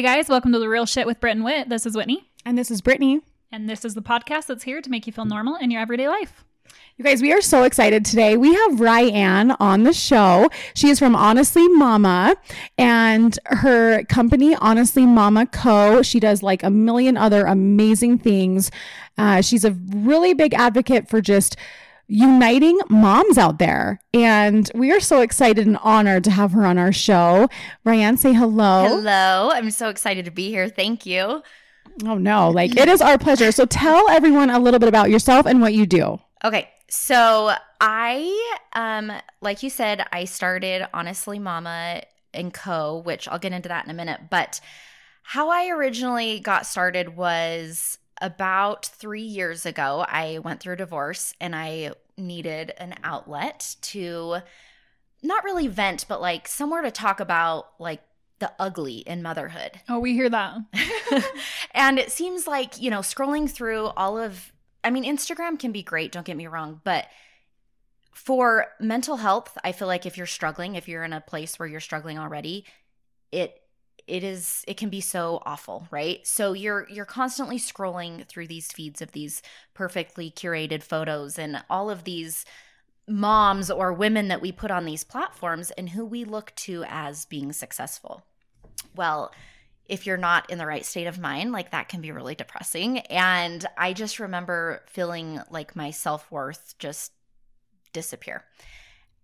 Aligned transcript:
Hey 0.00 0.06
guys, 0.16 0.30
welcome 0.30 0.50
to 0.52 0.58
the 0.58 0.66
Real 0.66 0.86
Shit 0.86 1.06
with 1.06 1.20
Britt 1.20 1.36
and 1.36 1.44
Whit. 1.44 1.68
This 1.68 1.84
is 1.84 1.94
Whitney, 1.94 2.26
And 2.46 2.56
this 2.56 2.70
is 2.70 2.80
Brittany. 2.80 3.20
and 3.52 3.68
this 3.68 3.84
is 3.84 3.92
the 3.94 4.00
podcast 4.00 4.46
that's 4.46 4.62
here 4.62 4.80
to 4.80 4.88
make 4.90 5.06
you 5.06 5.12
feel 5.12 5.26
normal 5.26 5.56
in 5.56 5.70
your 5.70 5.82
everyday 5.82 6.08
life. 6.08 6.42
You 6.96 7.04
guys, 7.04 7.20
we 7.20 7.34
are 7.34 7.42
so 7.42 7.64
excited 7.64 8.06
today. 8.06 8.38
We 8.38 8.54
have 8.54 8.80
Ryan 8.80 9.50
on 9.60 9.82
the 9.82 9.92
show. 9.92 10.48
She 10.72 10.88
is 10.88 10.98
from 10.98 11.14
Honestly 11.14 11.68
Momma 11.68 12.34
and 12.78 13.38
her 13.44 14.02
company, 14.04 14.54
Honestly 14.54 15.04
Momma 15.04 15.44
Co. 15.44 16.00
She 16.00 16.18
does 16.18 16.42
like 16.42 16.62
a 16.62 16.70
million 16.70 17.18
other 17.18 17.44
amazing 17.44 18.20
things. 18.20 18.70
Uh, 19.18 19.42
she's 19.42 19.66
a 19.66 19.72
really 19.72 20.32
big 20.32 20.54
advocate 20.54 21.10
for 21.10 21.20
just 21.20 21.56
uniting 22.10 22.78
moms 22.88 23.38
out 23.38 23.58
there. 23.58 24.00
And 24.12 24.70
we 24.74 24.92
are 24.92 25.00
so 25.00 25.20
excited 25.20 25.66
and 25.66 25.78
honored 25.78 26.24
to 26.24 26.30
have 26.30 26.52
her 26.52 26.66
on 26.66 26.76
our 26.76 26.92
show. 26.92 27.48
Ryan, 27.84 28.16
say 28.16 28.32
hello. 28.32 28.86
Hello. 28.88 29.50
I'm 29.52 29.70
so 29.70 29.88
excited 29.88 30.24
to 30.24 30.30
be 30.30 30.48
here. 30.48 30.68
Thank 30.68 31.06
you. 31.06 31.42
Oh, 32.04 32.16
no. 32.16 32.50
Like, 32.50 32.76
it 32.76 32.88
is 32.88 33.00
our 33.00 33.18
pleasure. 33.18 33.52
So 33.52 33.64
tell 33.64 34.08
everyone 34.10 34.50
a 34.50 34.58
little 34.58 34.80
bit 34.80 34.88
about 34.88 35.10
yourself 35.10 35.46
and 35.46 35.60
what 35.60 35.74
you 35.74 35.86
do. 35.86 36.18
Okay. 36.44 36.68
So 36.92 37.52
I 37.80 38.58
um 38.72 39.12
like 39.40 39.62
you 39.62 39.70
said, 39.70 40.04
I 40.12 40.24
started 40.24 40.88
Honestly 40.92 41.38
Momma 41.38 42.02
and 42.34 42.52
Co, 42.52 42.98
which 42.98 43.28
I'll 43.28 43.38
get 43.38 43.52
into 43.52 43.68
that 43.68 43.84
in 43.84 43.90
a 43.90 43.94
minute, 43.94 44.22
but 44.28 44.60
how 45.22 45.50
I 45.50 45.68
originally 45.68 46.40
got 46.40 46.66
started 46.66 47.16
was 47.16 47.98
about 48.20 48.86
3 48.86 49.22
years 49.22 49.64
ago. 49.64 50.04
I 50.08 50.40
went 50.40 50.60
through 50.60 50.74
a 50.74 50.78
divorce 50.78 51.32
and 51.40 51.54
I 51.54 51.92
needed 52.20 52.72
an 52.78 52.94
outlet 53.02 53.76
to 53.82 54.38
not 55.22 55.44
really 55.44 55.66
vent, 55.66 56.06
but 56.08 56.20
like 56.20 56.48
somewhere 56.48 56.82
to 56.82 56.90
talk 56.90 57.20
about 57.20 57.68
like 57.78 58.02
the 58.38 58.52
ugly 58.58 58.98
in 58.98 59.22
motherhood. 59.22 59.80
Oh, 59.88 59.98
we 59.98 60.14
hear 60.14 60.28
that. 60.28 60.58
and 61.74 61.98
it 61.98 62.10
seems 62.10 62.46
like, 62.46 62.80
you 62.80 62.90
know, 62.90 63.00
scrolling 63.00 63.48
through 63.48 63.86
all 63.96 64.18
of, 64.18 64.52
I 64.82 64.90
mean, 64.90 65.04
Instagram 65.04 65.58
can 65.58 65.72
be 65.72 65.82
great, 65.82 66.12
don't 66.12 66.26
get 66.26 66.36
me 66.36 66.46
wrong, 66.46 66.80
but 66.84 67.06
for 68.12 68.66
mental 68.80 69.16
health, 69.16 69.56
I 69.62 69.72
feel 69.72 69.88
like 69.88 70.06
if 70.06 70.16
you're 70.16 70.26
struggling, 70.26 70.74
if 70.74 70.88
you're 70.88 71.04
in 71.04 71.12
a 71.12 71.20
place 71.20 71.58
where 71.58 71.68
you're 71.68 71.80
struggling 71.80 72.18
already, 72.18 72.64
it 73.30 73.60
it 74.10 74.24
is 74.24 74.64
it 74.66 74.76
can 74.76 74.88
be 74.88 75.00
so 75.00 75.40
awful 75.46 75.86
right 75.90 76.26
so 76.26 76.52
you're 76.52 76.86
you're 76.90 77.04
constantly 77.04 77.58
scrolling 77.58 78.26
through 78.26 78.46
these 78.46 78.72
feeds 78.72 79.00
of 79.00 79.12
these 79.12 79.40
perfectly 79.72 80.30
curated 80.30 80.82
photos 80.82 81.38
and 81.38 81.62
all 81.70 81.88
of 81.88 82.04
these 82.04 82.44
moms 83.08 83.70
or 83.70 83.92
women 83.92 84.28
that 84.28 84.42
we 84.42 84.52
put 84.52 84.70
on 84.70 84.84
these 84.84 85.04
platforms 85.04 85.70
and 85.72 85.90
who 85.90 86.04
we 86.04 86.24
look 86.24 86.52
to 86.56 86.84
as 86.88 87.24
being 87.24 87.52
successful 87.52 88.22
well 88.96 89.32
if 89.90 90.06
you're 90.06 90.16
not 90.16 90.48
in 90.48 90.58
the 90.58 90.66
right 90.66 90.86
state 90.86 91.08
of 91.08 91.18
mind, 91.18 91.50
like 91.50 91.72
that 91.72 91.88
can 91.88 92.00
be 92.00 92.12
really 92.12 92.36
depressing. 92.36 93.00
And 93.00 93.66
I 93.76 93.92
just 93.92 94.20
remember 94.20 94.82
feeling 94.86 95.40
like 95.50 95.74
my 95.74 95.90
self 95.90 96.30
worth 96.30 96.76
just 96.78 97.10
disappear. 97.92 98.44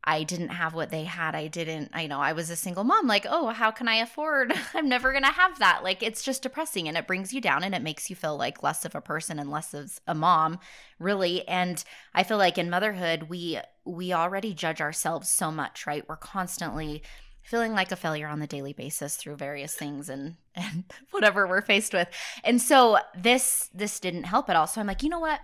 I 0.07 0.23
didn't 0.23 0.51
have 0.51 0.73
what 0.73 0.91
they 0.91 1.03
had. 1.03 1.35
I 1.35 1.49
didn't, 1.49 1.91
I 1.93 2.07
know 2.07 2.21
I 2.21 2.33
was 2.33 2.49
a 2.49 2.57
single 2.57 2.85
mom. 2.85 3.09
Like, 3.09 3.27
oh, 3.29 3.49
how 3.49 3.73
can 3.73 3.89
I 3.89 3.97
afford? 3.97 4.53
I'm 4.75 4.89
never 4.89 5.11
going 5.11 5.25
to 5.25 5.31
have 5.31 5.59
that. 5.59 5.83
Like, 5.83 6.03
it's 6.03 6.23
just 6.23 6.43
depressing 6.43 6.87
and 6.87 6.97
it 6.97 7.09
brings 7.09 7.33
you 7.33 7.41
down 7.41 7.65
and 7.65 7.75
it 7.75 7.83
makes 7.83 8.09
you 8.09 8.15
feel 8.15 8.37
like 8.37 8.63
less 8.63 8.85
of 8.85 8.95
a 8.95 9.01
person 9.01 9.41
and 9.41 9.51
less 9.51 9.75
of 9.75 9.99
a 10.07 10.15
mom, 10.15 10.61
really. 11.01 11.47
And 11.49 11.83
I 12.15 12.23
feel 12.23 12.39
like 12.39 12.57
in 12.57 12.71
motherhood, 12.71 13.25
we, 13.25 13.59
we 13.85 14.13
already 14.13 14.55
judge 14.55 14.81
ourselves 14.81 15.29
so 15.29 15.51
much, 15.51 15.87
right? 15.89 16.09
We're 16.09 16.17
constantly 16.17 17.03
feeling 17.43 17.73
like 17.73 17.91
a 17.93 17.97
failure 17.97 18.27
on 18.27 18.41
the 18.41 18.47
daily 18.47 18.73
basis 18.73 19.17
through 19.17 19.37
various 19.37 19.75
things 19.75 20.09
and 20.09 20.35
and 20.55 20.85
whatever 21.11 21.47
we're 21.47 21.61
faced 21.61 21.93
with. 21.93 22.09
And 22.45 22.61
so 22.61 22.99
this 23.17 23.71
this 23.73 24.01
didn't 24.01 24.25
help 24.25 24.51
at 24.51 24.57
all. 24.57 24.67
So 24.67 24.81
I'm 24.81 24.87
like, 24.87 25.03
you 25.03 25.09
know 25.09 25.21
what? 25.21 25.41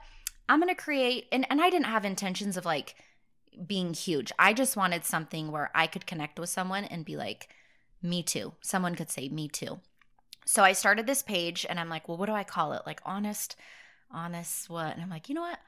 I'm 0.48 0.58
gonna 0.58 0.74
create 0.74 1.26
and, 1.30 1.46
and 1.48 1.60
I 1.60 1.70
didn't 1.70 1.86
have 1.86 2.04
intentions 2.04 2.56
of 2.56 2.64
like 2.64 2.96
being 3.66 3.94
huge. 3.94 4.32
I 4.38 4.52
just 4.52 4.76
wanted 4.76 5.04
something 5.04 5.50
where 5.50 5.70
I 5.74 5.86
could 5.86 6.06
connect 6.06 6.38
with 6.38 6.48
someone 6.48 6.84
and 6.84 7.04
be 7.04 7.16
like, 7.16 7.48
me 8.02 8.22
too. 8.22 8.54
Someone 8.60 8.94
could 8.94 9.10
say 9.10 9.28
me 9.28 9.48
too. 9.48 9.80
So 10.44 10.64
I 10.64 10.72
started 10.72 11.06
this 11.06 11.22
page 11.22 11.64
and 11.68 11.78
I'm 11.78 11.88
like, 11.88 12.08
well, 12.08 12.18
what 12.18 12.26
do 12.26 12.32
I 12.32 12.44
call 12.44 12.72
it? 12.72 12.82
Like 12.84 13.00
honest, 13.04 13.56
honest 14.10 14.68
what? 14.68 14.94
And 14.94 15.02
I'm 15.02 15.10
like, 15.10 15.28
you 15.28 15.34
know 15.34 15.42
what? 15.42 15.58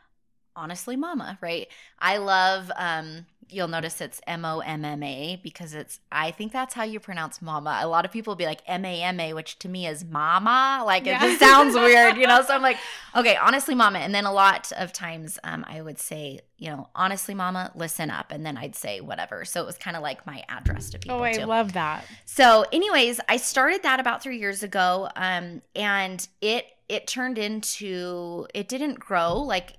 Honestly 0.57 0.97
momma 0.97 1.39
right? 1.41 1.69
I 1.99 2.19
love 2.19 2.71
um 2.77 3.27
you'll 3.51 3.69
notice 3.69 4.01
it's 4.01 4.23
m-o-m-m-a 4.27 5.39
because 5.43 5.75
it's 5.75 6.01
i 6.11 6.31
think 6.31 6.51
that's 6.51 6.73
how 6.75 6.83
you 6.83 6.99
pronounce 6.99 7.43
mama. 7.43 7.79
A 7.83 7.87
lot 7.87 8.05
of 8.07 8.11
people 8.11 8.35
be 8.35 8.47
like 8.47 8.63
m-a-m-a 8.67 9.35
which 9.35 9.59
to 9.61 9.69
me 9.69 9.87
is 9.87 10.03
mama. 10.05 10.83
Like 10.85 11.05
Yeah. 11.07 11.23
it 11.23 11.29
just 11.29 11.41
sounds 11.51 11.75
weird 11.75 12.17
you 12.17 12.27
know? 12.27 12.43
So 12.43 12.55
i'm 12.55 12.63
like 12.63 12.79
okay 13.15 13.37
honestly 13.37 13.75
momma. 13.75 13.99
And 13.99 14.15
then 14.15 14.25
a 14.25 14.33
lot 14.33 14.73
of 14.77 14.93
times 14.93 15.39
um 15.45 15.65
i 15.69 15.81
would 15.83 15.99
say 15.99 16.41
you 16.57 16.71
know 16.71 16.89
honestly 16.95 17.35
momma 17.35 17.71
listen 17.75 18.11
up. 18.11 18.33
And 18.33 18.45
then 18.47 18.57
i'd 18.57 18.75
say 18.75 19.01
whatever. 19.01 19.45
So 19.45 19.61
it 19.63 19.67
was 19.67 19.77
kind 19.77 19.97
of 19.97 20.03
like 20.03 20.27
my 20.27 20.43
address 20.49 20.89
to 20.91 20.99
people 20.99 21.19
Oh, 21.19 21.23
I 21.23 21.33
too. 21.35 21.45
love 21.45 21.75
that. 21.75 22.07
So, 22.25 22.65
anyways, 22.73 23.21
I 23.29 23.37
started 23.37 23.83
that 23.83 24.01
about 24.01 24.23
three 24.23 24.39
years 24.39 24.63
ago, 24.63 25.09
um, 25.17 25.61
and 25.77 26.27
it 26.41 26.67
it 26.89 27.07
turned 27.07 27.39
into 27.39 28.47
it 28.55 28.69
didn't 28.69 28.99
grow. 28.99 29.37
Like 29.37 29.75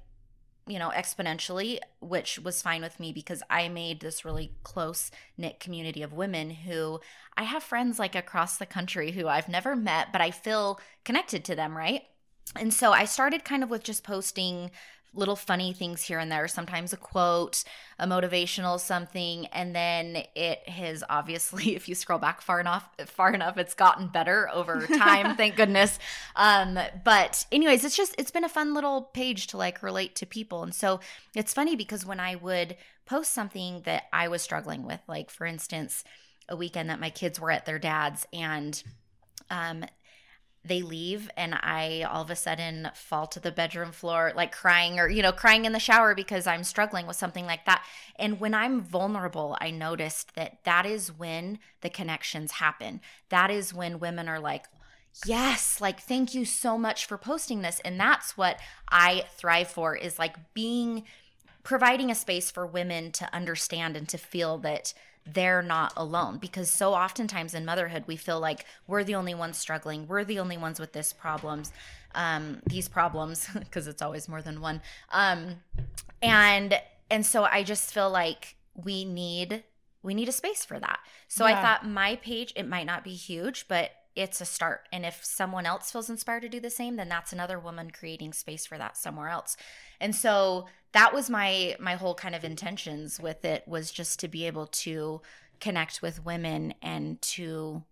you 0.68 0.80
know 0.80 0.90
exponentially, 0.90 1.80
which 2.00 2.40
was 2.40 2.62
fine 2.62 2.82
with 2.82 3.00
me 3.00 3.12
because 3.12 3.44
I 3.50 3.70
made 3.70 4.00
this 4.00 4.26
really 4.26 4.54
close 4.64 5.12
knit 5.38 5.60
community 5.60 6.02
of 6.02 6.14
women 6.14 6.50
who 6.50 7.00
I 7.38 7.44
have 7.44 7.64
friends 7.64 8.00
like 8.00 8.16
across 8.16 8.58
the 8.58 8.66
country 8.66 9.12
who 9.12 9.28
I've 9.28 9.50
never 9.50 9.76
met, 9.76 10.12
but 10.12 10.22
I 10.22 10.32
feel 10.32 10.80
connected 11.04 11.44
to 11.46 11.56
them, 11.56 11.76
right? 11.76 12.04
And 12.56 12.74
so 12.74 12.92
I 12.92 13.06
started 13.06 13.44
kind 13.44 13.64
of 13.64 13.70
with 13.70 13.84
just 13.84 14.04
posting 14.04 14.72
little 15.16 15.36
funny 15.36 15.74
things 15.74 16.04
here 16.04 16.20
and 16.20 16.32
there, 16.32 16.48
sometimes 16.48 16.94
a 16.94 16.98
quote, 16.98 17.64
a 17.98 18.06
motivational 18.06 18.80
something, 18.80 19.46
and 19.48 19.76
then 19.76 20.24
it 20.36 20.68
has 20.70 21.04
obviously, 21.10 21.76
if 21.76 21.88
you 21.90 21.96
scroll 21.96 22.20
back 22.20 22.42
far 22.42 22.60
enough, 22.60 22.88
far 23.06 23.34
enough, 23.34 23.58
it's 23.58 23.74
gotten 23.74 24.08
better 24.08 24.50
over 24.54 24.86
time, 24.98 25.36
thank 25.36 25.56
goodness. 25.56 25.98
Um, 26.36 26.78
but 27.04 27.46
anyways, 27.52 27.84
it's 27.84 27.98
just 27.98 28.16
it's 28.18 28.32
been 28.32 28.44
a 28.44 28.50
fun 28.50 28.74
little 28.74 29.04
page 29.14 29.48
to 29.48 29.58
like 29.58 29.82
relate 29.82 30.16
to 30.16 30.26
people. 30.26 30.64
And 30.64 30.76
so 30.76 31.00
it's 31.36 31.54
funny 31.54 31.76
because 31.76 32.06
when 32.06 32.20
I 32.20 32.36
would 32.36 32.76
post 33.06 33.34
something 33.34 33.82
that 33.86 34.04
I 34.12 34.28
was 34.28 34.42
struggling 34.42 34.86
with, 34.86 35.00
like 35.08 35.30
for 35.30 35.46
instance, 35.46 36.04
a 36.50 36.56
weekend 36.56 36.90
that 36.90 37.00
my 37.00 37.10
kids 37.10 37.40
were 37.40 37.52
at 37.52 37.66
their 37.66 37.80
dad's 37.80 38.28
and 38.32 38.84
um 39.50 39.86
they 40.66 40.82
leave 40.82 41.30
and 41.38 41.54
I 41.54 42.06
all 42.10 42.24
of 42.24 42.32
a 42.32 42.36
sudden 42.36 42.90
fall 42.96 43.28
to 43.28 43.40
the 43.40 43.52
bedroom 43.52 43.92
floor 43.92 44.34
like 44.36 44.52
crying 44.52 45.00
or 45.00 45.08
you 45.10 45.22
know 45.22 45.32
crying 45.32 45.66
in 45.66 45.72
the 45.72 45.80
shower 45.80 46.16
because 46.16 46.48
I'm 46.48 46.64
struggling 46.64 47.08
with 47.08 47.16
something 47.16 47.46
like 47.46 47.66
that. 47.66 47.86
And 48.18 48.40
when 48.40 48.54
I'm 48.54 48.82
vulnerable, 48.82 49.58
I 49.62 49.72
noticed 49.72 50.36
that 50.36 50.60
that 50.64 50.86
is 50.86 51.18
when 51.18 51.60
the 51.82 51.90
connections 51.90 52.54
happen. 52.54 53.02
That 53.30 53.52
is 53.52 53.74
when 53.74 54.00
women 54.00 54.28
are 54.28 54.40
like 54.40 54.66
Yes, 55.26 55.80
like 55.80 56.02
thank 56.02 56.34
you 56.34 56.44
so 56.44 56.78
much 56.78 57.06
for 57.06 57.18
posting 57.18 57.62
this 57.62 57.80
and 57.86 57.98
that's 58.00 58.36
what 58.36 58.60
I 58.90 59.24
thrive 59.38 59.70
for 59.70 59.96
is 59.96 60.20
like 60.20 60.36
being 60.54 61.04
providing 61.64 62.12
a 62.12 62.16
space 62.16 62.52
for 62.52 62.66
women 62.66 63.12
to 63.12 63.34
understand 63.34 63.96
and 63.96 64.10
to 64.10 64.18
feel 64.18 64.58
that 64.60 64.94
they're 65.34 65.64
not 65.64 65.92
alone 65.98 66.38
because 66.38 66.70
so 66.70 66.94
oftentimes 66.94 67.54
in 67.54 67.66
motherhood 67.66 68.04
we 68.06 68.16
feel 68.16 68.40
like 68.40 68.66
we're 68.88 69.04
the 69.04 69.16
only 69.16 69.34
ones 69.34 69.58
struggling 69.58 70.08
we're 70.08 70.24
the 70.24 70.40
only 70.40 70.58
ones 70.58 70.80
with 70.80 70.94
this 70.94 71.12
problems 71.14 71.72
um 72.14 72.62
these 72.68 72.88
problems 72.88 73.48
because 73.60 73.88
it's 73.88 74.02
always 74.02 74.28
more 74.28 74.42
than 74.42 74.62
one. 74.62 74.82
Um 75.12 75.58
and 76.22 76.80
and 77.10 77.26
so 77.26 77.44
i 77.44 77.64
just 77.64 77.94
feel 77.94 78.10
like 78.10 78.56
we 78.74 79.06
need 79.06 79.64
we 80.02 80.14
need 80.14 80.30
a 80.30 80.32
space 80.32 80.64
for 80.64 80.80
that. 80.80 81.00
So 81.28 81.46
i 81.46 81.60
thought 81.60 81.88
my 81.88 82.16
page 82.18 82.54
it 82.56 82.68
might 82.68 82.86
not 82.86 83.04
be 83.04 83.14
huge 83.14 83.68
but 83.68 83.92
it's 84.16 84.40
a 84.40 84.46
start. 84.46 84.88
And 84.94 85.06
if 85.06 85.26
someone 85.26 85.66
else 85.66 85.92
feels 85.92 86.10
inspired 86.10 86.44
to 86.44 86.50
do 86.50 86.60
the 86.60 86.70
same 86.70 86.96
then 86.96 87.10
that's 87.10 87.34
another 87.34 87.60
woman 87.60 87.92
creating 87.92 88.34
space 88.34 88.66
for 88.66 88.78
that 88.78 88.96
somewhere 88.96 89.30
else. 89.30 89.58
And 90.00 90.16
so 90.16 90.68
that 90.96 91.14
was 91.14 91.30
my 91.30 91.76
my 91.80 91.96
whole 91.96 92.16
kind 92.16 92.34
of 92.34 92.44
intentions 92.44 93.20
with 93.20 93.44
it 93.44 93.68
was 93.68 93.92
just 93.92 94.20
to 94.22 94.28
be 94.30 94.48
able 94.48 94.66
to 94.68 95.22
connect 95.60 96.02
with 96.02 96.26
women 96.26 96.74
and 96.82 97.22
to 97.22 97.84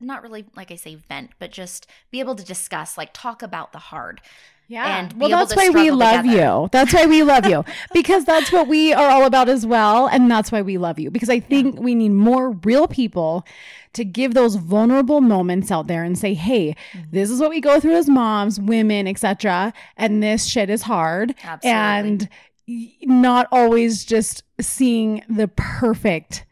not 0.00 0.22
really 0.22 0.44
like 0.56 0.70
I 0.70 0.76
say 0.76 0.94
vent, 0.96 1.30
but 1.38 1.50
just 1.52 1.86
be 2.10 2.20
able 2.20 2.34
to 2.36 2.44
discuss, 2.44 2.96
like 2.98 3.10
talk 3.12 3.42
about 3.42 3.72
the 3.72 3.78
hard. 3.78 4.20
Yeah. 4.68 5.00
and 5.00 5.12
well, 5.14 5.30
that's 5.30 5.56
why 5.56 5.68
we 5.70 5.90
love 5.90 6.22
together. 6.22 6.62
you. 6.62 6.68
That's 6.70 6.94
why 6.94 7.04
we 7.06 7.24
love 7.24 7.44
you 7.44 7.64
because 7.92 8.24
that's 8.24 8.52
what 8.52 8.68
we 8.68 8.92
are 8.92 9.10
all 9.10 9.24
about 9.24 9.48
as 9.48 9.66
well. 9.66 10.06
And 10.06 10.30
that's 10.30 10.52
why 10.52 10.62
we 10.62 10.78
love 10.78 11.00
you 11.00 11.10
because 11.10 11.28
I 11.28 11.40
think 11.40 11.80
we 11.80 11.96
need 11.96 12.10
more 12.10 12.52
real 12.52 12.86
people 12.86 13.44
to 13.94 14.04
give 14.04 14.34
those 14.34 14.54
vulnerable 14.54 15.20
moments 15.20 15.72
out 15.72 15.88
there 15.88 16.04
and 16.04 16.16
say, 16.16 16.34
hey, 16.34 16.76
Mm-hmm. 16.92 17.10
this 17.10 17.30
is 17.30 17.40
what 17.40 17.50
we 17.50 17.60
go 17.60 17.80
through 17.80 17.96
as 17.96 18.08
moms, 18.08 18.60
women, 18.60 19.08
etc. 19.08 19.72
And 19.96 20.22
this 20.22 20.46
shit 20.46 20.70
is 20.70 20.82
hard. 20.82 21.34
Absolutely. 21.42 21.70
And 21.70 22.28
not 23.02 23.48
always 23.50 24.04
just 24.04 24.44
seeing 24.60 25.24
the 25.28 25.48
perfect 25.48 26.44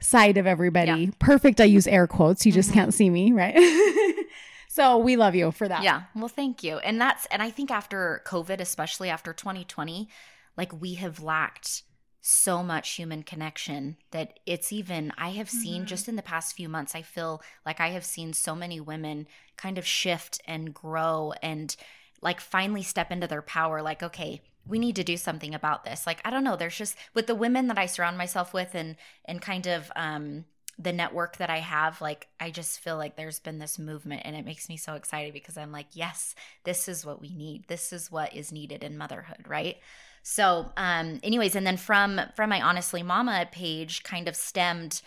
side 0.00 0.36
of 0.36 0.46
everybody. 0.46 1.04
Yeah. 1.04 1.10
Perfect. 1.18 1.60
I 1.60 1.64
use 1.64 1.86
air 1.86 2.06
quotes. 2.06 2.44
You 2.46 2.52
just 2.52 2.70
Mhm. 2.70 2.74
can't 2.74 2.94
see 2.94 3.08
me, 3.10 3.32
right? 3.32 3.56
so 4.68 4.98
we 4.98 5.16
love 5.16 5.34
you 5.34 5.50
for 5.52 5.66
that. 5.68 5.82
Yeah. 5.82 6.02
Well, 6.14 6.28
thank 6.28 6.62
you. 6.62 6.78
And 6.78 7.00
that's 7.00 7.26
and 7.26 7.42
I 7.42 7.50
think 7.50 7.70
after 7.70 8.22
COVID, 8.26 8.60
especially 8.60 9.08
after 9.10 9.32
2020, 9.32 10.08
like 10.56 10.72
we 10.78 10.94
have 10.94 11.22
lacked 11.22 11.82
so 12.20 12.62
much 12.62 12.90
human 12.94 13.22
connection 13.22 13.96
that 14.10 14.40
it's 14.46 14.72
even 14.72 15.12
I 15.16 15.30
have 15.30 15.48
seen 15.48 15.82
Mhm. 15.82 15.86
just 15.86 16.08
in 16.08 16.16
the 16.16 16.22
past 16.22 16.56
few 16.56 16.68
months, 16.68 16.94
I 16.94 17.02
feel 17.02 17.40
like 17.64 17.80
I 17.80 17.90
have 17.90 18.04
seen 18.04 18.32
so 18.32 18.54
many 18.56 18.80
women 18.80 19.28
kind 19.56 19.78
of 19.78 19.86
shift 19.86 20.40
and 20.46 20.74
grow 20.74 21.32
and 21.42 21.74
like 22.20 22.40
finally 22.40 22.82
step 22.82 23.12
into 23.12 23.26
their 23.28 23.42
power 23.42 23.80
like 23.80 24.02
okay, 24.02 24.42
we 24.66 24.78
need 24.78 24.96
to 24.96 25.04
do 25.04 25.16
something 25.16 25.54
about 25.54 25.84
this. 25.84 26.06
Like 26.06 26.20
I 26.24 26.30
don't 26.30 26.44
know, 26.44 26.56
there's 26.56 26.76
just 26.76 26.96
with 27.14 27.26
the 27.26 27.34
women 27.34 27.68
that 27.68 27.78
I 27.78 27.86
surround 27.86 28.18
myself 28.18 28.52
with 28.52 28.74
and 28.74 28.96
and 29.24 29.40
kind 29.40 29.66
of 29.66 29.90
um 29.96 30.44
the 30.78 30.92
network 30.92 31.38
that 31.38 31.48
I 31.48 31.58
have, 31.60 32.00
like 32.02 32.28
I 32.38 32.50
just 32.50 32.80
feel 32.80 32.98
like 32.98 33.16
there's 33.16 33.38
been 33.38 33.58
this 33.58 33.78
movement 33.78 34.22
and 34.24 34.36
it 34.36 34.44
makes 34.44 34.68
me 34.68 34.76
so 34.76 34.94
excited 34.94 35.32
because 35.32 35.56
I'm 35.56 35.72
like, 35.72 35.86
yes, 35.92 36.34
this 36.64 36.86
is 36.86 37.06
what 37.06 37.20
we 37.20 37.34
need. 37.34 37.66
This 37.68 37.92
is 37.92 38.10
what 38.10 38.34
is 38.36 38.52
needed 38.52 38.84
in 38.84 38.98
motherhood, 38.98 39.46
right? 39.48 39.76
So, 40.22 40.72
um, 40.76 41.20
anyways, 41.22 41.54
and 41.54 41.66
then 41.66 41.76
from 41.76 42.20
from 42.34 42.50
my 42.50 42.60
honestly 42.60 43.02
momma 43.02 43.48
page 43.50 44.02
kind 44.02 44.28
of 44.28 44.36
stemmed 44.36 45.00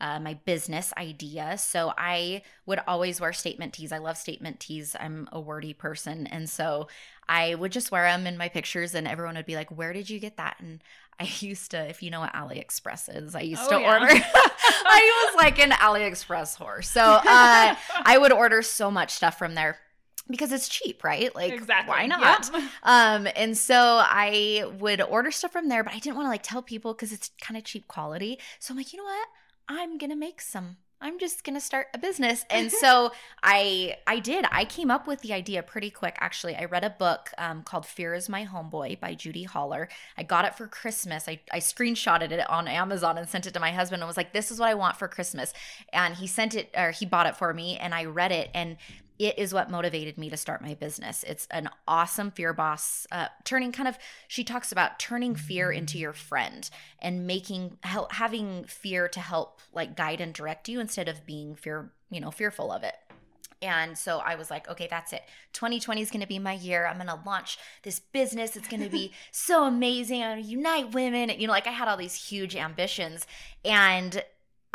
uh, 0.00 0.18
my 0.18 0.34
business 0.34 0.92
idea. 0.98 1.56
So 1.56 1.94
I 1.96 2.42
would 2.66 2.80
always 2.86 3.20
wear 3.20 3.32
statement 3.32 3.72
tees. 3.72 3.92
I 3.92 3.98
love 3.98 4.16
statement 4.16 4.60
tees. 4.60 4.96
I'm 4.98 5.28
a 5.32 5.40
wordy 5.40 5.72
person, 5.72 6.26
and 6.26 6.50
so 6.50 6.88
I 7.28 7.54
would 7.54 7.72
just 7.72 7.90
wear 7.90 8.04
them 8.04 8.26
in 8.26 8.36
my 8.36 8.48
pictures, 8.48 8.94
and 8.94 9.06
everyone 9.08 9.36
would 9.36 9.46
be 9.46 9.56
like, 9.56 9.70
"Where 9.70 9.92
did 9.92 10.10
you 10.10 10.18
get 10.18 10.36
that?" 10.36 10.56
And 10.60 10.82
I 11.20 11.28
used 11.40 11.70
to, 11.72 11.78
if 11.88 12.02
you 12.02 12.10
know 12.10 12.20
what 12.20 12.32
AliExpress 12.34 13.22
is, 13.24 13.34
I 13.34 13.40
used 13.40 13.62
Oh, 13.66 13.76
to 13.76 13.80
yeah. 13.80 13.92
order. 13.92 14.06
I 14.86 15.28
was 15.32 15.36
like 15.42 15.58
an 15.60 15.70
AliExpress 15.70 16.56
whore. 16.58 16.84
So 16.84 17.00
uh, 17.02 17.22
I 18.04 18.18
would 18.18 18.32
order 18.32 18.62
so 18.62 18.90
much 18.90 19.10
stuff 19.12 19.38
from 19.38 19.54
there 19.54 19.78
because 20.28 20.52
it's 20.52 20.68
cheap, 20.68 21.04
right? 21.04 21.34
Like, 21.34 21.52
exactly. 21.52 21.90
why 21.90 22.06
not? 22.06 22.50
Yep. 22.52 22.62
Um, 22.82 23.28
and 23.36 23.56
so 23.56 23.76
I 24.02 24.64
would 24.78 25.00
order 25.02 25.30
stuff 25.30 25.52
from 25.52 25.68
there, 25.68 25.84
but 25.84 25.92
I 25.92 25.98
didn't 25.98 26.16
want 26.16 26.26
to 26.26 26.30
like 26.30 26.42
tell 26.42 26.62
people 26.62 26.94
because 26.94 27.12
it's 27.12 27.30
kind 27.40 27.56
of 27.56 27.64
cheap 27.64 27.86
quality. 27.88 28.38
So 28.58 28.72
I'm 28.72 28.78
like, 28.78 28.92
you 28.92 28.98
know 28.98 29.04
what? 29.04 29.28
I'm 29.68 29.98
gonna 29.98 30.16
make 30.16 30.40
some. 30.40 30.78
I'm 31.04 31.18
just 31.18 31.44
gonna 31.44 31.60
start 31.60 31.88
a 31.92 31.98
business. 31.98 32.46
And 32.54 32.70
so 32.70 33.12
I 33.42 33.96
I 34.06 34.20
did. 34.20 34.46
I 34.50 34.64
came 34.64 34.90
up 34.90 35.06
with 35.06 35.20
the 35.20 35.32
idea 35.32 35.62
pretty 35.62 35.90
quick. 35.90 36.16
Actually, 36.20 36.54
I 36.54 36.64
read 36.64 36.84
a 36.84 36.90
book 36.90 37.30
um, 37.36 37.62
called 37.62 37.84
Fear 37.84 38.14
Is 38.14 38.28
My 38.28 38.46
Homeboy 38.46 39.00
by 39.00 39.14
Judi 39.14 39.44
Holler. 39.44 39.88
I 40.16 40.22
got 40.22 40.44
it 40.44 40.54
for 40.54 40.68
Christmas. 40.68 41.28
I, 41.28 41.40
I 41.52 41.58
screenshotted 41.58 42.30
it 42.30 42.48
on 42.48 42.68
Amazon 42.68 43.18
and 43.18 43.28
sent 43.28 43.46
it 43.46 43.54
to 43.54 43.60
my 43.60 43.72
husband 43.72 44.02
and 44.02 44.06
was 44.06 44.16
like, 44.16 44.32
this 44.32 44.50
is 44.50 44.60
what 44.60 44.68
I 44.68 44.74
want 44.74 44.96
for 44.96 45.08
Christmas. 45.08 45.52
And 45.92 46.14
he 46.14 46.26
sent 46.26 46.54
it 46.54 46.70
or 46.76 46.92
he 46.92 47.04
bought 47.04 47.26
it 47.26 47.36
for 47.36 47.52
me 47.52 47.76
and 47.76 47.92
I 47.92 48.04
read 48.04 48.32
it 48.32 48.50
and 48.54 48.76
it 49.18 49.38
is 49.38 49.54
what 49.54 49.70
motivated 49.70 50.18
me 50.18 50.28
to 50.30 50.36
start 50.36 50.62
my 50.62 50.74
business. 50.74 51.24
It's 51.26 51.46
an 51.50 51.70
awesome 51.86 52.30
fear 52.30 52.52
boss, 52.52 53.06
uh, 53.12 53.28
turning 53.44 53.72
kind 53.72 53.88
of, 53.88 53.96
she 54.26 54.42
talks 54.42 54.72
about 54.72 54.98
turning 54.98 55.36
fear 55.36 55.70
into 55.70 55.98
your 55.98 56.12
friend 56.12 56.68
and 57.00 57.26
making, 57.26 57.78
help, 57.82 58.12
having 58.12 58.64
fear 58.64 59.08
to 59.08 59.20
help 59.20 59.60
like 59.72 59.96
guide 59.96 60.20
and 60.20 60.34
direct 60.34 60.68
you 60.68 60.80
instead 60.80 61.08
of 61.08 61.24
being 61.26 61.54
fear, 61.54 61.92
you 62.10 62.20
know, 62.20 62.30
fearful 62.30 62.72
of 62.72 62.82
it. 62.82 62.94
And 63.62 63.96
so 63.96 64.18
I 64.18 64.34
was 64.34 64.50
like, 64.50 64.68
okay, 64.68 64.88
that's 64.90 65.12
it. 65.12 65.22
2020 65.54 66.02
is 66.02 66.10
going 66.10 66.20
to 66.20 66.26
be 66.26 66.38
my 66.38 66.52
year. 66.52 66.86
I'm 66.86 66.96
going 66.96 67.06
to 67.06 67.20
launch 67.24 67.58
this 67.82 67.98
business. 67.98 68.56
It's 68.56 68.68
going 68.68 68.82
to 68.82 68.90
be 68.90 69.12
so 69.30 69.64
amazing. 69.64 70.22
I'm 70.22 70.32
going 70.32 70.44
to 70.44 70.50
unite 70.50 70.92
women. 70.92 71.30
You 71.30 71.46
know, 71.46 71.52
like 71.52 71.66
I 71.66 71.70
had 71.70 71.88
all 71.88 71.96
these 71.96 72.14
huge 72.14 72.56
ambitions. 72.56 73.26
And 73.64 74.22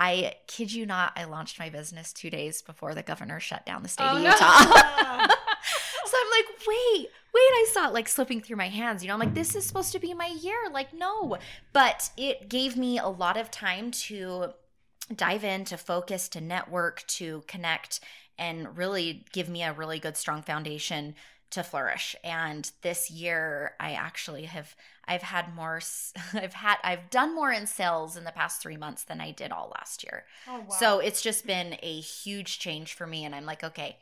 I 0.02 0.36
kid 0.48 0.72
you 0.72 0.86
not, 0.86 1.12
I 1.18 1.26
launched 1.26 1.60
my 1.60 1.70
business 1.70 2.14
two 2.14 2.30
days 2.30 2.62
before 2.62 2.96
the 2.96 3.04
governor 3.04 3.42
shut 3.42 3.66
down 3.66 3.84
the 3.84 3.90
state 3.90 4.08
Oh, 4.10 4.16
of 4.16 4.24
no. 4.24 4.30
Utah. 4.30 4.38
so 6.06 6.18
I'm 6.18 6.32
like, 6.32 6.58
wait, 6.66 7.10
wait, 7.34 7.52
I 7.52 7.68
saw 7.74 7.90
it 7.90 7.94
like 7.94 8.08
slipping 8.08 8.40
through 8.40 8.56
my 8.56 8.70
hands. 8.70 9.04
You 9.04 9.10
know, 9.10 9.14
I'm 9.16 9.20
like, 9.20 9.34
this 9.34 9.58
is 9.58 9.66
supposed 9.66 9.92
to 9.92 10.00
be 10.00 10.14
my 10.14 10.28
year. 10.28 10.56
Like, 10.72 10.94
no. 10.94 11.38
But 11.74 12.12
it 12.16 12.48
gave 12.48 12.78
me 12.78 12.98
a 12.98 13.10
lot 13.10 13.36
of 13.36 13.52
time 13.52 13.92
to 13.92 14.54
dive 15.14 15.44
in, 15.44 15.66
to 15.66 15.76
focus, 15.76 16.30
to 16.30 16.40
network, 16.40 17.06
to 17.08 17.44
connect, 17.48 18.00
and 18.38 18.78
really 18.78 19.26
give 19.34 19.50
me 19.50 19.64
a 19.64 19.74
really 19.74 20.00
good, 20.00 20.16
strong 20.16 20.42
foundation 20.42 21.14
to 21.50 21.62
flourish. 21.64 22.16
And 22.24 22.72
this 22.84 23.12
year, 23.12 23.74
I 23.82 23.94
actually 23.94 24.46
have 24.46 24.76
I've 25.10 25.24
had 25.24 25.54
more 25.56 25.82
I've 26.34 26.54
had 26.54 26.78
I've 26.84 27.10
done 27.10 27.36
more 27.36 27.52
in 27.52 27.68
sales 27.68 28.16
in 28.18 28.24
the 28.24 28.32
past 28.32 28.62
3 28.62 28.78
months 28.78 29.04
than 29.04 29.22
I 29.22 29.32
did 29.32 29.52
all 29.52 29.72
last 29.76 30.04
year. 30.04 30.26
Oh, 30.48 30.66
So 30.68 31.00
it's 31.00 31.22
just 31.22 31.46
been 31.48 31.78
a 31.82 32.00
huge 32.02 32.60
change 32.60 32.94
for 32.94 33.08
me 33.08 33.26
and 33.26 33.36
I'm 33.36 33.46
like, 33.46 33.64
okay, 33.64 33.98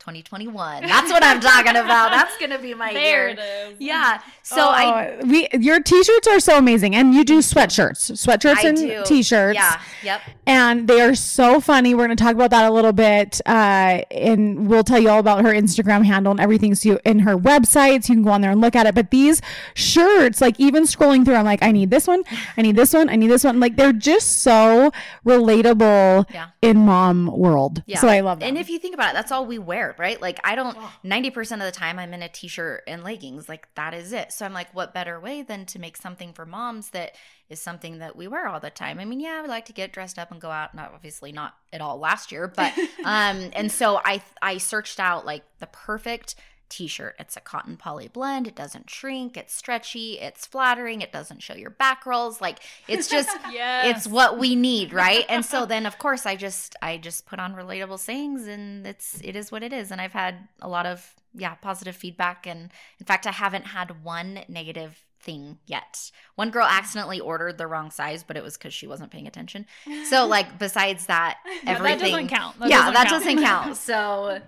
2021. 0.00 0.82
That's 0.86 1.10
what 1.10 1.22
I'm 1.22 1.40
talking 1.40 1.76
about. 1.76 2.10
That's 2.10 2.36
going 2.38 2.50
to 2.50 2.58
be 2.58 2.74
my 2.74 2.92
there 2.94 3.28
year. 3.28 3.36
it 3.36 3.38
is. 3.38 3.76
Yeah. 3.78 4.20
So 4.42 4.68
I 4.68 5.18
Oh, 5.22 5.26
we 5.26 5.46
your 5.52 5.80
t-shirts 5.80 6.26
are 6.26 6.40
so 6.40 6.58
amazing 6.58 6.94
and 6.96 7.14
you 7.14 7.24
do 7.24 7.38
sweatshirts 7.38 8.10
sweatshirts 8.12 8.64
I 8.64 8.68
and 8.68 8.76
do. 8.76 9.02
t-shirts 9.04 9.54
Yeah. 9.56 9.80
Yep. 10.02 10.20
and 10.46 10.88
they 10.88 11.00
are 11.00 11.14
so 11.14 11.60
funny 11.60 11.94
we're 11.94 12.06
going 12.06 12.16
to 12.16 12.22
talk 12.24 12.34
about 12.34 12.50
that 12.50 12.64
a 12.68 12.72
little 12.72 12.92
bit 12.92 13.40
uh, 13.46 14.00
and 14.10 14.66
we'll 14.68 14.82
tell 14.82 14.98
you 14.98 15.08
all 15.08 15.20
about 15.20 15.42
her 15.44 15.52
instagram 15.52 16.04
handle 16.04 16.32
and 16.32 16.40
everything 16.40 16.74
so 16.74 16.88
you 16.88 16.98
in 17.04 17.20
her 17.20 17.36
website 17.36 18.02
so 18.04 18.12
you 18.12 18.16
can 18.16 18.22
go 18.24 18.30
on 18.30 18.40
there 18.40 18.50
and 18.50 18.60
look 18.60 18.74
at 18.74 18.86
it 18.86 18.94
but 18.96 19.10
these 19.12 19.40
shirts 19.74 20.40
like 20.40 20.58
even 20.58 20.84
scrolling 20.84 21.24
through 21.24 21.34
i'm 21.34 21.44
like 21.44 21.62
i 21.62 21.70
need 21.70 21.90
this 21.90 22.06
one 22.08 22.24
i 22.56 22.62
need 22.62 22.74
this 22.74 22.92
one 22.92 23.08
i 23.08 23.14
need 23.16 23.28
this 23.30 23.44
one 23.44 23.60
like 23.60 23.76
they're 23.76 23.92
just 23.92 24.42
so 24.42 24.90
relatable 25.24 26.24
Yeah. 26.32 26.48
in 26.62 26.78
mom 26.78 27.26
world 27.26 27.82
Yeah. 27.86 27.98
so 28.00 28.08
i 28.08 28.20
love 28.20 28.40
them 28.40 28.48
And 28.48 28.58
if 28.58 28.68
you 28.68 28.78
think 28.78 28.94
about 28.94 29.10
it, 29.10 29.14
that's 29.14 29.30
all 29.32 29.46
we 29.46 29.58
wear, 29.58 29.89
right? 29.98 30.20
Like 30.20 30.38
I 30.44 30.54
don't 30.54 30.76
Oh. 30.78 30.92
90% 31.04 31.52
of 31.54 31.60
the 31.60 31.70
time 31.72 31.98
I'm 31.98 32.14
in 32.14 32.22
a 32.22 32.28
t-shirt 32.28 32.84
and 32.86 33.02
leggings. 33.02 33.48
Like 33.48 33.68
that 33.74 33.94
is 33.94 34.12
it. 34.12 34.32
So 34.32 34.44
I'm 34.44 34.52
like 34.52 34.72
what 34.74 34.94
better 34.94 35.18
way 35.20 35.42
than 35.42 35.66
to 35.66 35.78
make 35.78 35.96
something 35.96 36.32
for 36.32 36.46
moms 36.46 36.90
that 36.90 37.14
is 37.48 37.60
something 37.60 37.98
that 37.98 38.14
we 38.14 38.28
wear 38.28 38.46
all 38.46 38.60
the 38.60 38.70
time. 38.70 39.00
I 39.00 39.04
mean, 39.04 39.18
yeah, 39.20 39.42
we 39.42 39.48
like 39.48 39.64
to 39.66 39.72
get 39.72 39.92
dressed 39.92 40.18
up 40.18 40.30
and 40.30 40.40
go 40.40 40.50
out. 40.50 40.74
Not 40.74 40.92
obviously 40.94 41.32
not 41.32 41.54
at 41.72 41.80
all 41.80 41.98
last 41.98 42.30
year, 42.30 42.46
but 42.46 42.72
um 43.04 43.50
and 43.54 43.70
so 43.72 44.00
I 44.04 44.22
I 44.40 44.58
searched 44.58 45.00
out 45.00 45.26
like 45.26 45.44
the 45.58 45.66
perfect 45.66 46.34
t-shirt. 46.70 47.16
It's 47.18 47.36
a 47.36 47.40
cotton 47.40 47.76
poly 47.76 48.08
blend. 48.08 48.46
It 48.46 48.54
doesn't 48.54 48.88
shrink. 48.88 49.36
It's 49.36 49.52
stretchy. 49.54 50.18
It's 50.20 50.46
flattering. 50.46 51.02
It 51.02 51.12
doesn't 51.12 51.42
show 51.42 51.54
your 51.54 51.70
back 51.70 52.06
rolls. 52.06 52.40
Like 52.40 52.60
it's 52.88 53.08
just 53.08 53.28
Yes. 53.52 53.96
it's 53.96 54.06
what 54.06 54.38
we 54.38 54.54
need 54.54 54.92
right 54.94 55.24
and 55.28 55.44
so 55.44 55.66
then 55.66 55.84
of 55.86 55.98
course 55.98 56.24
i 56.24 56.36
just 56.36 56.76
i 56.82 56.96
just 56.96 57.26
put 57.26 57.38
on 57.40 57.54
relatable 57.54 57.98
sayings 57.98 58.46
and 58.46 58.86
it's 58.86 59.20
it 59.22 59.34
is 59.34 59.50
what 59.50 59.62
it 59.62 59.72
is 59.72 59.90
and 59.90 60.00
i've 60.00 60.12
had 60.12 60.48
a 60.62 60.68
lot 60.68 60.86
of 60.86 61.14
yeah 61.34 61.54
positive 61.56 61.96
feedback 61.96 62.46
and 62.46 62.70
in 63.00 63.06
fact 63.06 63.26
i 63.26 63.30
haven't 63.32 63.66
had 63.66 64.04
one 64.04 64.40
negative 64.48 65.02
thing 65.20 65.58
yet 65.66 66.10
one 66.36 66.50
girl 66.50 66.66
accidentally 66.66 67.18
ordered 67.20 67.58
the 67.58 67.66
wrong 67.66 67.90
size 67.90 68.22
but 68.22 68.36
it 68.36 68.42
was 68.42 68.56
because 68.56 68.72
she 68.72 68.86
wasn't 68.86 69.10
paying 69.10 69.26
attention 69.26 69.66
so 70.08 70.26
like 70.26 70.58
besides 70.58 71.06
that 71.06 71.38
everything 71.66 71.98
that 71.98 72.04
doesn't 72.10 72.28
count. 72.28 72.56
yeah 72.66 72.90
that 72.90 73.08
doesn't 73.08 73.38
count 73.42 73.76
so 73.90 74.40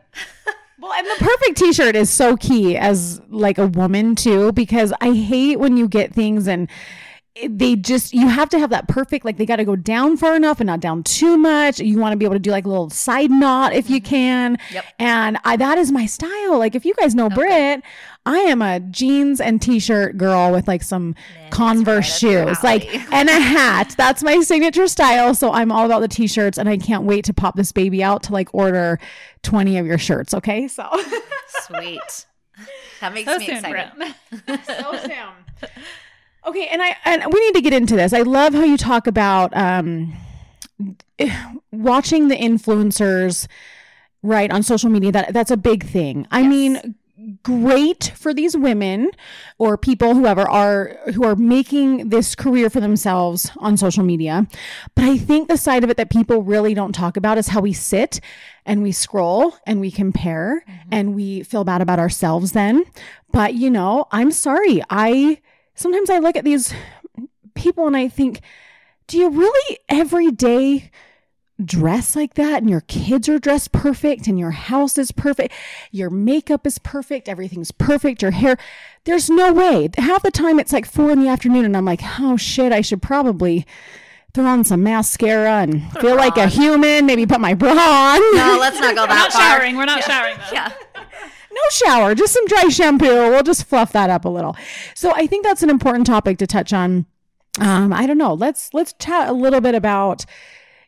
Well, 0.79 0.93
and 0.93 1.07
the 1.07 1.25
perfect 1.25 1.59
t-shirt 1.59 1.95
is 1.95 2.11
so 2.11 2.37
key 2.37 2.77
as 2.77 3.21
like 3.29 3.59
a 3.59 3.67
woman 3.67 4.17
too 4.17 4.53
because 4.53 4.93
I 5.01 5.13
hate 5.13 5.61
when 5.61 5.77
you 5.77 5.87
get 5.87 6.13
things 6.13 6.49
and 6.49 6.69
they 7.49 7.77
just 7.77 8.13
you 8.13 8.29
have 8.29 8.51
to 8.51 8.59
have 8.59 8.71
that 8.71 8.89
perfect 8.89 9.25
like 9.25 9.39
they 9.39 9.47
got 9.47 9.57
to 9.57 9.65
go 9.65 9.75
down 9.75 10.19
far 10.19 10.37
enough 10.37 10.61
and 10.61 10.67
not 10.67 10.81
down 10.81 11.03
too 11.03 11.39
much. 11.39 11.81
You 11.81 11.99
want 11.99 12.13
to 12.13 12.17
be 12.17 12.27
able 12.27 12.35
to 12.35 12.41
do 12.41 12.51
like 12.51 12.67
a 12.67 12.69
little 12.69 12.91
side 12.91 13.31
knot 13.31 13.73
if 13.73 13.89
you 13.89 14.01
mm-hmm. 14.01 14.11
can. 14.11 14.59
Yep. 14.71 14.85
And 14.99 15.39
I 15.45 15.57
that 15.57 15.79
is 15.79 15.91
my 15.91 16.05
style. 16.07 16.59
Like 16.59 16.75
if 16.75 16.85
you 16.85 16.95
guys 16.95 17.15
know 17.15 17.31
Brit, 17.31 17.83
I 18.25 18.39
am 18.39 18.63
a 18.63 18.79
jeans 18.79 19.41
and 19.41 19.61
t-shirt 19.61 20.17
girl 20.17 20.53
with 20.53 20.69
like 20.69 20.83
some 20.85 21.15
Man, 21.35 21.51
Converse 21.51 22.23
right 22.23 22.47
shoes, 22.47 22.63
like 22.63 22.85
and 23.13 23.29
a 23.29 23.33
hat. 23.41 23.95
That's 23.99 24.23
my 24.23 24.41
signature 24.41 24.87
style. 24.87 25.35
So 25.35 25.53
I'm 25.53 25.73
all 25.73 25.85
about 25.87 26.01
the 26.01 26.09
t-shirts, 26.09 26.57
and 26.57 26.69
I 26.69 26.77
can't 26.77 27.03
wait 27.05 27.25
to 27.25 27.35
pop 27.35 27.57
this 27.57 27.73
baby 27.73 28.03
out 28.03 28.23
to 28.25 28.33
like 28.33 28.49
order 28.55 29.01
twenty 29.43 29.77
of 29.79 29.87
your 29.87 29.99
shirts. 29.99 30.35
Okay, 30.35 30.69
so 30.69 30.89
sweet 31.67 32.27
that 33.01 33.13
makes 33.13 33.29
So 33.31 33.39
me 33.39 33.47
soon, 33.47 33.57
excited 33.57 34.15
so 34.67 34.99
soon. 34.99 35.71
Okay, 36.47 36.69
and 36.69 36.81
I 36.81 36.97
and 37.05 37.25
we 37.33 37.41
need 37.47 37.55
to 37.55 37.61
get 37.61 37.73
into 37.73 37.97
this. 37.97 38.13
I 38.13 38.23
love 38.23 38.55
how 38.55 38.63
you 38.65 38.77
talk 38.77 39.09
about 39.09 39.57
um, 39.57 40.15
watching 41.71 42.29
the 42.29 42.37
influencers 42.37 43.47
right 44.23 44.51
on 44.53 44.63
social 44.63 44.91
media. 44.91 45.13
That 45.13 45.33
that's 45.33 45.51
a 45.51 45.57
big 45.57 45.85
thing. 45.85 46.27
I 46.31 46.41
Yes. 46.43 46.51
mean, 46.51 46.95
great 47.43 48.13
for 48.17 48.35
these 48.35 48.57
women 48.57 49.11
or 49.59 49.77
people 49.77 50.15
whoever 50.15 50.49
are 50.49 50.99
who 51.15 51.25
are 51.25 51.37
making 51.37 52.09
this 52.09 52.35
career 52.35 52.71
for 52.71 52.81
themselves 52.81 53.51
on 53.57 53.77
social 53.77 54.05
media. 54.05 54.47
But 54.95 55.05
i 55.05 55.17
think 55.17 55.49
the 55.49 55.57
side 55.57 55.85
of 55.85 55.91
it 55.91 55.97
that 55.97 56.11
people 56.11 56.43
really 56.43 56.75
don't 56.75 56.93
talk 56.93 57.17
about 57.17 57.39
is 57.39 57.49
how 57.49 57.61
we 57.61 57.73
sit 57.73 58.21
and 58.65 58.83
we 58.83 58.93
scroll 58.93 59.57
and 59.67 59.81
we 59.81 59.91
compare 59.91 60.65
mm-hmm. 60.69 60.89
and 60.93 61.15
we 61.15 61.43
feel 61.43 61.65
bad 61.65 61.83
about 61.83 61.99
ourselves 61.99 62.53
then. 62.53 62.85
But 63.31 63.55
you 63.55 63.71
know 63.71 64.07
i'm 64.11 64.31
sorry. 64.31 64.83
I 64.91 65.41
sometimes 65.75 66.11
i 66.11 66.19
look 66.19 66.37
at 66.37 66.45
these 66.45 66.75
people 67.55 67.87
and 67.87 67.97
i 67.97 68.09
think 68.09 68.41
do 69.07 69.19
you 69.19 69.29
really 69.29 69.79
every 69.89 70.31
day 70.31 70.91
dress 71.63 72.15
like 72.17 72.35
that 72.35 72.61
and 72.63 72.69
your 72.71 72.83
kids 72.83 73.29
are 73.29 73.39
dressed 73.39 73.73
perfect 73.73 74.27
and 74.27 74.39
your 74.39 74.51
house 74.51 74.99
is 74.99 75.13
perfect 75.13 75.53
your 75.91 76.11
makeup 76.11 76.67
is 76.67 76.79
perfect 76.79 77.29
everything's 77.29 77.71
perfect 77.71 78.21
your 78.23 78.31
hair 78.33 78.57
there's 79.05 79.31
no 79.31 79.53
way 79.53 79.89
half 79.99 80.23
the 80.23 80.31
time 80.31 80.59
it's 80.59 80.73
like 80.73 80.87
four 80.87 81.11
in 81.11 81.21
the 81.21 81.29
afternoon 81.29 81.65
and 81.65 81.77
i'm 81.77 81.85
like 81.85 82.03
oh 82.21 82.37
shit 82.37 82.73
i 82.73 82.81
should 82.81 83.01
probably 83.01 83.65
throw 84.35 84.45
on 84.45 84.65
some 84.65 84.83
mascara 84.83 85.63
and 85.63 85.83
Put 85.93 86.01
feel 86.03 86.15
bra 86.15 86.25
like 86.25 86.37
a 86.37 86.47
human 86.47 87.07
maybe 87.07 87.27
put 87.27 87.41
my 87.41 87.55
bra 87.55 87.71
on 87.73 88.37
No, 88.37 88.59
let's 88.61 88.81
not 88.81 88.95
go 88.95 89.03
We're 89.09 89.15
not 89.15 89.33
far. 89.33 89.43
showering. 89.59 89.77
We're 89.77 89.85
not 89.85 90.03
showering. 90.05 90.37
Though. 90.39 90.55
Yeah. 90.55 90.73
no 91.53 91.61
shower, 91.71 92.15
just 92.15 92.33
some 92.33 92.47
dry 92.47 92.69
shampoo. 92.69 93.07
We'll 93.07 93.43
just 93.43 93.65
fluff 93.67 93.93
that 93.93 94.09
up 94.09 94.25
a 94.25 94.29
little. 94.29 94.57
So 94.95 95.13
I 95.15 95.27
think 95.27 95.45
that's 95.45 95.63
an 95.63 95.69
important 95.71 96.07
topic 96.07 96.39
to 96.39 96.47
touch 96.47 96.73
on. 96.73 97.05
Um, 97.61 97.93
I 97.93 98.07
don't 98.07 98.17
know. 98.17 98.33
Let's 98.33 98.73
let's 98.73 98.95
chat 98.95 99.29
a 99.29 99.33
little 99.35 99.61
bit 99.61 99.75
about, 99.75 100.25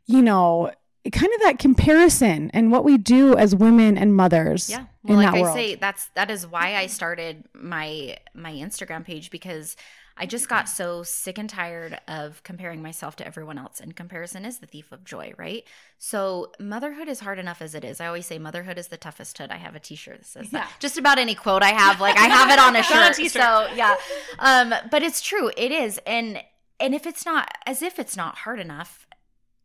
you 0.06 0.23
know, 0.23 0.70
kind 1.12 1.32
of 1.34 1.40
that 1.42 1.58
comparison 1.58 2.50
and 2.54 2.70
what 2.73 2.84
we 2.84 2.96
do 2.99 3.37
as 3.37 3.54
women 3.54 3.96
and 3.99 4.14
mothers. 4.14 4.70
Yeah. 4.70 4.80
in 4.80 4.87
Well, 5.04 5.18
like 5.18 5.32
that 5.32 5.38
I 5.38 5.42
world. 5.42 5.54
say, 5.56 5.75
that's 5.75 6.06
that 6.14 6.30
is 6.30 6.46
why 6.46 6.76
I 6.76 6.87
started 6.87 7.44
my 7.54 8.16
my 8.34 8.52
Instagram 8.52 9.04
page 9.04 9.30
because 9.30 9.76
I 10.16 10.26
just 10.26 10.49
got 10.49 10.68
so 10.68 11.02
sick 11.02 11.38
and 11.38 11.50
tired 11.50 11.99
of 12.06 12.40
comparing 12.44 12.80
myself 12.80 13.16
to 13.16 13.26
everyone 13.26 13.58
else. 13.58 13.80
And 13.80 13.96
comparison 13.96 14.44
is 14.44 14.58
the 14.58 14.66
thief 14.66 14.92
of 14.92 15.04
joy, 15.04 15.32
right? 15.37 15.64
So 15.99 16.52
motherhood 16.61 17.08
is 17.08 17.18
hard 17.20 17.40
enough 17.40 17.61
as 17.61 17.75
it 17.75 17.84
is. 17.84 18.00
I 18.00 18.06
always 18.06 18.25
say 18.25 18.38
motherhood 18.38 18.78
is 18.78 18.87
the 18.88 18.96
toughest 18.96 19.37
hood. 19.38 19.50
I 19.50 19.56
have 19.56 19.75
a 19.75 19.80
t-shirt 19.80 20.18
that 20.18 20.26
says 20.26 20.44
Yeah. 20.52 20.61
that. 20.61 20.73
Just 20.78 20.96
about 20.99 21.18
any 21.18 21.34
quote 21.34 21.64
I 21.64 21.73
have, 21.73 22.00
like 22.00 22.16
I 22.16 22.26
have 22.28 22.49
it 22.50 22.61
on 22.61 22.76
a 22.76 22.78
It's 22.84 22.92
on 22.92 22.99
a 23.02 23.06
shirt. 23.06 23.16
t-shirt. 23.16 23.32
so 23.32 23.66
yeah. 23.75 23.96
Um, 24.38 24.73
but 24.90 25.02
it's 25.02 25.20
true. 25.20 25.50
It 25.56 25.73
is. 25.73 25.99
And 26.06 26.40
and 26.78 26.94
if 26.94 27.06
it's 27.06 27.26
not 27.26 27.50
as 27.66 27.82
if 27.82 27.99
it's 27.99 28.16
not 28.16 28.37
hard 28.38 28.61
enough 28.61 29.06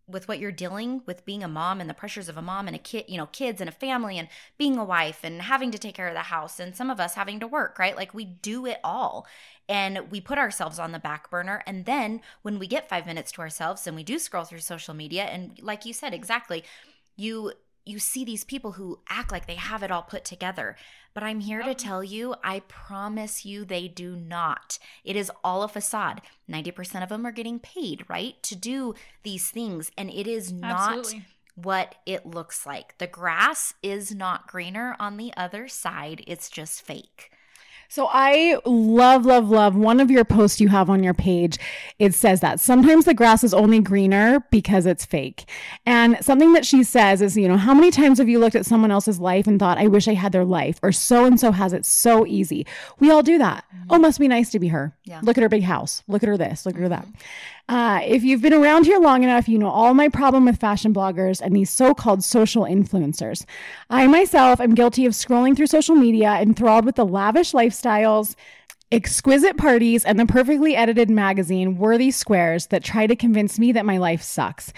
with 0.09 0.27
what 0.27 0.39
you're 0.39 0.51
dealing 0.51 1.01
with 1.05 1.25
being 1.25 1.43
a 1.43 1.47
mom 1.47 1.79
and 1.79 1.89
the 1.89 1.93
pressures 1.93 2.29
of 2.29 2.37
a 2.37 2.41
mom 2.41 2.67
and 2.67 2.75
a 2.75 2.79
kid, 2.79 3.05
you 3.07 3.17
know, 3.17 3.27
kids 3.27 3.61
and 3.61 3.69
a 3.69 3.73
family 3.73 4.17
and 4.17 4.27
being 4.57 4.77
a 4.77 4.83
wife 4.83 5.19
and 5.23 5.41
having 5.43 5.71
to 5.71 5.77
take 5.77 5.95
care 5.95 6.07
of 6.07 6.13
the 6.13 6.21
house 6.21 6.59
and 6.59 6.75
some 6.75 6.89
of 6.89 6.99
us 6.99 7.15
having 7.15 7.39
to 7.39 7.47
work, 7.47 7.77
right? 7.79 7.95
Like 7.95 8.13
we 8.13 8.25
do 8.25 8.65
it 8.65 8.79
all. 8.83 9.27
And 9.67 10.09
we 10.11 10.19
put 10.19 10.39
ourselves 10.39 10.79
on 10.79 10.91
the 10.91 10.99
back 10.99 11.29
burner 11.29 11.63
and 11.67 11.85
then 11.85 12.21
when 12.41 12.57
we 12.57 12.67
get 12.67 12.89
5 12.89 13.05
minutes 13.05 13.31
to 13.33 13.41
ourselves 13.41 13.85
and 13.85 13.95
we 13.95 14.03
do 14.03 14.17
scroll 14.17 14.43
through 14.43 14.59
social 14.59 14.93
media 14.93 15.23
and 15.23 15.59
like 15.61 15.85
you 15.85 15.93
said 15.93 16.13
exactly, 16.13 16.63
you 17.15 17.53
you 17.89 17.99
see 17.99 18.23
these 18.23 18.43
people 18.43 18.73
who 18.73 18.99
act 19.09 19.31
like 19.31 19.47
they 19.47 19.55
have 19.55 19.83
it 19.83 19.91
all 19.91 20.03
put 20.03 20.23
together. 20.23 20.75
But 21.13 21.23
I'm 21.23 21.39
here 21.39 21.63
to 21.63 21.73
tell 21.73 22.03
you, 22.03 22.35
I 22.43 22.59
promise 22.61 23.45
you 23.45 23.65
they 23.65 23.87
do 23.87 24.15
not. 24.15 24.77
It 25.03 25.15
is 25.15 25.31
all 25.43 25.63
a 25.63 25.67
facade. 25.67 26.21
90% 26.49 27.01
of 27.01 27.09
them 27.09 27.25
are 27.25 27.31
getting 27.31 27.59
paid, 27.59 28.05
right, 28.07 28.41
to 28.43 28.55
do 28.55 28.93
these 29.23 29.49
things. 29.49 29.91
And 29.97 30.09
it 30.09 30.27
is 30.27 30.51
not 30.53 30.97
Absolutely. 30.99 31.25
what 31.55 31.95
it 32.05 32.25
looks 32.25 32.65
like. 32.65 32.97
The 32.99 33.07
grass 33.07 33.73
is 33.81 34.13
not 34.13 34.47
greener 34.47 34.95
on 34.99 35.17
the 35.17 35.33
other 35.35 35.67
side, 35.67 36.23
it's 36.27 36.49
just 36.49 36.83
fake. 36.83 37.31
So 37.91 38.07
I 38.11 38.59
love, 38.65 39.25
love, 39.25 39.49
love 39.49 39.75
one 39.75 39.99
of 39.99 40.11
your 40.11 40.23
posts 40.23 40.61
you 40.61 40.67
have 40.67 40.91
on 40.91 41.03
your 41.03 41.15
page. 41.15 41.57
It 41.97 42.13
says 42.13 42.39
that 42.41 42.59
sometimes 42.59 43.05
the 43.05 43.15
grass 43.15 43.43
is 43.43 43.51
only 43.51 43.79
greener 43.79 44.45
because 44.51 44.85
it's 44.85 45.05
fake. 45.05 45.49
And 45.87 46.23
something 46.23 46.53
that 46.53 46.67
she 46.67 46.83
says 46.83 47.21
is, 47.21 47.35
you 47.35 47.47
know, 47.47 47.57
how 47.57 47.73
many 47.73 47.89
times 47.89 48.19
have 48.19 48.29
you 48.29 48.37
looked 48.37 48.55
at 48.55 48.67
someone 48.67 48.91
else's 48.91 49.19
life 49.19 49.47
and 49.47 49.59
thought, 49.59 49.79
I 49.79 49.87
wish 49.87 50.07
I 50.07 50.13
had 50.13 50.31
their 50.31 50.45
life, 50.45 50.79
or 50.83 50.91
so 50.91 51.25
and 51.25 51.39
so 51.39 51.51
has 51.51 51.73
it 51.73 51.83
so 51.83 52.27
easy? 52.27 52.65
We 52.99 53.09
all 53.09 53.23
do 53.23 53.39
that. 53.39 53.65
Mm-hmm. 53.75 53.87
Oh, 53.89 53.97
must 53.97 54.19
be 54.19 54.27
nice 54.27 54.51
to 54.51 54.59
be 54.59 54.67
her. 54.67 54.95
Yeah. 55.03 55.21
Look 55.23 55.39
at 55.39 55.41
her 55.41 55.49
big 55.49 55.63
house. 55.63 56.03
Look 56.07 56.21
at 56.21 56.29
her 56.29 56.37
this. 56.37 56.67
Look 56.67 56.75
at 56.75 56.81
her 56.81 56.89
that. 56.89 57.05
Mm-hmm. 57.05 57.19
Uh, 57.69 58.01
if 58.03 58.23
you've 58.23 58.41
been 58.41 58.51
around 58.51 58.85
here 58.85 58.97
long 58.97 59.23
enough, 59.23 59.47
you 59.47 59.55
know 59.55 59.69
all 59.69 59.93
my 59.93 60.09
problem 60.09 60.45
with 60.45 60.59
fashion 60.59 60.91
bloggers 60.91 61.39
and 61.39 61.55
these 61.55 61.69
so 61.69 61.93
called 61.93 62.23
social 62.23 62.63
influencers. 62.63 63.45
I 63.91 64.07
myself 64.07 64.59
am 64.59 64.73
guilty 64.73 65.05
of 65.05 65.13
scrolling 65.13 65.55
through 65.55 65.67
social 65.67 65.93
media 65.93 66.31
enthralled 66.41 66.83
with 66.83 66.95
the 66.95 67.05
lavish 67.05 67.51
lifestyles, 67.51 68.35
exquisite 68.91 69.55
parties, 69.55 70.03
and 70.03 70.19
the 70.19 70.25
perfectly 70.25 70.75
edited 70.75 71.11
magazine 71.11 71.77
worthy 71.77 72.09
squares 72.09 72.65
that 72.67 72.83
try 72.83 73.05
to 73.05 73.15
convince 73.15 73.59
me 73.59 73.71
that 73.73 73.85
my 73.85 73.99
life 73.99 74.23
sucks. 74.23 74.73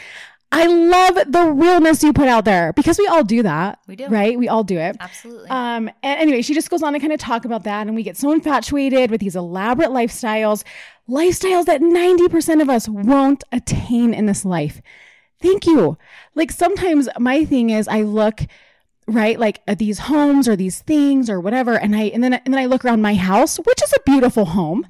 I 0.53 0.67
love 0.67 1.31
the 1.31 1.49
realness 1.49 2.03
you 2.03 2.11
put 2.11 2.27
out 2.27 2.43
there 2.43 2.73
because 2.73 2.99
we 2.99 3.07
all 3.07 3.23
do 3.23 3.41
that. 3.43 3.79
We 3.87 3.95
do. 3.95 4.07
Right? 4.07 4.37
We 4.37 4.49
all 4.49 4.65
do 4.65 4.77
it. 4.77 4.97
Absolutely. 4.99 5.49
Um, 5.49 5.89
and 6.03 6.19
anyway, 6.19 6.41
she 6.41 6.53
just 6.53 6.69
goes 6.69 6.83
on 6.83 6.91
to 6.91 6.99
kind 6.99 7.13
of 7.13 7.19
talk 7.19 7.45
about 7.45 7.63
that, 7.63 7.87
and 7.87 7.95
we 7.95 8.03
get 8.03 8.17
so 8.17 8.33
infatuated 8.33 9.11
with 9.11 9.21
these 9.21 9.37
elaborate 9.37 9.91
lifestyles, 9.91 10.65
lifestyles 11.11 11.65
that 11.65 11.81
90% 11.81 12.61
of 12.61 12.69
us 12.69 12.87
won't 12.87 13.43
attain 13.51 14.13
in 14.13 14.25
this 14.25 14.45
life. 14.45 14.81
Thank 15.41 15.65
you. 15.65 15.97
Like 16.35 16.51
sometimes 16.51 17.09
my 17.19 17.43
thing 17.43 17.69
is 17.69 17.87
I 17.87 18.03
look 18.03 18.41
right 19.11 19.39
like 19.39 19.61
at 19.67 19.77
these 19.79 19.99
homes 19.99 20.47
or 20.47 20.55
these 20.55 20.79
things 20.81 21.29
or 21.29 21.39
whatever 21.39 21.73
and 21.77 21.95
I 21.95 22.03
and 22.05 22.23
then 22.23 22.33
and 22.33 22.53
then 22.53 22.57
I 22.59 22.65
look 22.65 22.83
around 22.85 23.01
my 23.01 23.15
house, 23.15 23.57
which 23.57 23.81
is 23.83 23.93
a 23.93 24.01
beautiful 24.05 24.45
home, 24.45 24.85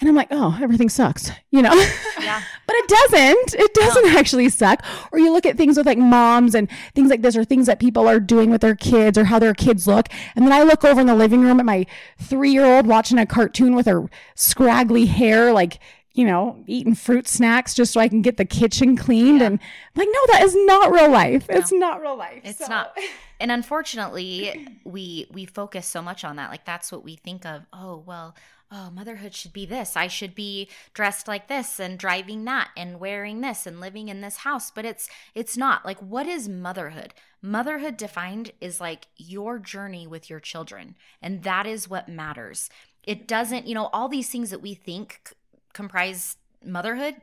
and 0.00 0.08
I'm 0.08 0.14
like, 0.16 0.28
"Oh, 0.30 0.58
everything 0.60 0.88
sucks." 0.88 1.30
You 1.50 1.62
know? 1.62 1.74
yeah. 2.20 2.42
But 2.68 2.76
it 2.76 2.88
doesn't. 2.88 3.54
It 3.62 3.72
doesn't 3.74 4.06
actually 4.14 4.50
suck. 4.50 4.84
Or 5.10 5.18
you 5.18 5.32
look 5.32 5.46
at 5.46 5.56
things 5.56 5.78
with 5.78 5.86
like 5.86 5.96
moms 5.96 6.54
and 6.54 6.68
things 6.94 7.08
like 7.08 7.22
this, 7.22 7.34
or 7.34 7.42
things 7.42 7.64
that 7.66 7.80
people 7.80 8.06
are 8.06 8.20
doing 8.20 8.50
with 8.50 8.60
their 8.60 8.74
kids, 8.76 9.16
or 9.16 9.24
how 9.24 9.38
their 9.38 9.54
kids 9.54 9.86
look. 9.86 10.08
And 10.36 10.44
then 10.44 10.52
I 10.52 10.62
look 10.64 10.84
over 10.84 11.00
in 11.00 11.06
the 11.06 11.14
living 11.14 11.40
room 11.40 11.60
at 11.60 11.64
my 11.66 11.86
three 12.20 12.50
year 12.50 12.66
old 12.66 12.86
watching 12.86 13.18
a 13.18 13.24
cartoon 13.24 13.74
with 13.74 13.86
her 13.86 14.04
scraggly 14.34 15.06
hair, 15.06 15.50
like, 15.52 15.78
you 16.12 16.26
know, 16.26 16.62
eating 16.66 16.94
fruit 16.94 17.26
snacks 17.26 17.72
just 17.72 17.92
so 17.94 18.00
I 18.00 18.08
can 18.08 18.20
get 18.20 18.36
the 18.36 18.44
kitchen 18.44 18.96
cleaned. 18.96 19.40
Yeah. 19.40 19.46
And 19.46 19.60
I'm 19.96 19.98
like, 20.00 20.08
no, 20.12 20.20
that 20.32 20.42
is 20.42 20.54
not 20.54 20.92
real 20.92 21.10
life. 21.10 21.46
It's 21.48 21.72
not 21.72 22.02
real 22.02 22.16
life. 22.18 22.42
It's 22.44 22.58
So- 22.58 22.66
not. 22.68 22.96
And 23.40 23.50
unfortunately, 23.50 24.68
we 24.84 25.26
we 25.32 25.46
focus 25.46 25.86
so 25.86 26.02
much 26.02 26.24
on 26.24 26.36
that. 26.36 26.50
Like 26.50 26.64
that's 26.64 26.90
what 26.90 27.04
we 27.04 27.16
think 27.16 27.46
of. 27.46 27.62
Oh, 27.72 28.02
well, 28.06 28.34
oh, 28.70 28.90
motherhood 28.90 29.34
should 29.34 29.52
be 29.52 29.66
this. 29.66 29.96
I 29.96 30.08
should 30.08 30.34
be 30.34 30.68
dressed 30.92 31.28
like 31.28 31.48
this 31.48 31.78
and 31.80 31.98
driving 31.98 32.44
that 32.44 32.70
and 32.76 33.00
wearing 33.00 33.40
this 33.40 33.66
and 33.66 33.80
living 33.80 34.08
in 34.08 34.20
this 34.20 34.38
house. 34.38 34.70
But 34.70 34.84
it's 34.84 35.08
it's 35.34 35.56
not. 35.56 35.84
Like 35.84 35.98
what 36.00 36.26
is 36.26 36.48
motherhood? 36.48 37.14
Motherhood 37.40 37.96
defined 37.96 38.52
is 38.60 38.80
like 38.80 39.06
your 39.16 39.58
journey 39.58 40.06
with 40.06 40.28
your 40.28 40.40
children. 40.40 40.96
And 41.22 41.42
that 41.44 41.66
is 41.66 41.88
what 41.88 42.08
matters. 42.08 42.68
It 43.04 43.26
doesn't, 43.26 43.66
you 43.66 43.74
know, 43.74 43.86
all 43.92 44.08
these 44.08 44.28
things 44.28 44.50
that 44.50 44.60
we 44.60 44.74
think 44.74 45.20
c- 45.28 45.34
comprise 45.72 46.36
motherhood, 46.64 47.14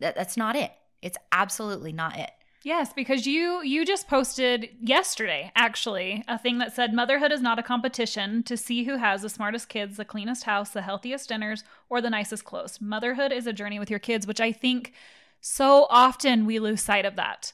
that, 0.00 0.16
that's 0.16 0.36
not 0.36 0.56
it. 0.56 0.72
It's 1.02 1.18
absolutely 1.30 1.92
not 1.92 2.18
it. 2.18 2.30
Yes, 2.64 2.92
because 2.92 3.26
you 3.26 3.62
you 3.62 3.84
just 3.84 4.08
posted 4.08 4.70
yesterday 4.80 5.52
actually 5.54 6.24
a 6.26 6.38
thing 6.38 6.58
that 6.58 6.74
said 6.74 6.92
motherhood 6.92 7.30
is 7.30 7.40
not 7.40 7.58
a 7.58 7.62
competition 7.62 8.42
to 8.44 8.56
see 8.56 8.84
who 8.84 8.96
has 8.96 9.22
the 9.22 9.28
smartest 9.28 9.68
kids, 9.68 9.96
the 9.96 10.04
cleanest 10.04 10.44
house, 10.44 10.70
the 10.70 10.82
healthiest 10.82 11.28
dinners, 11.28 11.62
or 11.88 12.00
the 12.00 12.10
nicest 12.10 12.44
clothes. 12.44 12.80
Motherhood 12.80 13.32
is 13.32 13.46
a 13.46 13.52
journey 13.52 13.78
with 13.78 13.90
your 13.90 14.00
kids, 14.00 14.26
which 14.26 14.40
I 14.40 14.50
think 14.50 14.92
so 15.40 15.86
often 15.88 16.46
we 16.46 16.58
lose 16.58 16.82
sight 16.82 17.04
of 17.04 17.14
that. 17.16 17.52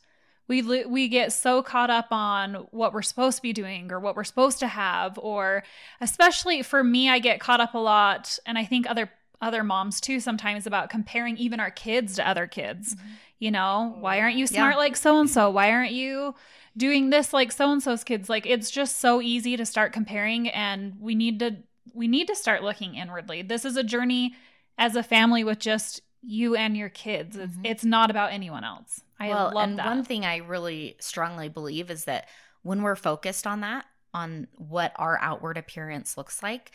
We 0.49 0.62
lo- 0.62 0.88
we 0.88 1.08
get 1.08 1.32
so 1.32 1.62
caught 1.62 1.90
up 1.90 2.08
on 2.11 2.66
what 2.70 2.94
we're 2.94 3.02
supposed 3.02 3.37
to 3.37 3.42
be 3.42 3.52
doing 3.52 3.92
or 3.92 4.00
what 4.00 4.16
we're 4.16 4.25
supposed 4.25 4.58
to 4.61 4.68
have 4.68 5.18
or 5.18 5.64
especially 6.00 6.62
for 6.62 6.82
me 6.82 7.11
I 7.11 7.18
get 7.18 7.40
caught 7.40 7.61
up 7.61 7.75
a 7.75 7.78
lot 7.78 8.38
and 8.46 8.56
I 8.56 8.64
think 8.64 8.88
other 8.88 9.11
other 9.40 9.62
moms 9.62 10.00
too 10.00 10.20
sometimes 10.20 10.66
about 10.66 10.88
comparing 10.90 11.37
even 11.37 11.61
our 11.61 11.70
kids 11.70 12.14
to 12.16 12.28
other 12.28 12.46
kids. 12.46 12.94
Mm-hmm. 12.94 13.08
You 13.44 13.50
know, 13.50 13.94
why 14.00 14.20
aren't 14.20 14.36
you 14.36 14.44
Yeah. 14.44 14.60
smart 14.60 14.78
like 14.78 14.96
so 14.96 15.20
and 15.20 15.28
so? 15.28 15.50
Why 15.50 15.70
aren't 15.70 15.92
you 15.92 16.34
doing 16.78 17.10
this 17.10 17.34
like 17.34 17.52
so 17.52 17.70
and 17.70 17.82
so's 17.82 18.02
kids? 18.02 18.30
Like 18.30 18.46
it's 18.46 18.70
just 18.70 19.00
so 19.00 19.20
easy 19.20 19.54
to 19.58 19.66
start 19.66 19.92
comparing 19.92 20.48
and 20.48 20.94
we 20.98 21.14
need 21.14 21.40
to 21.40 21.56
we 21.92 22.08
need 22.08 22.26
to 22.28 22.34
start 22.34 22.62
looking 22.62 22.94
inwardly. 22.94 23.42
This 23.42 23.66
is 23.66 23.76
a 23.76 23.84
journey 23.84 24.34
as 24.78 24.96
a 24.96 25.02
family 25.02 25.44
with 25.44 25.58
just 25.58 26.00
you 26.22 26.56
and 26.56 26.74
your 26.74 26.88
kids. 26.88 27.36
It's, 27.36 27.54
Mhm. 27.54 27.66
it's 27.66 27.84
not 27.84 28.10
about 28.10 28.32
anyone 28.32 28.64
else. 28.64 29.02
I 29.20 29.28
well, 29.28 29.52
love 29.54 29.68
and 29.68 29.78
that. 29.78 29.86
one 29.88 30.04
thing 30.04 30.24
I 30.24 30.38
really 30.38 30.96
strongly 30.98 31.50
believe 31.50 31.90
is 31.90 32.06
that 32.06 32.26
when 32.62 32.80
we're 32.80 32.96
focused 32.96 33.46
on 33.46 33.60
that, 33.60 33.84
on 34.14 34.48
what 34.56 34.92
our 34.96 35.18
outward 35.20 35.58
appearance 35.58 36.16
looks 36.16 36.42
like, 36.42 36.72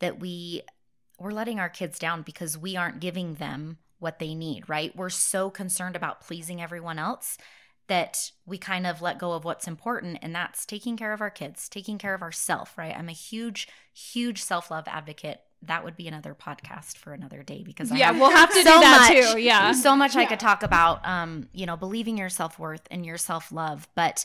that 0.00 0.18
we 0.18 0.62
we're 1.16 1.30
letting 1.30 1.60
our 1.60 1.68
kids 1.68 1.96
down 1.96 2.22
because 2.22 2.58
we 2.58 2.74
aren't 2.74 2.98
giving 2.98 3.34
them 3.34 3.78
what 3.98 4.18
they 4.18 4.34
need, 4.34 4.68
right? 4.68 4.94
We're 4.96 5.10
so 5.10 5.50
concerned 5.50 5.96
about 5.96 6.20
pleasing 6.20 6.62
everyone 6.62 6.98
else 6.98 7.38
that 7.88 8.32
we 8.46 8.58
kind 8.58 8.86
of 8.86 9.02
let 9.02 9.18
go 9.18 9.32
of 9.32 9.44
what's 9.44 9.66
important 9.66 10.18
and 10.22 10.34
that's 10.34 10.66
taking 10.66 10.96
care 10.96 11.12
of 11.12 11.20
our 11.20 11.30
kids, 11.30 11.68
taking 11.68 11.98
care 11.98 12.14
of 12.14 12.22
ourselves, 12.22 12.70
right? 12.76 12.94
I'm 12.96 13.08
a 13.08 13.12
huge 13.12 13.68
huge 13.94 14.42
self-love 14.42 14.84
advocate. 14.86 15.40
That 15.62 15.84
would 15.84 15.96
be 15.96 16.06
another 16.06 16.34
podcast 16.34 16.98
for 16.98 17.12
another 17.12 17.42
day 17.42 17.64
because 17.64 17.90
I 17.90 17.96
yeah, 17.96 18.12
we'll 18.12 18.30
have 18.30 18.50
to 18.50 18.62
so 18.62 18.74
do 18.74 18.80
that 18.80 19.10
much. 19.12 19.32
too. 19.32 19.40
Yeah. 19.40 19.72
so 19.72 19.96
much 19.96 20.14
I 20.14 20.26
could 20.26 20.38
talk 20.38 20.62
about, 20.62 21.04
um, 21.04 21.48
you 21.52 21.66
know, 21.66 21.76
believing 21.76 22.16
your 22.16 22.28
self 22.28 22.58
worth 22.58 22.86
and 22.90 23.04
your 23.04 23.18
self 23.18 23.50
love. 23.50 23.88
But 23.96 24.24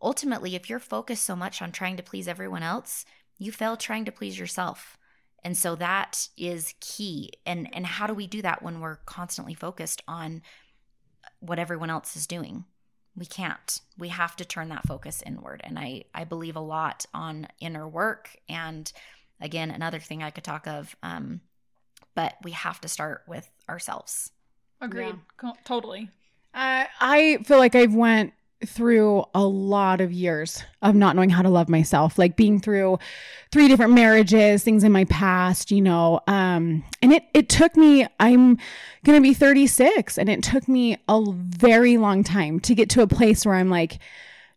ultimately, 0.00 0.54
if 0.54 0.70
you're 0.70 0.78
focused 0.78 1.24
so 1.24 1.36
much 1.36 1.60
on 1.60 1.72
trying 1.72 1.96
to 1.98 2.02
please 2.02 2.26
everyone 2.26 2.62
else, 2.62 3.04
you 3.38 3.52
fail 3.52 3.76
trying 3.76 4.06
to 4.06 4.12
please 4.12 4.38
yourself. 4.38 4.96
And 5.44 5.56
so 5.56 5.74
that 5.76 6.28
is 6.36 6.74
key. 6.80 7.32
And 7.44 7.68
and 7.72 7.86
how 7.86 8.06
do 8.06 8.14
we 8.14 8.26
do 8.26 8.42
that 8.42 8.62
when 8.62 8.80
we're 8.80 8.96
constantly 9.06 9.54
focused 9.54 10.02
on 10.06 10.42
what 11.40 11.58
everyone 11.58 11.90
else 11.90 12.16
is 12.16 12.26
doing. 12.26 12.64
We 13.16 13.26
can't. 13.26 13.80
We 13.98 14.08
have 14.08 14.36
to 14.36 14.44
turn 14.44 14.68
that 14.70 14.86
focus 14.86 15.22
inward. 15.26 15.60
And 15.64 15.78
I, 15.78 16.04
I 16.14 16.24
believe 16.24 16.56
a 16.56 16.60
lot 16.60 17.04
on 17.12 17.48
inner 17.60 17.86
work. 17.86 18.36
And 18.48 18.90
again, 19.40 19.70
another 19.70 19.98
thing 19.98 20.22
I 20.22 20.30
could 20.30 20.44
talk 20.44 20.66
of. 20.66 20.96
Um, 21.02 21.40
but 22.14 22.34
we 22.42 22.52
have 22.52 22.80
to 22.82 22.88
start 22.88 23.24
with 23.26 23.50
ourselves. 23.68 24.30
Agreed. 24.80 25.16
Co- 25.36 25.56
Totally. 25.64 26.08
Uh, 26.54 26.84
I 27.00 27.38
feel 27.44 27.58
like 27.58 27.74
I've 27.74 27.94
went 27.94 28.32
through 28.66 29.24
a 29.34 29.42
lot 29.42 30.00
of 30.00 30.12
years 30.12 30.62
of 30.82 30.94
not 30.94 31.16
knowing 31.16 31.30
how 31.30 31.42
to 31.42 31.48
love 31.48 31.68
myself 31.68 32.18
like 32.18 32.36
being 32.36 32.60
through 32.60 32.98
three 33.50 33.68
different 33.68 33.92
marriages 33.92 34.62
things 34.62 34.84
in 34.84 34.92
my 34.92 35.04
past 35.04 35.70
you 35.70 35.80
know 35.80 36.20
um 36.26 36.84
and 37.02 37.12
it 37.12 37.24
it 37.34 37.48
took 37.48 37.76
me 37.76 38.06
i'm 38.20 38.56
to 39.04 39.20
be 39.20 39.34
36 39.34 40.18
and 40.18 40.28
it 40.28 40.42
took 40.42 40.68
me 40.68 40.96
a 41.08 41.22
very 41.32 41.96
long 41.96 42.22
time 42.22 42.60
to 42.60 42.74
get 42.74 42.88
to 42.90 43.02
a 43.02 43.06
place 43.06 43.44
where 43.44 43.54
i'm 43.54 43.70
like 43.70 43.98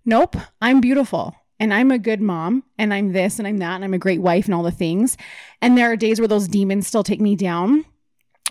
nope 0.05 0.35
i'm 0.61 0.81
beautiful 0.81 1.35
and 1.57 1.73
I'm 1.73 1.89
a 1.89 1.97
good 1.97 2.19
mom 2.19 2.63
and 2.77 2.93
I'm 2.93 3.13
this 3.13 3.39
and 3.39 3.47
I'm 3.47 3.59
that 3.59 3.75
and 3.75 3.85
I'm 3.85 3.93
a 3.93 3.97
great 3.97 4.19
wife 4.19 4.43
and 4.43 4.53
all 4.53 4.61
the 4.61 4.71
things 4.71 5.15
and 5.61 5.77
there 5.77 5.89
are 5.89 5.95
days 5.95 6.19
where 6.19 6.27
those 6.27 6.49
demons 6.49 6.85
still 6.85 7.01
take 7.01 7.21
me 7.21 7.37
down 7.37 7.85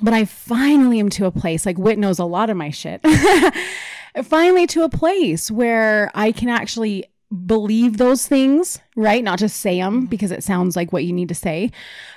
but 0.03 0.13
I 0.13 0.25
finally 0.25 0.99
am 0.99 1.09
to 1.11 1.27
a 1.27 1.31
place 1.31 1.65
like 1.67 1.79
Whit 1.79 1.99
knows 1.99 2.19
a 2.19 2.25
lot 2.25 2.51
of 2.51 2.57
my 2.57 2.71
shit. 2.71 3.01
finally 4.23 4.67
to 4.69 4.83
a 4.83 4.89
place 4.89 5.51
where 5.51 6.11
I 6.15 6.33
can 6.33 6.49
actually 6.49 7.07
believe 7.47 7.97
those 7.97 8.27
things, 8.27 8.81
right? 8.95 9.25
Not 9.25 9.39
just 9.39 9.61
say 9.61 9.79
them 9.79 10.07
because 10.07 10.31
it 10.31 10.45
sounds 10.45 10.77
like 10.77 10.93
what 10.93 11.05
you 11.05 11.13
need 11.13 11.29
to 11.29 11.35
say, 11.35 11.73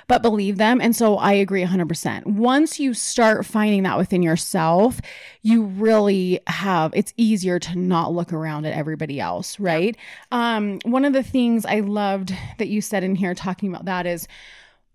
but 0.06 0.22
believe 0.22 0.58
them. 0.58 0.80
And 0.80 0.94
so 0.94 1.16
I 1.16 1.32
agree 1.32 1.64
100%. 1.64 2.26
Once 2.26 2.78
you 2.78 2.94
start 2.94 3.44
finding 3.44 3.82
that 3.82 3.98
within 3.98 4.22
yourself, 4.22 5.00
you 5.42 5.64
really 5.64 6.40
have 6.46 6.92
it's 6.94 7.12
easier 7.16 7.58
to 7.58 7.76
not 7.76 8.12
look 8.12 8.32
around 8.32 8.64
at 8.66 8.74
everybody 8.74 9.18
else, 9.18 9.58
right? 9.58 9.96
Um 10.30 10.78
one 10.84 11.04
of 11.04 11.12
the 11.12 11.22
things 11.22 11.64
I 11.66 11.80
loved 11.80 12.32
that 12.58 12.68
you 12.68 12.80
said 12.80 13.02
in 13.02 13.16
here 13.16 13.34
talking 13.34 13.70
about 13.70 13.86
that 13.86 14.06
is 14.06 14.28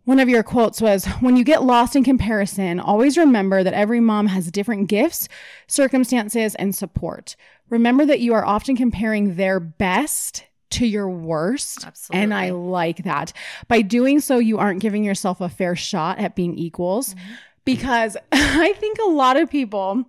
one 0.06 0.20
of 0.20 0.30
your 0.30 0.44
quotes 0.44 0.82
was 0.82 1.06
When 1.22 1.38
you 1.38 1.44
get 1.44 1.64
lost 1.64 1.96
in 1.96 2.04
comparison, 2.04 2.80
always 2.80 3.18
remember 3.18 3.64
that 3.64 3.74
every 3.74 4.00
mom 4.00 4.28
has 4.28 4.52
different 4.52 4.90
gifts, 4.90 5.30
circumstances, 5.68 6.56
and 6.56 6.76
support. 6.76 7.36
Remember 7.70 8.06
that 8.06 8.20
you 8.20 8.34
are 8.34 8.46
often 8.46 8.76
comparing 8.76 9.36
their 9.36 9.60
best 9.60 10.46
to 10.72 10.86
your 10.86 11.10
worst. 11.10 11.86
Absolutely. 11.86 12.24
And 12.24 12.34
I 12.34 12.50
like 12.50 13.04
that. 13.04 13.32
By 13.68 13.82
doing 13.82 14.20
so, 14.20 14.40
you 14.40 14.58
aren't 14.58 14.82
giving 14.82 15.04
yourself 15.04 15.40
a 15.40 15.50
fair 15.50 15.76
shot 15.76 16.20
at 16.20 16.36
being 16.36 16.58
equals 16.58 17.14
Mm-hmm. 17.14 17.34
because 17.64 18.18
I 18.32 18.74
think 18.74 18.98
a 19.00 19.10
lot 19.10 19.38
of 19.38 19.50
people, 19.50 20.04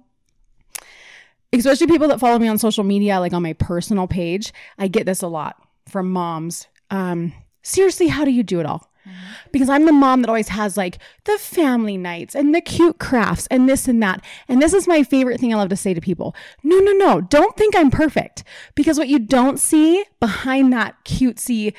especially 1.53 1.87
people 1.87 2.09
that 2.09 2.21
follow 2.21 2.39
me 2.39 2.49
on 2.49 2.59
social 2.59 2.85
media, 2.85 3.21
like 3.21 3.33
on 3.33 3.43
my 3.43 3.53
personal 3.53 4.07
page, 4.07 4.53
I 4.79 4.89
get 4.89 5.07
this 5.07 5.23
a 5.23 5.29
lot 5.29 5.57
from 5.87 6.11
moms. 6.11 6.67
Um, 6.91 7.33
seriously, 7.63 8.09
how 8.09 8.25
do 8.25 8.31
you 8.31 8.43
do 8.43 8.59
it 8.61 8.67
all? 8.67 8.91
Mm-hmm. 9.07 9.49
Because 9.53 9.69
I'm 9.69 9.87
the 9.87 9.93
mom 9.93 10.23
that 10.23 10.29
always 10.29 10.49
has 10.49 10.77
like 10.77 10.99
the 11.25 11.39
family 11.39 11.97
nights 11.97 12.35
and 12.35 12.55
the 12.55 12.61
cute 12.61 12.99
crafts 12.99 13.47
and 13.49 13.69
this 13.69 13.87
and 13.87 14.03
that. 14.03 14.25
And 14.49 14.63
this 14.63 14.73
is 14.73 14.89
my 14.89 15.03
favorite 15.03 15.41
thing 15.41 15.53
I 15.53 15.57
love 15.57 15.69
to 15.69 15.77
say 15.77 15.95
to 15.95 16.01
people. 16.01 16.35
No, 16.63 16.79
no, 16.79 16.93
no. 16.93 17.21
Don't 17.21 17.57
think 17.57 17.77
I'm 17.77 17.91
perfect. 17.91 18.45
Because 18.75 18.99
what 18.99 19.09
you 19.09 19.19
don't 19.19 19.59
see 19.59 20.05
behind 20.21 20.73
that 20.73 21.05
cutesy 21.05 21.75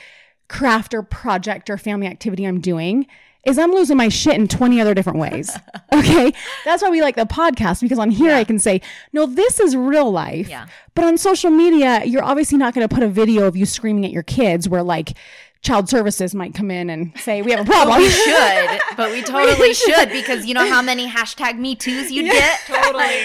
craft 0.47 0.93
or 0.93 1.02
project 1.02 1.69
or 1.69 1.78
family 1.78 2.08
activity 2.08 2.45
I'm 2.45 2.62
doing 2.62 3.08
is 3.45 3.60
I'm 3.60 3.71
losing 3.71 3.95
my 3.95 4.10
shit 4.10 4.36
in 4.36 4.47
20 4.47 4.82
other 4.82 4.93
different 4.93 5.19
ways. 5.19 5.56
Okay. 5.93 6.34
That's 6.65 6.84
why 6.84 6.89
we 6.89 7.02
like 7.02 7.15
the 7.15 7.26
podcast 7.26 7.80
because 7.80 8.00
on 8.00 8.12
here 8.12 8.34
I 8.34 8.43
can 8.43 8.60
say, 8.60 8.82
no, 9.13 9.26
this 9.26 9.62
is 9.62 9.78
real 9.78 10.12
life. 10.12 10.50
Yeah. 10.50 10.67
But 10.93 11.06
on 11.06 11.17
social 11.17 11.52
media, 11.52 12.04
you're 12.04 12.23
obviously 12.23 12.58
not 12.58 12.73
going 12.73 12.86
to 12.86 12.93
put 12.93 13.02
a 13.02 13.08
video 13.08 13.45
of 13.45 13.56
you 13.56 13.65
screaming 13.65 14.04
at 14.04 14.12
your 14.12 14.23
kids 14.23 14.67
where 14.67 14.84
like 14.84 15.13
child 15.62 15.89
services 15.89 16.36
might 16.36 16.54
come 16.54 16.70
in 16.70 16.89
and 16.89 17.12
say, 17.18 17.41
we 17.41 17.52
have 17.52 17.62
a 17.62 17.70
problem. 17.70 17.98
We 17.98 18.10
should, 18.10 18.80
but 18.98 19.12
we 19.12 19.22
totally 19.24 19.74
should 19.74 20.10
because 20.10 20.46
you 20.46 20.54
know 20.54 20.68
how 20.68 20.82
many 20.82 21.08
hashtag 21.08 21.58
me 21.58 21.76
too's 21.76 22.12
you'd 22.12 22.26
get? 22.26 22.60
Totally. 22.65 23.22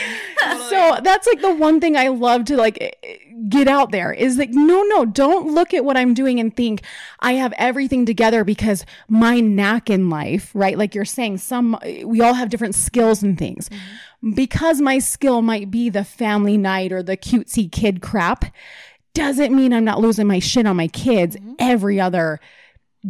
so 0.69 0.99
that's 1.03 1.27
like 1.27 1.41
the 1.41 1.55
one 1.55 1.81
thing 1.81 1.97
I 1.97 2.09
love 2.09 2.47
to 2.47 2.57
like 2.57 2.97
get 3.49 3.69
out 3.69 3.91
there 3.91 4.13
is 4.13 4.39
like, 4.39 4.51
no, 4.51 4.83
no, 4.83 5.05
don't 5.05 5.53
look 5.55 5.75
at 5.75 5.85
what 5.85 5.97
I'm 5.97 6.15
doing 6.15 6.41
and 6.41 6.55
think 6.55 6.83
I 7.21 7.35
have 7.35 7.53
everything 7.57 8.07
together 8.07 8.45
because 8.45 8.85
my 9.09 9.41
knack 9.41 9.91
in 9.91 10.09
life, 10.11 10.51
right? 10.55 10.77
Like 10.79 10.95
you're 10.95 11.05
saying, 11.05 11.39
some, 11.39 11.79
we 12.05 12.21
all 12.21 12.35
have 12.35 12.49
different 12.49 12.75
skills 12.75 13.23
and 13.23 13.39
things. 13.39 13.69
Mm-hmm. 13.69 14.33
Because 14.35 14.81
my 14.81 14.99
skill 14.99 15.41
might 15.41 15.71
be 15.71 15.89
the 15.89 16.05
family 16.05 16.59
night 16.59 16.93
or 16.93 17.03
the 17.03 17.17
cutesy 17.17 17.71
kid 17.73 18.03
crap, 18.03 18.45
doesn't 19.15 19.55
mean 19.55 19.73
I'm 19.73 19.85
not 19.85 20.01
losing 20.01 20.27
my 20.27 20.39
shit 20.39 20.67
on 20.67 20.77
my 20.77 20.89
kids 20.89 21.37
every 21.59 22.01
other 22.01 22.41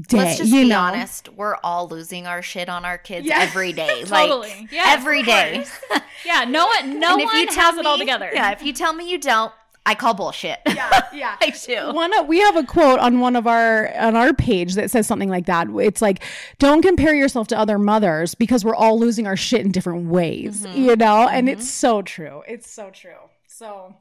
day. 0.08 0.16
Let's 0.18 0.38
just 0.38 0.50
you 0.50 0.62
be 0.62 0.68
know? 0.68 0.80
honest. 0.80 1.28
We're 1.30 1.56
all 1.62 1.88
losing 1.88 2.26
our 2.26 2.42
shit 2.42 2.68
on 2.68 2.84
our 2.84 2.98
kids 2.98 3.28
every 3.32 3.72
day. 3.72 4.04
Totally. 4.04 4.48
Like 4.48 4.72
Yeah, 4.72 4.84
every 4.86 5.22
day. 5.22 5.64
Yeah. 6.24 6.44
No 6.44 6.66
one. 6.66 7.00
No 7.00 7.14
and 7.14 7.22
if 7.22 7.26
one 7.26 7.36
you 7.38 7.46
tell 7.46 7.70
has 7.70 7.78
it 7.78 7.86
all 7.86 7.98
together. 7.98 8.30
Yeah, 8.32 8.52
if 8.52 8.62
you 8.62 8.72
tell 8.72 8.92
me 8.92 9.10
you 9.10 9.18
don't, 9.18 9.52
I 9.86 9.94
call 9.94 10.12
bullshit. 10.14 10.58
Yeah, 10.66 11.00
yeah. 11.12 11.36
I 11.40 11.50
do. 11.50 11.92
One 11.94 12.12
we 12.28 12.38
have 12.40 12.56
a 12.56 12.64
quote 12.64 12.98
on 12.98 13.20
one 13.20 13.34
of 13.34 13.46
our 13.46 13.92
on 13.96 14.14
our 14.14 14.32
page 14.32 14.74
that 14.74 14.90
says 14.90 15.06
something 15.06 15.30
like 15.30 15.46
that. 15.46 15.68
It's 15.70 16.02
like, 16.02 16.22
"Don't 16.58 16.82
compare 16.82 17.14
yourself 17.14 17.48
to 17.48 17.58
other 17.58 17.78
mothers 17.78 18.34
because 18.34 18.64
we're 18.64 18.74
all 18.74 18.98
losing 18.98 19.26
our 19.26 19.36
shit 19.36 19.62
in 19.62 19.72
different 19.72 20.08
ways." 20.08 20.66
Mm-hmm. 20.66 20.78
You 20.78 20.96
know, 20.96 21.26
and 21.28 21.48
it's 21.48 21.68
so 21.68 22.02
true. 22.02 22.42
It's 22.46 22.70
so 22.70 22.90
true. 22.90 23.16
So, 23.46 23.94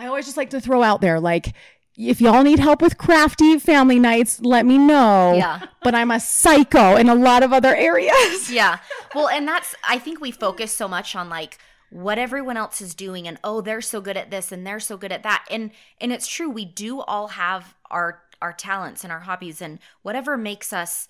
I 0.00 0.06
always 0.06 0.24
just 0.24 0.38
like 0.38 0.48
to 0.50 0.60
throw 0.62 0.82
out 0.82 1.02
there, 1.02 1.20
like, 1.20 1.52
if 1.94 2.22
y'all 2.22 2.42
need 2.42 2.58
help 2.58 2.80
with 2.80 2.96
crafty 2.96 3.58
family 3.58 3.98
nights, 3.98 4.40
let 4.40 4.64
me 4.64 4.78
know. 4.78 5.34
Yeah. 5.36 5.66
But 5.82 5.94
I'm 5.94 6.10
a 6.10 6.18
psycho 6.18 6.96
in 6.96 7.10
a 7.10 7.14
lot 7.14 7.42
of 7.42 7.52
other 7.52 7.74
areas. 7.74 8.50
yeah. 8.50 8.78
Well, 9.14 9.28
and 9.28 9.46
that's 9.46 9.74
I 9.86 9.98
think 9.98 10.18
we 10.18 10.30
focus 10.30 10.72
so 10.72 10.88
much 10.88 11.14
on 11.14 11.28
like 11.28 11.58
what 11.90 12.18
everyone 12.18 12.56
else 12.56 12.80
is 12.80 12.94
doing 12.94 13.28
and 13.28 13.38
oh 13.44 13.60
they're 13.60 13.80
so 13.82 14.00
good 14.00 14.16
at 14.16 14.30
this 14.30 14.52
and 14.52 14.66
they're 14.66 14.80
so 14.80 14.96
good 14.96 15.12
at 15.12 15.22
that. 15.24 15.44
And 15.50 15.72
and 16.00 16.12
it's 16.12 16.26
true 16.26 16.48
we 16.48 16.64
do 16.64 17.00
all 17.00 17.28
have 17.28 17.74
our 17.90 18.22
our 18.40 18.54
talents 18.54 19.04
and 19.04 19.12
our 19.12 19.20
hobbies 19.20 19.60
and 19.60 19.78
whatever 20.00 20.38
makes 20.38 20.72
us 20.72 21.06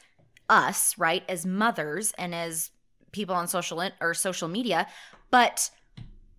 us, 0.49 0.99
right? 0.99 1.23
As 1.29 1.47
mothers 1.47 2.13
and 2.19 2.35
as 2.35 2.71
people 3.13 3.37
on 3.37 3.47
social 3.47 3.81
in- 3.81 3.93
or 4.01 4.15
social 4.15 4.49
media, 4.49 4.89
but 5.31 5.71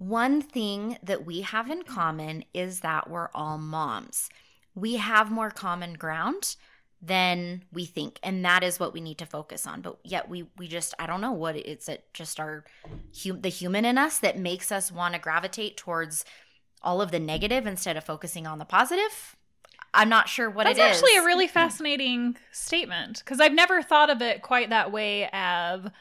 one 0.02 0.42
thing 0.42 0.98
that 1.04 1.28
we 1.28 1.42
have 1.42 1.70
in 1.70 1.84
common 1.84 2.44
is 2.56 2.80
that 2.80 3.08
we're 3.08 3.30
all 3.36 3.60
moms. 3.60 4.30
We 4.74 4.96
have 4.96 5.30
more 5.30 5.52
common 5.52 5.94
ground 5.94 6.56
than 7.04 7.64
we 7.72 7.86
think 7.86 8.20
and 8.24 8.44
that 8.44 8.64
is 8.64 8.80
what 8.80 8.94
we 8.94 9.02
need 9.02 9.18
to 9.18 9.26
focus 9.26 9.66
on 9.66 9.82
but 9.82 9.98
yet 10.04 10.30
we 10.30 10.46
we 10.60 10.68
just 10.68 10.94
i 11.00 11.08
don't 11.08 11.20
know 11.20 11.32
what 11.32 11.56
it's 11.56 11.90
it 11.90 12.06
just 12.14 12.40
our 12.40 12.64
hum, 13.24 13.42
the 13.42 13.50
human 13.50 13.86
in 13.86 13.98
us 13.98 14.20
that 14.20 14.38
makes 14.38 14.72
us 14.72 14.92
want 14.92 15.16
to 15.16 15.20
gravitate 15.20 15.76
towards 15.76 16.24
all 16.84 17.02
of 17.02 17.10
the 17.10 17.18
negative 17.18 17.66
instead 17.66 17.98
of 17.98 18.04
focusing 18.04 18.46
on 18.46 18.60
the 18.60 18.66
positive 18.66 19.36
i'm 19.96 20.10
not 20.10 20.30
sure 20.30 20.48
what 20.48 20.68
it 20.68 20.72
is. 20.72 20.78
That's 20.78 20.90
it 20.90 20.92
is 20.92 21.02
actually 21.02 21.18
a 21.18 21.26
really 21.26 21.48
fascinating 21.48 22.38
statement 22.52 23.24
because 23.26 23.40
I've 23.40 23.52
never 23.52 23.82
thought 23.82 24.12
of 24.12 24.22
it 24.22 24.44
quite 24.44 24.70
that 24.70 24.92
way. 24.92 25.28
Of 25.32 25.92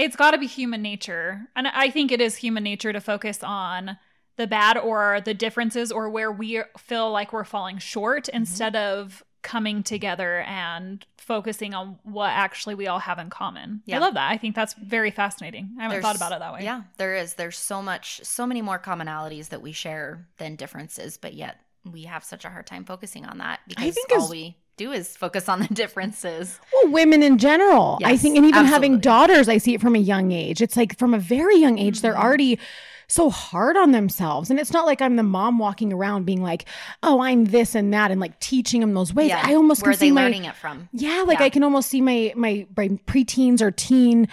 it's 0.00 0.16
got 0.16 0.32
to 0.32 0.38
be 0.38 0.46
human 0.46 0.82
nature, 0.82 1.42
and 1.54 1.68
I 1.68 1.90
think 1.90 2.10
it 2.12 2.20
is 2.20 2.36
human 2.36 2.62
nature 2.64 2.92
to 2.92 3.00
focus 3.00 3.40
on 3.42 3.96
the 4.36 4.46
bad 4.46 4.78
or 4.78 5.20
the 5.24 5.34
differences 5.34 5.92
or 5.92 6.08
where 6.08 6.32
we 6.32 6.62
feel 6.78 7.10
like 7.10 7.32
we're 7.32 7.44
falling 7.44 7.78
short 7.78 8.24
Mm-hmm. 8.24 8.36
instead 8.36 8.76
of 8.76 9.22
coming 9.42 9.82
together 9.82 10.40
and 10.40 11.06
focusing 11.16 11.72
on 11.74 11.98
what 12.02 12.28
actually 12.30 12.74
we 12.74 12.86
all 12.86 12.98
have 12.98 13.18
in 13.18 13.30
common. 13.30 13.80
Yeah. 13.86 13.96
I 13.96 13.98
love 14.00 14.12
that. 14.14 14.30
I 14.30 14.36
think 14.36 14.54
that's 14.54 14.74
very 14.74 15.10
fascinating. 15.10 15.70
I 15.78 15.82
haven't 15.84 15.94
There's- 15.96 16.04
thought 16.04 16.16
about 16.16 16.32
it 16.32 16.40
that 16.40 16.52
way. 16.52 16.60
yeah 16.64 16.82
there 16.98 17.14
is 17.16 17.34
there's 17.34 17.56
so 17.58 17.80
much 17.82 18.20
so 18.22 18.46
many 18.46 18.60
more 18.60 18.78
commonalities 18.78 19.48
that 19.48 19.62
we 19.62 19.72
share 19.72 20.26
than 20.36 20.56
differences 20.56 21.16
but 21.16 21.32
yet 21.32 21.58
we 21.90 22.02
have 22.02 22.22
such 22.22 22.44
a 22.44 22.50
hard 22.50 22.66
time 22.66 22.84
focusing 22.84 23.24
on 23.24 23.38
that 23.38 23.60
because 23.66 23.94
think 23.94 24.10
all 24.12 24.28
we 24.28 24.56
do 24.84 24.92
is 24.92 25.16
focus 25.16 25.48
on 25.48 25.60
the 25.60 25.68
differences 25.82 26.58
Well, 26.72 26.92
women 26.92 27.22
in 27.22 27.38
general. 27.38 27.98
I 28.04 28.16
think, 28.16 28.36
and 28.36 28.46
even 28.46 28.64
having 28.64 28.98
daughters, 28.98 29.48
I 29.48 29.58
see 29.58 29.74
it 29.74 29.80
from 29.80 29.94
a 29.94 29.98
young 29.98 30.32
age. 30.32 30.62
It's 30.62 30.76
like 30.76 30.98
from 30.98 31.12
a 31.14 31.18
very 31.18 31.56
young 31.56 31.78
age, 31.78 32.00
they're 32.00 32.14
Mhm. 32.14 32.24
already 32.24 32.58
so 33.08 33.28
hard 33.28 33.76
on 33.76 33.90
themselves. 33.90 34.50
And 34.50 34.60
it's 34.60 34.72
not 34.72 34.86
like 34.86 35.02
I'm 35.02 35.16
the 35.16 35.24
mom 35.24 35.58
walking 35.58 35.92
around 35.92 36.24
being 36.26 36.42
like, 36.42 36.64
oh, 37.02 37.20
I'm 37.20 37.46
this 37.46 37.74
and 37.74 37.92
that, 37.92 38.10
and 38.12 38.20
like 38.20 38.38
teaching 38.38 38.80
them 38.80 38.94
those 38.94 39.12
ways. 39.12 39.32
I 39.34 39.54
almost 39.54 39.82
where 39.82 39.90
can 39.92 39.96
are 39.96 39.98
they 39.98 40.06
see 40.06 40.12
my, 40.12 40.22
learning 40.22 40.44
it 40.44 40.54
from 40.54 40.88
yeah, 40.92 41.24
like 41.26 41.40
Yeah. 41.40 41.46
I 41.46 41.50
can 41.50 41.64
almost 41.64 41.88
see 41.90 42.00
my, 42.00 42.32
my, 42.36 42.66
my 42.76 42.88
preteens 43.06 43.60
or 43.60 43.72
teen 43.72 44.28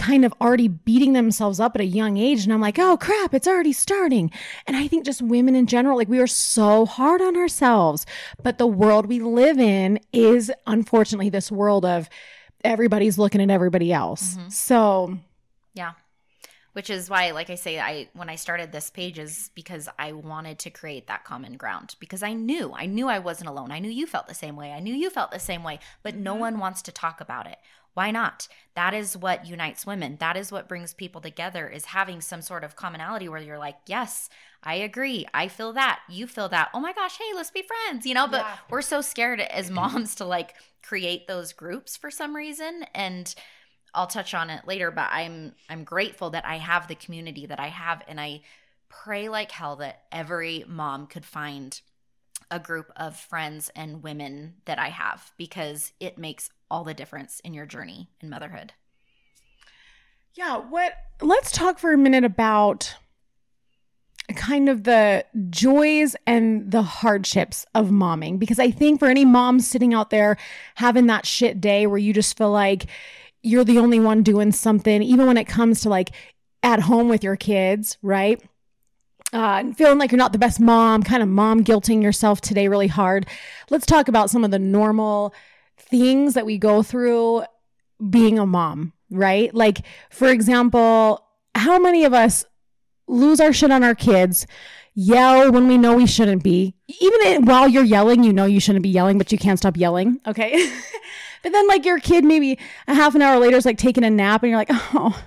kind 0.00 0.24
of 0.24 0.32
already 0.40 0.66
beating 0.66 1.12
themselves 1.12 1.60
up 1.60 1.74
at 1.74 1.80
a 1.80 1.84
young 1.84 2.16
age. 2.16 2.42
And 2.44 2.52
I'm 2.52 2.60
like, 2.60 2.78
oh 2.78 2.96
crap, 2.96 3.34
it's 3.34 3.46
already 3.46 3.72
starting. 3.72 4.30
And 4.66 4.76
I 4.76 4.88
think 4.88 5.04
just 5.04 5.20
women 5.20 5.54
in 5.54 5.66
general, 5.66 5.96
like 5.98 6.08
we 6.08 6.18
are 6.20 6.26
so 6.26 6.86
hard 6.86 7.20
on 7.20 7.36
ourselves. 7.36 8.06
But 8.42 8.58
the 8.58 8.66
world 8.66 9.06
we 9.06 9.20
live 9.20 9.58
in 9.58 10.00
is 10.12 10.50
unfortunately 10.66 11.28
this 11.28 11.52
world 11.52 11.84
of 11.84 12.08
everybody's 12.64 13.18
looking 13.18 13.40
at 13.42 13.50
everybody 13.50 13.92
else. 13.92 14.36
Mhm. 14.36 14.52
So 14.52 15.18
Yeah. 15.74 15.92
which 16.72 16.88
is 16.88 17.10
why 17.10 17.32
like 17.32 17.50
i 17.50 17.56
say 17.56 17.80
i 17.80 18.08
when 18.12 18.28
i 18.30 18.36
started 18.36 18.70
this 18.70 18.90
page 18.90 19.18
is 19.18 19.50
because 19.56 19.88
i 19.98 20.12
wanted 20.12 20.56
to 20.60 20.70
create 20.70 21.08
that 21.08 21.24
common 21.24 21.56
ground 21.56 21.96
because 21.98 22.22
i 22.22 22.32
knew 22.32 22.72
i 22.76 22.86
knew 22.86 23.08
i 23.08 23.18
wasn't 23.18 23.48
alone 23.48 23.72
i 23.72 23.80
knew 23.80 23.90
you 23.90 24.06
felt 24.06 24.28
the 24.28 24.34
same 24.34 24.54
way 24.54 24.70
i 24.70 24.78
knew 24.78 24.94
you 24.94 25.10
felt 25.10 25.32
the 25.32 25.38
same 25.40 25.64
way 25.64 25.80
but 26.04 26.14
no 26.14 26.32
Mm-hmm. 26.32 26.40
one 26.40 26.58
wants 26.60 26.80
to 26.82 26.92
talk 26.92 27.20
about 27.20 27.46
it 27.48 27.58
why 27.94 28.10
not? 28.10 28.48
That 28.74 28.94
is 28.94 29.16
what 29.16 29.46
unites 29.46 29.84
women. 29.84 30.16
That 30.20 30.36
is 30.36 30.52
what 30.52 30.68
brings 30.68 30.94
people 30.94 31.20
together 31.20 31.68
is 31.68 31.86
having 31.86 32.20
some 32.20 32.40
sort 32.42 32.64
of 32.64 32.76
commonality 32.76 33.28
where 33.28 33.40
you're 33.40 33.58
like 33.58 33.76
yes 33.86 34.28
i 34.62 34.74
agree. 34.74 35.26
I 35.32 35.48
feel 35.48 35.72
that. 35.72 36.00
You 36.08 36.26
feel 36.26 36.48
that. 36.50 36.68
Oh 36.74 36.80
my 36.80 36.92
gosh 36.92 37.18
hey 37.18 37.34
let's 37.34 37.50
be 37.50 37.62
friends 37.62 38.06
you 38.06 38.14
know? 38.14 38.28
But 38.28 38.42
Yeah. 38.42 38.56
we're 38.70 38.82
so 38.82 39.00
scared 39.00 39.40
as 39.40 39.70
moms 39.70 40.14
to 40.16 40.24
like 40.24 40.54
create 40.82 41.26
those 41.26 41.52
groups 41.52 41.96
for 41.96 42.10
some 42.10 42.34
reason 42.36 42.84
and 42.94 43.34
I'll 43.92 44.06
touch 44.06 44.34
on 44.34 44.50
it 44.50 44.66
later, 44.68 44.90
but 44.92 45.08
I'm 45.10 45.54
I'm 45.68 45.82
grateful 45.84 46.30
that 46.30 46.46
I 46.46 46.56
have 46.58 46.86
the 46.86 46.94
community 46.94 47.46
that 47.46 47.58
I 47.58 47.68
have 47.68 48.02
and 48.06 48.20
I 48.20 48.42
pray 48.88 49.28
like 49.28 49.50
hell 49.50 49.76
that 49.76 50.02
every 50.12 50.64
mom 50.68 51.06
could 51.08 51.24
find 51.24 51.80
a 52.50 52.58
group 52.60 52.90
of 52.96 53.16
friends 53.16 53.70
and 53.76 54.02
women 54.02 54.54
that 54.64 54.78
I 54.78 54.88
have 54.88 55.32
because 55.36 55.92
it 56.00 56.18
makes 56.18 56.50
all 56.70 56.84
the 56.84 56.94
difference 56.94 57.40
in 57.40 57.54
your 57.54 57.66
journey 57.66 58.08
in 58.20 58.30
motherhood. 58.30 58.72
Yeah, 60.34 60.58
what 60.58 60.92
let's 61.20 61.50
talk 61.50 61.78
for 61.78 61.92
a 61.92 61.98
minute 61.98 62.24
about 62.24 62.94
kind 64.36 64.68
of 64.68 64.84
the 64.84 65.24
joys 65.50 66.14
and 66.26 66.70
the 66.70 66.82
hardships 66.82 67.66
of 67.74 67.88
momming 67.88 68.38
because 68.38 68.58
I 68.58 68.70
think 68.70 69.00
for 69.00 69.08
any 69.08 69.24
mom 69.24 69.58
sitting 69.58 69.92
out 69.92 70.10
there 70.10 70.36
having 70.76 71.06
that 71.06 71.26
shit 71.26 71.60
day 71.60 71.86
where 71.86 71.98
you 71.98 72.12
just 72.12 72.38
feel 72.38 72.50
like 72.52 72.86
you're 73.42 73.64
the 73.64 73.78
only 73.78 73.98
one 73.98 74.22
doing 74.22 74.52
something 74.52 75.02
even 75.02 75.26
when 75.26 75.36
it 75.36 75.46
comes 75.46 75.80
to 75.80 75.88
like 75.88 76.10
at 76.62 76.80
home 76.80 77.08
with 77.08 77.24
your 77.24 77.36
kids, 77.36 77.98
right? 78.02 78.40
Uh, 79.32 79.72
feeling 79.74 79.98
like 79.98 80.10
you're 80.10 80.18
not 80.18 80.32
the 80.32 80.38
best 80.38 80.60
mom, 80.60 81.02
kind 81.02 81.22
of 81.22 81.28
mom 81.28 81.62
guilting 81.62 82.02
yourself 82.02 82.40
today 82.40 82.68
really 82.68 82.88
hard. 82.88 83.26
Let's 83.70 83.86
talk 83.86 84.08
about 84.08 84.28
some 84.28 84.44
of 84.44 84.50
the 84.50 84.58
normal 84.58 85.32
things 85.80 86.34
that 86.34 86.46
we 86.46 86.58
go 86.58 86.82
through 86.82 87.44
being 88.08 88.38
a 88.38 88.46
mom, 88.46 88.92
right? 89.10 89.52
Like, 89.54 89.78
for 90.10 90.28
example, 90.28 91.24
how 91.54 91.78
many 91.78 92.04
of 92.04 92.12
us 92.14 92.44
lose 93.08 93.40
our 93.40 93.52
shit 93.52 93.70
on 93.70 93.82
our 93.82 93.94
kids, 93.94 94.46
yell 94.94 95.50
when 95.52 95.66
we 95.68 95.76
know 95.78 95.94
we 95.96 96.06
shouldn't 96.06 96.42
be? 96.42 96.74
Even 97.00 97.44
while 97.44 97.68
you're 97.68 97.84
yelling, 97.84 98.22
you 98.24 98.32
know 98.32 98.44
you 98.46 98.60
shouldn't 98.60 98.82
be 98.82 98.88
yelling, 98.88 99.18
but 99.18 99.32
you 99.32 99.38
can't 99.38 99.58
stop 99.58 99.76
yelling, 99.76 100.20
okay? 100.26 100.70
but 101.42 101.52
then, 101.52 101.66
like, 101.68 101.84
your 101.84 101.98
kid 101.98 102.24
maybe 102.24 102.58
a 102.86 102.94
half 102.94 103.14
an 103.14 103.22
hour 103.22 103.38
later 103.38 103.56
is 103.56 103.66
like 103.66 103.78
taking 103.78 104.04
a 104.04 104.10
nap, 104.10 104.42
and 104.42 104.50
you're 104.50 104.58
like, 104.58 104.70
oh, 104.70 105.20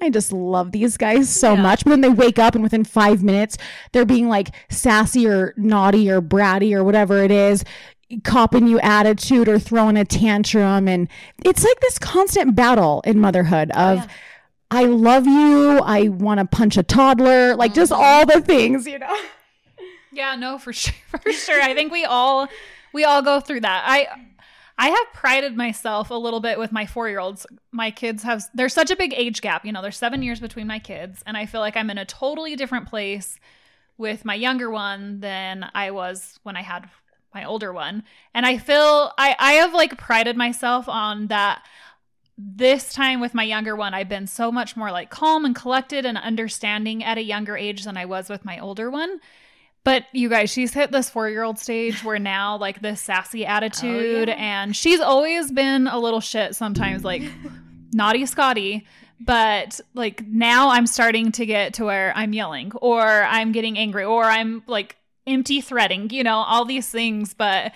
I 0.00 0.10
just 0.10 0.32
love 0.32 0.72
these 0.72 0.96
guys 0.96 1.28
so 1.30 1.52
Yeah. 1.54 1.62
much. 1.62 1.84
But 1.84 1.90
then 1.90 2.00
they 2.00 2.08
wake 2.08 2.38
up, 2.38 2.54
and 2.54 2.62
within 2.64 2.82
five 2.84 3.22
minutes, 3.22 3.56
they're 3.92 4.04
being 4.06 4.28
like 4.28 4.48
sassy 4.68 5.28
or 5.28 5.54
naughty 5.56 6.10
or 6.10 6.20
bratty 6.20 6.74
or 6.74 6.82
whatever 6.82 7.18
it 7.22 7.30
is, 7.30 7.62
copping 8.24 8.66
you 8.66 8.78
attitude 8.80 9.48
or 9.48 9.58
throwing 9.58 9.96
a 9.96 10.04
tantrum. 10.04 10.88
And 10.88 11.08
it's 11.44 11.64
like 11.64 11.80
this 11.80 11.98
constant 11.98 12.54
battle 12.54 13.02
in 13.04 13.20
motherhood 13.20 13.70
of, 13.72 13.98
yeah. 13.98 14.06
I 14.70 14.84
love 14.84 15.26
you. 15.26 15.80
I 15.80 16.08
want 16.08 16.40
to 16.40 16.46
punch 16.46 16.78
a 16.78 16.82
toddler, 16.82 17.54
like 17.54 17.74
just 17.74 17.92
mm-hmm. 17.92 18.02
all 18.02 18.26
the 18.26 18.40
things, 18.40 18.86
you 18.86 18.98
know? 18.98 19.16
Yeah, 20.12 20.34
no, 20.36 20.58
for 20.58 20.72
sure, 20.72 20.94
for 21.22 21.32
sure. 21.32 21.60
I 21.60 21.74
think 21.74 21.92
we 21.92 22.04
all 22.04 22.48
we 22.92 23.04
all 23.04 23.22
go 23.22 23.40
through 23.40 23.60
that. 23.60 23.84
I 23.86 24.08
I 24.78 24.88
have 24.88 25.12
prided 25.12 25.56
myself 25.56 26.10
a 26.10 26.14
little 26.14 26.40
bit 26.40 26.58
with 26.58 26.72
my 26.72 26.86
four 26.86 27.08
year 27.08 27.18
olds. 27.18 27.46
My 27.70 27.90
kids 27.90 28.22
have 28.22 28.44
there's 28.54 28.72
such 28.72 28.90
a 28.90 28.96
big 28.96 29.14
age 29.14 29.40
gap. 29.40 29.64
You 29.64 29.72
know, 29.72 29.82
there's 29.82 29.96
seven 29.96 30.22
years 30.22 30.40
between 30.40 30.66
my 30.66 30.78
kids, 30.78 31.22
and 31.26 31.36
I 31.36 31.46
feel 31.46 31.60
like 31.60 31.76
I'm 31.76 31.90
in 31.90 31.98
a 31.98 32.04
totally 32.04 32.56
different 32.56 32.88
place 32.88 33.38
with 33.98 34.24
my 34.24 34.34
younger 34.34 34.70
one 34.70 35.20
than 35.20 35.70
I 35.74 35.90
was 35.90 36.38
when 36.42 36.56
I 36.56 36.62
had 36.62 36.88
my 37.34 37.44
older 37.44 37.72
one. 37.72 38.04
And 38.34 38.46
I 38.46 38.58
feel 38.58 39.12
I 39.18 39.36
I 39.38 39.52
have 39.54 39.74
like 39.74 39.98
prided 39.98 40.36
myself 40.36 40.88
on 40.88 41.28
that 41.28 41.62
this 42.38 42.92
time 42.92 43.20
with 43.20 43.34
my 43.34 43.44
younger 43.44 43.76
one, 43.76 43.94
I've 43.94 44.08
been 44.08 44.26
so 44.26 44.50
much 44.50 44.76
more 44.76 44.90
like 44.90 45.10
calm 45.10 45.44
and 45.44 45.54
collected 45.54 46.06
and 46.06 46.16
understanding 46.16 47.04
at 47.04 47.18
a 47.18 47.22
younger 47.22 47.56
age 47.56 47.84
than 47.84 47.96
I 47.96 48.06
was 48.06 48.28
with 48.28 48.44
my 48.44 48.58
older 48.58 48.90
one. 48.90 49.20
But 49.84 50.04
you 50.12 50.28
guys, 50.28 50.50
she's 50.50 50.72
hit 50.72 50.92
this 50.92 51.10
four 51.10 51.28
year 51.28 51.42
old 51.42 51.58
stage 51.58 52.04
where 52.04 52.18
now, 52.18 52.56
like, 52.56 52.80
this 52.80 53.00
sassy 53.00 53.44
oh, 53.46 53.50
attitude, 53.50 54.28
yeah. 54.28 54.34
and 54.34 54.76
she's 54.76 55.00
always 55.00 55.50
been 55.50 55.86
a 55.88 55.98
little 55.98 56.20
shit 56.20 56.54
sometimes, 56.54 57.04
like, 57.04 57.22
naughty 57.92 58.26
Scotty. 58.26 58.86
But, 59.20 59.80
like, 59.94 60.26
now 60.26 60.70
I'm 60.70 60.86
starting 60.86 61.30
to 61.32 61.46
get 61.46 61.74
to 61.74 61.84
where 61.84 62.12
I'm 62.16 62.32
yelling, 62.32 62.72
or 62.76 63.02
I'm 63.02 63.52
getting 63.52 63.78
angry, 63.78 64.04
or 64.04 64.24
I'm, 64.24 64.62
like, 64.66 64.96
empty 65.26 65.60
threading, 65.60 66.10
you 66.10 66.22
know, 66.24 66.38
all 66.38 66.64
these 66.64 66.88
things. 66.88 67.34
But, 67.34 67.72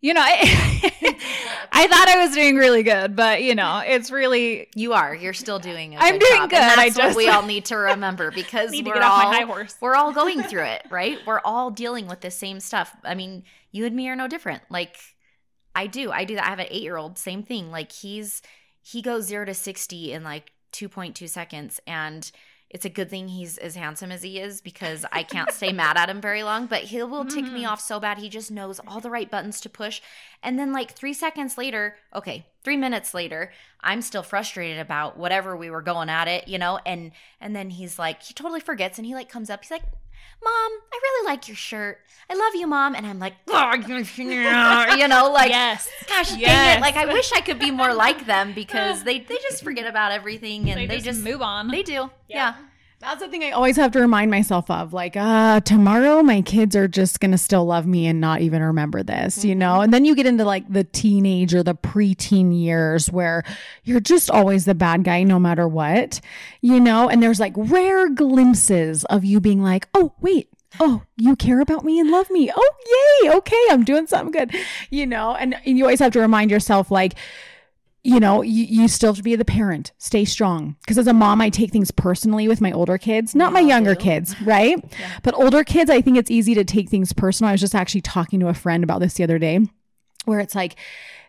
you 0.00 0.14
know, 0.14 0.20
I, 0.24 1.16
I 1.72 1.86
thought 1.88 2.08
I 2.08 2.24
was 2.24 2.34
doing 2.34 2.56
really 2.56 2.82
good, 2.82 3.16
but, 3.16 3.42
you 3.42 3.54
know, 3.54 3.82
it's 3.84 4.10
really, 4.10 4.68
You 4.74 4.92
are. 4.92 5.14
You're 5.14 5.32
still 5.32 5.58
doing 5.58 5.94
it. 5.94 6.00
I'm 6.00 6.18
good 6.18 6.26
doing 6.28 6.40
job. 6.42 6.50
good. 6.50 6.58
And 6.58 6.80
I 6.80 6.90
that's 6.90 6.98
what 6.98 7.16
we 7.16 7.28
all 7.28 7.42
need 7.42 7.64
to 7.66 7.76
remember 7.76 8.30
because 8.30 8.70
we're 8.84 8.94
all 8.94 9.30
my 9.30 9.36
high 9.36 9.44
horse. 9.44 9.76
we're 9.80 9.94
all 9.94 10.12
going 10.12 10.42
through 10.42 10.64
it, 10.64 10.86
right? 10.90 11.18
We're 11.26 11.40
all 11.44 11.70
dealing 11.70 12.06
with 12.06 12.20
the 12.20 12.30
same 12.30 12.60
stuff. 12.60 12.94
I 13.04 13.14
mean, 13.14 13.44
you 13.72 13.84
and 13.86 13.94
me 13.94 14.08
are 14.08 14.16
no 14.16 14.28
different. 14.28 14.62
Like 14.70 14.96
I 15.74 15.86
do. 15.86 16.10
I 16.10 16.24
do 16.24 16.36
that. 16.36 16.46
I 16.46 16.50
have 16.50 16.58
an 16.58 16.66
8-year-old, 16.66 17.18
same 17.18 17.42
thing. 17.42 17.70
Like 17.70 17.92
he's 17.92 18.42
he 18.80 19.02
goes 19.02 19.26
0 19.26 19.46
to 19.46 19.54
60 19.54 20.12
in 20.12 20.24
like 20.24 20.52
2.2 20.72 21.28
seconds 21.28 21.80
and 21.86 22.30
it's 22.68 22.84
a 22.84 22.88
good 22.90 23.08
thing 23.08 23.28
he's 23.28 23.58
as 23.58 23.76
handsome 23.76 24.10
as 24.10 24.22
he 24.22 24.38
is 24.40 24.60
because 24.60 25.04
I 25.12 25.22
can't 25.22 25.52
stay 25.52 25.72
mad 25.72 25.96
at 25.96 26.08
him 26.10 26.20
very 26.20 26.42
long, 26.42 26.66
but 26.66 26.82
he 26.84 27.02
will 27.02 27.24
tick 27.24 27.44
me 27.44 27.62
Mhm. 27.62 27.68
off 27.70 27.80
so 27.80 28.00
bad. 28.00 28.18
He 28.18 28.28
just 28.28 28.50
knows 28.50 28.80
all 28.86 29.00
the 29.00 29.10
right 29.10 29.30
buttons 29.30 29.60
to 29.60 29.68
push. 29.68 30.00
And 30.42 30.58
then 30.58 30.72
like 30.72 30.90
3 30.92 31.12
seconds 31.12 31.56
later, 31.56 31.96
okay, 32.14 32.46
3 32.64 32.76
minutes 32.76 33.14
later, 33.14 33.52
I'm 33.80 34.02
still 34.02 34.24
frustrated 34.24 34.80
about 34.80 35.16
whatever 35.16 35.56
we 35.56 35.70
were 35.70 35.82
going 35.82 36.08
at 36.10 36.26
it, 36.26 36.48
you 36.48 36.58
know? 36.58 36.80
And 36.84 37.12
and 37.40 37.54
then 37.54 37.70
he's 37.70 37.98
like 37.98 38.22
he 38.22 38.34
totally 38.34 38.60
forgets 38.60 38.98
and 38.98 39.06
he 39.06 39.14
like 39.14 39.28
comes 39.28 39.48
up. 39.48 39.62
He's 39.62 39.70
like, 39.70 39.84
"Mom, 40.42 40.52
I 40.92 41.00
really 41.02 41.26
like 41.30 41.48
your 41.48 41.56
shirt. 41.56 41.98
I 42.28 42.34
love 42.34 42.54
you, 42.54 42.66
mom." 42.66 42.94
And 42.94 43.06
I'm 43.06 43.18
like, 43.18 43.34
oh, 43.48 43.74
you 44.96 45.08
know, 45.08 45.30
like 45.30 45.50
yes. 45.50 45.88
gosh 46.08 46.30
dang 46.30 46.40
Yes. 46.40 46.78
it. 46.78 46.80
Like 46.80 46.96
I 46.96 47.06
wish 47.06 47.32
I 47.32 47.40
could 47.40 47.58
be 47.58 47.70
more 47.70 47.94
like 47.94 48.26
them 48.26 48.52
because 48.54 49.04
they 49.08 49.20
they 49.20 49.36
just 49.48 49.62
forget 49.62 49.86
about 49.86 50.12
everything 50.12 50.68
and 50.70 50.80
They, 50.80 50.86
they, 50.86 50.94
just, 50.96 51.06
just, 51.06 51.24
move 51.24 51.42
on. 51.42 51.68
they 51.68 51.82
do. 51.82 52.10
Yeah. 52.28 52.54
That's 52.98 53.20
the 53.20 53.28
thing 53.28 53.44
I 53.44 53.50
always 53.50 53.76
have 53.76 53.92
to 53.92 54.00
remind 54.00 54.30
myself 54.30 54.70
of. 54.70 54.94
Like, 54.94 55.16
uh, 55.16 55.60
tomorrow 55.60 56.22
my 56.22 56.40
kids 56.40 56.74
are 56.74 56.88
just 56.88 57.20
gonna 57.20 57.36
still 57.36 57.66
love 57.66 57.86
me 57.86 58.06
and 58.06 58.22
not 58.22 58.40
even 58.40 58.62
remember 58.62 59.02
this, 59.02 59.44
you 59.44 59.54
know? 59.54 59.82
And 59.82 59.92
then 59.92 60.06
you 60.06 60.14
get 60.14 60.26
into 60.26 60.44
like 60.44 60.72
the 60.72 60.82
teenage 60.82 61.54
or 61.54 61.62
the 61.62 61.74
preteen 61.74 62.58
years 62.58 63.10
where 63.10 63.44
you're 63.84 64.00
just 64.00 64.30
always 64.30 64.64
the 64.64 64.74
bad 64.74 65.04
guy 65.04 65.24
no 65.24 65.38
matter 65.38 65.68
what, 65.68 66.20
you 66.62 66.80
know? 66.80 67.08
And 67.08 67.22
there's 67.22 67.38
like 67.38 67.52
rare 67.56 68.08
glimpses 68.08 69.04
of 69.04 69.24
you 69.24 69.40
being 69.40 69.62
like, 69.62 69.88
oh, 69.94 70.14
wait. 70.20 70.48
Oh, 70.80 71.02
you 71.16 71.36
care 71.36 71.60
about 71.60 71.84
me 71.84 72.00
and 72.00 72.10
love 72.10 72.30
me. 72.30 72.50
Oh, 72.54 72.74
yay. 73.22 73.30
Okay, 73.30 73.62
I'm 73.70 73.84
doing 73.84 74.06
something 74.06 74.32
good. 74.32 74.54
You 74.90 75.06
know, 75.06 75.34
and, 75.34 75.54
and 75.64 75.78
you 75.78 75.84
always 75.84 76.00
have 76.00 76.12
to 76.12 76.20
remind 76.20 76.50
yourself, 76.50 76.90
like, 76.90 77.14
you 78.06 78.20
know, 78.20 78.42
you, 78.42 78.64
you 78.64 78.88
still 78.88 79.10
have 79.10 79.16
to 79.16 79.22
be 79.22 79.34
the 79.34 79.44
parent. 79.44 79.92
Stay 79.98 80.24
strong. 80.24 80.76
Because 80.80 80.96
as 80.96 81.08
a 81.08 81.12
mom, 81.12 81.40
I 81.40 81.50
take 81.50 81.72
things 81.72 81.90
personally 81.90 82.46
with 82.46 82.60
my 82.60 82.70
older 82.70 82.98
kids, 82.98 83.34
not 83.34 83.52
my 83.52 83.60
younger 83.60 83.94
kids, 83.94 84.40
right? 84.42 84.82
But 85.22 85.34
older 85.34 85.64
kids, 85.64 85.90
I 85.90 86.00
think 86.00 86.16
it's 86.16 86.30
easy 86.30 86.54
to 86.54 86.64
take 86.64 86.88
things 86.88 87.12
personal. 87.12 87.48
I 87.48 87.52
was 87.52 87.60
just 87.60 87.74
actually 87.74 88.02
talking 88.02 88.38
to 88.40 88.48
a 88.48 88.54
friend 88.54 88.84
about 88.84 89.00
this 89.00 89.14
the 89.14 89.24
other 89.24 89.38
day, 89.38 89.60
where 90.24 90.38
it's 90.38 90.54
like 90.54 90.76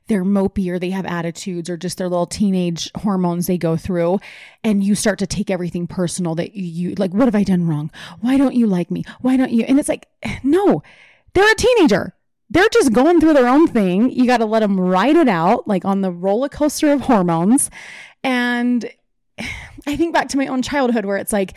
they're 0.07 0.23
mopey 0.23 0.69
or 0.69 0.77
they 0.77 0.91
have 0.91 1.05
attitudes 1.05 1.69
or 1.69 1.77
just 1.77 1.97
their 1.97 2.09
little 2.09 2.27
teenage 2.27 2.91
hormones 2.95 3.47
they 3.47 3.57
go 3.57 3.75
through. 3.75 4.19
And 4.63 4.83
you 4.83 4.93
start 4.93 5.19
to 5.19 5.27
take 5.27 5.49
everything 5.49 5.87
personal 5.87 6.35
that 6.35 6.53
you 6.53 6.93
like, 6.95 7.13
what 7.13 7.25
have 7.25 7.35
I 7.35 7.43
done 7.43 7.67
wrong? 7.67 7.91
Why 8.21 8.37
don't 8.37 8.55
you 8.55 8.67
like 8.67 8.91
me? 8.91 9.03
Why 9.21 9.35
don't 9.35 9.51
you? 9.51 9.63
And 9.63 9.79
it's 9.79 9.89
like, 9.89 10.07
no, 10.43 10.83
they're 11.33 11.51
a 11.51 11.55
teenager 11.55 12.13
they're 12.49 12.69
just 12.71 12.93
going 12.93 13.19
through 13.19 13.33
their 13.33 13.47
own 13.47 13.67
thing. 13.67 14.09
You 14.09 14.25
got 14.25 14.37
to 14.37 14.45
let 14.45 14.61
them 14.61 14.79
ride 14.79 15.15
it 15.15 15.27
out, 15.27 15.67
like 15.67 15.83
on 15.85 16.01
the 16.01 16.11
roller 16.11 16.49
coaster 16.49 16.91
of 16.93 17.01
hormones. 17.01 17.69
And 18.23 18.89
I 19.87 19.95
think 19.95 20.13
back 20.13 20.27
to 20.29 20.37
my 20.37 20.47
own 20.47 20.61
childhood 20.61 21.05
where 21.05 21.17
it's 21.17 21.33
like, 21.33 21.53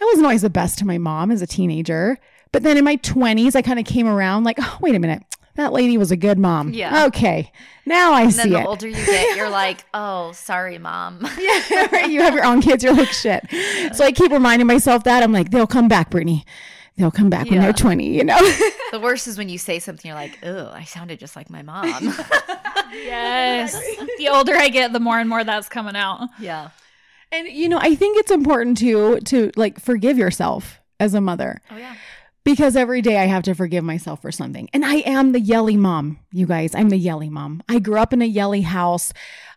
I 0.00 0.04
wasn't 0.04 0.26
always 0.26 0.42
the 0.42 0.50
best 0.50 0.78
to 0.78 0.86
my 0.86 0.98
mom 0.98 1.30
as 1.30 1.42
a 1.42 1.46
teenager. 1.46 2.18
But 2.52 2.62
then 2.62 2.76
in 2.76 2.84
my 2.84 2.96
20s, 2.98 3.54
I 3.56 3.62
kind 3.62 3.78
of 3.78 3.84
came 3.84 4.06
around 4.06 4.44
like, 4.44 4.56
oh, 4.60 4.78
wait 4.80 4.94
a 4.94 4.98
minute. 4.98 5.22
That 5.56 5.72
lady 5.72 5.98
was 5.98 6.12
a 6.12 6.16
good 6.16 6.38
mom. 6.38 6.72
Yeah. 6.72 7.06
Okay. 7.06 7.50
Now 7.84 8.12
I 8.12 8.22
And 8.22 8.32
see 8.32 8.42
then 8.42 8.50
the 8.52 8.60
it. 8.60 8.66
older 8.66 8.86
you 8.86 8.94
get, 8.94 9.36
you're 9.36 9.50
like, 9.64 9.84
"Oh, 9.92 10.30
sorry, 10.30 10.78
mom." 10.78 11.26
yeah, 11.38 11.88
right. 11.90 12.08
You 12.08 12.22
have 12.22 12.32
your 12.32 12.44
own 12.44 12.62
kids. 12.62 12.84
You're 12.84 12.94
like, 12.94 13.08
shit. 13.08 13.44
So 13.96 14.04
I 14.04 14.12
keep 14.12 14.30
reminding 14.30 14.68
myself 14.68 15.02
that. 15.04 15.20
I'm 15.24 15.32
like, 15.32 15.50
they'll 15.50 15.66
come 15.66 15.88
back, 15.88 16.10
Brittany. 16.10 16.44
They'll 16.98 17.10
come 17.12 17.30
back 17.30 17.48
when 17.48 17.60
they're 17.60 17.72
20, 17.72 18.12
you 18.12 18.24
know? 18.24 18.38
The 18.90 19.00
worst 19.00 19.26
is 19.26 19.36
when 19.36 19.50
you 19.50 19.58
say 19.58 19.80
something 19.80 20.08
you're 20.08 20.16
like, 20.16 20.38
"Oh, 20.42 20.70
I 20.72 20.84
sounded 20.84 21.18
just 21.20 21.36
like 21.36 21.50
my 21.50 21.60
mom." 21.62 21.92
Yes. 22.90 23.74
the 24.18 24.28
older 24.30 24.54
I 24.54 24.70
get, 24.70 24.94
the 24.94 24.98
more 25.00 25.18
and 25.18 25.28
more 25.28 25.44
that's 25.44 25.68
coming 25.68 25.94
out. 25.94 26.28
yeah. 26.38 26.70
And 27.30 27.46
you 27.48 27.68
know, 27.68 27.78
I 27.78 27.94
think 27.94 28.18
it's 28.18 28.30
important 28.30 28.78
to 28.78 29.20
to 29.20 29.50
like 29.56 29.78
forgive 29.78 30.16
yourself 30.16 30.80
as 30.98 31.12
a 31.12 31.20
mother. 31.20 31.60
Oh 31.70 31.76
yeah. 31.76 31.96
Because 32.44 32.76
every 32.76 33.02
day 33.02 33.18
I 33.18 33.26
have 33.26 33.42
to 33.42 33.54
forgive 33.54 33.84
myself 33.84 34.22
for 34.22 34.32
something. 34.32 34.70
And 34.72 34.86
I 34.86 34.96
am 35.00 35.32
the 35.32 35.40
yelly 35.40 35.76
mom, 35.76 36.18
you 36.32 36.46
guys. 36.46 36.74
I'm 36.74 36.88
the 36.88 36.96
yelly 36.96 37.28
mom. 37.28 37.62
I 37.68 37.78
grew 37.78 37.98
up 37.98 38.14
in 38.14 38.22
a 38.22 38.24
yelly 38.24 38.62
house. 38.62 39.12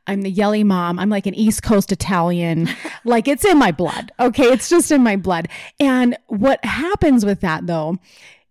I'm 0.07 0.23
the 0.23 0.31
yelly 0.31 0.63
mom. 0.63 0.99
I'm 0.99 1.09
like 1.09 1.27
an 1.27 1.35
East 1.35 1.63
Coast 1.63 1.91
Italian. 1.91 2.69
like 3.05 3.27
it's 3.27 3.45
in 3.45 3.57
my 3.57 3.71
blood. 3.71 4.11
Okay. 4.19 4.45
It's 4.45 4.69
just 4.69 4.91
in 4.91 5.03
my 5.03 5.15
blood. 5.15 5.47
And 5.79 6.17
what 6.27 6.63
happens 6.65 7.25
with 7.25 7.41
that 7.41 7.67
though 7.67 7.97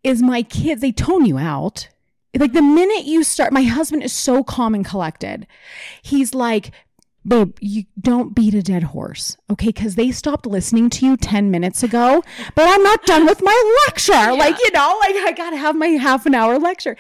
is 0.03 0.23
my 0.23 0.43
kids, 0.43 0.81
they 0.81 0.93
tone 0.93 1.27
you 1.27 1.39
out. 1.39 1.89
Like 2.37 2.53
the 2.53 2.63
minute 2.63 3.05
you 3.05 3.25
start, 3.25 3.53
my 3.53 3.63
husband 3.63 4.03
is 4.05 4.13
so 4.13 4.45
calm 4.45 4.75
and 4.75 4.85
collected. 4.85 5.47
He's 6.03 6.33
like, 6.33 6.71
babe, 7.27 7.57
you 7.61 7.85
don't 8.01 8.35
beat 8.35 8.55
a 8.55 8.63
dead 8.63 8.85
horse, 8.85 9.37
okay? 9.51 9.67
Because 9.67 9.97
they 9.97 10.13
stopped 10.13 10.47
listening 10.47 10.91
to 10.91 11.07
you 11.07 11.17
10 11.17 11.51
minutes 11.51 11.83
ago, 11.83 12.23
but 12.55 12.69
I'm 12.69 12.83
not 12.83 13.05
done 13.05 13.27
with 13.27 13.43
my 13.43 13.83
lecture. 13.87 14.13
Yeah. 14.13 14.31
Like, 14.31 14.59
you 14.59 14.71
know, 14.71 14.99
like 15.01 15.17
I 15.17 15.33
got 15.37 15.51
to 15.51 15.57
have 15.57 15.77
my 15.77 15.89
half 15.89 16.25
an 16.25 16.35
hour 16.35 16.59
lecture. 16.59 16.97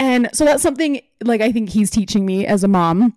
And 0.00 0.30
so 0.32 0.44
that's 0.44 0.62
something 0.62 1.02
like 1.22 1.42
I 1.42 1.52
think 1.52 1.68
he's 1.68 1.90
teaching 1.90 2.24
me 2.26 2.46
as 2.46 2.64
a 2.64 2.68
mom 2.68 3.14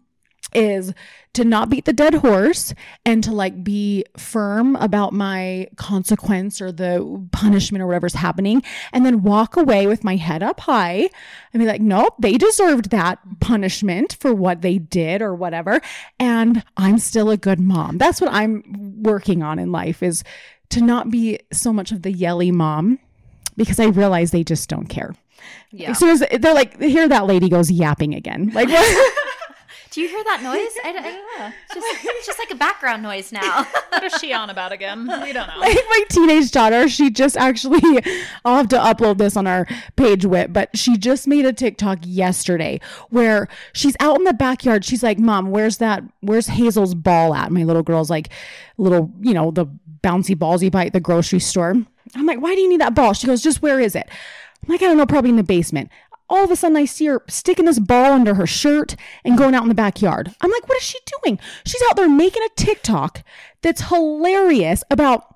is 0.56 0.94
to 1.36 1.44
not 1.44 1.70
beat 1.70 1.84
the 1.84 1.94
dead 1.94 2.14
horse 2.16 2.74
and 3.06 3.24
to 3.24 3.32
like 3.32 3.64
be 3.64 4.06
firm 4.18 4.78
about 4.78 5.12
my 5.12 5.68
consequence 5.76 6.62
or 6.62 6.72
the 6.72 7.28
punishment 7.32 7.82
or 7.82 7.88
whatever's 7.88 8.14
happening 8.14 8.64
and 8.94 9.06
then 9.06 9.22
walk 9.22 9.58
away 9.58 9.86
with 9.86 10.04
my 10.04 10.16
head 10.16 10.42
up 10.42 10.62
high 10.62 11.10
and 11.54 11.62
be 11.62 11.68
like 11.68 11.82
nope 11.82 12.16
they 12.20 12.38
deserved 12.38 12.90
that 12.90 13.20
punishment 13.42 14.16
for 14.20 14.34
what 14.34 14.62
they 14.62 14.78
did 14.78 15.22
or 15.22 15.36
whatever 15.36 15.82
and 16.20 16.64
i'm 16.78 16.98
still 16.98 17.30
a 17.30 17.38
good 17.38 17.60
mom 17.60 17.98
that's 17.98 18.22
what 18.22 18.32
i'm 18.32 18.64
working 19.04 19.44
on 19.44 19.60
in 19.60 19.72
life 19.72 20.02
is 20.02 20.24
to 20.70 20.82
not 20.82 21.12
be 21.12 21.38
so 21.52 21.74
much 21.74 21.92
of 21.92 22.02
the 22.02 22.12
yelly 22.12 22.52
mom 22.52 22.98
because 23.58 23.80
i 23.80 23.86
realize 23.86 24.32
they 24.32 24.44
just 24.44 24.70
don't 24.70 24.88
care 24.88 25.14
yeah. 25.72 25.92
As 25.92 26.00
soon 26.00 26.10
as 26.10 26.24
they're 26.40 26.54
like, 26.54 26.82
here 26.82 27.08
that 27.08 27.26
lady 27.26 27.50
goes 27.50 27.70
yapping 27.70 28.16
again. 28.16 28.50
Like, 28.54 28.70
Do 29.96 30.02
you 30.02 30.10
hear 30.10 30.26
that 30.26 30.44
noise? 30.44 30.76
I, 30.84 30.90
I, 30.90 30.94
yeah. 31.38 31.52
it's, 31.64 31.74
just, 31.74 32.06
it's 32.06 32.26
just 32.26 32.38
like 32.38 32.52
a 32.52 32.56
background 32.56 33.02
noise 33.02 33.32
now. 33.32 33.64
what 33.90 34.04
is 34.04 34.12
she 34.16 34.34
on 34.34 34.50
about 34.50 34.74
again? 34.74 35.08
We 35.24 35.32
don't 35.32 35.48
know. 35.48 35.58
Like 35.58 35.78
my 35.90 36.04
teenage 36.10 36.52
daughter, 36.52 36.90
she 36.90 37.10
just 37.10 37.38
actually, 37.38 37.80
I'll 38.46 38.58
have 38.58 38.68
to 38.70 38.78
upload 38.78 39.20
this 39.20 39.38
on 39.38 39.48
our 39.48 39.66
page, 39.96 40.26
Whit, 40.26 40.52
but 40.52 40.78
she 40.78 40.98
just 40.98 41.30
made 41.30 41.46
a 41.46 41.54
TikTok 41.54 42.00
yesterday 42.02 42.82
where 43.10 43.48
she's 43.72 43.96
out 44.02 44.18
in 44.18 44.26
the 44.26 44.34
backyard. 44.34 44.84
She's 44.84 45.02
like, 45.02 45.18
Mom, 45.18 45.50
where's 45.50 45.78
that? 45.78 46.04
Where's 46.20 46.48
Hazel's 46.48 46.94
ball 46.94 47.34
at? 47.34 47.54
My 47.54 47.64
little 47.64 47.82
girl's 47.82 48.10
like, 48.10 48.28
little, 48.78 49.14
you 49.22 49.34
know, 49.34 49.50
the 49.50 49.66
bouncy 50.04 50.38
balls 50.38 50.62
you 50.62 50.70
buy 50.70 50.88
at 50.88 50.92
the 50.92 51.00
grocery 51.00 51.40
store. 51.40 51.74
I'm 52.16 52.26
like, 52.26 52.42
why 52.42 52.54
do 52.54 52.60
you 52.60 52.68
need 52.68 52.82
that 52.82 52.96
ball? 52.96 53.14
She 53.14 53.28
goes, 53.28 53.42
just 53.42 53.62
where 53.62 53.80
is 53.80 53.96
it? 53.96 54.10
I'm 54.62 54.70
like, 54.74 54.82
I 54.82 54.88
don't 54.88 54.98
know, 54.98 55.06
probably 55.06 55.30
in 55.30 55.38
the 55.38 55.44
basement 55.44 55.90
all 56.30 56.44
of 56.44 56.52
a 56.52 56.56
sudden 56.56 56.78
I 56.78 56.86
see 56.86 57.06
her 57.06 57.24
sticking 57.28 57.66
this 57.66 57.80
ball 57.80 58.14
under 58.14 58.36
her 58.36 58.48
shirt 58.48 58.96
and 59.24 59.38
going 59.38 59.56
out 59.56 59.64
in 59.64 59.70
the 59.70 59.76
backyard. 59.76 60.34
I'm 60.42 60.52
like, 60.52 60.68
what 60.68 60.78
is 60.78 60.84
she 60.84 61.00
doing? 61.24 61.40
She's 61.66 61.82
out 61.90 61.96
there 61.96 62.10
making 62.10 62.44
a 62.44 62.56
TikTok 62.56 63.24
that's 63.62 63.90
hilarious 63.90 64.84
about 64.90 65.35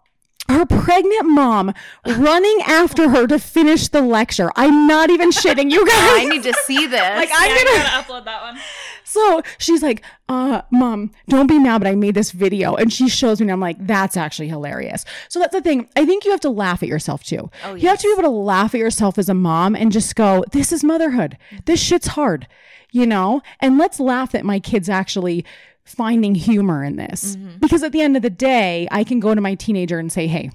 her 0.50 0.66
pregnant 0.66 1.26
mom 1.26 1.74
running 2.06 2.60
after 2.68 3.10
her 3.10 3.28
to 3.28 3.40
finish 3.40 3.88
the 3.88 4.02
lecture. 4.02 4.52
I'm 4.56 4.88
not 4.88 5.10
even 5.10 5.30
shitting 5.32 5.72
you 5.72 5.86
guys. 5.88 5.96
I 5.98 6.26
need 6.26 6.44
to 6.44 6.54
see 6.66 6.88
this. 6.88 7.00
Like 7.02 7.30
I'm 7.34 7.56
yeah, 7.56 7.64
gonna 7.64 8.04
upload 8.04 8.26
that 8.26 8.42
one. 8.42 8.60
So 9.04 9.42
she's 9.58 9.82
like, 9.82 10.04
uh, 10.28 10.62
mom, 10.70 11.12
don't 11.28 11.48
be 11.48 11.58
mad, 11.58 11.80
but 11.80 11.88
I 11.88 11.96
made 11.96 12.14
this 12.14 12.32
video. 12.32 12.76
And 12.76 12.94
she 12.94 13.10
shows 13.10 13.40
me, 13.40 13.46
and 13.46 13.52
I'm 13.52 13.60
like, 13.60 13.78
that's 13.80 14.16
actually 14.16 14.50
hilarious. 14.50 15.04
So 15.30 15.40
that's 15.40 15.54
the 15.54 15.62
thing. 15.62 15.90
I 15.96 16.06
think 16.06 16.26
you 16.26 16.32
have 16.32 16.40
to 16.42 16.50
laugh 16.52 16.84
at 16.84 16.90
yourself 16.90 17.24
too. 17.24 17.50
Oh, 17.66 17.74
yes. 17.74 17.82
You 17.82 17.90
have 17.90 18.00
to 18.00 18.08
be 18.08 18.12
able 18.14 18.30
to 18.30 18.38
laugh 18.38 18.76
at 18.76 18.80
yourself 18.80 19.18
as 19.18 19.28
a 19.28 19.34
mom 19.34 19.76
and 19.76 19.92
just 19.92 20.16
go, 20.16 20.46
this 20.52 20.72
is 20.72 20.84
motherhood. 20.84 21.38
This 21.66 21.82
shit's 21.82 22.10
hard, 22.10 22.48
you 22.92 23.08
know? 23.08 23.42
And 23.60 23.80
let's 23.80 24.00
laugh 24.00 24.32
that 24.34 24.46
my 24.46 24.60
kids 24.60 24.90
actually 24.90 25.44
finding 25.90 26.36
humor 26.36 26.84
in 26.84 26.96
this. 26.96 27.36
Mm-hmm. 27.36 27.58
Because 27.60 27.84
at 27.84 27.92
the 27.92 28.02
end 28.02 28.16
of 28.16 28.22
the 28.22 28.30
day, 28.30 28.88
I 28.92 29.04
can 29.04 29.20
go 29.20 29.36
to 29.36 29.42
my 29.42 29.56
teenager 29.56 30.00
and 30.00 30.12
say, 30.12 30.28
hey, 30.28 30.52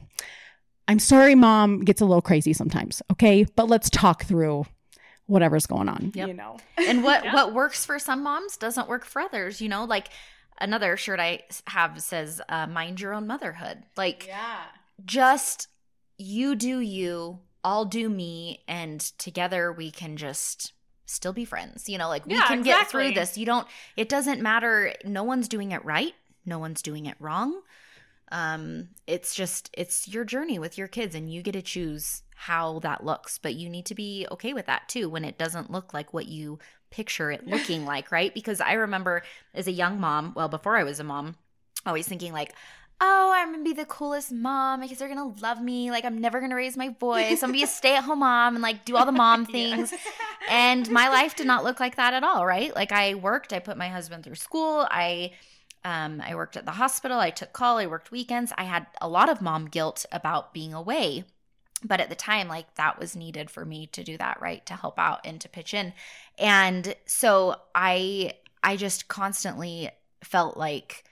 I'm 0.88 0.98
sorry 0.98 1.34
mom 1.34 1.80
gets 1.80 2.00
a 2.00 2.04
little 2.04 2.22
crazy 2.22 2.52
sometimes, 2.52 3.02
okay? 3.12 3.44
But 3.56 3.68
let's 3.68 3.90
talk 3.90 4.24
through 4.24 4.66
whatever's 5.26 5.66
going 5.66 5.88
on, 5.88 6.12
yep. 6.14 6.28
you 6.28 6.34
know. 6.34 6.58
and 6.78 7.02
what 7.02 7.24
yeah. 7.24 7.34
what 7.34 7.54
works 7.54 7.84
for 7.84 7.98
some 7.98 8.22
moms 8.22 8.56
doesn't 8.56 8.88
work 8.88 9.04
for 9.04 9.20
others, 9.22 9.60
you 9.60 9.68
know? 9.68 9.84
Like 9.84 10.08
another 10.60 10.96
shirt 10.96 11.20
I 11.20 11.42
have 11.66 12.00
says 12.02 12.40
uh, 12.48 12.66
mind 12.66 13.00
your 13.00 13.14
own 13.14 13.26
motherhood. 13.26 13.84
Like 13.96 14.26
yeah. 14.26 14.62
just 15.04 15.68
you 16.18 16.54
do 16.54 16.80
you, 16.80 17.40
I'll 17.64 17.86
do 17.86 18.08
me 18.08 18.62
and 18.68 19.00
together 19.00 19.72
we 19.72 19.90
can 19.90 20.16
just 20.16 20.74
still 21.14 21.32
be 21.32 21.44
friends. 21.44 21.88
You 21.88 21.98
know, 21.98 22.08
like 22.08 22.26
we 22.26 22.34
can 22.34 22.60
exactly. 22.60 22.62
get 22.64 22.88
through 22.88 23.12
this. 23.12 23.38
You 23.38 23.46
don't 23.46 23.66
it 23.96 24.08
doesn't 24.08 24.40
matter 24.40 24.92
no 25.04 25.22
one's 25.22 25.48
doing 25.48 25.72
it 25.72 25.84
right, 25.84 26.14
no 26.44 26.58
one's 26.58 26.82
doing 26.82 27.06
it 27.06 27.16
wrong. 27.20 27.60
Um 28.30 28.88
it's 29.06 29.34
just 29.34 29.70
it's 29.72 30.08
your 30.08 30.24
journey 30.24 30.58
with 30.58 30.78
your 30.78 30.88
kids 30.88 31.14
and 31.14 31.32
you 31.32 31.42
get 31.42 31.52
to 31.52 31.62
choose 31.62 32.22
how 32.34 32.80
that 32.80 33.04
looks, 33.04 33.38
but 33.38 33.54
you 33.54 33.68
need 33.68 33.86
to 33.86 33.94
be 33.94 34.26
okay 34.30 34.52
with 34.52 34.66
that 34.66 34.88
too 34.88 35.08
when 35.08 35.24
it 35.24 35.38
doesn't 35.38 35.70
look 35.70 35.94
like 35.94 36.12
what 36.12 36.26
you 36.26 36.58
picture 36.90 37.30
it 37.30 37.46
looking 37.46 37.84
like, 37.92 38.10
right? 38.12 38.34
Because 38.34 38.60
I 38.60 38.74
remember 38.74 39.22
as 39.54 39.66
a 39.66 39.72
young 39.72 40.00
mom, 40.00 40.32
well 40.34 40.48
before 40.48 40.76
I 40.76 40.84
was 40.84 41.00
a 41.00 41.04
mom, 41.04 41.36
always 41.86 42.08
thinking 42.08 42.32
like 42.32 42.54
oh, 43.00 43.32
I'm 43.34 43.52
gonna 43.52 43.64
be 43.64 43.72
the 43.72 43.84
coolest 43.84 44.32
mom 44.32 44.80
because 44.80 44.98
they're 44.98 45.08
gonna 45.08 45.34
love 45.42 45.60
me. 45.62 45.90
Like, 45.90 46.04
I'm 46.04 46.18
never 46.20 46.40
gonna 46.40 46.54
raise 46.54 46.76
my 46.76 46.90
voice. 47.00 47.42
I'm 47.42 47.50
gonna 47.50 47.52
be 47.52 47.62
a 47.62 47.66
stay 47.68 47.96
at 47.96 48.04
home 48.04 48.20
mom 48.20 48.54
and 48.54 48.62
like 48.62 48.84
do 48.84 48.96
all 48.96 49.06
the 49.06 49.12
mom 49.12 49.46
things. 49.46 49.92
and 50.48 50.88
my 50.90 51.08
life 51.08 51.36
did 51.36 51.46
not 51.46 51.64
look 51.64 51.80
like 51.80 51.96
that 51.96 52.14
at 52.14 52.24
all, 52.24 52.46
right? 52.46 52.74
Like, 52.74 52.92
I 52.92 53.14
worked, 53.14 53.52
I 53.52 53.58
put 53.58 53.76
my 53.76 53.88
husband 53.88 54.24
through 54.24 54.36
school, 54.36 54.86
I 54.90 55.32
um, 55.84 56.22
I 56.24 56.34
worked 56.34 56.56
at 56.56 56.64
the 56.64 56.72
hospital, 56.72 57.18
I 57.18 57.30
took 57.30 57.52
call, 57.52 57.76
I 57.76 57.86
worked 57.86 58.10
weekends. 58.10 58.52
I 58.56 58.64
had 58.64 58.86
a 59.02 59.08
lot 59.08 59.28
of 59.28 59.42
mom 59.42 59.66
guilt 59.66 60.06
about 60.10 60.54
being 60.54 60.72
away. 60.72 61.24
But 61.86 62.00
at 62.00 62.08
the 62.08 62.14
time, 62.14 62.48
like 62.48 62.74
that 62.76 62.98
was 62.98 63.14
needed 63.14 63.50
for 63.50 63.66
me 63.66 63.88
to 63.88 64.02
do 64.02 64.16
that, 64.16 64.40
right? 64.40 64.64
To 64.66 64.74
help 64.74 64.98
out 64.98 65.20
and 65.24 65.38
to 65.42 65.48
pitch 65.50 65.74
in. 65.74 65.92
And 66.38 66.94
so 67.04 67.56
I 67.74 68.32
I 68.62 68.76
just 68.76 69.08
constantly 69.08 69.90
felt 70.22 70.56
like 70.56 71.04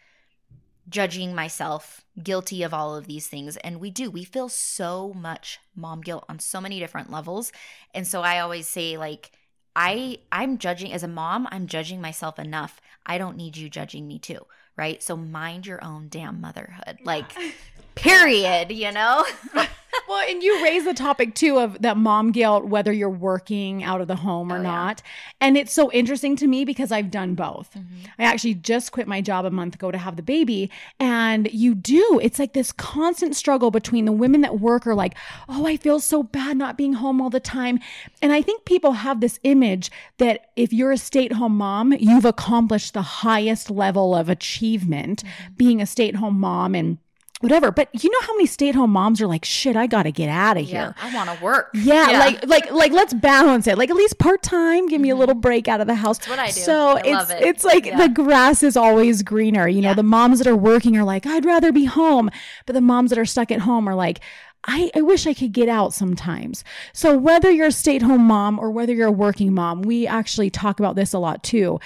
judging 0.89 1.35
myself, 1.35 2.05
guilty 2.23 2.63
of 2.63 2.75
all 2.75 2.95
of 2.95 3.07
these 3.07 3.27
things. 3.27 3.57
And 3.59 3.81
we 3.81 3.91
do, 3.91 4.11
we 4.11 4.25
feel 4.25 4.49
so 4.49 5.13
much 5.15 5.61
mom 5.75 6.01
guilt 6.01 6.25
on 6.29 6.39
so 6.39 6.61
many 6.61 6.79
different 6.79 7.11
levels. 7.11 7.53
And 7.95 8.07
so 8.07 8.23
I 8.23 8.41
always 8.41 8.69
say, 8.69 8.97
like, 8.97 9.33
I 9.75 10.19
I'm 10.31 10.59
judging 10.59 10.93
as 10.93 11.03
a 11.03 11.09
mom, 11.09 11.49
I'm 11.51 11.67
judging 11.67 12.01
myself 12.01 12.39
enough. 12.39 12.81
I 13.07 13.19
don't 13.19 13.37
need 13.37 13.57
you 13.57 13.71
judging 13.71 14.07
me 14.07 14.19
too, 14.19 14.47
right? 14.77 15.03
So 15.03 15.17
mind 15.17 15.67
your 15.67 15.83
own 15.83 16.09
damn 16.09 16.41
motherhood. 16.41 16.99
Like 17.05 17.33
period, 17.95 18.71
you 18.71 18.93
know? 18.93 19.25
well, 20.09 20.29
and 20.29 20.43
you 20.43 20.63
raise 20.63 20.85
the 20.85 20.95
topic 20.95 21.35
too 21.35 21.59
of 21.59 21.81
that 21.83 21.97
mom 21.97 22.33
guilt, 22.33 22.67
whether 22.67 22.93
you're 22.93 23.09
working 23.11 23.83
out 23.85 24.01
of 24.01 24.09
the 24.09 24.17
home 24.17 24.53
or 24.53 24.59
oh, 24.59 24.63
not. 24.63 25.03
Yeah. 25.05 25.33
And 25.41 25.57
it's 25.57 25.73
so 25.73 25.91
interesting 25.93 26.37
to 26.37 26.47
me 26.47 26.65
because 26.65 26.93
I've 26.93 27.11
done 27.11 27.35
both. 27.35 27.71
Mm-hmm. 27.75 28.07
I 28.19 28.25
actually 28.25 28.55
just 28.55 28.93
quit 28.93 29.07
my 29.07 29.21
job 29.21 29.45
a 29.45 29.51
month 29.51 29.75
ago 29.75 29.91
to 29.91 29.99
have 29.99 30.17
the 30.17 30.23
baby. 30.23 30.71
And 30.99 31.49
you 31.53 31.75
do, 31.75 32.21
it's 32.23 32.39
like 32.39 32.53
this 32.53 32.73
constant 32.73 33.37
struggle 33.37 33.71
between 33.71 34.05
the 34.05 34.13
women 34.13 34.41
that 34.43 34.61
work 34.61 34.87
are 34.87 34.95
like, 34.95 35.15
oh, 35.49 35.67
I 35.67 35.77
feel 35.77 36.01
so 36.01 36.23
bad 36.23 36.57
not 36.57 36.77
being 36.77 36.95
home 36.95 37.21
all 37.21 37.31
the 37.31 37.41
time. 37.41 37.79
And 38.21 38.33
I 38.33 38.43
think 38.43 38.65
people 38.65 38.93
have 38.93 39.21
this 39.21 39.39
image 39.43 39.91
that 40.19 40.51
if 40.57 40.73
you're 40.73 40.93
a 40.93 40.99
stay 40.99 41.27
at 41.27 41.33
home 41.33 41.57
mom, 41.57 41.93
you've 41.93 42.25
accomplished 42.25 42.95
the 42.95 43.03
highest 43.03 43.71
level 43.71 44.15
of 44.15 44.29
achievement 44.29 45.23
mm-hmm. 45.23 45.55
being 45.55 45.81
a 45.81 45.87
stay 45.87 46.09
at 46.09 46.17
home 46.17 46.41
mom 46.41 46.75
and 46.75 46.99
whatever. 47.43 47.71
But 47.71 47.89
you 48.03 48.11
know 48.11 48.27
how 48.27 48.35
many 48.35 48.47
stay-at-home 48.47 48.91
moms 48.91 49.21
are 49.21 49.27
like, 49.27 49.45
shit, 49.45 49.77
I 49.77 49.87
gotta 49.87 50.11
get 50.11 50.29
out 50.29 50.57
of 50.57 50.65
here. 50.65 50.95
Yeah, 50.97 51.09
I 51.09 51.15
want 51.15 51.37
to 51.37 51.45
work. 51.45 51.71
Yeah, 51.75 52.11
yeah, 52.11 52.19
like 52.19 52.47
like 52.47 52.71
like 52.71 52.93
let's 52.93 53.13
balance 53.13 53.67
it. 53.67 53.77
Like 53.77 53.91
at 53.91 53.97
least 53.97 54.19
part-time, 54.19 54.89
give 54.89 55.01
me 55.01 55.11
a 55.11 55.17
little 55.17 55.35
mm-hmm. 55.35 55.41
break 55.41 55.69
out 55.69 55.81
of 55.81 55.87
the 55.87 55.95
house. 55.95 56.19
That's 56.19 56.31
what 56.31 56.39
I 56.39 56.47
do. 56.47 56.53
So 56.53 56.97
I 56.97 57.03
it's 57.05 57.31
it. 57.31 57.43
it's 57.43 57.65
like 57.65 57.87
yeah. 57.87 57.99
the 57.99 58.09
grass 58.09 58.63
is 58.63 58.77
always 58.77 59.23
greener. 59.23 59.69
You 59.69 59.83
know, 59.83 59.95
the 59.95 60.03
moms 60.03 60.39
that 60.39 60.47
are 60.47 60.57
working 60.57 60.97
are 60.97 61.05
like, 61.05 61.27
I'd 61.27 61.45
rather 61.45 61.73
be 61.73 61.85
home. 61.85 62.31
But 62.67 62.75
the 62.75 62.81
moms 62.81 63.11
that 63.11 63.19
are 63.19 63.27
stuck 63.27 63.51
at 63.51 63.61
home 63.61 63.89
are 63.89 63.95
like, 63.95 64.21
I, 64.65 64.91
I 64.95 65.03
wish 65.03 65.27
I 65.27 65.35
could 65.35 65.53
get 65.53 65.69
out 65.69 65.93
sometimes. 65.93 66.63
So 66.93 67.19
whether 67.19 67.51
you're 67.51 67.67
a 67.67 67.73
stay-at-home 67.73 68.23
mom 68.23 68.61
or 68.61 68.71
whether 68.71 68.95
you're 68.95 69.09
a 69.09 69.13
working 69.13 69.53
mom, 69.53 69.83
we 69.83 70.07
actually 70.07 70.51
talk 70.51 70.79
about 70.79 70.95
this 70.95 71.13
a 71.13 71.19
lot 71.19 71.43
too 71.43 71.81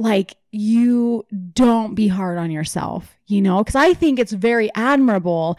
like 0.00 0.36
you 0.50 1.26
don't 1.52 1.94
be 1.94 2.08
hard 2.08 2.38
on 2.38 2.50
yourself, 2.50 3.18
you 3.30 3.40
know, 3.40 3.58
because 3.58 3.76
I 3.76 3.94
think 3.94 4.18
it's 4.18 4.32
very 4.32 4.70
admirable 4.74 5.58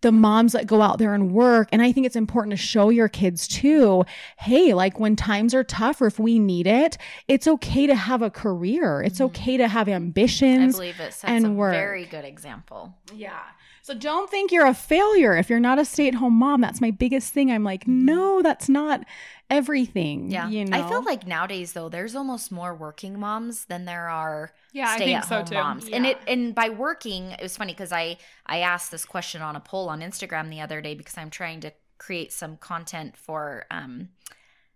the 0.00 0.12
moms 0.12 0.52
that 0.52 0.66
go 0.66 0.82
out 0.82 0.98
there 0.98 1.14
and 1.14 1.32
work. 1.32 1.66
And 1.72 1.80
I 1.80 1.90
think 1.90 2.04
it's 2.04 2.14
important 2.16 2.50
to 2.50 2.58
show 2.58 2.90
your 2.90 3.08
kids 3.08 3.48
too 3.48 4.04
hey, 4.38 4.74
like 4.74 5.00
when 5.00 5.16
times 5.16 5.54
are 5.54 5.64
tough 5.64 6.02
or 6.02 6.06
if 6.06 6.18
we 6.18 6.38
need 6.38 6.66
it, 6.66 6.98
it's 7.26 7.48
okay 7.48 7.86
to 7.86 7.94
have 7.94 8.20
a 8.20 8.28
career. 8.28 9.02
It's 9.02 9.18
Mhm. 9.20 9.24
okay 9.26 9.56
to 9.56 9.66
have 9.66 9.88
ambitions. 9.88 10.50
I 10.50 10.54
ambitions. 10.56 10.74
believe 10.76 11.00
it 11.00 11.12
sets 11.14 11.24
and 11.24 11.46
a 11.46 11.50
work. 11.52 11.72
very 11.72 12.04
good 12.04 12.26
example. 12.26 12.94
Yeah. 13.14 13.40
So 13.84 13.92
don't 13.92 14.30
think 14.30 14.50
you're 14.50 14.64
a 14.64 14.72
failure 14.72 15.36
if 15.36 15.50
you're 15.50 15.60
not 15.60 15.78
a 15.78 15.84
stay 15.84 16.08
at 16.08 16.14
home 16.14 16.32
mom. 16.32 16.62
That's 16.62 16.80
my 16.80 16.90
biggest 16.90 17.34
thing. 17.34 17.50
I'm 17.52 17.64
like, 17.64 17.86
no, 17.86 18.40
that's 18.40 18.66
not 18.66 19.04
everything. 19.50 20.30
Yeah. 20.30 20.48
You 20.48 20.64
know? 20.64 20.78
I 20.78 20.88
feel 20.88 21.04
like 21.04 21.26
nowadays 21.26 21.74
though, 21.74 21.90
there's 21.90 22.14
almost 22.16 22.50
more 22.50 22.74
working 22.74 23.20
moms 23.20 23.66
than 23.66 23.84
there 23.84 24.08
are 24.08 24.52
Yeah, 24.72 24.88
I 24.88 24.96
stay 24.96 25.04
think 25.04 25.18
at 25.18 25.26
so 25.26 25.36
home 25.36 25.44
too. 25.44 25.54
moms. 25.54 25.88
And 25.90 26.06
it 26.06 26.18
and 26.26 26.54
by 26.54 26.70
working, 26.70 27.32
it 27.32 27.42
was 27.42 27.58
funny 27.58 27.74
because 27.74 27.92
I 27.92 28.16
I 28.46 28.60
asked 28.60 28.90
this 28.90 29.04
question 29.04 29.42
on 29.42 29.54
a 29.54 29.60
poll 29.60 29.90
on 29.90 30.00
Instagram 30.00 30.48
the 30.48 30.62
other 30.62 30.80
day 30.80 30.94
because 30.94 31.18
I'm 31.18 31.28
trying 31.28 31.60
to 31.60 31.72
create 31.98 32.32
some 32.32 32.56
content 32.56 33.18
for 33.18 33.66
um 33.70 34.08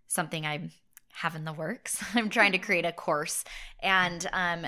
something 0.07 0.45
I 0.45 0.69
have 1.13 1.35
in 1.35 1.45
the 1.45 1.53
works. 1.53 2.03
I'm 2.13 2.29
trying 2.29 2.51
to 2.51 2.59
create 2.59 2.85
a 2.85 2.91
course 2.91 3.43
and 3.81 4.29
um 4.33 4.67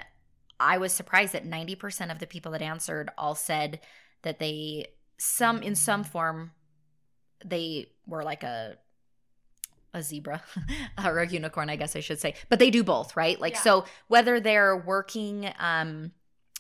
I 0.60 0.78
was 0.78 0.94
surprised 0.94 1.34
that 1.34 1.44
90% 1.46 2.12
of 2.12 2.20
the 2.20 2.28
people 2.28 2.52
that 2.52 2.62
answered 2.62 3.10
all 3.18 3.34
said 3.36 3.80
that 4.24 4.40
they 4.40 4.88
some 5.18 5.62
in 5.62 5.76
some 5.76 6.04
form 6.04 6.52
they 7.46 7.88
were 8.08 8.24
like 8.24 8.44
a 8.44 8.78
a 9.94 10.02
zebra 10.02 10.42
or 11.04 11.20
a 11.26 11.28
unicorn 11.28 11.70
i 11.70 11.76
guess 11.76 11.96
i 11.96 12.00
should 12.00 12.20
say. 12.20 12.34
But 12.50 12.60
they 12.60 12.70
do 12.70 12.84
both 12.84 13.16
right? 13.18 13.40
Like 13.40 13.54
Yeah. 13.56 13.62
so 13.62 13.86
whether 14.08 14.40
they're 14.40 14.78
working 14.78 15.52
um 15.60 16.12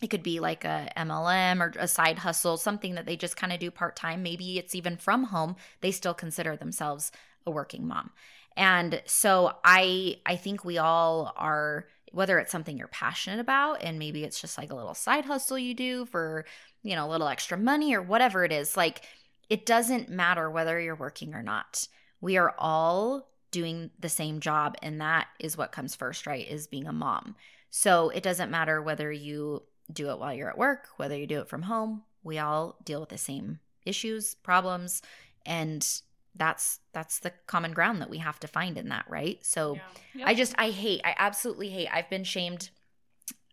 it 0.01 0.09
could 0.09 0.23
be 0.23 0.39
like 0.39 0.65
a 0.65 0.89
mlm 0.97 1.61
or 1.61 1.71
a 1.79 1.87
side 1.87 2.19
hustle 2.19 2.57
something 2.57 2.95
that 2.95 3.05
they 3.05 3.15
just 3.15 3.37
kind 3.37 3.53
of 3.53 3.59
do 3.59 3.71
part-time. 3.71 4.23
Maybe 4.23 4.57
it's 4.57 4.75
even 4.75 4.97
from 4.97 5.25
home 5.25 5.55
they 5.81 5.91
still 5.91 6.13
consider 6.13 6.55
themselves 6.57 7.11
a 7.45 7.51
working 7.51 7.87
mom. 7.87 8.11
And 8.57 9.01
so 9.05 9.53
i 9.63 10.17
i 10.25 10.35
think 10.35 10.65
we 10.65 10.77
all 10.77 11.33
are 11.37 11.87
whether 12.11 12.39
it's 12.39 12.51
something 12.51 12.77
you're 12.77 12.87
passionate 12.87 13.39
about 13.39 13.81
and 13.81 13.97
maybe 13.99 14.23
it's 14.23 14.39
just 14.39 14.57
like 14.57 14.71
a 14.71 14.75
little 14.75 14.93
side 14.93 15.25
hustle 15.25 15.57
you 15.57 15.73
do 15.73 16.05
for 16.05 16.45
you 16.83 16.95
know 16.95 17.07
a 17.07 17.09
little 17.09 17.27
extra 17.27 17.57
money 17.57 17.93
or 17.93 18.01
whatever 18.01 18.43
it 18.43 18.51
is 18.51 18.75
like 18.77 19.03
it 19.49 19.65
doesn't 19.65 20.09
matter 20.09 20.49
whether 20.49 20.79
you're 20.79 20.95
working 20.95 21.33
or 21.33 21.43
not. 21.43 21.87
We 22.21 22.37
are 22.37 22.55
all 22.57 23.27
doing 23.51 23.91
the 23.99 24.07
same 24.07 24.39
job 24.39 24.77
and 24.81 25.01
that 25.01 25.27
is 25.39 25.57
what 25.57 25.73
comes 25.73 25.93
first 25.93 26.25
right 26.25 26.47
is 26.47 26.67
being 26.67 26.87
a 26.87 26.93
mom. 26.93 27.35
So 27.69 28.09
it 28.09 28.23
doesn't 28.23 28.51
matter 28.51 28.81
whether 28.81 29.11
you 29.11 29.63
do 29.91 30.09
it 30.09 30.19
while 30.19 30.33
you're 30.33 30.49
at 30.49 30.57
work 30.57 30.87
whether 30.97 31.17
you 31.17 31.27
do 31.27 31.39
it 31.41 31.49
from 31.49 31.63
home 31.63 32.03
we 32.23 32.39
all 32.39 32.77
deal 32.83 32.99
with 32.99 33.09
the 33.09 33.17
same 33.17 33.59
issues 33.85 34.35
problems 34.35 35.01
and 35.45 36.01
that's 36.35 36.79
that's 36.93 37.19
the 37.19 37.31
common 37.45 37.73
ground 37.73 38.01
that 38.01 38.09
we 38.09 38.19
have 38.19 38.39
to 38.39 38.47
find 38.47 38.77
in 38.77 38.89
that 38.89 39.05
right 39.09 39.45
so 39.45 39.77
Yep. 40.15 40.27
I 40.27 40.33
just 40.33 40.55
I 40.57 40.69
hate 40.69 41.01
I 41.03 41.15
absolutely 41.17 41.69
hate. 41.69 41.87
I've 41.91 42.09
been 42.09 42.23
shamed 42.23 42.69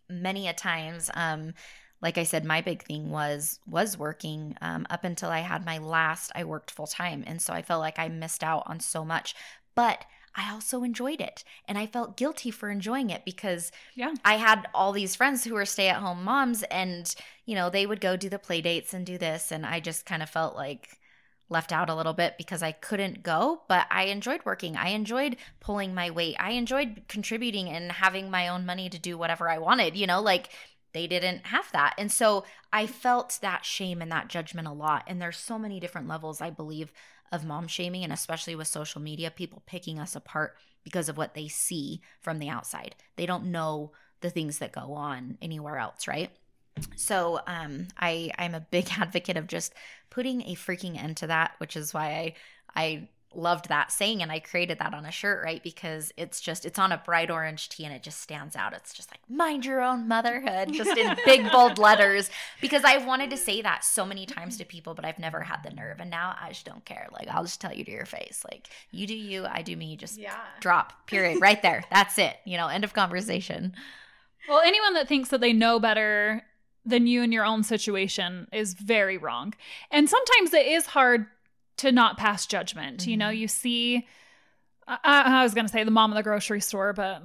many 0.09 0.49
a 0.49 0.53
times. 0.53 1.11
Um 1.15 1.55
like 2.01 2.17
I 2.17 2.23
said 2.23 2.45
my 2.45 2.61
big 2.61 2.83
thing 2.85 3.11
was 3.11 3.59
was 3.67 3.99
working 3.99 4.57
um 4.61 4.87
up 4.91 5.05
until 5.05 5.31
I 5.31 5.41
had 5.41 5.65
my 5.65 5.79
last 5.79 6.31
I 6.35 6.45
worked 6.45 6.71
full 6.71 6.87
time 6.87 7.25
and 7.27 7.43
so 7.43 7.53
I 7.53 7.63
felt 7.63 7.81
like 7.81 7.99
I 7.99 8.09
missed 8.09 8.45
out 8.45 8.63
on 8.67 8.81
so 8.81 9.05
much. 9.05 9.35
But 9.75 10.05
I 10.35 10.53
also 10.53 10.85
enjoyed 10.85 11.21
it 11.21 11.43
and 11.67 11.77
I 11.77 11.87
felt 11.87 12.17
guilty 12.17 12.51
for 12.53 12.71
enjoying 12.71 13.11
it 13.11 13.25
because 13.25 13.73
Yeah. 13.95 14.15
I 14.25 14.37
had 14.37 14.69
all 14.73 14.93
these 14.93 15.17
friends 15.17 15.43
who 15.45 15.55
were 15.55 15.65
stay-at-home 15.65 16.23
moms 16.23 16.63
and 16.65 17.13
you 17.45 17.55
know 17.57 17.71
they 17.71 17.87
would 17.87 18.01
go 18.01 18.17
do 18.17 18.29
the 18.29 18.39
play 18.39 18.61
dates 18.61 18.95
and 18.95 19.05
do 19.05 19.19
this 19.19 19.51
and 19.51 19.67
I 19.67 19.81
just 19.81 20.07
kind 20.07 20.23
of 20.23 20.31
felt 20.31 20.55
like 20.55 20.98
left 21.51 21.73
out 21.73 21.89
a 21.89 21.95
little 21.95 22.13
bit 22.13 22.35
because 22.37 22.63
I 22.63 22.73
couldn't 22.73 23.23
go, 23.23 23.63
but 23.69 23.87
I 23.91 24.05
enjoyed 24.05 24.41
working. 24.45 24.77
I 24.77 24.89
enjoyed 24.89 25.37
pulling 25.61 25.95
my 25.95 26.11
weight. 26.11 26.37
I 26.39 26.51
enjoyed 26.53 27.03
contributing 27.09 27.69
and 27.69 27.91
having 27.91 28.31
my 28.31 28.49
own 28.49 28.67
money 28.67 28.89
to 28.91 28.99
do 28.99 29.17
whatever 29.17 29.49
I 29.49 29.59
wanted, 29.59 29.97
you 29.97 30.07
know, 30.07 30.21
like 30.21 30.51
they 30.93 31.07
didn't 31.07 31.47
have 31.47 31.71
that. 31.73 31.95
And 31.99 32.11
so 32.13 32.45
I 32.73 32.87
felt 32.87 33.39
that 33.41 33.65
shame 33.65 34.03
and 34.03 34.13
that 34.13 34.29
judgment 34.29 34.69
a 34.69 34.73
lot. 34.73 35.05
And 35.07 35.21
there's 35.21 35.39
so 35.39 35.59
many 35.59 35.81
different 35.81 36.09
levels, 36.09 36.41
I 36.41 36.51
believe, 36.51 36.93
of 37.31 37.45
mom 37.45 37.67
shaming, 37.67 38.05
and 38.05 38.13
especially 38.13 38.55
with 38.55 38.69
social 38.69 39.01
media, 39.01 39.31
people 39.31 39.63
picking 39.67 39.99
us 39.99 40.17
apart 40.17 40.57
because 40.85 41.09
of 41.09 41.17
what 41.17 41.35
they 41.35 41.49
see 41.49 42.01
from 42.21 42.39
the 42.39 42.49
outside. 42.49 42.95
They 43.17 43.27
don't 43.27 43.51
know 43.51 43.93
the 44.21 44.31
things 44.31 44.59
that 44.59 44.73
go 44.73 44.95
on 44.95 45.39
anywhere 45.43 45.79
else, 45.79 46.09
right? 46.09 46.31
So 46.97 47.41
um, 47.47 47.89
I 47.99 48.31
I'm 48.39 48.55
a 48.55 48.61
big 48.61 48.89
advocate 48.99 49.37
of 49.37 49.47
just 49.47 49.75
putting 50.11 50.43
a 50.43 50.55
freaking 50.55 51.03
end 51.03 51.17
to 51.19 51.27
that, 51.29 51.53
which 51.59 51.77
is 51.77 51.95
why 51.95 52.07
I 52.07 52.35
I 52.75 53.09
loved 53.35 53.69
that 53.69 53.93
saying 53.93 54.23
and 54.23 54.33
I 54.33 54.41
created 54.41 54.79
that 54.79 54.95
on 54.95 55.05
a 55.05 55.11
shirt, 55.11 55.45
right? 55.45 55.63
Because 55.63 56.13
it's 56.17 56.41
just 56.41 56.65
it's 56.65 56.79
on 56.79 56.93
a 56.93 57.03
bright 57.05 57.31
orange 57.31 57.69
tee 57.69 57.85
and 57.85 57.95
it 57.95 58.03
just 58.03 58.21
stands 58.21 58.57
out. 58.57 58.73
It's 58.73 58.93
just 58.95 59.11
like 59.11 59.21
mind 59.29 59.65
your 59.65 59.83
own 59.83 60.09
motherhood, 60.09 60.73
just 60.73 60.97
in 60.97 61.17
big 61.25 61.51
bold 61.51 61.79
letters. 61.79 62.31
Because 62.61 62.85
I've 62.85 63.07
wanted 63.07 63.31
to 63.31 63.37
say 63.37 63.63
that 63.63 63.85
so 63.85 64.05
many 64.05 64.27
times 64.27 64.57
to 64.59 64.65
people, 64.65 64.95
but 64.95 65.05
I've 65.05 65.19
never 65.19 65.41
had 65.41 65.63
the 65.63 65.71
nerve. 65.71 66.01
And 66.01 66.11
now 66.11 66.37
I 66.41 66.49
just 66.51 66.65
don't 66.65 66.85
care. 66.85 67.09
Like 67.13 67.29
I'll 67.29 67.45
just 67.45 67.61
tell 67.61 67.73
you 67.73 67.85
to 67.85 67.91
your 67.91 68.07
face. 68.07 68.45
Like 68.51 68.69
you 68.91 69.07
do 69.07 69.15
you, 69.15 69.47
I 69.47 69.63
do 69.63 69.77
me, 69.77 69.97
just 69.97 70.19
yeah. 70.19 70.37
drop. 70.61 71.07
Period. 71.07 71.41
Right 71.41 71.61
there. 71.63 71.85
That's 71.91 72.19
it. 72.19 72.37
You 72.45 72.57
know, 72.57 72.69
end 72.69 72.85
of 72.85 72.95
conversation. 72.95 73.75
Well, 74.49 74.63
anyone 74.65 74.95
that 74.95 75.09
thinks 75.09 75.29
that 75.29 75.41
they 75.41 75.53
know 75.53 75.79
better 75.79 76.43
than 76.85 77.07
you 77.07 77.23
in 77.23 77.33
your 77.33 77.45
own 77.45 77.63
situation 77.63 78.49
is 78.53 78.75
very 78.75 79.19
wrong. 79.19 79.55
And 79.91 80.09
sometimes 80.09 80.53
it 80.55 80.67
is 80.67 80.87
hard 80.87 81.27
to 81.79 81.93
not 81.93 82.17
pass 82.17 82.47
judgment. 82.47 83.07
You 83.07 83.17
know, 83.17 83.29
Mhm. 83.31 83.39
you 83.39 83.49
see, 83.49 84.07
I, 84.87 84.99
I 85.05 85.43
was 85.43 85.55
going 85.55 85.67
to 85.67 85.73
say 85.73 85.85
the 85.85 85.91
mom 85.91 86.11
in 86.13 86.17
the 86.17 86.23
grocery 86.23 86.61
store, 86.61 86.93
but 86.93 87.23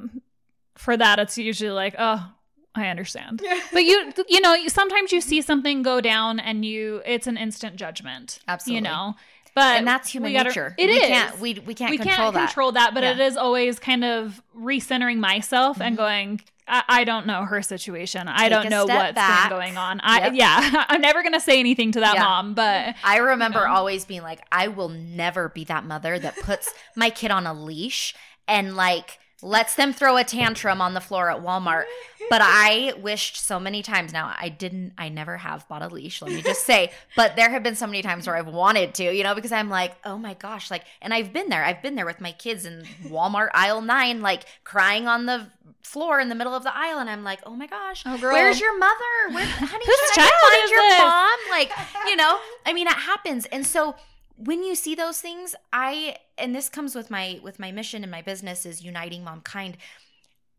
for 0.76 0.98
that, 0.98 1.18
it's 1.20 1.38
usually 1.38 1.72
like, 1.72 1.96
oh, 1.98 2.32
I 2.76 2.88
understand. 2.88 3.42
But 3.72 3.84
you, 3.84 4.12
you 4.28 4.42
know, 4.42 4.56
sometimes 4.68 5.12
you 5.12 5.22
see 5.22 5.42
something 5.42 5.82
go 5.82 6.02
down 6.02 6.40
and 6.40 6.66
you, 6.66 7.02
it's 7.06 7.28
an 7.28 7.38
instant 7.38 7.76
judgment. 7.78 8.40
Absolutely. 8.48 8.76
You 8.78 8.82
know, 8.82 9.16
but 9.56 9.78
and 9.78 9.88
that's 9.88 10.10
human 10.10 10.32
we 10.32 10.38
gotta- 10.38 10.50
nature. 10.50 10.76
It 10.78 10.88
we 10.88 10.94
is. 10.94 11.08
Can't, 11.08 11.40
we 11.40 11.54
we 11.66 11.74
can't 11.74 11.92
we 11.92 11.98
control 11.98 12.16
can't 12.18 12.34
that. 12.36 12.46
control 12.48 12.72
that, 12.74 12.94
but 12.94 13.04
Yeah. 13.04 13.12
it 13.12 13.20
is 13.20 13.38
always 13.38 13.80
kind 13.80 14.04
of 14.04 14.42
recentering 14.58 15.18
myself 15.18 15.80
and 15.82 15.96
Mhm. 15.96 15.98
going. 15.98 16.42
I, 16.66 16.84
I 16.88 17.04
don't 17.04 17.28
know 17.28 17.44
her 17.44 17.62
situation. 17.62 18.30
I 18.30 18.44
Take 18.48 18.50
don't 18.52 18.70
know 18.70 18.86
what's 18.86 19.14
back. 19.16 19.50
been 19.50 19.58
going 19.60 19.76
on. 19.78 20.00
I 20.02 20.28
Yep. 20.28 20.34
yeah, 20.36 20.86
I'm 20.90 21.02
never 21.02 21.22
gonna 21.22 21.42
say 21.42 21.60
anything 21.60 21.92
to 21.92 22.00
that 22.00 22.16
Yeah. 22.16 22.24
mom, 22.24 22.54
but 22.54 22.96
I 23.04 23.18
remember 23.18 23.60
know? 23.68 23.74
always 23.74 24.06
being 24.06 24.22
like, 24.24 24.40
I 24.52 24.70
will 24.70 24.88
never 24.90 25.50
be 25.50 25.66
that 25.66 25.84
mother 25.84 26.18
that 26.20 26.38
puts 26.38 26.74
my 26.96 27.10
kid 27.10 27.32
on 27.32 27.46
a 27.46 27.54
leash 27.54 28.16
and 28.48 28.76
like 28.78 29.20
lets 29.44 29.76
them 29.76 29.92
throw 29.94 30.18
a 30.18 30.24
tantrum 30.24 30.82
on 30.82 30.94
the 30.94 31.02
floor 31.02 31.30
at 31.30 31.42
Walmart. 31.42 31.84
But 32.30 32.42
I 32.42 32.94
wished 33.02 33.36
so 33.36 33.60
many 33.60 33.84
times 33.84 34.14
now 34.14 34.34
I 34.40 34.48
didn't 34.48 34.94
I 34.98 35.10
never 35.10 35.38
have 35.38 35.68
bought 35.68 35.82
a 35.82 35.88
leash, 35.90 36.22
let 36.22 36.32
me 36.32 36.42
just 36.42 36.66
say. 36.66 36.92
But 37.18 37.36
there 37.36 37.50
have 37.50 37.62
been 37.64 37.76
so 37.76 37.86
many 37.86 38.02
times 38.02 38.26
where 38.26 38.38
I've 38.38 38.48
wanted 38.48 38.94
to, 38.96 39.14
you 39.14 39.24
know, 39.24 39.36
because 39.36 39.52
I'm 39.52 39.70
like, 39.70 39.94
oh 40.06 40.18
my 40.18 40.34
gosh, 40.36 40.72
like 40.72 40.86
and 41.02 41.14
I've 41.14 41.34
been 41.34 41.50
there. 41.50 41.64
I've 41.66 41.82
been 41.84 41.96
there 41.96 42.06
with 42.06 42.22
my 42.22 42.32
kids 42.32 42.66
in 42.66 42.86
Walmart 43.04 43.50
aisle 43.54 43.82
nine, 43.82 44.22
like 44.22 44.46
crying 44.64 45.08
on 45.08 45.26
the 45.26 45.48
floor 45.82 46.22
in 46.22 46.30
the 46.30 46.36
middle 46.36 46.56
of 46.56 46.64
the 46.64 46.76
aisle, 46.76 47.00
and 47.00 47.10
I'm 47.10 47.26
like, 47.26 47.42
oh 47.46 47.56
my 47.56 47.68
gosh, 47.68 48.04
Oh, 48.06 48.18
where's 48.18 48.60
your 48.60 48.76
mother? 48.80 48.94
Where, 49.32 49.46
honey, 49.46 49.86
Whose 49.86 50.12
can 50.14 50.24
I 50.24 50.30
child 50.30 50.32
find 50.42 50.64
is 50.64 50.72
your 50.72 50.80
this? 50.82 51.00
mom? 51.00 51.40
Like, 51.52 52.10
you 52.10 52.16
know, 52.16 52.40
I 52.66 52.72
mean, 52.74 52.88
it 52.88 52.94
happens, 52.94 53.46
and 53.48 53.68
so 53.68 53.96
when 54.36 54.64
you 54.64 54.76
see 54.76 54.96
those 54.96 55.20
things, 55.20 55.56
I 55.72 56.18
and 56.38 56.56
this 56.56 56.70
comes 56.70 56.96
with 56.96 57.10
my 57.10 57.40
with 57.44 57.60
my 57.60 57.72
mission 57.72 58.04
and 58.04 58.12
my 58.12 58.22
business 58.22 58.66
is 58.66 58.84
uniting 58.84 59.24
mom 59.24 59.42
kind. 59.42 59.78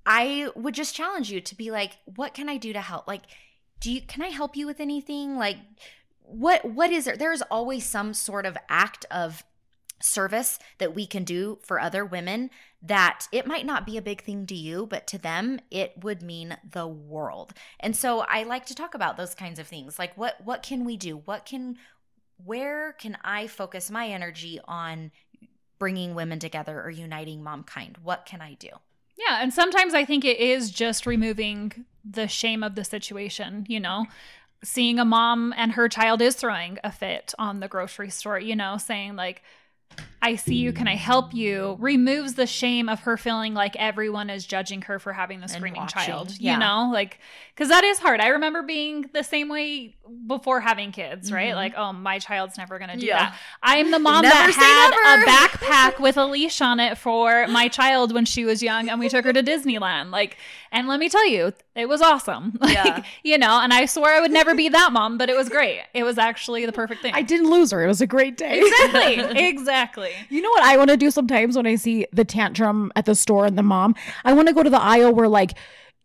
I 0.07 0.51
would 0.55 0.75
just 0.75 0.95
challenge 0.95 1.31
you 1.31 1.41
to 1.41 1.55
be 1.55 1.71
like, 1.71 1.97
what 2.05 2.35
can 2.35 2.49
I 2.49 2.57
do 2.57 2.73
to 2.73 2.81
help? 2.81 3.09
Like, 3.09 3.23
do 3.81 3.91
you 3.91 4.01
can 4.01 4.23
I 4.23 4.29
help 4.29 4.57
you 4.57 4.67
with 4.67 4.81
anything? 4.81 5.37
Like, 5.37 5.57
what 6.21 6.65
what 6.65 6.91
is 6.91 7.05
there? 7.05 7.17
There's 7.17 7.43
always 7.43 7.85
some 7.85 8.15
sort 8.15 8.47
of 8.47 8.57
act 8.69 9.07
of 9.11 9.45
service 10.01 10.59
that 10.79 10.95
we 10.95 11.07
can 11.07 11.25
do 11.25 11.59
for 11.63 11.81
other 11.81 12.05
women 12.05 12.51
that 12.83 13.27
it 13.33 13.47
might 13.47 13.65
not 13.65 13.87
be 13.87 13.97
a 13.97 14.03
big 14.03 14.23
thing 14.23 14.47
to 14.47 14.55
you, 14.55 14.87
but 14.87 15.07
to 15.07 15.19
them 15.19 15.59
it 15.71 16.03
would 16.03 16.21
mean 16.21 16.57
the 16.71 16.87
world. 16.87 17.55
And 17.81 17.97
so 17.97 18.21
I 18.21 18.43
like 18.43 18.67
to 18.67 18.75
talk 18.75 18.95
about 18.95 19.17
those 19.17 19.35
kinds 19.35 19.59
of 19.59 19.67
things. 19.67 19.99
Like 19.99 20.17
what 20.17 20.45
what 20.45 20.63
can 20.63 20.85
we 20.85 20.97
do? 20.97 21.23
What 21.25 21.47
can 21.47 21.77
where 22.45 22.93
can 22.93 23.17
I 23.25 23.47
focus 23.47 23.91
my 23.91 24.09
energy 24.09 24.61
on 24.65 25.11
bringing 25.79 26.15
women 26.15 26.39
together 26.39 26.81
or 26.81 26.91
uniting 26.91 27.43
momkind? 27.43 27.97
What 28.03 28.27
can 28.27 28.41
I 28.41 28.55
do? 28.55 28.71
yeah. 29.17 29.43
And 29.43 29.53
sometimes 29.53 29.95
I 29.95 30.05
think 30.05 30.25
it 30.25 30.39
is 30.39 30.71
just 30.71 31.07
removing 31.07 31.85
the 32.05 32.29
shame 32.29 32.63
of 32.63 32.75
the 32.75 32.85
situation. 32.85 33.67
You 33.69 33.81
know, 33.81 34.07
seeing 34.63 34.99
a 34.99 35.05
mom 35.05 35.55
and 35.57 35.73
her 35.73 35.89
child 35.89 36.21
is 36.21 36.35
throwing 36.35 36.79
a 36.85 36.93
fit 36.93 37.35
on 37.39 37.61
the 37.61 37.69
grocery 37.69 38.11
store. 38.11 38.39
You 38.39 38.57
know, 38.57 38.77
saying 38.79 39.17
like. 39.17 39.43
I 40.27 40.37
see 40.37 40.55
you, 40.55 40.73
can 40.73 40.89
I 40.89 40.95
help 40.97 41.35
you? 41.35 41.77
removes 41.79 42.35
the 42.35 42.47
shame 42.47 42.89
of 42.89 43.01
her 43.01 43.17
feeling 43.17 43.53
like 43.53 43.77
everyone 43.77 44.31
is 44.31 44.47
judging 44.47 44.83
her 44.83 44.99
for 44.99 45.13
having 45.13 45.41
the 45.41 45.49
screaming 45.49 45.87
child. 45.87 46.33
yeah. 46.39 46.55
You 46.55 46.59
know, 46.59 46.91
like, 46.93 47.19
because 47.55 47.69
that 47.69 47.85
is 47.85 47.99
hard. 47.99 48.21
I 48.21 48.29
remember 48.29 48.63
being 48.63 49.11
the 49.13 49.23
same 49.23 49.49
way 49.49 49.97
before 50.27 50.61
having 50.61 50.93
kids, 50.93 51.31
right? 51.31 51.53
Mhm. 51.53 51.57
Like, 51.57 51.75
oh, 51.77 51.93
my 51.93 52.19
child's 52.19 52.57
never 52.59 52.79
going 52.79 52.91
to 52.91 52.97
do 52.97 53.07
Yeah. 53.07 53.19
that. 53.31 53.37
I 53.63 53.77
am 53.77 53.91
the 53.91 53.99
mom 53.99 54.23
Never 54.23 54.35
that 54.35 54.91
had 54.97 55.23
a 55.23 55.27
backpack 55.31 56.01
with 56.01 56.17
a 56.17 56.25
leash 56.25 56.61
on 56.61 56.81
it 56.81 56.97
for 56.99 57.47
my 57.49 57.69
child 57.69 58.13
when 58.15 58.25
she 58.25 58.45
was 58.45 58.63
young, 58.63 58.89
and 58.89 58.99
we 58.99 59.09
took 59.11 59.25
her 59.25 59.33
to 59.33 59.43
Disneyland. 59.43 60.11
Like, 60.11 60.37
and 60.73 60.89
let 60.89 60.99
me 61.01 61.09
tell 61.09 61.29
you, 61.29 61.53
it 61.75 61.87
was 61.89 62.01
awesome. 62.01 62.57
Like, 62.61 62.75
Yeah. 62.75 63.03
you 63.23 63.37
know, 63.39 63.61
and 63.61 63.73
I 63.75 63.85
swore 63.87 64.09
I 64.09 64.21
would 64.21 64.31
never 64.33 64.55
be 64.55 64.69
that 64.71 64.91
mom, 64.93 65.19
but 65.19 65.29
it 65.29 65.37
was 65.37 65.49
great. 65.51 65.83
It 65.93 66.03
was 66.03 66.17
actually 66.19 66.65
the 66.67 66.73
perfect 66.73 67.03
thing. 67.03 67.13
I 67.15 67.23
didn't 67.23 67.51
lose 67.51 67.71
her. 67.73 67.85
It 67.85 67.89
was 67.89 68.01
a 68.01 68.07
great 68.07 68.37
day. 68.39 68.61
exactly, 68.61 69.39
exactly. 69.49 70.11
You 70.29 70.41
know 70.41 70.51
what 70.51 70.63
I 70.63 70.77
want 70.77 70.91
to 70.91 70.97
do 70.97 71.11
sometimes 71.11 71.57
when 71.57 71.67
I 71.67 71.77
see 71.77 72.07
the 72.13 72.25
tantrum 72.25 72.93
at 72.97 73.07
the 73.07 73.15
store 73.15 73.47
and 73.47 73.59
the 73.59 73.63
mom? 73.63 73.95
I 74.25 74.33
want 74.33 74.49
to 74.49 74.55
go 74.55 74.63
to 74.63 74.71
the 74.71 74.81
aisle 74.81 75.13
where 75.13 75.29
like 75.29 75.55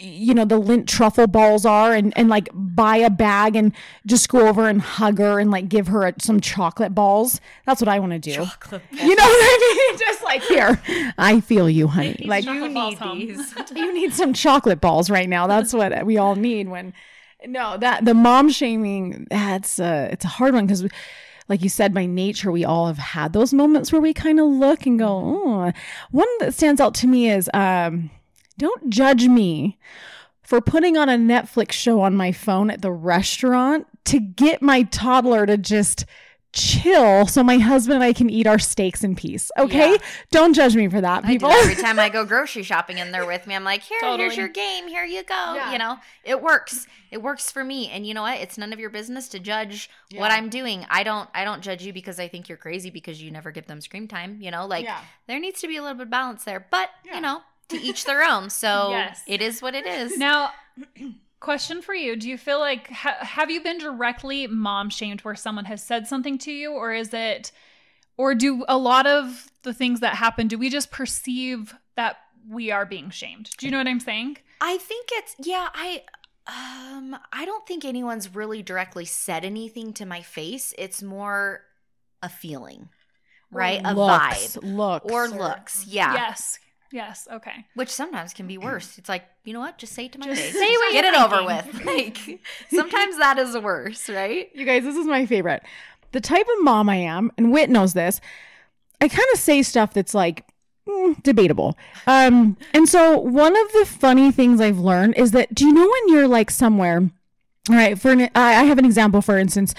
you 0.02 0.34
know 0.34 0.46
the 0.46 0.60
Lindt 0.60 0.88
truffle 0.88 1.28
balls 1.28 1.66
are 1.66 1.94
and 1.94 2.18
and 2.18 2.30
like 2.30 2.48
buy 2.54 2.96
a 2.96 3.10
bag 3.10 3.56
and 3.58 3.74
just 4.06 4.30
go 4.30 4.48
over 4.48 4.70
and 4.70 4.82
hug 4.82 5.20
her 5.20 5.40
and 5.40 5.52
like 5.52 5.68
give 5.68 5.88
her 5.88 6.08
a, 6.08 6.14
some 6.20 6.40
chocolate 6.40 6.96
balls. 6.96 7.42
That's 7.66 7.82
what 7.82 7.90
I 7.90 8.00
want 8.00 8.14
to 8.14 8.20
do. 8.20 8.34
Chocolate 8.34 8.82
You 8.92 9.16
know 9.16 9.24
what 9.24 9.42
I 9.42 9.88
mean? 9.90 10.00
Just 10.08 10.24
like 10.24 10.42
here, 10.44 10.82
I 11.18 11.42
feel 11.42 11.70
you, 11.70 11.88
honey. 11.88 12.16
These 12.20 12.28
Like 12.28 12.46
you 12.46 12.70
need 12.70 12.98
these. 12.98 13.54
you 13.76 13.94
need 13.94 14.14
some 14.14 14.34
chocolate 14.34 14.80
balls 14.80 15.10
right 15.10 15.28
now. 15.28 15.48
That's 15.48 15.74
what 15.74 16.06
we 16.06 16.18
all 16.18 16.36
need 16.36 16.70
when 16.70 16.94
no, 17.46 17.78
that 17.78 18.06
the 18.06 18.14
mom 18.14 18.50
shaming, 18.50 19.28
that's 19.30 19.80
uh 19.80 20.08
it's 20.12 20.24
a 20.24 20.30
hard 20.30 20.54
one 20.54 20.66
because 20.66 20.86
like 21.50 21.64
you 21.64 21.70
said, 21.70 21.94
by 21.94 22.06
nature, 22.06 22.52
we 22.52 22.64
all 22.64 22.88
have 22.88 23.00
had 23.00 23.34
those 23.34 23.54
moments 23.54 23.92
where 23.92 24.02
we 24.02 24.14
kind 24.14 24.40
of 24.40 24.46
look 24.46 24.86
and 24.86 25.00
go, 25.00 25.08
oh. 25.08 25.72
One 26.12 26.28
that 26.40 26.54
stands 26.54 26.80
out 26.80 26.94
to 26.96 27.08
me 27.08 27.30
is 27.30 27.50
um, 27.54 28.12
don't 28.58 28.90
judge 28.90 29.28
me 29.28 29.80
for 30.44 30.62
putting 30.62 30.96
on 30.96 31.10
a 31.10 31.18
Netflix 31.18 31.72
show 31.72 32.02
on 32.02 32.16
my 32.16 32.32
phone 32.32 32.70
at 32.70 32.82
the 32.82 32.92
restaurant 32.92 33.88
to 34.06 34.20
get 34.20 34.62
my 34.62 34.84
toddler 34.84 35.46
to 35.46 35.58
just 35.58 36.06
chill 36.52 37.28
so 37.28 37.44
my 37.44 37.58
husband 37.58 37.96
and 37.96 38.04
I 38.04 38.12
can 38.14 38.30
eat 38.30 38.48
our 38.48 38.58
steaks 38.60 39.04
in 39.04 39.16
peace. 39.16 39.52
Okay? 39.58 39.92
Yeah. 39.92 39.98
Don't 40.32 40.54
judge 40.54 40.76
me 40.76 40.88
for 40.88 41.00
that, 41.02 41.24
I 41.24 41.28
do 41.28 41.34
people. 41.34 41.52
every 41.52 41.76
time 41.82 42.00
I 42.00 42.10
go 42.10 42.26
grocery 42.26 42.64
shopping 42.64 43.00
and 43.00 43.14
they're 43.14 43.26
with 43.26 43.46
me. 43.48 43.56
I'm 43.56 43.64
like, 43.64 43.82
here, 43.84 44.00
Totally. 44.02 44.20
here's 44.24 44.38
your 44.38 44.48
game. 44.48 44.88
Here 44.88 45.06
you 45.06 45.24
go. 45.24 45.54
Yeah. 45.56 45.72
You 45.72 45.78
know, 45.78 45.98
it 46.24 46.42
works. 46.42 46.88
It 47.12 47.22
works 47.22 47.52
for 47.52 47.64
me. 47.64 47.90
And 47.90 48.06
you 48.06 48.14
know 48.14 48.22
what? 48.24 48.40
It's 48.40 48.58
none 48.58 48.74
of 48.74 48.80
your 48.80 48.90
business 48.90 49.28
to 49.30 49.40
judge 49.40 49.90
what 50.16 50.32
I'm 50.32 50.50
doing. 50.50 50.86
I 50.90 51.04
don't. 51.04 51.30
I 51.34 51.44
don't 51.44 51.62
judge 51.62 51.84
you 51.84 51.92
because 51.94 52.20
I 52.20 52.28
think 52.28 52.48
you're 52.50 52.58
crazy 52.58 52.90
because 52.90 53.22
you 53.22 53.32
never 53.32 53.52
give 53.52 53.66
them 53.68 53.82
screen 53.82 54.08
time. 54.08 54.38
You 54.42 54.52
know, 54.52 54.66
like 54.68 54.86
Yeah. 54.86 55.00
there 55.28 55.40
needs 55.40 55.62
to 55.62 55.68
be 55.68 55.78
a 55.78 55.82
little 55.82 55.98
bit 55.98 56.04
of 56.04 56.10
balance 56.12 56.44
there. 56.44 56.66
But 56.72 56.90
Yeah. 57.06 57.16
you 57.16 57.22
know, 57.22 57.42
to 57.70 57.78
each 57.78 58.06
their 58.06 58.24
own. 58.24 58.50
So 58.50 58.90
Yes. 58.92 59.22
it 59.28 59.42
is 59.42 59.62
what 59.62 59.74
it 59.76 59.86
is. 59.88 60.18
Now, 60.18 60.52
question 61.40 61.82
for 61.82 61.94
you: 61.94 62.16
Do 62.16 62.30
you 62.30 62.38
feel 62.38 62.60
like 62.60 62.90
ha- 62.90 63.18
have 63.22 63.50
you 63.50 63.62
been 63.62 63.78
directly 63.78 64.48
mom 64.48 64.90
shamed 64.90 65.22
where 65.22 65.36
someone 65.36 65.66
has 65.66 65.84
said 65.84 66.08
something 66.08 66.38
to 66.40 66.52
you, 66.52 66.72
or 66.72 66.94
is 66.94 67.14
it, 67.14 67.52
or 68.18 68.36
do 68.36 68.66
a 68.68 68.78
lot 68.78 69.08
of 69.08 69.52
the 69.64 69.74
things 69.74 70.00
that 70.02 70.16
happen? 70.16 70.48
Do 70.48 70.58
we 70.58 70.70
just 70.70 70.92
perceive 70.92 71.76
that 71.96 72.18
we 72.48 72.72
are 72.72 72.86
being 72.86 73.10
shamed? 73.10 73.52
Do 73.58 73.66
you 73.66 73.72
know 73.72 73.78
what 73.78 73.88
I'm 73.88 74.00
saying? 74.00 74.38
I 74.62 74.78
think 74.78 75.10
it's 75.14 75.36
yeah, 75.44 75.70
I 75.74 76.04
um 76.48 77.18
I 77.32 77.46
don't 77.46 77.66
think 77.66 77.86
anyone's 77.86 78.34
really 78.34 78.62
directly 78.62 79.06
said 79.06 79.46
anything 79.46 79.94
to 79.94 80.06
my 80.06 80.22
face. 80.22 80.74
It's 80.78 81.02
more 81.02 81.62
a 82.22 82.30
feeling. 82.30 82.90
Right? 83.52 83.82
A 83.84 83.96
looks, 83.96 84.58
vibe. 84.58 84.76
looks, 84.76 85.12
Or 85.12 85.28
looks. 85.28 85.86
Yeah. 85.88 86.14
Yes. 86.14 86.60
Yes. 86.92 87.28
Okay. 87.32 87.66
Which 87.76 87.90
sometimes 87.90 88.34
can 88.34 88.48
be 88.48 88.58
worse. 88.70 88.98
It's 88.98 89.10
like, 89.10 89.26
you 89.44 89.54
know 89.54 89.60
what? 89.60 89.78
Just 89.78 89.94
say 89.94 90.06
it 90.06 90.12
to 90.14 90.20
my 90.20 90.26
Just 90.26 90.42
face. 90.42 90.54
say 90.54 90.72
what 90.72 90.92
Get 90.94 91.06
it 91.06 91.16
over 91.16 91.44
with. 91.44 91.86
Like 91.86 92.40
sometimes 92.70 93.18
that 93.18 93.38
is 93.38 93.58
worse, 93.58 94.10
right? 94.10 94.50
You 94.54 94.66
guys, 94.66 94.84
this 94.84 94.96
is 94.96 95.06
my 95.06 95.26
favorite. 95.26 95.64
The 96.12 96.22
type 96.22 96.46
of 96.58 96.64
mom 96.64 96.90
I 96.90 96.96
am, 96.96 97.32
and 97.38 97.52
Whit 97.52 97.70
knows 97.70 97.94
this, 97.94 98.20
I 99.02 99.08
kind 99.08 99.28
of 99.34 99.40
say 99.40 99.62
stuff 99.62 99.94
that's 99.94 100.14
like 100.14 100.46
mm, 100.88 101.22
debatable. 101.24 101.78
Um, 102.08 102.58
and 102.74 102.90
so 102.90 103.18
one 103.18 103.56
of 103.56 103.72
the 103.74 103.86
funny 103.86 104.32
things 104.32 104.60
I've 104.60 104.80
learned 104.80 105.16
is 105.18 105.32
that 105.32 105.54
do 105.54 105.66
you 105.66 105.74
know 105.74 105.88
when 105.88 106.14
you're 106.14 106.28
like 106.28 106.50
somewhere, 106.52 107.10
all 107.70 107.76
right, 107.76 108.00
for 108.00 108.12
an, 108.12 108.22
I 108.22 108.56
I 108.62 108.64
have 108.64 108.80
an 108.80 108.86
example, 108.86 109.22
for 109.22 109.38
instance, 109.38 109.74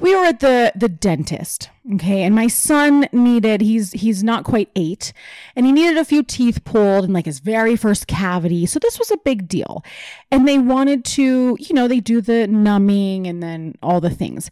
we 0.00 0.14
were 0.14 0.24
at 0.24 0.40
the 0.40 0.72
the 0.76 0.88
dentist 0.88 1.70
okay? 1.94 2.22
And 2.22 2.34
my 2.34 2.46
son 2.46 3.08
needed 3.12 3.60
he's 3.60 3.92
he's 3.92 4.22
not 4.22 4.44
quite 4.44 4.70
eight 4.76 5.12
and 5.56 5.66
he 5.66 5.72
needed 5.72 5.96
a 5.96 6.04
few 6.04 6.22
teeth 6.22 6.64
pulled 6.64 7.04
in 7.04 7.12
like 7.12 7.26
his 7.26 7.40
very 7.40 7.76
first 7.76 8.06
cavity. 8.06 8.66
So 8.66 8.78
this 8.78 8.98
was 8.98 9.10
a 9.10 9.18
big 9.18 9.48
deal. 9.48 9.84
And 10.30 10.46
they 10.46 10.58
wanted 10.58 11.04
to 11.06 11.56
you 11.58 11.74
know 11.74 11.88
they 11.88 12.00
do 12.00 12.20
the 12.20 12.46
numbing 12.46 13.26
and 13.26 13.42
then 13.42 13.76
all 13.82 14.00
the 14.00 14.10
things. 14.10 14.50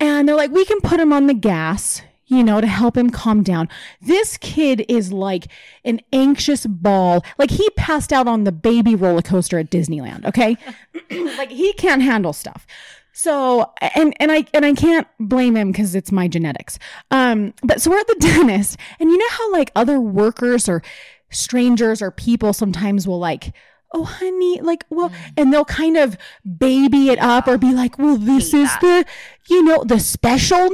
And 0.00 0.28
they're 0.28 0.36
like 0.36 0.50
we 0.50 0.64
can 0.64 0.80
put 0.80 1.00
him 1.00 1.12
on 1.12 1.26
the 1.26 1.34
gas 1.34 2.02
you 2.26 2.42
know 2.42 2.60
to 2.60 2.66
help 2.66 2.96
him 2.96 3.10
calm 3.10 3.42
down. 3.42 3.68
This 4.00 4.36
kid 4.38 4.84
is 4.88 5.12
like 5.12 5.46
an 5.84 6.00
anxious 6.12 6.66
ball. 6.66 7.24
Like 7.38 7.50
he 7.50 7.68
passed 7.70 8.12
out 8.12 8.26
on 8.26 8.44
the 8.44 8.52
baby 8.52 8.94
roller 8.94 9.22
coaster 9.22 9.58
at 9.58 9.70
disneyland 9.70 10.26
okay? 10.26 10.56
Like 11.10 11.50
he 11.50 11.72
can't 11.74 12.02
handle 12.02 12.32
stuff 12.32 12.66
so 13.12 13.72
and 13.94 14.14
and 14.18 14.32
I 14.32 14.46
and 14.54 14.64
I 14.64 14.72
can't 14.72 15.06
blame 15.20 15.56
him 15.56 15.70
because 15.70 15.94
it's 15.94 16.10
my 16.10 16.28
genetics. 16.28 16.78
Um, 17.10 17.52
but 17.62 17.80
so 17.80 17.90
we're 17.90 17.98
at 17.98 18.06
the 18.06 18.16
dentist, 18.20 18.78
and 18.98 19.10
you 19.10 19.18
know 19.18 19.28
how 19.30 19.52
like 19.52 19.70
other 19.76 20.00
workers 20.00 20.68
or 20.68 20.82
strangers 21.30 22.00
or 22.00 22.10
people 22.10 22.52
sometimes 22.52 23.06
will 23.06 23.18
like, 23.18 23.54
oh 23.92 24.04
honey, 24.04 24.60
like 24.62 24.84
well, 24.88 25.12
and 25.36 25.52
they'll 25.52 25.64
kind 25.66 25.98
of 25.98 26.16
baby 26.58 27.10
it 27.10 27.18
up 27.18 27.46
or 27.46 27.58
be 27.58 27.74
like, 27.74 27.98
well, 27.98 28.16
this 28.16 28.54
is 28.54 28.68
that. 28.68 28.80
the 28.80 29.54
you 29.54 29.62
know 29.62 29.84
the 29.84 30.00
special 30.00 30.70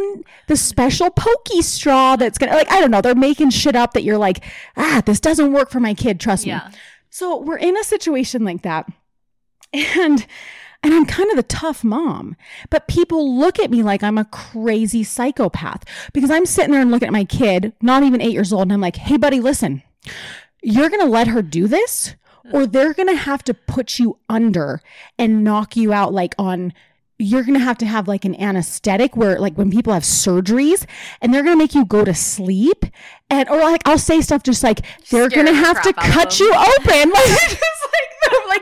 the 0.47 0.57
special 0.57 1.11
pokey 1.11 1.63
straw 1.63 2.15
that's 2.15 2.39
gonna 2.39 2.53
like 2.53 2.71
I 2.71 2.81
don't 2.81 2.93
know. 2.93 3.01
They're 3.01 3.17
making 3.17 3.51
shit 3.51 3.75
up 3.75 3.95
that 3.95 4.05
you're 4.05 4.19
like, 4.19 4.45
ah, 4.77 5.03
this 5.05 5.19
doesn't 5.19 5.53
work 5.53 5.71
for 5.71 5.81
my 5.81 5.95
kid. 5.95 6.21
Trust 6.21 6.47
me. 6.47 6.53
Yeah. 6.53 6.71
So 7.11 7.41
we're 7.41 7.59
in 7.59 7.77
a 7.77 7.85
situation 7.85 8.45
like 8.45 8.63
that. 8.63 8.87
And 9.73 10.27
and 10.83 10.95
I'm 10.95 11.07
kind 11.07 11.31
of 11.31 11.37
the 11.37 11.43
tough 11.43 11.83
mom. 11.83 12.37
But 12.71 12.89
people 12.89 13.39
look 13.39 13.59
at 13.59 13.71
me 13.71 13.83
like 13.83 14.03
I'm 14.03 14.19
a 14.19 14.25
crazy 14.27 15.03
psychopath 15.05 15.85
because 16.13 16.31
I'm 16.31 16.47
sitting 16.47 16.73
there 16.73 16.81
and 16.81 16.91
looking 16.91 17.09
at 17.09 17.13
my 17.13 17.25
kid, 17.25 17.73
not 17.83 18.03
even 18.03 18.21
8 18.21 18.33
years 18.33 18.53
old, 18.53 18.63
and 18.63 18.73
I'm 18.73 18.81
like, 18.81 18.97
"Hey 18.97 19.17
buddy, 19.17 19.41
listen. 19.41 19.83
You're 20.63 20.91
going 20.91 21.01
to 21.01 21.07
let 21.07 21.29
her 21.29 21.41
do 21.41 21.69
this 21.69 22.17
or 22.53 22.67
they're 22.67 22.95
going 22.95 23.09
to 23.09 23.17
have 23.17 23.45
to 23.45 23.55
put 23.55 23.99
you 23.99 24.19
under 24.29 24.81
and 25.19 25.45
knock 25.45 25.77
you 25.77 25.93
out 25.93 26.13
like 26.13 26.35
on 26.39 26.73
you're 27.21 27.43
going 27.43 27.59
to 27.59 27.65
have 27.65 27.79
to 27.79 27.87
have 27.87 28.07
like 28.07 28.25
an 28.25 28.41
anesthetic 28.41 29.17
where 29.17 29.41
like 29.41 29.55
when 29.59 29.71
people 29.71 29.93
have 29.93 30.05
surgeries 30.05 30.87
and 31.21 31.35
they're 31.35 31.43
going 31.43 31.55
to 31.55 31.59
make 31.59 31.75
you 31.75 31.85
go 31.85 32.05
to 32.05 32.15
sleep 32.15 32.85
and 33.29 33.49
or 33.49 33.59
like 33.59 33.83
I'll 33.87 33.99
say 33.99 34.21
stuff 34.21 34.45
just 34.45 34.63
like 34.63 34.87
they're 35.11 35.29
going 35.29 35.47
to 35.47 35.53
have 35.53 35.83
to 35.83 35.93
crap 35.93 36.07
out 36.07 36.11
of 36.11 36.15
cut 36.15 36.41
you 36.41 36.55
open 36.55 37.11
like 37.15 37.59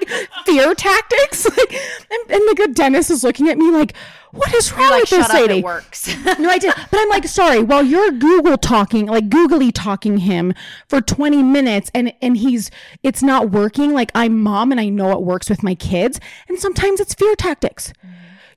like 0.01 0.28
fear 0.44 0.74
tactics 0.74 1.44
like 1.57 1.72
and, 1.72 2.30
and 2.30 2.49
the 2.49 2.55
good 2.57 2.74
dentist 2.74 3.11
is 3.11 3.24
looking 3.24 3.49
at 3.49 3.59
me 3.59 3.70
like 3.70 3.94
what 4.36 4.53
is 4.55 4.72
wrong 4.72 4.90
like, 4.90 5.03
with 5.03 5.11
this 5.11 5.32
lady 5.32 5.59
it 5.59 5.64
works. 5.64 6.14
no, 6.38 6.51
I 6.51 6.59
did. 6.59 6.74
But 6.90 7.01
I'm 7.01 7.09
like, 7.09 7.26
sorry, 7.26 7.61
while 7.61 7.82
you're 7.82 8.11
Google 8.11 8.59
talking, 8.59 9.07
like 9.07 9.28
googly 9.28 9.72
talking 9.72 10.18
him 10.18 10.53
for 10.88 11.01
20 11.01 11.42
minutes 11.42 11.90
and 11.94 12.12
and 12.20 12.36
he's 12.36 12.70
it's 13.03 13.22
not 13.22 13.51
working. 13.51 13.92
Like 13.92 14.11
I'm 14.14 14.38
mom 14.38 14.72
and 14.72 14.80
I 14.80 14.88
know 14.88 15.12
it 15.12 15.22
works 15.22 15.49
with 15.49 15.62
my 15.62 15.74
kids. 15.74 16.20
And 16.49 16.59
sometimes 16.59 17.01
it's 17.01 17.14
fear 17.14 17.34
tactics. 17.34 17.92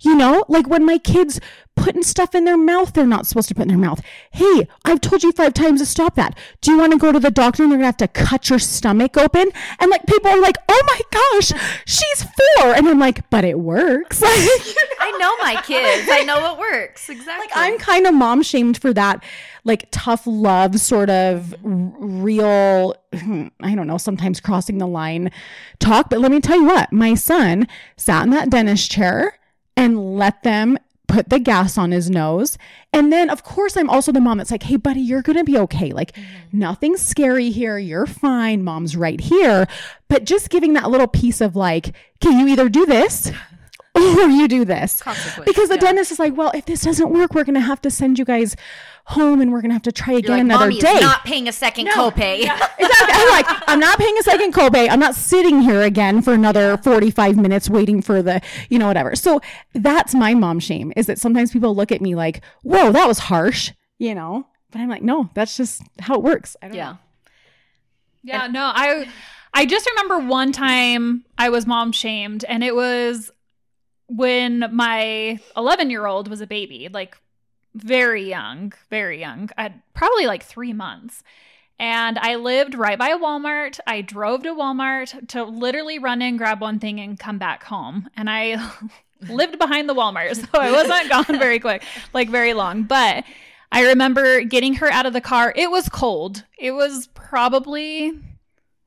You 0.01 0.15
know, 0.15 0.45
like 0.47 0.67
when 0.67 0.85
my 0.85 0.97
kids 0.97 1.39
putting 1.79 2.03
stuff 2.03 2.35
in 2.35 2.43
their 2.43 2.57
mouth 2.57 2.91
they're 2.93 3.07
not 3.07 3.25
supposed 3.25 3.47
to 3.47 3.55
put 3.55 3.63
in 3.63 3.69
their 3.69 3.77
mouth. 3.77 4.01
Hey, 4.31 4.67
I've 4.83 5.01
told 5.01 5.23
you 5.23 5.31
five 5.31 5.53
times 5.53 5.79
to 5.79 5.85
stop 5.85 6.15
that. 6.15 6.37
Do 6.61 6.71
you 6.71 6.77
want 6.77 6.91
to 6.91 6.99
go 6.99 7.11
to 7.11 7.19
the 7.19 7.31
doctor 7.31 7.63
and 7.63 7.71
they're 7.71 7.79
gonna 7.79 7.87
have 7.87 7.97
to 7.97 8.07
cut 8.07 8.49
your 8.49 8.59
stomach 8.59 9.17
open? 9.17 9.49
And 9.79 9.89
like 9.89 10.05
people 10.05 10.29
are 10.29 10.41
like, 10.41 10.57
oh 10.67 10.83
my 10.87 11.01
gosh, 11.11 11.53
she's 11.85 12.23
four. 12.23 12.75
And 12.75 12.87
I'm 12.87 12.99
like, 12.99 13.29
but 13.29 13.45
it 13.45 13.59
works. 13.59 14.21
I 14.25 15.15
know 15.19 15.35
my 15.37 15.61
kids. 15.61 16.09
I 16.11 16.23
know 16.23 16.53
it 16.53 16.59
works. 16.59 17.09
Exactly. 17.09 17.47
like 17.47 17.51
I'm 17.55 17.77
kind 17.77 18.05
of 18.05 18.13
mom 18.13 18.43
shamed 18.43 18.79
for 18.81 18.93
that 18.93 19.23
like 19.63 19.87
tough 19.91 20.25
love 20.25 20.79
sort 20.79 21.09
of 21.09 21.53
real 21.63 22.95
I 23.13 23.75
don't 23.75 23.87
know 23.87 23.97
sometimes 23.97 24.39
crossing 24.39 24.77
the 24.77 24.87
line 24.87 25.31
talk 25.79 26.09
but 26.09 26.19
let 26.19 26.31
me 26.31 26.39
tell 26.39 26.57
you 26.59 26.65
what 26.65 26.91
my 26.93 27.13
son 27.13 27.67
sat 27.97 28.23
in 28.23 28.29
that 28.31 28.49
dentist 28.49 28.89
chair 28.89 29.38
and 29.75 30.17
let 30.17 30.43
them 30.43 30.77
put 31.07 31.29
the 31.29 31.39
gas 31.39 31.77
on 31.77 31.91
his 31.91 32.09
nose. 32.09 32.57
And 32.93 33.11
then 33.11 33.29
of 33.29 33.43
course 33.43 33.75
I'm 33.75 33.89
also 33.89 34.11
the 34.11 34.21
mom 34.21 34.37
that's 34.37 34.51
like 34.51 34.63
hey 34.63 34.77
buddy 34.77 35.01
you're 35.01 35.23
going 35.23 35.37
to 35.37 35.43
be 35.43 35.57
okay. 35.57 35.91
Like 35.91 36.13
mm-hmm. 36.13 36.59
nothing's 36.59 37.01
scary 37.01 37.49
here. 37.49 37.77
You're 37.77 38.05
fine. 38.05 38.63
Mom's 38.63 38.95
right 38.95 39.19
here. 39.19 39.67
But 40.07 40.23
just 40.23 40.49
giving 40.49 40.73
that 40.73 40.89
little 40.89 41.07
piece 41.07 41.41
of 41.41 41.55
like 41.55 41.95
can 42.21 42.39
you 42.39 42.47
either 42.47 42.69
do 42.69 42.85
this 42.85 43.31
or 43.99 44.15
before 44.15 44.29
you 44.29 44.47
do 44.47 44.65
this. 44.65 45.01
Because 45.45 45.69
the 45.69 45.75
yeah. 45.75 45.81
dentist 45.81 46.11
is 46.11 46.19
like, 46.19 46.35
well, 46.35 46.51
if 46.53 46.65
this 46.65 46.81
doesn't 46.81 47.09
work, 47.09 47.33
we're 47.33 47.43
going 47.43 47.55
to 47.55 47.61
have 47.61 47.81
to 47.81 47.91
send 47.91 48.19
you 48.19 48.25
guys 48.25 48.55
home 49.05 49.41
and 49.41 49.51
we're 49.51 49.61
going 49.61 49.69
to 49.69 49.73
have 49.73 49.81
to 49.83 49.91
try 49.91 50.13
You're 50.13 50.19
again 50.19 50.31
like, 50.31 50.41
another 50.41 50.65
Mommy 50.65 50.79
day. 50.79 50.99
not 50.99 51.23
paying 51.25 51.47
a 51.47 51.51
second 51.51 51.87
copay. 51.87 52.41
exactly. 52.79 52.79
I'm 52.79 53.29
like, 53.29 53.45
I'm 53.67 53.79
not 53.79 53.97
paying 53.97 54.15
a 54.19 54.23
second 54.23 54.53
copay. 54.53 54.89
I'm 54.89 54.99
not 54.99 55.15
sitting 55.15 55.61
here 55.61 55.81
again 55.81 56.21
for 56.21 56.33
another 56.33 56.77
45 56.77 57.37
minutes 57.37 57.69
waiting 57.69 58.01
for 58.01 58.21
the, 58.21 58.41
you 58.69 58.77
know, 58.77 58.87
whatever. 58.87 59.15
So 59.15 59.41
that's 59.73 60.13
my 60.13 60.33
mom 60.33 60.59
shame 60.59 60.93
is 60.95 61.07
that 61.07 61.17
sometimes 61.17 61.51
people 61.51 61.75
look 61.75 61.91
at 61.91 62.01
me 62.01 62.15
like, 62.15 62.41
whoa, 62.63 62.91
that 62.91 63.07
was 63.07 63.19
harsh, 63.19 63.71
you 63.97 64.13
know? 64.13 64.45
But 64.71 64.81
I'm 64.81 64.89
like, 64.89 65.01
no, 65.01 65.29
that's 65.33 65.57
just 65.57 65.81
how 65.99 66.15
it 66.15 66.21
works. 66.21 66.55
I 66.61 66.67
don't 66.67 66.77
yeah. 66.77 66.91
know. 66.91 66.97
Yeah, 68.21 68.47
no, 68.47 68.71
I 68.75 69.07
I 69.53 69.65
just 69.65 69.89
remember 69.89 70.19
one 70.19 70.51
time 70.51 71.25
I 71.37 71.49
was 71.49 71.65
mom 71.65 71.91
shamed 71.91 72.43
and 72.45 72.63
it 72.63 72.75
was 72.75 73.31
when 74.09 74.65
my 74.71 75.39
11-year-old 75.55 76.27
was 76.27 76.41
a 76.41 76.47
baby, 76.47 76.89
like 76.91 77.17
very 77.75 78.27
young, 78.27 78.73
very 78.89 79.19
young. 79.19 79.49
I 79.57 79.73
probably 79.93 80.25
like 80.25 80.43
3 80.43 80.73
months. 80.73 81.23
And 81.79 82.19
I 82.19 82.35
lived 82.35 82.75
right 82.75 82.99
by 82.99 83.09
a 83.09 83.17
Walmart. 83.17 83.79
I 83.87 84.01
drove 84.01 84.43
to 84.43 84.53
Walmart 84.53 85.29
to 85.29 85.45
literally 85.45 85.97
run 85.97 86.21
in, 86.21 86.35
grab 86.35 86.59
one 86.59 86.77
thing, 86.79 86.99
and 86.99 87.17
come 87.17 87.37
back 87.37 87.63
home. 87.63 88.09
And 88.17 88.29
I 88.29 88.69
lived 89.29 89.57
behind 89.57 89.87
the 89.87 89.95
Walmart, 89.95 90.35
so 90.35 90.59
I 90.59 90.71
wasn't 90.71 91.09
gone 91.27 91.39
very 91.39 91.59
quick, 91.59 91.83
like 92.13 92.29
very 92.29 92.53
long. 92.53 92.83
But 92.83 93.23
I 93.71 93.87
remember 93.87 94.41
getting 94.41 94.73
her 94.75 94.91
out 94.91 95.05
of 95.05 95.13
the 95.13 95.21
car. 95.21 95.53
It 95.55 95.71
was 95.71 95.87
cold. 95.87 96.43
It 96.57 96.71
was 96.71 97.07
probably, 97.13 98.19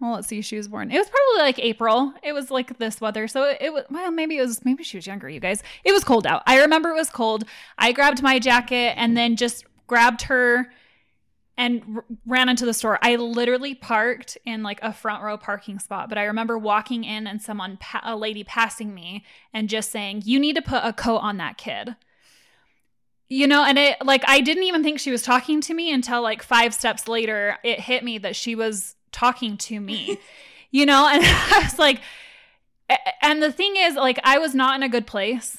well, 0.03 0.15
let's 0.15 0.27
see, 0.27 0.41
she 0.41 0.57
was 0.57 0.67
born. 0.67 0.91
It 0.91 0.99
was 0.99 1.09
probably 1.09 1.47
like 1.47 1.61
April. 1.61 2.13
It 2.25 2.33
was 2.33 2.51
like 2.51 2.77
this 2.79 3.01
weather. 3.01 3.29
So 3.29 3.55
it, 3.61 3.73
was, 3.73 3.85
well, 3.89 4.11
maybe 4.11 4.37
it 4.37 4.41
was, 4.41 4.65
maybe 4.65 4.83
she 4.83 4.97
was 4.97 5.07
younger, 5.07 5.29
you 5.29 5.39
guys. 5.39 5.63
It 5.85 5.93
was 5.93 6.03
cold 6.03 6.27
out. 6.27 6.43
I 6.45 6.61
remember 6.61 6.89
it 6.89 6.97
was 6.97 7.09
cold. 7.09 7.45
I 7.79 7.93
grabbed 7.93 8.21
my 8.21 8.41
jacket 8.41 8.95
and 8.97 9.17
then 9.17 9.37
just 9.37 9.65
grabbed 9.87 10.23
her 10.23 10.73
and 11.57 11.83
r- 11.95 12.05
ran 12.27 12.49
into 12.49 12.67
the 12.67 12.75
store. 12.75 12.99
I 13.01 13.15
literally 13.15 13.77
parked 13.77 14.37
in 14.45 14.65
like 14.65 14.83
a 14.83 14.93
front 14.93 15.23
row 15.23 15.37
parking 15.37 15.79
spot, 15.79 16.09
but 16.09 16.19
I 16.19 16.25
remember 16.25 16.59
walking 16.59 17.05
in 17.05 17.29
and 17.29 17.41
someone, 17.41 17.77
pa- 17.77 18.03
a 18.03 18.17
lady 18.17 18.43
passing 18.43 18.93
me 18.93 19.25
and 19.55 19.69
just 19.69 19.93
saying, 19.93 20.23
You 20.25 20.41
need 20.41 20.57
to 20.57 20.63
put 20.63 20.83
a 20.83 20.93
coat 20.93 21.19
on 21.19 21.37
that 21.37 21.59
kid. 21.59 21.95
You 23.29 23.47
know, 23.47 23.65
and 23.65 23.79
it 23.79 24.05
like 24.05 24.25
I 24.27 24.41
didn't 24.41 24.65
even 24.65 24.83
think 24.83 24.99
she 24.99 25.13
was 25.13 25.23
talking 25.23 25.61
to 25.61 25.75
me 25.75 25.93
until 25.93 26.23
like 26.23 26.43
five 26.43 26.75
steps 26.75 27.07
later, 27.07 27.57
it 27.63 27.79
hit 27.79 28.03
me 28.03 28.19
that 28.19 28.35
she 28.35 28.57
was 28.57 28.97
talking 29.13 29.57
to 29.59 29.79
me, 29.81 30.19
you 30.71 30.87
know, 30.87 31.07
and 31.09 31.23
I 31.27 31.61
was 31.63 31.79
like, 31.79 32.01
and 33.23 33.43
the 33.43 33.53
thing 33.53 33.75
is, 33.77 33.95
like, 33.95 34.19
I 34.25 34.39
was 34.39 34.55
not 34.55 34.75
in 34.77 34.83
a 34.83 34.89
good 34.89 35.07
place 35.07 35.59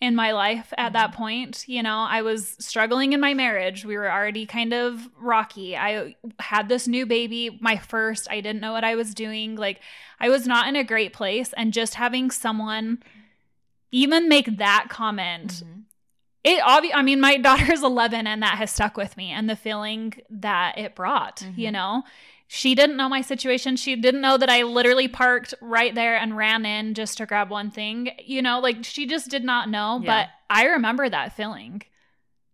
in 0.00 0.14
my 0.14 0.32
life 0.32 0.72
at 0.78 0.94
that 0.94 1.12
point. 1.12 1.64
You 1.68 1.82
know, 1.82 2.06
I 2.08 2.22
was 2.22 2.56
struggling 2.58 3.12
in 3.12 3.20
my 3.20 3.34
marriage. 3.34 3.84
We 3.84 3.98
were 3.98 4.10
already 4.10 4.46
kind 4.46 4.72
of 4.72 5.06
rocky. 5.18 5.76
I 5.76 6.14
had 6.38 6.68
this 6.70 6.88
new 6.88 7.04
baby, 7.04 7.58
my 7.60 7.76
first. 7.76 8.26
I 8.30 8.40
didn't 8.40 8.62
know 8.62 8.72
what 8.72 8.84
I 8.84 8.94
was 8.94 9.14
doing. 9.14 9.56
Like, 9.56 9.80
I 10.18 10.30
was 10.30 10.46
not 10.46 10.68
in 10.68 10.76
a 10.76 10.84
great 10.84 11.12
place. 11.12 11.52
And 11.54 11.72
just 11.74 11.96
having 11.96 12.30
someone 12.30 13.02
even 13.92 14.28
make 14.28 14.56
that 14.58 14.86
comment, 14.88 15.62
Mhm. 15.64 15.82
it 16.44 16.60
obvi- 16.62 16.94
I 16.94 17.02
mean, 17.02 17.20
my 17.20 17.36
daughter's 17.48 17.82
11 17.82 18.26
and 18.26 18.42
that 18.42 18.56
has 18.56 18.70
stuck 18.70 18.96
with 18.96 19.16
me 19.18 19.30
and 19.32 19.50
the 19.50 19.56
feeling 19.56 20.14
that 20.30 20.78
it 20.78 20.94
brought, 20.94 21.42
you 21.56 21.68
Mhm. 21.68 21.72
know? 21.72 22.02
She 22.52 22.74
didn't 22.74 22.96
know 22.96 23.08
my 23.08 23.20
situation. 23.20 23.76
She 23.76 23.94
didn't 23.94 24.22
know 24.22 24.36
that 24.36 24.50
I 24.50 24.64
literally 24.64 25.06
parked 25.06 25.54
right 25.60 25.94
there 25.94 26.16
and 26.16 26.36
ran 26.36 26.66
in 26.66 26.94
just 26.94 27.18
to 27.18 27.26
grab 27.26 27.48
one 27.48 27.70
thing. 27.70 28.10
You 28.24 28.42
know, 28.42 28.58
like 28.58 28.84
she 28.84 29.06
just 29.06 29.30
did 29.30 29.44
not 29.44 29.68
know, 29.70 30.00
Yeah. 30.02 30.06
but 30.06 30.28
I 30.52 30.64
remember 30.66 31.08
that 31.08 31.36
feeling. 31.36 31.82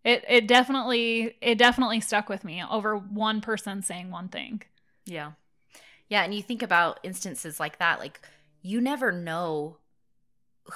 It 0.04 0.22
it 0.28 0.46
definitely 0.46 1.36
it 1.40 1.56
definitely 1.56 2.00
stuck 2.00 2.28
with 2.28 2.44
me 2.44 2.62
over 2.70 2.94
one 2.98 3.40
person 3.40 3.80
saying 3.82 4.10
one 4.10 4.28
thing. 4.28 4.60
Yeah. 5.06 5.32
Yeah. 6.10 6.24
And 6.24 6.34
you 6.34 6.42
think 6.42 6.62
about 6.62 7.00
instances 7.02 7.58
like 7.58 7.78
that, 7.78 7.98
like 7.98 8.20
you 8.60 8.82
never 8.82 9.10
know 9.12 9.78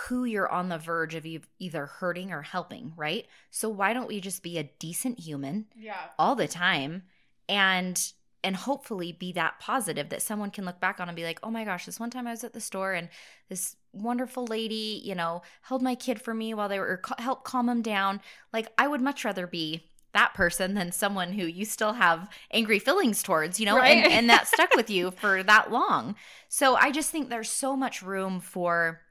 who 0.08 0.24
you're 0.24 0.48
on 0.50 0.70
the 0.70 0.78
verge 0.78 1.14
of 1.14 1.26
e- 1.26 1.42
either 1.58 1.84
hurting 1.84 2.32
or 2.32 2.40
helping, 2.40 2.94
right? 2.96 3.26
So 3.50 3.68
why 3.68 3.92
don't 3.92 4.08
we 4.08 4.18
just 4.22 4.42
be 4.42 4.56
a 4.56 4.62
decent 4.78 5.20
human 5.20 5.66
Yeah. 5.76 6.00
all 6.18 6.36
the 6.36 6.48
time 6.48 7.02
and 7.50 8.00
and 8.42 8.56
hopefully 8.56 9.12
be 9.12 9.32
that 9.32 9.58
positive 9.60 10.08
that 10.10 10.22
someone 10.22 10.50
can 10.50 10.64
look 10.64 10.80
back 10.80 11.00
on 11.00 11.08
and 11.08 11.16
be 11.16 11.24
like, 11.24 11.38
"Oh 11.42 11.50
my 11.50 11.64
gosh, 11.64 11.86
this 11.86 12.00
one 12.00 12.10
time 12.10 12.26
I 12.26 12.30
was 12.30 12.44
at 12.44 12.52
the 12.52 12.60
store 12.60 12.92
and 12.94 13.08
this 13.48 13.76
wonderful 13.92 14.46
lady, 14.46 15.00
you 15.04 15.14
know, 15.14 15.42
held 15.62 15.82
my 15.82 15.94
kid 15.94 16.20
for 16.20 16.34
me 16.34 16.54
while 16.54 16.68
they 16.68 16.78
were 16.78 16.86
or 16.86 17.02
helped 17.22 17.44
calm 17.44 17.68
him 17.68 17.82
down." 17.82 18.20
Like 18.52 18.68
I 18.78 18.88
would 18.88 19.00
much 19.00 19.24
rather 19.24 19.46
be 19.46 19.86
that 20.12 20.34
person 20.34 20.74
than 20.74 20.90
someone 20.92 21.32
who 21.34 21.44
you 21.46 21.64
still 21.64 21.92
have 21.94 22.28
angry 22.52 22.78
feelings 22.80 23.22
towards, 23.22 23.60
you 23.60 23.66
know, 23.66 23.76
Right. 23.76 23.96
and, 24.04 24.12
and 24.12 24.30
that 24.30 24.48
stuck 24.48 24.74
with 24.74 24.90
you 24.90 25.12
for 25.12 25.42
that 25.44 25.70
long. 25.70 26.16
So 26.48 26.74
I 26.74 26.90
just 26.90 27.10
think 27.10 27.28
there's 27.28 27.50
so 27.50 27.76
much 27.76 28.02
room 28.02 28.40
for 28.40 29.02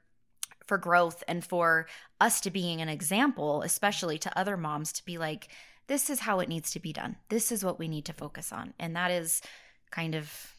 for 0.66 0.78
growth 0.78 1.24
and 1.26 1.44
for 1.44 1.86
us 2.20 2.40
to 2.42 2.50
being 2.50 2.80
an 2.80 2.88
example, 2.88 3.62
especially 3.62 4.18
to 4.18 4.38
other 4.38 4.56
moms 4.56 4.92
to 4.92 5.04
be 5.04 5.18
like, 5.18 5.48
this 5.90 6.08
is 6.08 6.20
how 6.20 6.38
it 6.38 6.48
needs 6.48 6.70
to 6.70 6.78
be 6.78 6.92
done. 6.92 7.16
This 7.30 7.50
is 7.50 7.64
what 7.64 7.80
we 7.80 7.88
need 7.88 8.04
to 8.04 8.12
focus 8.12 8.52
on. 8.52 8.74
And 8.78 8.94
that 8.94 9.10
is 9.10 9.42
kind 9.90 10.14
of 10.14 10.54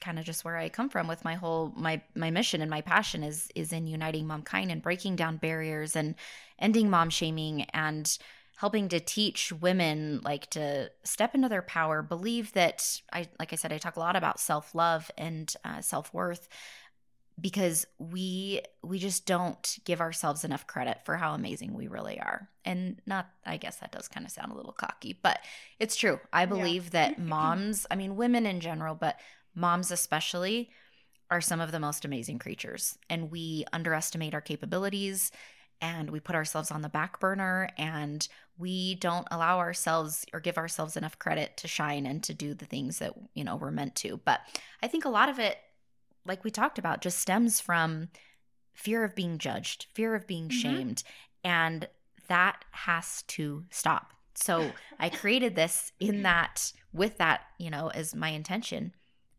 kind 0.00 0.18
of 0.18 0.24
just 0.24 0.46
where 0.46 0.56
I 0.56 0.70
come 0.70 0.88
from 0.88 1.08
with 1.08 1.26
my 1.26 1.34
whole 1.34 1.74
my 1.76 2.00
my 2.14 2.30
mission 2.30 2.62
and 2.62 2.70
my 2.70 2.80
passion 2.80 3.22
is 3.22 3.50
is 3.54 3.70
in 3.70 3.86
uniting 3.86 4.24
momkind 4.24 4.72
and 4.72 4.80
breaking 4.80 5.14
down 5.14 5.36
barriers 5.36 5.94
and 5.94 6.14
ending 6.58 6.88
mom 6.88 7.10
shaming 7.10 7.64
and 7.74 8.16
helping 8.56 8.88
to 8.88 8.98
teach 8.98 9.52
women 9.52 10.22
like 10.24 10.48
to 10.50 10.90
step 11.04 11.34
into 11.34 11.50
their 11.50 11.60
power 11.60 12.00
believe 12.00 12.52
that 12.54 13.00
i 13.12 13.26
like 13.38 13.52
i 13.52 13.56
said 13.56 13.72
i 13.72 13.78
talk 13.78 13.96
a 13.96 14.00
lot 14.00 14.16
about 14.16 14.40
self-love 14.40 15.10
and 15.18 15.54
uh, 15.64 15.82
self-worth 15.82 16.48
because 17.40 17.86
we 17.98 18.62
we 18.82 18.98
just 18.98 19.26
don't 19.26 19.78
give 19.84 20.00
ourselves 20.00 20.44
enough 20.44 20.66
credit 20.66 20.98
for 21.04 21.16
how 21.16 21.34
amazing 21.34 21.74
we 21.74 21.86
really 21.86 22.18
are. 22.18 22.48
And 22.64 23.00
not 23.06 23.28
i 23.44 23.56
guess 23.56 23.76
that 23.76 23.92
does 23.92 24.08
kind 24.08 24.26
of 24.26 24.32
sound 24.32 24.52
a 24.52 24.56
little 24.56 24.72
cocky 24.72 25.18
but 25.22 25.40
it's 25.78 25.96
true. 25.96 26.18
I 26.32 26.46
believe 26.46 26.90
that 26.90 27.18
moms 27.20 27.86
i 27.90 27.96
mean 27.96 28.16
women 28.16 28.46
in 28.46 28.60
general 28.60 28.94
but 28.94 29.18
moms 29.54 29.90
especially 29.90 30.70
are 31.30 31.40
some 31.40 31.60
of 31.60 31.72
the 31.72 31.80
most 31.80 32.04
amazing 32.04 32.38
creatures. 32.38 32.98
And 33.10 33.30
we 33.30 33.64
underestimate 33.72 34.34
our 34.34 34.40
capabilities 34.40 35.32
and 35.80 36.10
we 36.10 36.20
put 36.20 36.36
ourselves 36.36 36.70
on 36.70 36.82
the 36.82 36.88
back 36.88 37.20
burner 37.20 37.68
and 37.76 38.26
we 38.58 38.94
don't 38.94 39.26
allow 39.30 39.58
ourselves 39.58 40.24
or 40.32 40.40
give 40.40 40.56
ourselves 40.56 40.96
enough 40.96 41.18
credit 41.18 41.56
to 41.58 41.68
shine 41.68 42.06
and 42.06 42.22
to 42.22 42.32
do 42.32 42.54
the 42.54 42.64
things 42.64 42.98
that 43.00 43.12
you 43.34 43.44
know 43.44 43.56
we're 43.56 43.70
meant 43.70 43.94
to. 43.96 44.20
But 44.24 44.40
i 44.82 44.88
think 44.88 45.04
a 45.04 45.10
lot 45.10 45.28
of 45.28 45.38
it 45.38 45.58
like 46.26 46.44
we 46.44 46.50
talked 46.50 46.78
about 46.78 47.00
just 47.00 47.18
stems 47.18 47.60
from 47.60 48.08
fear 48.74 49.04
of 49.04 49.14
being 49.14 49.38
judged 49.38 49.86
fear 49.94 50.14
of 50.14 50.26
being 50.26 50.48
Mhm. 50.48 50.52
shamed 50.52 51.02
and 51.44 51.88
that 52.28 52.64
has 52.72 53.22
to 53.22 53.64
stop. 53.70 54.12
So 54.34 54.74
i 54.98 55.08
created 55.08 55.54
this 55.54 55.92
in 56.00 56.22
that 56.22 56.72
with 56.92 57.18
that 57.18 57.42
you 57.58 57.70
know 57.70 57.88
as 57.88 58.14
my 58.14 58.28
intention. 58.30 58.92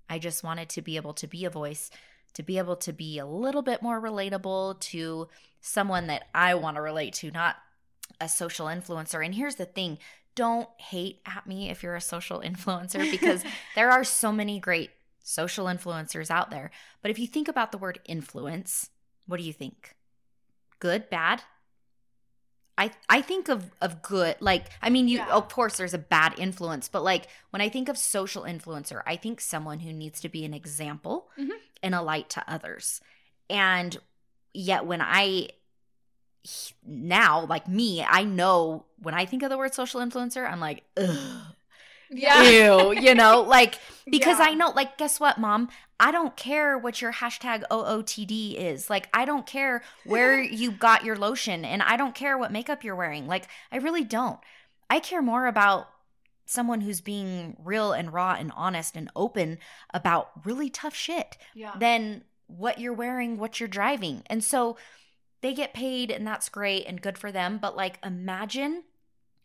I 0.09 0.19
just 0.19 0.43
wanted 0.43 0.69
to 0.69 0.81
be 0.81 0.95
able 0.95 1.13
to 1.15 1.27
be 1.27 1.43
a 1.45 1.49
voice 1.49 1.89
to 2.33 2.43
be 2.43 2.57
able 2.57 2.77
to 2.77 2.93
be 2.93 3.19
a 3.19 3.25
little 3.25 3.61
bit 3.61 3.81
more 3.81 3.99
relatable 4.01 4.79
to 4.79 5.27
someone 5.59 6.07
that 6.07 6.27
i 6.35 6.53
want 6.55 6.75
to 6.77 6.81
relate 6.81 7.13
to 7.15 7.31
not 7.31 7.55
a 8.21 8.29
social 8.29 8.67
influencer. 8.67 9.23
And 9.25 9.35
here's 9.35 9.55
the 9.55 9.65
thing 9.65 9.97
don't 10.35 10.69
hate 10.77 11.19
at 11.25 11.47
me 11.47 11.69
if 11.69 11.81
you're 11.83 11.95
a 11.95 12.01
social 12.01 12.39
influencer 12.45 13.09
because 13.11 13.43
there 13.75 13.91
are 13.91 14.03
so 14.03 14.31
many 14.31 14.59
great 14.59 14.91
social 15.27 15.65
influencers 15.65 16.31
out 16.31 16.49
there. 16.51 16.71
But 17.01 17.11
if 17.11 17.19
you 17.19 17.27
think 17.27 17.47
about 17.49 17.71
the 17.73 17.77
word 17.77 17.99
influence, 18.05 18.89
what 19.25 19.37
do 19.37 19.43
you 19.43 19.51
think? 19.53 19.93
Good, 20.79 21.09
bad? 21.09 21.43
I 22.77 22.91
I 23.09 23.21
think 23.21 23.49
of 23.49 23.71
of 23.81 24.01
good 24.03 24.35
like 24.39 24.67
I 24.83 24.89
mean 24.91 25.07
you 25.07 25.17
Yeah. 25.17 25.29
of 25.33 25.49
course 25.49 25.77
there's 25.77 25.95
a 25.95 25.97
bad 25.97 26.37
influence 26.37 26.87
but 26.87 27.03
like 27.03 27.25
when 27.49 27.59
I 27.59 27.69
think 27.69 27.89
of 27.89 27.97
social 27.97 28.43
influencer 28.43 29.01
I 29.07 29.15
think 29.15 29.41
someone 29.41 29.79
who 29.79 29.91
needs 29.91 30.19
to 30.21 30.29
be 30.29 30.45
an 30.45 30.53
example 30.53 31.27
Mhm. 31.39 31.57
and 31.81 31.95
a 31.95 32.03
light 32.03 32.29
to 32.29 32.43
others. 32.47 33.01
And 33.49 33.97
yet 34.53 34.85
when 34.85 35.01
I 35.01 35.49
now 36.85 37.45
like 37.47 37.67
me 37.67 38.03
I 38.03 38.23
know 38.23 38.85
when 38.99 39.15
I 39.15 39.25
think 39.25 39.41
of 39.41 39.49
the 39.49 39.57
word 39.57 39.73
social 39.73 39.99
influencer 39.99 40.47
I'm 40.47 40.59
like 40.59 40.83
ugh 42.11 42.45
ew, 42.53 42.91
you 43.01 43.15
know, 43.15 43.41
like 43.41 43.79
because 44.09 44.39
Yeah. 44.39 44.45
I 44.47 44.53
know, 44.53 44.69
like, 44.71 44.97
guess 44.97 45.19
what, 45.19 45.37
mom? 45.37 45.69
I 45.99 46.11
don't 46.11 46.35
care 46.37 46.77
what 46.77 47.01
your 47.01 47.11
hashtag 47.11 47.63
OOTD 47.71 48.55
is. 48.55 48.89
Like, 48.89 49.09
I 49.13 49.25
don't 49.25 49.45
care 49.45 49.81
where 50.05 50.41
you 50.61 50.71
got 50.71 51.03
your 51.03 51.15
lotion 51.17 51.65
and 51.65 51.81
I 51.81 51.97
don't 51.97 52.15
care 52.15 52.37
what 52.37 52.51
makeup 52.51 52.83
you're 52.83 52.95
wearing. 52.95 53.27
Like, 53.27 53.47
I 53.71 53.77
really 53.77 54.03
don't. 54.03 54.39
I 54.89 54.99
care 54.99 55.21
more 55.21 55.47
about 55.47 55.89
someone 56.45 56.79
who's 56.81 57.01
being 57.01 57.57
real 57.61 57.91
and 57.91 58.13
raw 58.13 58.35
and 58.39 58.53
honest 58.55 58.95
and 58.95 59.09
open 59.15 59.57
about 59.93 60.29
really 60.45 60.69
tough 60.69 60.95
shit 60.95 61.37
Yeah. 61.53 61.73
than 61.77 62.23
what 62.45 62.79
you're 62.79 62.93
wearing, 62.93 63.37
what 63.37 63.59
you're 63.59 63.67
driving. 63.67 64.23
And 64.27 64.41
so 64.41 64.77
they 65.41 65.53
get 65.53 65.73
paid 65.73 66.09
and 66.11 66.25
that's 66.25 66.47
great 66.47 66.85
and 66.85 67.01
good 67.01 67.17
for 67.17 67.31
them. 67.33 67.57
But 67.61 67.75
like, 67.75 67.99
imagine 68.05 68.83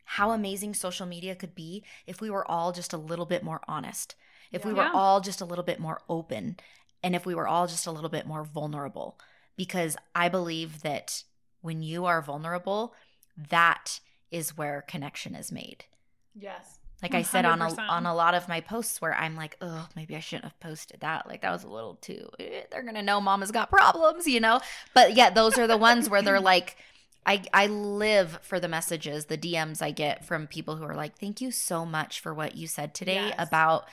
how 0.04 0.30
amazing 0.30 0.74
social 0.74 1.06
media 1.06 1.34
could 1.34 1.54
be 1.54 1.84
if 2.06 2.20
we 2.20 2.30
were 2.30 2.48
all 2.50 2.72
just 2.72 2.92
a 2.92 2.98
little 2.98 3.26
bit 3.26 3.42
more 3.42 3.60
honest, 3.68 4.14
if 4.50 4.64
we 4.64 4.72
were 4.72 4.88
all 4.92 5.20
just 5.20 5.40
a 5.40 5.44
little 5.46 5.64
bit 5.64 5.80
more 5.80 6.00
open, 6.08 6.56
and 7.02 7.14
if 7.16 7.24
we 7.26 7.34
were 7.34 7.48
all 7.48 7.66
just 7.66 7.86
a 7.86 7.90
little 7.92 8.10
bit 8.10 8.26
more 8.26 8.44
vulnerable. 8.44 9.18
Because 9.56 9.96
I 10.14 10.28
believe 10.28 10.82
that 10.82 11.22
when 11.60 11.82
you 11.82 12.04
are 12.04 12.20
vulnerable, 12.22 12.94
that 13.50 14.00
is 14.30 14.56
where 14.56 14.82
connection 14.86 15.34
is 15.34 15.52
made. 15.52 15.84
Yes. 16.34 16.78
Like 17.02 17.14
I 17.14 17.22
said 17.22 17.44
on 17.44 17.60
a 17.60 17.64
on 17.88 18.06
a 18.06 18.14
lot 18.14 18.34
of 18.34 18.48
my 18.48 18.60
posts 18.60 19.00
where 19.00 19.12
I'm 19.14 19.34
like, 19.34 19.56
oh, 19.60 19.88
maybe 19.96 20.14
I 20.14 20.20
shouldn't 20.20 20.44
have 20.44 20.60
posted 20.60 21.00
that. 21.00 21.26
Like 21.28 21.42
that 21.42 21.50
was 21.50 21.64
a 21.64 21.68
little 21.68 21.96
too. 21.96 22.28
eh, 22.38 22.62
They're 22.70 22.84
gonna 22.84 23.02
know 23.02 23.20
Mama's 23.20 23.50
got 23.50 23.70
problems, 23.70 24.26
you 24.28 24.38
know. 24.38 24.60
But 24.94 25.14
yeah, 25.16 25.30
those 25.30 25.58
are 25.58 25.66
the 25.66 25.76
ones 25.76 26.08
where 26.08 26.22
they're 26.22 26.40
like, 26.54 26.76
I 27.24 27.42
I 27.52 27.66
live 27.68 28.38
for 28.42 28.58
the 28.58 28.68
messages, 28.68 29.26
the 29.26 29.38
DMs 29.38 29.80
I 29.82 29.90
get 29.90 30.24
from 30.24 30.46
people 30.46 30.76
who 30.76 30.84
are 30.84 30.94
like, 30.94 31.18
thank 31.18 31.40
you 31.40 31.50
so 31.50 31.84
much 31.86 32.20
for 32.20 32.34
what 32.34 32.56
you 32.56 32.66
said 32.66 32.94
today 32.94 33.28
Yes. 33.28 33.34
about, 33.38 33.88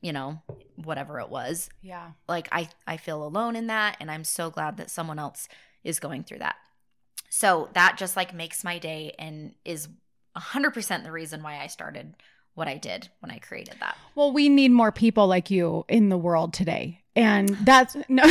you 0.00 0.12
know, 0.12 0.42
whatever 0.76 1.18
it 1.20 1.28
was. 1.30 1.70
Yeah. 1.82 2.10
Like 2.28 2.48
I 2.52 2.68
I 2.86 2.96
feel 2.98 3.24
alone 3.24 3.56
in 3.56 3.68
that, 3.68 3.96
and 4.00 4.10
I'm 4.10 4.24
so 4.24 4.50
glad 4.50 4.76
that 4.76 4.90
someone 4.90 5.18
else 5.18 5.48
is 5.84 5.98
going 6.00 6.24
through 6.24 6.40
that. 6.40 6.56
So 7.30 7.68
that 7.74 7.96
just 7.98 8.16
like 8.16 8.34
makes 8.34 8.64
my 8.64 8.78
day 8.78 9.14
and 9.18 9.54
is 9.64 9.88
100% 10.36 11.04
the 11.04 11.12
reason 11.12 11.42
why 11.42 11.60
I 11.60 11.66
started 11.66 12.14
what 12.54 12.68
I 12.68 12.76
did 12.76 13.08
when 13.20 13.30
I 13.30 13.38
created 13.38 13.76
that. 13.80 13.96
Well, 14.14 14.32
we 14.32 14.48
need 14.48 14.70
more 14.72 14.92
people 14.92 15.26
like 15.26 15.50
you 15.50 15.84
in 15.88 16.08
the 16.08 16.18
world 16.18 16.52
today. 16.52 17.02
And 17.18 17.48
that's 17.64 17.96
no 18.08 18.22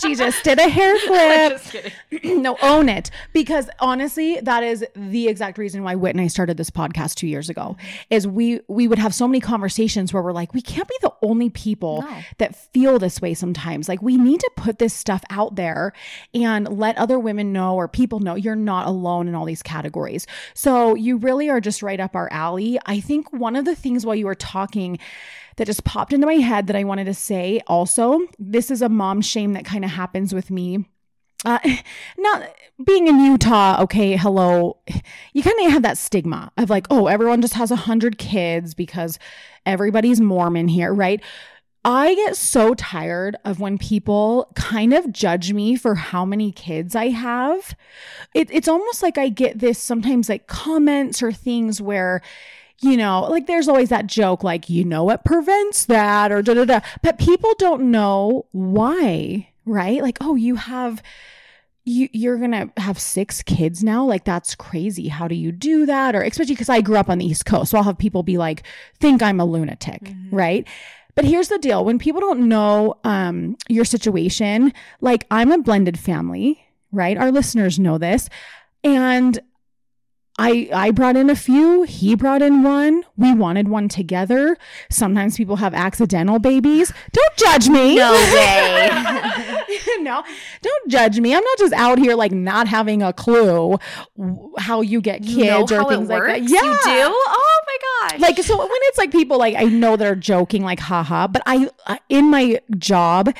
she 0.00 0.14
just 0.14 0.44
did 0.44 0.58
a 0.60 0.68
hair 0.68 0.96
flip. 1.00 1.84
no, 2.24 2.56
own 2.62 2.88
it. 2.88 3.10
Because 3.32 3.68
honestly, 3.80 4.38
that 4.42 4.62
is 4.62 4.84
the 4.94 5.26
exact 5.26 5.58
reason 5.58 5.82
why 5.82 5.96
Whit 5.96 6.14
and 6.14 6.20
I 6.20 6.28
started 6.28 6.56
this 6.56 6.70
podcast 6.70 7.16
two 7.16 7.26
years 7.26 7.50
ago. 7.50 7.76
Is 8.10 8.28
we 8.28 8.60
we 8.68 8.86
would 8.86 8.98
have 9.00 9.12
so 9.12 9.26
many 9.26 9.40
conversations 9.40 10.12
where 10.12 10.22
we're 10.22 10.32
like, 10.32 10.54
we 10.54 10.62
can't 10.62 10.86
be 10.86 10.94
the 11.02 11.12
only 11.20 11.50
people 11.50 12.02
No. 12.02 12.22
that 12.38 12.54
feel 12.72 13.00
this 13.00 13.20
way 13.20 13.34
sometimes. 13.34 13.88
Like 13.88 14.00
we 14.00 14.16
need 14.16 14.38
to 14.40 14.50
put 14.56 14.78
this 14.78 14.94
stuff 14.94 15.24
out 15.28 15.56
there 15.56 15.92
and 16.32 16.68
let 16.78 16.96
other 16.96 17.18
women 17.18 17.52
know 17.52 17.74
or 17.74 17.88
people 17.88 18.20
know 18.20 18.36
you're 18.36 18.54
not 18.54 18.86
alone 18.86 19.26
in 19.26 19.34
all 19.34 19.44
these 19.44 19.64
categories. 19.64 20.28
So 20.54 20.94
you 20.94 21.16
really 21.16 21.50
are 21.50 21.60
just 21.60 21.82
right 21.82 21.98
up 21.98 22.14
our 22.14 22.32
alley. 22.32 22.78
I 22.86 23.00
think 23.00 23.32
one 23.32 23.56
of 23.56 23.64
the 23.64 23.74
things 23.74 24.06
while 24.06 24.14
you 24.14 24.26
were 24.26 24.36
talking 24.36 25.00
that 25.56 25.66
just 25.66 25.84
popped 25.84 26.12
into 26.12 26.26
my 26.26 26.34
head 26.34 26.66
that 26.66 26.76
I 26.76 26.84
wanted 26.84 27.04
to 27.04 27.14
say 27.14 27.60
also, 27.66 28.20
this 28.38 28.70
is 28.70 28.82
a 28.82 28.88
mom 28.88 29.20
shame 29.20 29.52
that 29.54 29.64
kind 29.64 29.84
of 29.84 29.90
happens 29.92 30.34
with 30.34 30.50
me. 30.50 30.86
Uh, 31.44 31.58
not 32.18 32.48
being 32.84 33.06
in 33.06 33.20
Utah, 33.20 33.82
okay, 33.82 34.16
hello. 34.16 34.78
You 35.32 35.42
kind 35.42 35.66
of 35.66 35.72
have 35.72 35.82
that 35.82 35.98
stigma 35.98 36.50
of 36.56 36.70
like, 36.70 36.86
oh, 36.90 37.06
everyone 37.06 37.42
just 37.42 37.54
has 37.54 37.70
a 37.70 37.76
hundred 37.76 38.18
kids 38.18 38.74
because 38.74 39.18
everybody's 39.66 40.20
Mormon 40.20 40.68
here, 40.68 40.92
right? 40.92 41.20
I 41.84 42.14
get 42.14 42.36
so 42.36 42.72
tired 42.74 43.36
of 43.44 43.60
when 43.60 43.76
people 43.76 44.50
kind 44.54 44.94
of 44.94 45.12
judge 45.12 45.52
me 45.52 45.76
for 45.76 45.94
how 45.94 46.24
many 46.24 46.50
kids 46.50 46.96
I 46.96 47.10
have. 47.10 47.76
It, 48.32 48.48
it's 48.50 48.68
almost 48.68 49.02
like 49.02 49.18
I 49.18 49.28
get 49.28 49.58
this 49.58 49.78
sometimes 49.78 50.30
like 50.30 50.46
comments 50.46 51.22
or 51.22 51.30
things 51.30 51.82
where, 51.82 52.22
you 52.80 52.96
know, 52.96 53.22
like 53.30 53.46
there's 53.46 53.68
always 53.68 53.88
that 53.88 54.06
joke, 54.06 54.42
like, 54.44 54.68
you 54.68 54.84
know 54.84 55.04
what 55.04 55.24
prevents 55.24 55.86
that 55.86 56.30
or 56.32 56.42
da 56.42 56.54
da 56.54 56.64
da. 56.64 56.80
But 57.02 57.18
people 57.18 57.54
don't 57.58 57.90
know 57.90 58.46
why, 58.52 59.48
right? 59.64 60.02
Like, 60.02 60.18
oh, 60.20 60.34
you 60.34 60.56
have 60.56 61.02
you 61.86 62.08
you're 62.12 62.38
gonna 62.38 62.70
have 62.78 62.98
six 62.98 63.42
kids 63.42 63.84
now? 63.84 64.04
Like 64.04 64.24
that's 64.24 64.54
crazy. 64.54 65.08
How 65.08 65.28
do 65.28 65.34
you 65.34 65.52
do 65.52 65.84
that? 65.86 66.14
Or 66.14 66.22
especially 66.22 66.54
because 66.54 66.68
i 66.70 66.80
grew 66.80 66.96
up 66.96 67.10
on 67.10 67.18
the 67.18 67.26
east 67.26 67.44
coast 67.44 67.70
so 67.70 67.76
i'll 67.78 67.84
have 67.84 67.98
people 67.98 68.22
be 68.22 68.38
like 68.38 68.62
think 69.00 69.22
i'm 69.22 69.38
a 69.38 69.44
lunatic 69.44 70.00
Mhm. 70.02 70.28
right? 70.32 70.66
But 71.14 71.26
here's 71.26 71.48
the 71.48 71.58
deal. 71.58 71.84
When 71.84 71.98
people 71.98 72.20
don't 72.20 72.48
know 72.48 72.96
um, 73.04 73.56
your 73.68 73.84
situation 73.84 74.72
like 75.02 75.26
i'm 75.30 75.52
a 75.52 75.58
blended 75.58 75.98
family 75.98 76.60
right? 76.90 77.16
Our 77.18 77.32
listeners 77.32 77.78
know 77.78 77.98
this. 77.98 78.28
And 78.84 79.38
I 80.36 80.68
I 80.72 80.90
brought 80.90 81.16
in 81.16 81.30
a 81.30 81.36
few, 81.36 81.82
he 81.82 82.16
brought 82.16 82.42
in 82.42 82.64
one. 82.64 83.04
We 83.16 83.32
wanted 83.32 83.68
one 83.68 83.88
together. 83.88 84.56
Sometimes 84.90 85.36
people 85.36 85.56
have 85.56 85.74
accidental 85.74 86.40
babies. 86.40 86.92
Don't 87.12 87.36
judge 87.36 87.68
me. 87.68 87.96
No 87.96 88.12
way. 88.34 88.90
no, 90.00 90.24
don't 90.60 90.90
judge 90.90 91.20
me. 91.20 91.34
I'm 91.34 91.44
not 91.44 91.58
just 91.58 91.72
out 91.74 91.98
here 91.98 92.16
like 92.16 92.32
not 92.32 92.66
having 92.66 93.00
a 93.00 93.12
clue 93.12 93.78
how 94.58 94.80
you 94.80 95.00
get 95.00 95.22
kids 95.22 95.36
you 95.36 95.44
know 95.44 95.62
or 95.62 95.88
things 95.88 96.08
like 96.08 96.24
that. 96.24 96.42
You 96.42 96.48
do? 96.48 96.58
Oh 96.58 97.60
my 97.66 98.08
gosh. 98.10 98.20
Like 98.20 98.38
so 98.38 98.58
when 98.58 98.68
it's 98.70 98.98
like 98.98 99.12
people 99.12 99.38
like 99.38 99.54
I 99.54 99.64
know 99.64 99.96
they're 99.96 100.16
joking 100.16 100.64
like 100.64 100.80
haha, 100.80 101.28
but 101.28 101.42
I 101.46 101.68
uh, 101.86 101.98
in 102.08 102.30
my 102.30 102.60
job 102.76 103.32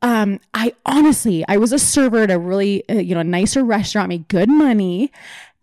um 0.00 0.38
I 0.54 0.74
honestly 0.86 1.44
I 1.48 1.56
was 1.56 1.72
a 1.72 1.78
server 1.78 2.22
at 2.22 2.30
a 2.30 2.38
really 2.38 2.88
uh, 2.88 2.94
you 2.94 3.14
know 3.14 3.22
nicer 3.22 3.64
restaurant, 3.64 4.08
made 4.08 4.28
good 4.28 4.48
money. 4.48 5.12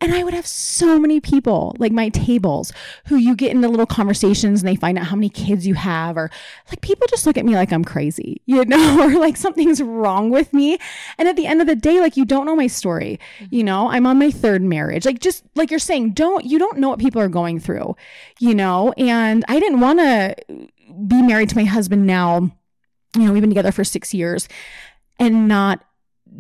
And 0.01 0.13
I 0.13 0.23
would 0.23 0.33
have 0.33 0.45
so 0.45 0.99
many 0.99 1.21
people, 1.21 1.73
like 1.79 1.93
my 1.93 2.09
tables, 2.09 2.73
who 3.07 3.15
you 3.15 3.33
get 3.33 3.51
into 3.51 3.69
little 3.69 3.85
conversations 3.85 4.61
and 4.61 4.67
they 4.67 4.75
find 4.75 4.97
out 4.97 5.05
how 5.05 5.15
many 5.15 5.29
kids 5.29 5.65
you 5.65 5.73
have, 5.75 6.17
or 6.17 6.29
like 6.69 6.81
people 6.81 7.07
just 7.07 7.25
look 7.25 7.37
at 7.37 7.45
me 7.45 7.55
like 7.55 7.71
I'm 7.71 7.85
crazy, 7.85 8.41
you 8.45 8.65
know, 8.65 9.03
or 9.03 9.17
like 9.17 9.37
something's 9.37 9.81
wrong 9.81 10.29
with 10.29 10.53
me. 10.53 10.77
And 11.17 11.29
at 11.29 11.37
the 11.37 11.47
end 11.47 11.61
of 11.61 11.67
the 11.67 11.77
day, 11.77 12.01
like 12.01 12.17
you 12.17 12.25
don't 12.25 12.45
know 12.45 12.57
my 12.57 12.67
story, 12.67 13.19
you 13.39 13.59
mm-hmm. 13.59 13.67
know, 13.67 13.89
I'm 13.89 14.05
on 14.05 14.19
my 14.19 14.31
third 14.31 14.61
marriage. 14.61 15.05
Like 15.05 15.19
just 15.19 15.43
like 15.55 15.71
you're 15.71 15.79
saying, 15.79 16.11
don't, 16.11 16.43
you 16.43 16.59
don't 16.59 16.77
know 16.77 16.89
what 16.89 16.99
people 16.99 17.21
are 17.21 17.29
going 17.29 17.59
through, 17.59 17.95
you 18.39 18.53
know, 18.53 18.93
and 18.97 19.45
I 19.47 19.59
didn't 19.61 19.79
want 19.79 19.99
to 19.99 20.35
be 21.07 21.21
married 21.21 21.49
to 21.49 21.55
my 21.55 21.65
husband 21.65 22.05
now. 22.05 22.51
You 23.15 23.21
know, 23.21 23.31
we've 23.31 23.41
been 23.41 23.49
together 23.49 23.71
for 23.71 23.85
six 23.85 24.13
years 24.13 24.49
and 25.19 25.47
not 25.47 25.84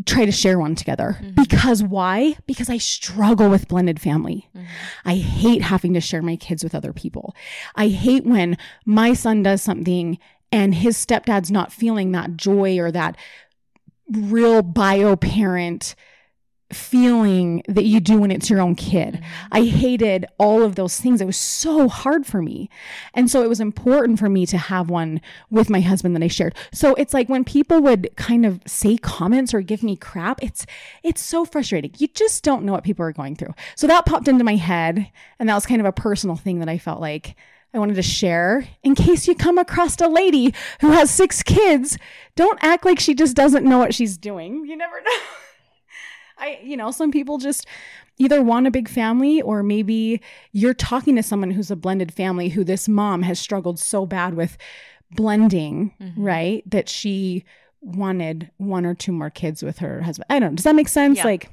try 0.05 0.25
to 0.25 0.31
share 0.31 0.59
one 0.59 0.75
together. 0.75 1.17
Mhm. 1.21 1.35
Because 1.35 1.81
why? 1.83 2.35
Because 2.47 2.69
I 2.69 2.77
struggle 2.77 3.49
with 3.49 3.67
blended 3.67 3.99
family. 3.99 4.49
Mhm. 4.55 4.65
I 5.05 5.15
hate 5.15 5.61
having 5.61 5.93
to 5.93 6.01
share 6.01 6.21
my 6.21 6.35
kids 6.35 6.63
with 6.63 6.75
other 6.75 6.91
people. 6.93 7.35
I 7.75 7.87
hate 7.87 8.25
when 8.25 8.57
my 8.85 9.13
son 9.13 9.43
does 9.43 9.61
something 9.61 10.17
and 10.51 10.75
his 10.75 10.97
stepdad's 10.97 11.51
not 11.51 11.71
feeling 11.71 12.11
that 12.11 12.35
joy 12.37 12.77
or 12.79 12.91
that 12.91 13.15
real 14.11 14.61
bio 14.61 15.15
parent 15.15 15.95
feeling 16.73 17.61
that 17.67 17.85
you 17.85 17.99
do 17.99 18.19
when 18.19 18.31
it's 18.31 18.49
your 18.49 18.59
own 18.59 18.75
kid. 18.75 19.23
I 19.51 19.61
mm-hmm. 19.61 19.77
hated 19.77 20.25
all 20.39 20.63
of 20.63 20.75
those 20.75 20.99
things. 20.99 21.21
It 21.21 21.25
was 21.25 21.37
so 21.37 21.87
hard 21.87 22.25
for 22.25 22.41
me. 22.41 22.69
And 23.13 23.29
so 23.29 23.43
it 23.43 23.49
was 23.49 23.59
important 23.59 24.17
for 24.17 24.29
me 24.29 24.45
to 24.47 24.57
have 24.57 24.89
one 24.89 25.21
with 25.51 25.69
my 25.69 25.81
husband 25.81 26.15
that 26.15 26.23
I 26.23 26.27
shared. 26.27 26.55
So 26.73 26.95
it's 26.95 27.13
like 27.13 27.29
when 27.29 27.43
people 27.43 27.81
would 27.81 28.09
kind 28.15 28.45
of 28.45 28.61
say 28.65 28.97
comments 28.97 29.53
or 29.53 29.61
give 29.61 29.83
me 29.83 29.95
crap, 29.95 30.41
it's 30.43 30.65
it's 31.03 31.21
so 31.21 31.45
frustrating. 31.45 31.91
You 31.97 32.07
just 32.07 32.43
don't 32.43 32.63
know 32.63 32.71
what 32.71 32.83
people 32.83 33.05
are 33.05 33.13
going 33.13 33.35
through. 33.35 33.53
So 33.75 33.85
that 33.87 34.05
popped 34.05 34.27
into 34.27 34.43
my 34.43 34.55
head 34.55 35.09
and 35.39 35.47
that 35.47 35.55
was 35.55 35.67
kind 35.67 35.81
of 35.81 35.87
a 35.87 35.91
personal 35.91 36.35
thing 36.35 36.59
that 36.59 36.69
I 36.69 36.79
felt 36.79 36.99
like 36.99 37.35
I 37.75 37.79
wanted 37.79 37.95
to 37.95 38.01
share 38.01 38.67
in 38.83 38.95
case 38.95 39.27
you 39.27 39.35
come 39.35 39.57
across 39.57 39.99
a 39.99 40.07
lady 40.07 40.53
who 40.81 40.91
has 40.91 41.11
six 41.11 41.43
kids. 41.43 41.97
Don't 42.35 42.57
act 42.63 42.85
like 42.85 42.99
she 42.99 43.13
just 43.13 43.35
doesn't 43.35 43.65
know 43.65 43.77
what 43.77 43.93
she's 43.93 44.17
doing. 44.17 44.65
You 44.65 44.75
never 44.77 45.01
know. 45.05 45.44
I, 46.37 46.59
you 46.63 46.75
know, 46.77 46.91
some 46.91 47.11
people 47.11 47.37
just 47.37 47.65
either 48.17 48.41
want 48.43 48.67
a 48.67 48.71
big 48.71 48.87
family 48.89 49.41
or 49.41 49.63
maybe 49.63 50.21
you're 50.51 50.73
talking 50.73 51.15
to 51.15 51.23
someone 51.23 51.51
who's 51.51 51.71
a 51.71 51.75
blended 51.75 52.13
family 52.13 52.49
who 52.49 52.63
this 52.63 52.87
mom 52.87 53.21
has 53.23 53.39
struggled 53.39 53.79
so 53.79 54.05
bad 54.05 54.33
with 54.35 54.57
blending, 55.11 55.93
Mhm. 56.01 56.13
right? 56.17 56.69
That 56.69 56.89
she 56.89 57.43
wanted 57.81 58.49
one 58.57 58.85
or 58.85 58.95
two 58.95 59.11
more 59.11 59.29
kids 59.29 59.61
with 59.63 59.79
her 59.79 60.01
husband. 60.01 60.25
I 60.29 60.39
don't 60.39 60.51
know. 60.51 60.55
Does 60.55 60.63
that 60.63 60.75
make 60.75 60.87
sense? 60.87 61.17
Yeah. 61.17 61.25
Like, 61.25 61.51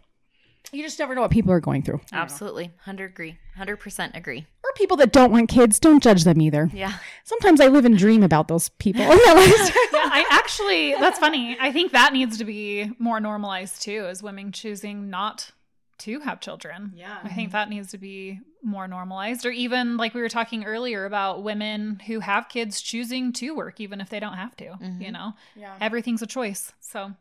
you 0.71 0.83
just 0.83 0.99
never 0.99 1.15
know 1.15 1.21
what 1.23 1.31
people 1.31 1.53
are 1.53 1.61
going 1.61 1.83
through. 1.83 1.97
I 1.97 1.99
don't 1.99 2.13
know. 2.13 2.19
Absolutely. 2.19 2.65
100 2.65 3.11
agree. 3.11 3.39
100% 3.59 4.17
agree. 4.17 4.47
Or 4.65 4.71
people 4.77 4.97
that 4.99 5.13
don't 5.13 5.33
want 5.33 5.49
kids, 5.49 5.79
don't 5.79 6.03
judge 6.03 6.25
them 6.25 6.41
either. 6.41 6.71
Yeah. 6.73 6.95
Sometimes 7.25 7.61
I 7.61 7.67
live 7.67 7.85
and 7.85 7.99
dream 7.99 8.23
about 8.23 8.49
those 8.49 8.69
people. 8.69 9.03
yeah, 9.05 9.15
I 9.15 10.25
actually, 10.31 10.93
that's 10.93 11.19
funny. 11.19 11.57
I 11.61 11.73
think 11.73 11.93
that 11.93 12.13
needs 12.13 12.39
to 12.39 12.45
be 12.45 12.93
more 12.99 13.21
normalized 13.21 13.83
too, 13.83 14.07
as 14.09 14.23
women 14.23 14.53
choosing 14.53 15.11
not 15.11 15.51
to 15.99 16.21
have 16.21 16.41
children. 16.41 16.93
Yeah. 16.97 17.19
I 17.23 17.29
think 17.29 17.53
that 17.53 17.69
needs 17.69 17.91
to 17.91 17.99
be 17.99 18.41
more 18.63 18.89
normalized. 18.89 19.45
Or 19.45 19.51
even 19.51 19.97
like 19.97 20.15
we 20.15 20.21
were 20.21 20.29
talking 20.29 20.65
earlier 20.65 21.05
about 21.05 21.43
women 21.43 22.01
who 22.07 22.21
have 22.21 22.49
kids 22.49 22.81
choosing 22.81 23.33
to 23.35 23.55
work, 23.55 23.81
even 23.81 24.01
if 24.01 24.09
they 24.09 24.21
don't 24.21 24.35
have 24.35 24.57
to. 24.57 24.71
Mhm. 24.71 25.03
You 25.03 25.13
know, 25.13 25.35
yeah. 25.55 25.77
everything's 25.81 26.23
a 26.23 26.27
choice. 26.27 26.73
So, 26.81 27.13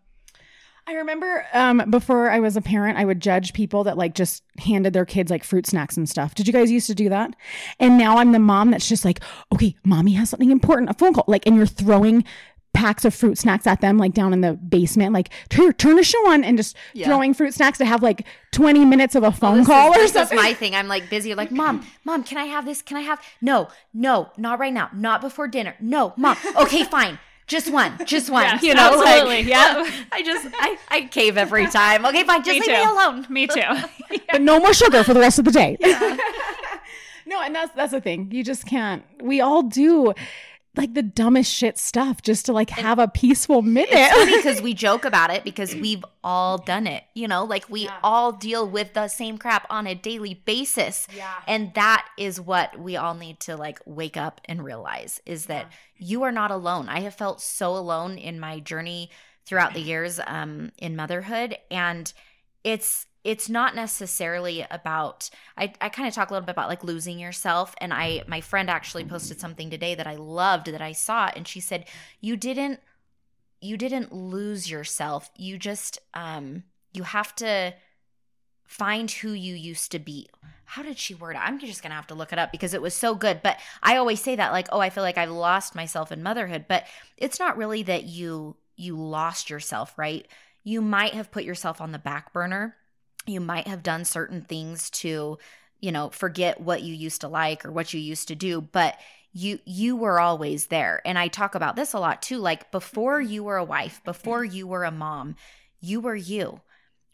I 0.87 0.93
remember 0.93 1.45
um, 1.53 1.83
before 1.89 2.29
I 2.29 2.39
was 2.39 2.57
a 2.57 2.61
parent, 2.61 2.97
I 2.97 3.05
would 3.05 3.19
judge 3.21 3.53
people 3.53 3.83
that 3.85 3.97
like 3.97 4.13
just 4.15 4.43
handed 4.57 4.93
their 4.93 5.05
kids 5.05 5.31
like 5.31 5.43
fruit 5.43 5.65
snacks 5.67 5.95
and 5.95 6.09
stuff. 6.09 6.35
Did 6.35 6.47
you 6.47 6.53
guys 6.53 6.71
used 6.71 6.87
to 6.87 6.95
do 6.95 7.07
that? 7.09 7.35
And 7.79 7.97
now 7.97 8.17
I'm 8.17 8.31
the 8.31 8.39
mom 8.39 8.71
that's 8.71 8.89
just 8.89 9.05
like, 9.05 9.19
okay, 9.53 9.75
mommy 9.85 10.13
has 10.13 10.29
something 10.29 10.51
important, 10.51 10.89
a 10.89 10.93
phone 10.93 11.13
call. 11.13 11.23
Like, 11.27 11.45
and 11.45 11.55
you're 11.55 11.65
throwing 11.65 12.23
packs 12.73 13.03
of 13.03 13.13
fruit 13.13 13.37
snacks 13.37 13.67
at 13.67 13.81
them 13.81 13.97
like 13.97 14.13
down 14.13 14.31
in 14.31 14.39
the 14.39 14.53
basement 14.53 15.11
like 15.11 15.29
turn, 15.49 15.73
turn 15.73 15.99
a 15.99 16.03
show 16.03 16.29
on 16.31 16.41
and 16.41 16.55
just 16.57 16.73
Yeah. 16.93 17.07
throwing 17.07 17.33
fruit 17.33 17.53
snacks 17.53 17.77
to 17.79 17.85
have 17.85 18.01
like 18.01 18.25
20 18.53 18.85
minutes 18.85 19.13
of 19.13 19.23
a 19.23 19.31
phone 19.33 19.57
this 19.57 19.67
call 19.67 19.91
is, 19.91 19.97
or 19.99 20.07
something 20.07 20.37
my 20.37 20.53
thing. 20.53 20.73
I'm 20.73 20.87
like 20.87 21.09
busy. 21.09 21.35
Like, 21.35 21.51
mom, 21.51 21.85
mom, 22.05 22.23
can 22.23 22.37
I 22.37 22.45
have 22.45 22.65
this? 22.65 22.81
Can 22.81 22.95
I 22.97 23.01
have? 23.01 23.21
No, 23.41 23.67
no, 23.93 24.29
not 24.37 24.57
right 24.59 24.71
now. 24.73 24.89
Not 24.93 25.19
before 25.21 25.47
dinner. 25.49 25.75
No, 25.81 26.13
mom. 26.17 26.37
Okay, 26.55 26.83
fine. 26.85 27.19
Just 27.51 27.69
one. 27.71 27.91
Just 28.05 28.29
one. 28.29 28.43
Yes, 28.43 28.63
you 28.63 28.73
know, 28.73 28.93
absolutely. 28.93 29.35
like 29.43 29.45
Yeah. 29.45 29.85
I 30.11 30.23
just 30.23 30.47
I, 30.53 30.77
I 30.89 31.01
cave 31.01 31.37
every 31.37 31.67
time. 31.67 32.05
Okay, 32.05 32.23
fine. 32.23 32.43
Just 32.43 32.47
Me 32.47 32.59
leave 32.61 32.63
too. 32.63 32.71
me 32.71 32.83
alone. 32.85 33.25
Me 33.29 33.45
too. 33.45 33.61
but 34.31 34.41
no 34.41 34.57
more 34.59 34.73
sugar 34.73 35.03
for 35.03 35.13
the 35.13 35.19
rest 35.19 35.37
of 35.37 35.43
the 35.45 35.51
day 35.51 35.77
no 37.25 37.41
and 37.41 37.53
that's 37.55 37.73
that's 37.75 37.91
the 37.91 38.01
thing 38.01 38.29
you 38.31 38.43
just 38.43 38.65
can't 38.65 39.03
we 39.21 39.39
all 39.39 39.63
do 39.63 40.13
like 40.77 40.93
the 40.93 41.03
dumbest 41.03 41.53
shit 41.53 41.77
stuff 41.77 42.21
just 42.21 42.45
to 42.45 42.53
like 42.53 42.69
have 42.69 42.97
a 42.97 43.07
peaceful 43.07 43.61
minute 43.61 43.89
because 44.25 44.61
we 44.63 44.73
joke 44.73 45.03
about 45.03 45.29
it 45.29 45.43
because 45.43 45.75
we've 45.75 46.05
all 46.23 46.57
done 46.57 46.87
it. 46.87 47.03
You 47.13 47.27
know, 47.27 47.43
like 47.43 47.69
we 47.69 47.85
Yeah. 47.85 47.99
all 48.03 48.31
deal 48.31 48.65
with 48.69 48.93
the 48.93 49.09
same 49.09 49.37
crap 49.37 49.67
on 49.69 49.85
a 49.85 49.95
daily 49.95 50.33
basis. 50.33 51.07
yeah 51.13 51.29
And 51.45 51.73
that 51.73 52.07
is 52.17 52.39
what 52.39 52.79
we 52.79 52.95
all 52.95 53.13
need 53.15 53.41
to 53.41 53.57
like 53.57 53.79
wake 53.85 54.15
up 54.15 54.39
and 54.45 54.63
realize 54.63 55.19
is 55.25 55.47
that 55.47 55.69
you 55.97 56.23
are 56.23 56.31
not 56.31 56.51
alone. 56.51 56.87
I 56.87 57.01
have 57.01 57.15
felt 57.15 57.41
so 57.41 57.75
alone 57.75 58.17
in 58.17 58.39
my 58.39 58.59
journey 58.59 59.09
throughout 59.45 59.73
the 59.73 59.81
years 59.81 60.19
um, 60.25 60.71
in 60.77 60.95
motherhood. 60.95 61.57
And 61.69 62.11
it's 62.63 63.07
it's 63.23 63.49
not 63.49 63.75
necessarily 63.75 64.65
about 64.71 65.29
I, 65.57 65.73
I 65.79 65.89
kind 65.89 66.07
of 66.07 66.13
talk 66.13 66.29
a 66.29 66.33
little 66.33 66.45
bit 66.45 66.53
about 66.53 66.69
like 66.69 66.83
losing 66.83 67.19
yourself 67.19 67.75
and 67.79 67.93
i 67.93 68.23
my 68.27 68.41
friend 68.41 68.69
actually 68.69 69.05
posted 69.05 69.39
something 69.39 69.69
today 69.69 69.93
that 69.95 70.07
i 70.07 70.15
loved 70.15 70.67
that 70.67 70.81
i 70.81 70.91
saw 70.91 71.29
and 71.35 71.47
she 71.47 71.59
said 71.59 71.85
you 72.19 72.35
didn't 72.35 72.79
you 73.61 73.77
didn't 73.77 74.11
lose 74.11 74.69
yourself. 74.69 75.29
You 75.37 75.57
just 75.57 75.99
um 76.13 76.63
you 76.93 77.03
have 77.03 77.33
to 77.35 77.73
find 78.65 79.09
who 79.09 79.31
you 79.31 79.53
used 79.53 79.91
to 79.91 79.99
be. 79.99 80.29
How 80.65 80.81
did 80.81 80.97
she 80.97 81.13
word 81.13 81.35
it? 81.35 81.41
I'm 81.41 81.59
just 81.59 81.83
gonna 81.83 81.95
have 81.95 82.07
to 82.07 82.15
look 82.15 82.33
it 82.33 82.39
up 82.39 82.51
because 82.51 82.73
it 82.73 82.81
was 82.81 82.93
so 82.93 83.13
good 83.15 83.41
but 83.43 83.57
i 83.83 83.97
always 83.97 84.21
say 84.21 84.35
that 84.35 84.51
like 84.51 84.67
oh 84.71 84.79
i 84.79 84.89
feel 84.89 85.03
like 85.03 85.17
i've 85.17 85.29
lost 85.29 85.75
myself 85.75 86.11
in 86.11 86.23
motherhood 86.23 86.65
but 86.67 86.85
it's 87.17 87.39
not 87.39 87.57
really 87.57 87.83
that 87.83 88.05
you 88.05 88.55
you 88.75 88.97
lost 88.97 89.49
yourself 89.49 89.97
right? 89.97 90.27
You 90.63 90.81
might 90.81 91.13
have 91.13 91.31
put 91.31 91.43
yourself 91.43 91.81
on 91.81 91.91
the 91.91 91.99
back 91.99 92.33
burner 92.33 92.77
you 93.25 93.39
might 93.39 93.67
have 93.67 93.83
done 93.83 94.05
certain 94.05 94.41
things 94.41 94.89
to 94.89 95.37
you 95.79 95.91
know 95.91 96.09
forget 96.09 96.59
what 96.59 96.81
you 96.81 96.93
used 96.93 97.21
to 97.21 97.27
like 97.27 97.65
or 97.65 97.71
what 97.71 97.93
you 97.93 97.99
used 97.99 98.27
to 98.27 98.35
do 98.35 98.61
but 98.61 98.97
you 99.33 99.59
you 99.65 99.95
were 99.95 100.19
always 100.19 100.67
there. 100.67 101.01
And 101.05 101.17
i 101.17 101.27
talk 101.27 101.55
about 101.55 101.75
this 101.75 101.93
a 101.93 101.99
lot 101.99 102.21
too 102.21 102.37
like 102.37 102.71
before 102.71 103.21
you 103.21 103.43
were 103.43 103.57
a 103.57 103.63
wife 103.63 104.01
before 104.03 104.43
you 104.43 104.67
were 104.67 104.83
a 104.83 104.91
mom 104.91 105.35
you 105.79 105.99
were 105.99 106.15
you. 106.15 106.61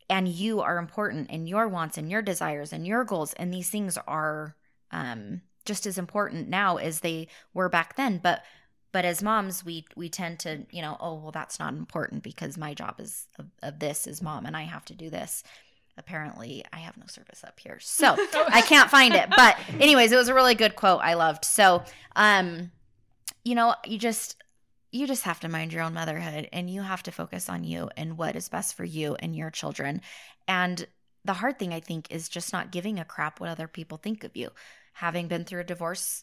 And 0.10 0.28
you 0.28 0.62
are 0.62 0.78
important 0.78 1.28
and 1.30 1.49
your 1.49 1.68
wants 1.68 1.97
and 1.97 2.10
your 2.10 2.22
desires 2.22 2.72
and 2.72 2.88
your 2.88 3.03
goals 3.03 3.34
and 3.34 3.53
these 3.53 3.70
things 3.70 3.97
are 4.08 4.55
um 4.91 5.41
just 5.66 5.86
as 5.86 5.97
important 5.97 6.47
now 6.47 6.78
as 6.78 7.01
they 7.01 7.28
were 7.53 7.70
back 7.70 7.97
then. 7.97 8.20
But 8.24 8.43
but 8.91 9.05
as 9.05 9.22
moms 9.22 9.66
we 9.66 9.86
we 9.95 10.10
tend 10.10 10.39
to 10.39 10.66
you 10.72 10.82
know 10.82 10.97
oh 10.99 11.16
well 11.16 11.32
that's 11.32 11.60
not 11.60 11.74
important 11.74 12.24
because 12.24 12.58
my 12.58 12.74
job 12.74 12.95
is 12.99 13.28
of, 13.38 13.45
of 13.62 13.80
this 13.80 14.08
is 14.08 14.22
mom 14.22 14.45
and 14.45 14.55
i 14.55 14.64
have 14.64 14.86
to 14.86 14.95
do 14.95 15.10
this 15.10 15.43
apparently 15.98 16.64
i 16.72 16.78
have 16.78 16.98
no 16.98 17.06
service 17.08 17.43
up 17.45 17.60
here 17.60 17.78
so 17.80 18.16
i 18.50 18.62
can't 18.62 18.89
find 18.89 19.14
it. 19.14 19.30
But 19.30 19.58
anyways 19.80 20.12
it 20.12 20.16
was 20.16 20.28
a 20.28 20.34
really 20.34 20.56
good 20.56 20.76
quote 20.76 21.02
i 21.04 21.14
loved. 21.14 21.45
So 21.45 21.84
um 22.16 22.72
you 23.43 23.56
know 23.56 23.76
you 23.86 23.98
just 23.98 24.41
you 24.91 25.06
just 25.06 25.24
have 25.24 25.39
to 25.41 25.50
mind 25.50 25.74
your 25.74 25.84
own 25.84 25.93
motherhood 25.93 26.48
and 26.54 26.70
you 26.70 26.82
have 26.82 27.04
to 27.04 27.12
focus 27.12 27.50
on 27.50 27.64
you 27.64 27.89
and 27.98 28.18
what 28.18 28.36
is 28.36 28.50
best 28.50 28.76
for 28.76 28.86
you 28.86 29.16
and 29.20 29.36
your 29.36 29.50
children. 29.50 30.02
And 30.48 30.88
the 31.26 31.34
hard 31.34 31.60
thing 31.60 31.74
i 31.74 31.80
think 31.80 32.08
is 32.10 32.30
just 32.30 32.54
not 32.54 32.72
giving 32.72 33.00
a 33.00 33.06
crap 33.06 33.39
what 33.39 33.50
other 33.50 33.68
people 33.68 33.98
think 33.98 34.24
of 34.24 34.36
you. 34.36 34.50
Having 34.93 35.28
been 35.28 35.43
through 35.43 35.62
a 35.62 35.66
divorce 35.66 36.22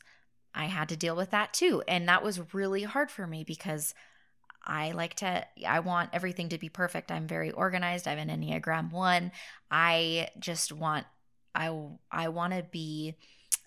i 0.55 0.67
had 0.67 0.89
to 0.89 0.97
deal 0.97 1.17
with 1.17 1.31
that 1.31 1.53
too 1.53 1.83
and 1.89 2.09
that 2.09 2.23
was 2.23 2.55
really 2.55 2.85
hard 2.85 3.11
for 3.11 3.27
me 3.27 3.45
because 3.45 3.95
I 4.67 4.93
like 4.93 5.15
to, 5.17 5.47
I 5.67 5.81
want 5.81 6.11
everything 6.13 6.49
to 6.51 6.59
be 6.59 6.69
perfect. 6.69 7.13
I'm 7.13 7.27
very 7.27 7.51
organized. 7.51 8.09
I'm 8.09 8.19
an 8.19 8.29
Enneagram 8.29 8.91
one. 8.91 9.31
I 9.71 10.29
just 10.39 10.73
want, 10.73 11.07
I, 11.55 11.77
I 12.11 12.29
want 12.29 12.55
to 12.55 12.63
be, 12.63 13.17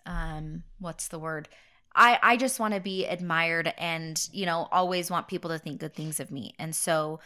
um, 0.06 0.64
what's 0.80 1.08
the 1.08 1.20
word? 1.20 1.50
I, 1.96 2.20
I 2.22 2.38
just 2.38 2.60
want 2.60 2.74
to 2.74 2.80
be 2.80 3.06
admired 3.06 3.74
and, 3.78 4.22
you 4.32 4.46
know, 4.46 4.68
always 4.72 5.10
want 5.10 5.28
people 5.28 5.50
to 5.52 5.60
think 5.60 5.80
good 5.80 5.96
things 5.96 6.20
of 6.20 6.32
me. 6.32 6.54
And 6.60 6.76
so 6.76 7.20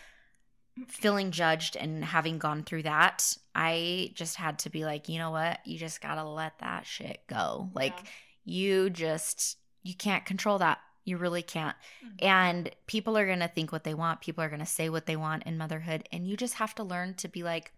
feeling 0.88 1.32
judged 1.32 1.76
and 1.76 2.04
having 2.04 2.38
gone 2.38 2.64
through 2.64 2.84
that, 2.84 3.38
I 3.54 4.12
just 4.14 4.36
had 4.36 4.60
to 4.60 4.70
be 4.70 4.86
like, 4.86 5.10
you 5.10 5.18
know 5.18 5.32
what? 5.32 5.60
You 5.66 5.78
just 5.78 6.02
got 6.02 6.16
to 6.16 6.24
let 6.24 6.60
that 6.60 6.86
shit 6.86 7.20
go. 7.28 7.70
Like, 7.74 7.98
you 8.46 8.90
just, 8.90 9.58
you 9.84 9.94
can't 9.94 10.26
control 10.26 10.60
that. 10.60 10.80
You 11.04 11.18
really 11.18 11.42
can't. 11.42 11.76
And 12.20 12.70
people 12.88 13.18
are 13.18 13.26
going 13.26 13.40
to 13.40 13.48
think 13.48 13.72
what 13.72 13.84
they 13.84 13.94
want. 13.94 14.22
People 14.22 14.44
are 14.44 14.50
going 14.50 14.60
to 14.60 14.66
say 14.66 14.90
what 14.90 15.06
they 15.08 15.16
want 15.16 15.44
in 15.44 15.58
motherhood. 15.58 16.08
And 16.12 16.28
you 16.28 16.38
just 16.38 16.56
have 16.56 16.76
to 16.76 16.84
learn 16.84 17.16
to 17.16 17.28
be 17.28 17.44
like, 17.44 17.72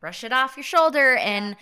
brush 0.00 0.24
it 0.24 0.32
off 0.32 0.56
your 0.56 0.64
shoulder 0.64 1.14
and 1.16 1.56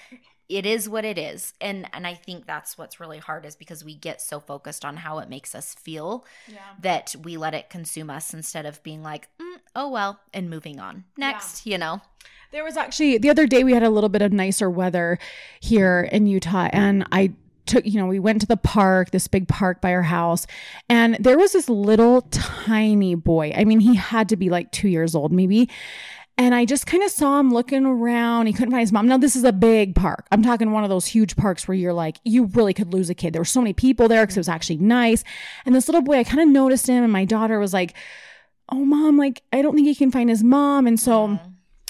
it 0.48 0.64
is 0.64 0.88
what 0.88 1.04
it 1.04 1.18
is. 1.18 1.52
And 1.60 1.86
and 1.92 2.06
I 2.06 2.14
think 2.14 2.46
that's 2.46 2.78
what's 2.78 3.00
really 3.00 3.18
hard 3.18 3.44
is 3.44 3.54
because 3.54 3.84
we 3.84 3.94
get 3.94 4.20
so 4.20 4.40
focused 4.40 4.84
on 4.84 4.96
how 4.96 5.18
it 5.18 5.28
makes 5.28 5.54
us 5.54 5.74
feel 5.74 6.24
yeah 6.46 6.58
that 6.80 7.14
we 7.22 7.36
let 7.36 7.54
it 7.54 7.68
consume 7.68 8.08
us 8.10 8.32
instead 8.32 8.64
of 8.64 8.82
being 8.82 9.02
like, 9.02 9.28
mm, 9.38 9.56
oh 9.76 9.90
well, 9.90 10.20
and 10.32 10.48
moving 10.48 10.80
on. 10.80 11.04
Next, 11.16 11.66
you 11.66 11.78
know. 11.78 12.00
There 12.50 12.64
was 12.64 12.78
actually 12.78 13.18
the 13.18 13.28
other 13.28 13.46
day 13.46 13.62
we 13.62 13.74
had 13.74 13.82
a 13.82 13.90
little 13.90 14.08
bit 14.08 14.22
of 14.22 14.32
nicer 14.32 14.70
weather 14.70 15.18
here 15.60 16.08
in 16.10 16.26
Utah 16.26 16.70
and 16.72 17.06
I 17.12 17.34
took 17.68 17.86
you 17.86 18.00
know 18.00 18.06
we 18.06 18.18
went 18.18 18.40
to 18.40 18.46
the 18.46 18.56
park 18.56 19.10
this 19.10 19.28
big 19.28 19.46
park 19.46 19.80
by 19.80 19.92
our 19.92 20.02
house 20.02 20.46
and 20.88 21.16
there 21.20 21.38
was 21.38 21.52
this 21.52 21.68
little 21.68 22.22
tiny 22.22 23.14
boy 23.14 23.52
I 23.56 23.64
mean 23.64 23.80
he 23.80 23.94
had 23.94 24.28
to 24.30 24.36
be 24.36 24.50
like 24.50 24.72
2 24.72 24.88
years 24.88 25.14
old 25.14 25.32
maybe 25.32 25.68
and 26.40 26.54
I 26.54 26.64
just 26.64 26.86
kind 26.86 27.02
of 27.02 27.10
saw 27.10 27.40
him 27.40 27.52
looking 27.52 27.84
around. 27.84 28.46
He 28.46 28.52
couldn't 28.52 28.70
find 28.70 28.82
his 28.82 28.92
mom. 28.92 29.08
Now, 29.08 29.18
this 29.18 29.34
is 29.34 29.42
a 29.42 29.52
big 29.52 29.96
park. 29.96 30.28
I'm 30.30 30.40
talking 30.40 30.70
one 30.70 30.84
of 30.84 30.88
those 30.88 31.04
huge 31.04 31.34
parks 31.34 31.66
where 31.66 31.74
you're 31.74 31.92
like, 31.92 32.18
you 32.22 32.44
really 32.44 32.72
could 32.72 32.92
lose 32.92 33.10
a 33.10 33.14
kid. 33.14 33.32
There 33.32 33.40
were 33.40 33.44
so 33.44 33.60
many 33.60 33.72
people 33.72 34.06
there 34.06 34.22
because 34.22 34.36
it 34.36 34.40
was 34.40 34.48
actually 34.48 34.76
nice. 34.76 35.24
And 35.66 35.74
this 35.74 35.88
little 35.88 36.00
boy, 36.00 36.18
I 36.18 36.22
kind 36.22 36.40
of 36.40 36.48
noticed 36.48 36.86
him, 36.86 37.02
and 37.02 37.12
my 37.12 37.24
daughter 37.24 37.58
was 37.58 37.74
like, 37.74 37.96
Oh, 38.68 38.84
mom, 38.84 39.16
like, 39.16 39.42
I 39.52 39.62
don't 39.62 39.74
think 39.74 39.88
he 39.88 39.96
can 39.96 40.12
find 40.12 40.30
his 40.30 40.44
mom. 40.44 40.86
And 40.86 41.00
so, 41.00 41.40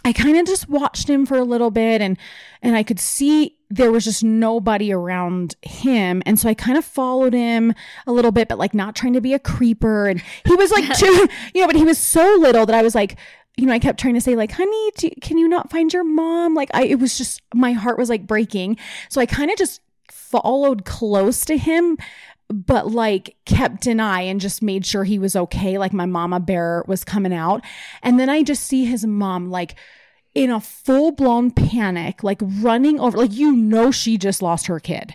I 0.09 0.14
kind 0.14 0.39
of 0.39 0.47
just 0.47 0.70
watched 0.70 1.11
him 1.11 1.26
for 1.26 1.37
a 1.37 1.45
little 1.45 1.70
bit 1.70 2.01
and 2.01 2.16
and 2.62 2.74
I 2.76 2.83
could 2.83 2.99
see 2.99 3.57
there 3.70 3.92
was 3.92 4.04
just 4.04 4.24
nobody 4.24 4.92
around 4.92 5.56
him 5.62 6.22
and 6.24 6.38
so 6.38 6.48
I 6.48 6.54
kind 6.54 6.78
of 6.78 6.84
followed 6.84 7.34
him 7.34 7.74
a 8.06 8.12
little 8.12 8.32
bit 8.32 8.48
but 8.48 8.58
like 8.58 8.74
not 8.74 8.96
trying 8.96 9.12
to 9.12 9.20
be 9.20 9.34
a 9.34 9.38
creeper 9.38 10.08
and 10.08 10.22
he 10.44 10.54
was 10.54 10.70
like 10.70 10.96
too 10.96 11.28
you 11.54 11.60
know 11.60 11.66
but 11.66 11.76
he 11.76 11.84
was 11.84 11.98
so 11.98 12.36
little 12.40 12.66
that 12.66 12.74
I 12.74 12.82
was 12.82 12.94
like 12.94 13.18
you 13.56 13.66
know 13.66 13.72
I 13.72 13.78
kept 13.78 14.00
trying 14.00 14.14
to 14.14 14.20
say 14.20 14.36
like 14.36 14.52
honey 14.52 14.90
do, 14.96 15.10
can 15.20 15.38
you 15.38 15.48
not 15.48 15.70
find 15.70 15.92
your 15.92 16.04
mom 16.04 16.54
like 16.54 16.70
I 16.72 16.84
it 16.84 16.98
was 16.98 17.18
just 17.18 17.42
my 17.54 17.72
heart 17.72 17.98
was 17.98 18.08
like 18.08 18.26
breaking 18.26 18.78
so 19.08 19.20
I 19.20 19.26
kind 19.26 19.50
of 19.50 19.58
just 19.58 19.80
followed 20.10 20.84
close 20.84 21.44
to 21.46 21.56
him 21.56 21.98
but 22.50 22.90
like 22.90 23.36
kept 23.44 23.86
an 23.86 24.00
eye 24.00 24.22
and 24.22 24.40
just 24.40 24.62
made 24.62 24.86
sure 24.86 25.04
he 25.04 25.18
was 25.18 25.36
okay. 25.36 25.78
Like 25.78 25.92
my 25.92 26.06
mama 26.06 26.40
bear 26.40 26.84
was 26.86 27.04
coming 27.04 27.34
out. 27.34 27.62
And 28.02 28.18
then 28.18 28.30
I 28.30 28.42
just 28.42 28.64
see 28.64 28.84
his 28.84 29.06
mom 29.06 29.50
like 29.50 29.74
in 30.35 30.51
a 30.51 30.61
full 30.61 31.12
blown 31.12 31.51
panic, 31.51 32.22
like 32.22 32.41
running 32.43 33.01
over, 33.01 33.18
like 33.18 33.33
you 33.33 33.53
know, 33.53 33.91
she 33.91 34.16
just 34.18 34.43
lost 34.43 34.66
her 34.66 34.79
kid. 34.81 35.12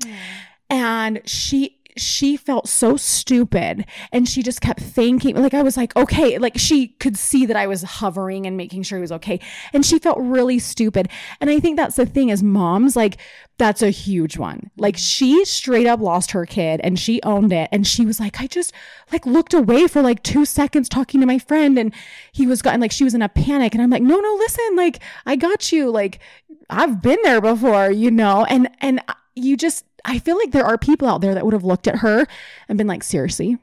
And 0.70 1.22
she, 1.26 1.78
she 1.98 2.38
felt 2.38 2.68
so 2.68 2.98
stupid 2.98 3.86
and 4.12 4.28
she 4.28 4.42
just 4.42 4.62
kept 4.62 4.80
thinking 4.80 5.36
like 5.36 5.54
I 5.54 5.62
was 5.62 5.78
like 5.78 5.96
okay 5.96 6.38
like 6.38 6.58
she 6.58 6.90
could 7.00 7.18
see 7.18 7.46
that 7.46 7.56
I 7.56 7.68
was 7.68 7.84
hovering 7.84 8.46
and 8.46 8.58
making 8.58 8.84
sure 8.84 8.98
he 8.98 9.02
was 9.02 9.12
okay. 9.12 9.40
And 9.74 9.86
she 9.86 10.00
felt 10.00 10.18
really 10.20 10.60
stupid. 10.60 11.10
And 11.40 11.50
I 11.50 11.60
think 11.60 11.78
that's 11.78 11.96
the 11.96 12.06
thing 12.06 12.32
as 12.32 12.44
moms 12.44 12.96
like 12.96 13.18
that's 13.58 13.82
a 13.82 13.90
huge 13.90 14.38
one. 14.38 14.72
Like 14.78 14.98
she 14.98 15.46
straight 15.46 15.88
up 15.88 16.00
lost 16.00 16.32
her 16.32 16.46
kid 16.46 16.82
and 16.84 17.00
she 17.00 17.22
owned 17.24 17.54
it. 17.54 17.70
And 17.72 17.86
she 17.86 18.06
was 18.06 18.20
like 18.20 18.42
I 18.42 18.48
just 18.48 18.74
like 19.12 19.26
looked 19.26 19.54
away 19.54 19.88
for 19.88 20.02
like 20.02 20.24
2 20.24 20.46
seconds 20.46 20.90
talking 20.90 21.20
to 21.22 21.28
my 21.28 21.40
friend 21.40 21.78
and 21.78 21.94
he 22.32 22.48
was 22.48 22.62
gotten 22.62 22.82
like 22.82 22.92
she 22.92 23.04
was 23.04 23.14
in 23.14 23.22
a 23.22 23.30
panic. 23.30 23.74
And 23.74 23.82
I'm 23.82 23.90
like 23.90 24.04
no 24.04 24.20
no 24.20 24.36
listen 24.36 24.76
like 24.76 25.00
I 25.26 25.36
got 25.36 25.72
you. 25.72 25.90
Like 25.90 26.20
I've 26.70 27.02
been 27.02 27.20
there 27.24 27.42
before 27.42 27.92
you 27.92 28.12
know? 28.12 28.46
And 28.46 28.70
and 28.82 29.02
you 29.36 29.58
just 29.58 29.86
I 30.06 30.20
feel 30.20 30.38
like 30.38 30.52
there 30.52 30.66
are 30.66 30.78
people 30.78 31.08
out 31.08 31.22
there 31.22 31.34
that 31.34 31.46
would 31.46 31.54
have 31.54 31.64
looked 31.64 31.88
at 31.88 31.98
her 31.98 32.28
and 32.68 32.78
been 32.78 32.88
like, 32.88 33.04
seriously. 33.04 33.58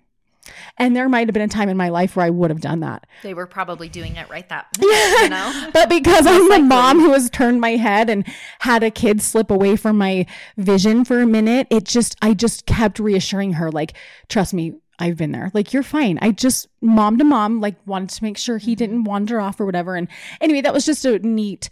And 0.78 0.97
there 0.97 1.09
might 1.09 1.28
have 1.28 1.34
been 1.34 1.43
a 1.43 1.49
time 1.49 1.68
in 1.68 1.76
my 1.76 1.91
life 1.91 2.16
where 2.16 2.26
I 2.26 2.30
would 2.30 2.51
have 2.51 2.61
done 2.61 2.80
that. 2.80 3.07
They 3.22 3.34
were 3.34 3.47
probably 3.47 3.88
doing 3.88 4.16
it 4.16 4.28
right 4.30 4.49
that 4.49 4.66
minute, 4.78 5.22
you 5.22 5.28
know? 5.28 5.70
But 5.72 5.88
because 5.88 6.26
I'm 6.26 6.49
the 6.49 6.61
mom 6.61 6.99
who 6.99 7.12
has 7.12 7.30
turned 7.30 7.61
my 7.61 7.76
head 7.76 8.09
and 8.11 8.26
had 8.61 8.82
a 8.82 8.91
kid 8.91 9.22
slip 9.22 9.51
away 9.51 9.76
from 9.76 9.99
my 9.99 10.26
vision 10.57 11.05
for 11.05 11.20
a 11.20 11.26
minute, 11.26 11.66
it 11.70 11.84
just, 11.84 12.16
I 12.22 12.34
just 12.34 12.66
kept 12.66 12.99
reassuring 12.99 13.55
her, 13.55 13.70
like, 13.70 13.95
trust 14.28 14.55
me, 14.55 14.74
I've 14.99 15.16
been 15.16 15.32
there. 15.32 15.51
Like, 15.55 15.72
you're 15.72 15.82
fine. 15.82 16.18
I 16.20 16.30
just, 16.32 16.68
mom 16.80 17.18
to 17.18 17.24
mom, 17.24 17.61
like, 17.61 17.76
wanted 17.86 18.11
to 18.11 18.24
make 18.24 18.36
sure 18.36 18.59
he 18.59 18.74
didn't 18.74 19.05
wander 19.05 19.41
off 19.41 19.61
or 19.61 19.66
whatever. 19.66 19.95
And 19.95 20.09
anyway, 20.41 20.62
that 20.62 20.74
was 20.74 20.84
just 20.86 21.05
a 21.05 21.18
neat 21.20 21.70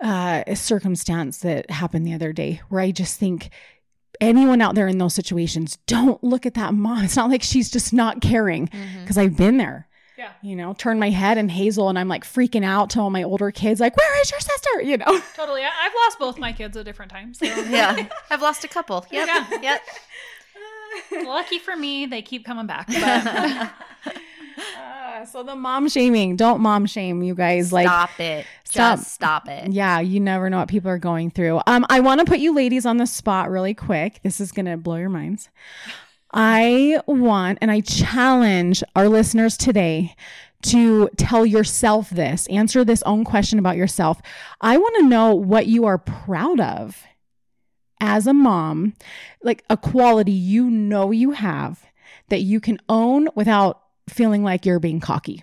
uh, 0.00 0.54
circumstance 0.54 1.38
that 1.38 1.70
happened 1.70 2.06
the 2.06 2.14
other 2.14 2.32
day 2.32 2.60
where 2.68 2.80
I 2.80 2.90
just 2.90 3.18
think 3.18 3.50
anyone 4.20 4.60
out 4.60 4.74
there 4.74 4.88
in 4.88 4.98
those 4.98 5.14
situations, 5.14 5.78
don't 5.86 6.22
look 6.22 6.46
at 6.46 6.54
that 6.54 6.74
mom. 6.74 7.04
It's 7.04 7.16
not 7.16 7.30
like 7.30 7.42
she's 7.42 7.70
just 7.70 7.92
not 7.92 8.20
caring 8.20 8.68
mm-hmm. 8.68 9.00
because 9.00 9.18
I've 9.18 9.36
been 9.36 9.56
there. 9.56 9.86
Yeah. 10.16 10.30
You 10.42 10.56
know, 10.56 10.72
turn 10.72 10.98
my 10.98 11.10
head 11.10 11.36
and 11.36 11.50
Hazel 11.50 11.88
and 11.90 11.98
I'm 11.98 12.08
like 12.08 12.24
freaking 12.24 12.64
out 12.64 12.90
to 12.90 13.00
all 13.00 13.10
my 13.10 13.22
older 13.22 13.50
kids, 13.50 13.80
like, 13.80 13.96
where 13.96 14.20
is 14.22 14.30
your 14.30 14.40
sister? 14.40 14.82
You 14.82 14.96
know? 14.96 15.20
Totally. 15.34 15.62
I- 15.62 15.70
I've 15.82 15.92
lost 16.04 16.18
both 16.18 16.38
my 16.38 16.52
kids 16.52 16.76
at 16.76 16.84
different 16.84 17.12
times. 17.12 17.38
So. 17.38 17.46
Yeah, 17.68 18.08
I've 18.30 18.40
lost 18.40 18.64
a 18.64 18.68
couple. 18.68 19.04
Yep. 19.10 19.26
Yeah. 19.26 19.60
Yep. 19.60 19.82
Lucky 21.26 21.58
for 21.58 21.76
me, 21.76 22.06
they 22.06 22.22
keep 22.22 22.44
coming 22.44 22.66
back. 22.66 22.86
But 22.86 23.70
Uh, 24.58 25.24
so 25.24 25.42
the 25.42 25.56
mom 25.56 25.88
shaming, 25.88 26.36
don't 26.36 26.60
mom 26.60 26.86
shame 26.86 27.22
you 27.22 27.34
guys. 27.34 27.72
Like, 27.72 27.86
stop 27.86 28.20
it. 28.20 28.46
stop. 28.64 28.98
Just 28.98 29.12
stop 29.12 29.48
it. 29.48 29.72
yeah, 29.72 30.00
you 30.00 30.20
never 30.20 30.50
know 30.50 30.58
what 30.58 30.68
people 30.68 30.90
are 30.90 30.98
going 30.98 31.30
through. 31.30 31.60
Um, 31.66 31.86
I 31.88 32.00
want 32.00 32.20
to 32.20 32.26
put 32.26 32.38
you 32.38 32.54
ladies 32.54 32.86
on 32.86 32.96
the 32.96 33.06
spot 33.06 33.50
really 33.50 33.74
quick. 33.74 34.20
This 34.22 34.40
is 34.40 34.52
gonna 34.52 34.76
blow 34.76 34.96
your 34.96 35.08
minds. 35.08 35.48
I 36.32 37.00
want 37.06 37.58
and 37.60 37.70
I 37.70 37.80
challenge 37.80 38.82
our 38.94 39.08
listeners 39.08 39.56
today 39.56 40.14
to 40.62 41.08
tell 41.16 41.46
yourself 41.46 42.10
this, 42.10 42.46
answer 42.48 42.84
this 42.84 43.02
own 43.02 43.24
question 43.24 43.58
about 43.58 43.76
yourself. 43.76 44.20
I 44.60 44.76
want 44.76 44.96
to 44.96 45.08
know 45.08 45.34
what 45.34 45.66
you 45.66 45.86
are 45.86 45.98
proud 45.98 46.60
of 46.60 47.04
as 48.00 48.26
a 48.26 48.34
mom, 48.34 48.94
like 49.42 49.64
a 49.70 49.76
quality 49.76 50.32
you 50.32 50.68
know 50.68 51.10
you 51.10 51.30
have 51.32 51.86
that 52.28 52.40
you 52.40 52.60
can 52.60 52.78
own 52.88 53.28
without 53.34 53.82
feeling 54.08 54.42
like 54.42 54.64
you're 54.66 54.78
being 54.80 55.00
cocky. 55.00 55.42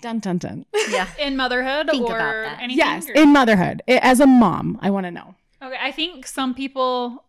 Dun 0.00 0.18
dun 0.18 0.38
dun. 0.38 0.66
Yeah. 0.90 1.06
in 1.18 1.36
motherhood 1.36 1.88
Think 1.88 2.02
or 2.08 2.16
about 2.16 2.32
that. 2.44 2.58
anything. 2.60 2.78
Yes, 2.78 3.08
or- 3.08 3.12
in 3.12 3.32
motherhood. 3.32 3.82
As 3.86 4.20
a 4.20 4.26
mom, 4.26 4.78
I 4.82 4.90
want 4.90 5.06
to 5.06 5.10
know. 5.10 5.34
Okay, 5.62 5.76
I 5.80 5.92
think 5.92 6.26
some 6.26 6.54
people 6.54 7.22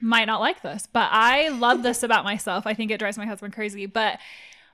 might 0.00 0.24
not 0.24 0.40
like 0.40 0.62
this, 0.62 0.88
but 0.90 1.08
I 1.12 1.48
love 1.48 1.82
this 1.82 2.02
about 2.02 2.24
myself. 2.24 2.66
I 2.66 2.72
think 2.74 2.90
it 2.90 2.98
drives 2.98 3.18
my 3.18 3.26
husband 3.26 3.52
crazy, 3.52 3.84
but 3.86 4.18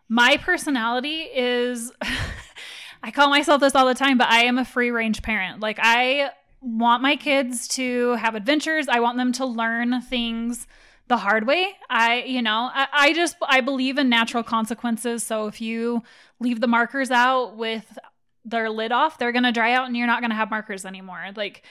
my 0.08 0.36
personality 0.36 1.22
is 1.22 1.92
I 3.02 3.10
call 3.10 3.30
myself 3.30 3.60
this 3.60 3.74
all 3.74 3.86
the 3.86 3.94
time, 3.94 4.16
but 4.18 4.28
I 4.28 4.44
am 4.44 4.58
a 4.58 4.64
free 4.64 4.90
range 4.92 5.22
parent. 5.22 5.60
Like 5.60 5.78
I 5.82 6.30
want 6.60 7.02
my 7.02 7.16
kids 7.16 7.66
to 7.68 8.12
have 8.14 8.34
adventures. 8.36 8.86
I 8.86 9.00
want 9.00 9.16
them 9.18 9.32
to 9.32 9.46
learn 9.46 10.00
things 10.02 10.66
the 11.11 11.16
hard 11.16 11.44
way. 11.44 11.74
I, 11.90 12.22
you 12.22 12.40
know, 12.40 12.70
I, 12.72 12.86
I 12.92 13.12
just 13.12 13.36
I 13.42 13.61
believe 13.61 13.98
in 13.98 14.08
natural 14.08 14.44
consequences. 14.44 15.24
So 15.24 15.48
if 15.48 15.61
you 15.61 16.02
leave 16.38 16.61
the 16.61 16.68
markers 16.68 17.11
out 17.11 17.56
with 17.56 17.98
their 18.44 18.70
lid 18.70 18.92
off, 18.92 19.18
they're 19.18 19.32
gonna 19.32 19.52
dry 19.52 19.72
out 19.72 19.86
and 19.86 19.96
you're 19.96 20.06
not 20.06 20.22
gonna 20.22 20.36
have 20.36 20.50
markers 20.50 20.86
anymore. 20.86 21.26
Like 21.34 21.64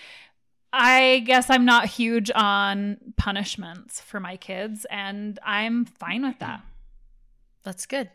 I 0.73 1.23
guess 1.25 1.49
I'm 1.49 1.63
not 1.63 1.85
huge 1.85 2.29
on 2.35 2.97
punishments 3.15 4.01
for 4.01 4.19
my 4.19 4.35
kids, 4.35 4.85
and 4.91 5.39
I'm 5.41 5.85
fine 5.85 6.21
with 6.21 6.37
that. 6.39 6.61
That's 7.63 7.85
good. 7.85 8.09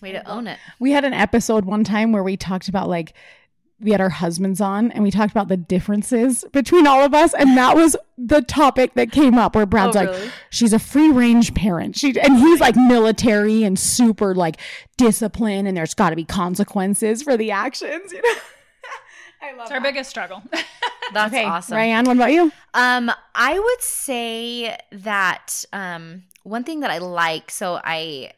Way 0.00 0.12
to 0.12 0.26
own 0.26 0.46
it. 0.46 0.58
We 0.78 0.92
had 0.92 1.04
an 1.04 1.12
episode 1.12 1.66
one 1.66 1.84
time 1.84 2.10
where 2.10 2.22
we 2.22 2.38
talked 2.38 2.68
about 2.68 2.88
like 2.88 3.12
we 3.80 3.92
had 3.92 4.00
our 4.00 4.10
husbands 4.10 4.60
on 4.60 4.90
and 4.92 5.02
we 5.02 5.10
talked 5.10 5.30
about 5.30 5.48
the 5.48 5.56
differences 5.56 6.44
between 6.52 6.86
all 6.86 7.00
of 7.04 7.14
us 7.14 7.32
and 7.34 7.56
that 7.56 7.74
was 7.74 7.96
the 8.18 8.42
topic 8.42 8.92
that 8.94 9.10
came 9.10 9.38
up 9.38 9.54
where 9.54 9.64
Brad's 9.66 9.96
Oh, 9.96 10.00
like 10.00 10.08
really? 10.10 10.30
she's 10.50 10.72
a 10.72 10.78
free 10.78 11.10
range 11.10 11.54
parent. 11.54 11.96
She 11.96 12.18
and 12.20 12.36
he's 12.36 12.60
like 12.60 12.76
military 12.76 13.64
and 13.64 13.78
super 13.78 14.34
like 14.34 14.58
discipline 14.98 15.66
and 15.66 15.76
there's 15.76 15.94
got 15.94 16.10
to 16.10 16.16
be 16.16 16.24
consequences 16.24 17.22
for 17.22 17.36
the 17.36 17.50
actions, 17.50 18.12
you 18.12 18.20
know. 18.22 18.40
I 19.42 19.52
love 19.52 19.62
It's 19.62 19.70
our 19.70 19.80
biggest 19.80 20.10
struggle. 20.10 20.42
That's 21.14 21.32
okay, 21.32 21.44
awesome. 21.46 21.76
Ryan, 21.76 22.04
what 22.04 22.16
about 22.16 22.32
you? 22.32 22.52
Um, 22.74 23.10
I 23.34 23.58
would 23.58 23.80
say 23.82 24.76
that 24.92 25.64
um, 25.72 26.24
one 26.42 26.62
thing 26.64 26.80
that 26.80 26.90
I 26.90 26.98
like. 26.98 27.50
So 27.50 27.80
I, 27.82 28.32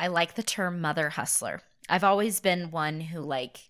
I 0.00 0.08
like 0.08 0.34
the 0.34 0.42
term 0.42 0.80
mother 0.80 1.10
hustler. 1.10 1.62
I've 1.88 2.02
always 2.04 2.40
been 2.40 2.72
one 2.72 3.00
who 3.00 3.20
like 3.20 3.60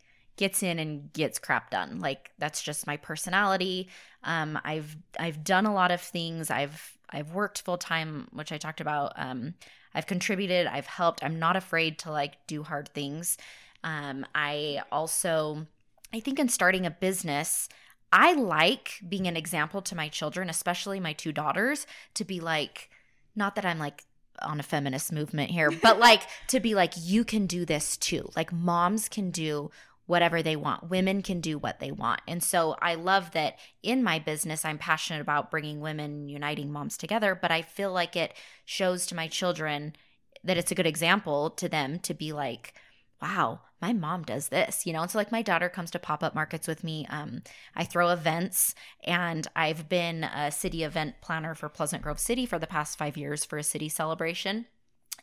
gets 0.41 0.63
in 0.63 0.79
and 0.79 1.13
gets 1.13 1.39
crap 1.39 1.71
done. 1.71 2.01
Like 2.01 2.33
that's 2.39 2.63
just 2.63 2.87
my 2.87 2.97
personality. 2.97 3.89
Um, 4.25 4.59
I've 4.65 4.97
I've 5.19 5.45
done 5.45 5.67
a 5.67 5.75
lot 5.75 5.93
of 5.93 6.01
things. 6.01 6.51
I've 6.51 6.97
I've 7.11 7.35
worked 7.35 7.61
full 7.61 7.77
time, 7.77 8.27
which 8.33 8.51
I 8.51 8.57
talked 8.57 8.81
about. 8.81 9.13
Um, 9.17 9.53
I've 9.95 10.07
contributed. 10.07 10.67
I've 10.67 10.87
helped. 10.87 11.23
I'm 11.23 11.39
not 11.39 11.57
afraid 11.57 11.99
to 12.01 12.11
like 12.11 12.39
do 12.47 12.63
hard 12.63 12.89
things. 12.89 13.37
Um, 13.85 14.25
I 14.35 14.81
also, 14.91 15.67
I 16.13 16.21
think 16.21 16.39
in 16.39 16.49
starting 16.49 16.87
a 16.87 16.91
business, 16.91 17.69
I 18.11 18.33
like 18.33 18.95
being 19.07 19.27
an 19.27 19.37
example 19.37 19.83
to 19.83 19.95
my 19.95 20.09
children, 20.09 20.49
especially 20.49 21.01
my 21.01 21.13
two 21.13 21.33
daughters, 21.33 21.87
to 22.15 22.25
be 22.25 22.41
like, 22.41 22.89
not 23.37 23.57
that 23.57 23.67
I'm 23.67 23.79
like 23.79 24.05
on 24.41 24.59
a 24.59 24.63
feminist 24.63 25.13
movement 25.13 25.51
here, 25.51 25.71
but 25.71 25.99
like 25.99 26.23
to 26.49 26.61
be 26.61 26.75
like, 26.75 26.95
you 26.97 27.25
can 27.25 27.47
do 27.47 27.67
this 27.67 27.99
too. 27.99 28.31
Like 28.35 28.53
moms 28.53 29.09
can 29.09 29.31
do 29.31 29.71
whatever 30.11 30.43
they 30.43 30.57
want. 30.57 30.91
Women 30.91 31.23
can 31.23 31.41
do 31.41 31.57
what 31.57 31.79
they 31.79 31.93
want. 31.93 32.21
And 32.27 32.43
so 32.43 32.77
I 32.83 32.97
love 32.97 33.31
that 33.31 33.59
in 33.81 34.03
my 34.03 34.19
business, 34.19 34.65
I'm 34.65 34.77
passionate 34.77 35.21
about 35.21 35.53
bringing 35.53 35.81
women, 35.81 36.29
uniting 36.29 36.73
moms 36.73 36.97
together, 36.97 37.39
but 37.41 37.53
I 37.53 37.63
feel 37.63 37.93
like 37.93 38.17
it 38.17 38.35
shows 38.65 39.07
to 39.07 39.15
my 39.15 39.29
children 39.29 39.95
that 40.43 40.57
it's 40.57 40.73
a 40.73 40.75
good 40.75 40.87
example 40.87 41.51
to 41.51 41.69
them 41.69 42.01
to 42.01 42.13
be 42.13 42.33
like, 42.33 42.75
wow, 43.23 43.61
my 43.81 43.93
mom 43.93 44.25
does 44.25 44.49
this, 44.49 44.85
you 44.85 44.93
know? 44.93 45.03
And 45.03 45.11
so 45.11 45.17
like 45.17 45.31
my 45.31 45.43
daughter 45.43 45.69
comes 45.69 45.93
to 45.93 45.99
pop-up 46.01 46.35
markets 46.35 46.67
with 46.67 46.83
me. 46.83 47.07
Um, 47.09 47.43
I 47.77 47.85
throw 47.85 48.09
events 48.09 48.75
and 49.05 49.47
I've 49.55 49.89
been 49.89 50.25
a 50.25 50.51
city 50.51 50.83
event 50.83 51.21
planner 51.23 51.55
for 51.55 51.69
Pleasant 51.69 52.03
Grove 52.03 52.19
City 52.19 52.47
for 52.47 52.59
the 52.59 52.67
past 52.67 52.99
five 52.99 53.17
years 53.17 53.45
for 53.45 53.59
a 53.59 53.63
city 53.63 53.89
celebration. 53.89 54.67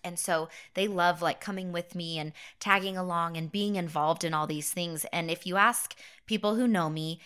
And 0.04 0.18
so 0.20 0.50
they 0.74 0.88
love 0.88 1.22
like 1.22 1.42
coming 1.42 1.72
with 1.72 1.96
me 1.96 2.18
and 2.18 2.34
tagging 2.60 2.98
along 2.98 3.38
and 3.38 3.52
being 3.52 3.76
involved 3.76 4.24
in 4.24 4.34
all 4.34 4.48
these 4.48 4.72
things. 4.72 5.06
And 5.12 5.30
if 5.30 5.46
you 5.46 5.58
ask 5.58 5.96
people 6.26 6.56
who 6.56 6.68
know 6.68 6.90
me, 6.90 7.20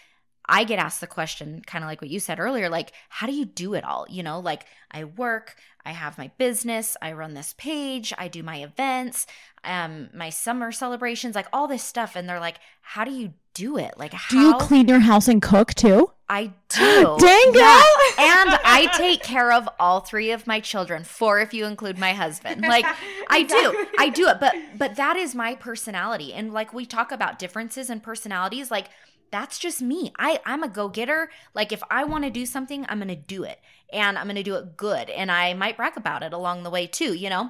I 0.47 0.63
get 0.63 0.79
asked 0.79 1.01
the 1.01 1.07
question, 1.07 1.61
kind 1.65 1.83
of 1.83 1.89
like 1.89 2.01
what 2.01 2.09
you 2.09 2.19
said 2.19 2.39
earlier, 2.39 2.69
like, 2.69 2.91
how 3.09 3.27
do 3.27 3.33
you 3.33 3.45
do 3.45 3.73
it 3.73 3.83
all? 3.83 4.05
You 4.09 4.23
know, 4.23 4.39
like 4.39 4.65
I 4.89 5.03
work, 5.03 5.55
I 5.85 5.91
have 5.91 6.17
my 6.17 6.31
business, 6.37 6.97
I 7.01 7.13
run 7.13 7.33
this 7.33 7.55
page, 7.57 8.11
I 8.17 8.27
do 8.27 8.43
my 8.43 8.57
events, 8.57 9.27
um, 9.63 10.09
my 10.13 10.29
summer 10.29 10.71
celebrations, 10.71 11.35
like 11.35 11.47
all 11.53 11.67
this 11.67 11.83
stuff. 11.83 12.15
And 12.15 12.27
they're 12.27 12.39
like, 12.39 12.57
how 12.81 13.03
do 13.03 13.11
you 13.11 13.33
do 13.53 13.77
it? 13.77 13.93
Like, 13.97 14.13
how 14.13 14.35
Do 14.35 14.41
you 14.41 14.53
clean 14.55 14.87
your 14.87 14.99
house 14.99 15.27
and 15.27 15.41
cook 15.41 15.73
too? 15.73 16.11
I 16.31 16.45
do. 16.69 17.17
Dang, 17.19 17.51
Yeah. 17.53 17.83
and 18.17 18.59
I 18.63 18.89
take 18.95 19.21
care 19.21 19.51
of 19.51 19.67
all 19.79 19.99
three 19.99 20.31
of 20.31 20.47
my 20.47 20.61
children, 20.61 21.03
four 21.03 21.41
if 21.41 21.53
you 21.53 21.65
include 21.65 21.99
my 21.99 22.13
husband. 22.13 22.65
Like 22.71 22.85
I 23.29 23.43
do. 23.43 23.85
I 23.99 24.07
do 24.07 24.29
it. 24.29 24.39
But 24.39 24.55
but 24.77 24.95
that 24.95 25.17
is 25.17 25.35
my 25.35 25.55
personality. 25.55 26.33
And 26.33 26.53
like 26.53 26.73
we 26.73 26.85
talk 26.85 27.11
about 27.11 27.37
differences 27.37 27.89
in 27.89 27.99
personalities, 27.99 28.71
like 28.71 28.87
that's 29.29 29.59
just 29.59 29.81
me. 29.81 30.13
I 30.17 30.39
I'm 30.45 30.63
a 30.63 30.69
go-getter. 30.69 31.29
Like 31.53 31.73
if 31.73 31.83
I 31.91 32.05
want 32.05 32.23
to 32.23 32.29
do 32.29 32.45
something, 32.45 32.85
I'm 32.87 32.99
going 32.99 33.09
to 33.09 33.15
do 33.15 33.43
it. 33.43 33.59
And 33.91 34.17
I'm 34.17 34.27
going 34.27 34.37
to 34.37 34.43
do 34.43 34.55
it 34.55 34.77
good. 34.77 35.09
And 35.09 35.29
I 35.29 35.53
might 35.53 35.75
brag 35.75 35.97
about 35.97 36.23
it 36.23 36.31
along 36.31 36.63
the 36.63 36.69
way 36.69 36.87
too, 36.87 37.13
you 37.13 37.29
know? 37.29 37.49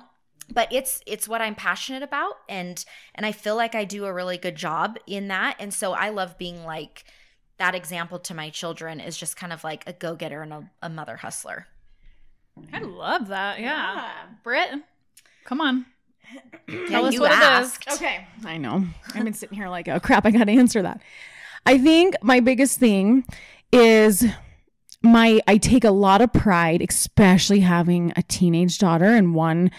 But 0.51 0.73
it's 0.73 1.01
it's 1.05 1.27
what 1.27 1.41
I'm 1.41 1.55
passionate 1.55 2.01
about 2.01 2.33
and 2.49 2.83
and 3.13 3.27
I 3.27 3.31
feel 3.31 3.55
like 3.55 3.75
I 3.75 3.85
do 3.85 4.05
a 4.05 4.13
really 4.13 4.39
good 4.39 4.55
job 4.55 4.97
in 5.05 5.27
that. 5.27 5.57
And 5.59 5.71
so 5.71 5.93
I 5.93 6.09
love 6.09 6.39
being 6.39 6.63
like 6.63 7.05
that 7.61 7.75
example 7.75 8.17
to 8.17 8.33
my 8.33 8.49
children 8.49 8.99
is 8.99 9.15
just 9.15 9.37
kind 9.37 9.53
of 9.53 9.63
like 9.63 9.83
a 9.85 9.93
go-getter 9.93 10.41
and 10.41 10.51
a, 10.51 10.71
a 10.81 10.89
mother 10.89 11.17
hustler. 11.17 11.67
I 12.73 12.79
love 12.79 13.27
that. 13.27 13.59
Yeah. 13.59 14.09
Britt, 14.43 14.71
come 15.45 15.61
on. 15.61 15.85
Yeah, 16.67 16.85
Tell 16.87 17.05
us 17.05 17.13
you 17.13 17.21
what 17.21 17.33
it 17.33 17.61
is. 17.61 17.77
Okay. 17.95 18.25
I 18.45 18.55
know. 18.55 18.85
I've 19.13 19.25
been 19.25 19.33
sitting 19.33 19.57
here 19.57 19.67
like, 19.67 19.89
oh 19.89 19.99
crap, 19.99 20.25
I 20.25 20.31
got 20.31 20.45
to 20.45 20.51
answer 20.51 20.81
that. 20.81 21.01
I 21.65 21.77
think 21.77 22.15
my 22.23 22.39
biggest 22.39 22.79
thing 22.79 23.25
is 23.73 24.25
my 25.03 25.41
I 25.47 25.57
take 25.57 25.83
a 25.83 25.91
lot 25.91 26.21
of 26.21 26.31
pride, 26.31 26.81
especially 26.87 27.59
having 27.59 28.13
a 28.15 28.23
teenage 28.23 28.77
daughter 28.77 29.07
and 29.07 29.35
one 29.35 29.71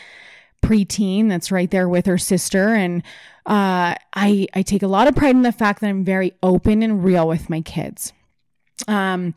preteen 0.63 1.31
that's 1.31 1.51
right 1.51 1.71
there 1.71 1.89
with 1.89 2.05
her 2.05 2.19
sister 2.19 2.75
and 2.75 3.03
uh 3.47 3.95
I 4.15 4.47
I 4.55 4.63
take 4.63 4.83
a 4.83 4.89
lot 4.89 5.09
of 5.09 5.15
pride 5.17 5.35
in 5.37 5.43
the 5.43 5.53
fact 5.53 5.81
that 5.81 5.89
I'm 5.89 6.05
very 6.05 6.33
open 6.43 6.83
and 6.83 7.05
real 7.05 7.27
with 7.27 7.51
my 7.51 7.61
kids. 7.61 8.13
Um 8.89 9.35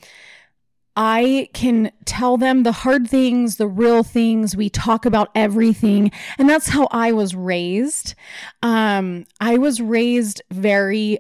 I 0.98 1.50
can 1.54 1.92
tell 2.06 2.38
them 2.38 2.64
the 2.64 2.72
hard 2.72 3.10
things, 3.10 3.58
the 3.58 3.68
real 3.68 4.04
things. 4.04 4.56
We 4.56 4.70
talk 4.70 5.06
about 5.06 5.30
everything. 5.36 6.12
And 6.38 6.50
that's 6.50 6.70
how 6.70 6.88
I 6.92 7.12
was 7.12 7.36
raised. 7.36 8.16
Um, 8.64 9.26
I 9.42 9.58
was 9.58 9.82
raised 9.82 10.42
very 10.52 11.20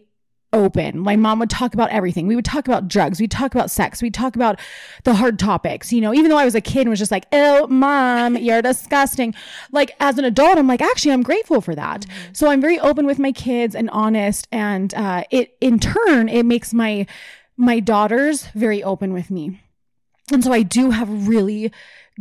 open. 0.55 0.97
My 0.97 1.15
mom 1.15 1.37
would 1.39 1.49
talk 1.49 1.73
about 1.73 1.89
everything. 1.89 2.25
We 2.25 2.35
would 2.35 2.45
talk 2.45 2.67
about 2.67 2.87
drugs. 2.87 3.19
We'd 3.19 3.29
talk 3.29 3.53
about 3.53 3.69
sex. 3.69 4.01
We'd 4.01 4.13
talk 4.13 4.35
about 4.35 4.59
the 5.03 5.13
hard 5.13 5.37
topics. 5.37 5.93
You 5.93 6.01
know, 6.01 6.13
even 6.13 6.29
though 6.29 6.37
I 6.37 6.45
was 6.45 6.55
a 6.55 6.61
kid 6.61 6.81
and 6.81 6.89
was 6.89 6.99
just 6.99 7.11
like, 7.11 7.27
oh, 7.31 7.67
mom, 7.67 8.37
you're 8.37 8.61
disgusting. 8.61 9.35
Like 9.71 9.95
as 9.99 10.17
an 10.17 10.25
adult, 10.25 10.57
I'm 10.57 10.67
like, 10.67 10.81
actually, 10.81 11.11
I'm 11.11 11.21
grateful 11.21 11.61
for 11.61 11.75
that. 11.75 12.01
Mm-hmm. 12.01 12.33
So 12.33 12.49
I'm 12.49 12.61
very 12.61 12.79
open 12.79 13.05
with 13.05 13.19
my 13.19 13.31
kids 13.31 13.75
and 13.75 13.89
honest. 13.91 14.47
And 14.51 14.93
uh, 14.95 15.25
it, 15.29 15.55
in 15.61 15.77
turn, 15.79 16.29
it 16.29 16.43
makes 16.43 16.73
my, 16.73 17.05
my 17.57 17.79
daughters 17.79 18.47
very 18.55 18.81
open 18.81 19.13
with 19.13 19.29
me. 19.29 19.61
And 20.31 20.43
so 20.43 20.51
I 20.51 20.63
do 20.63 20.89
have 20.89 21.27
really 21.27 21.71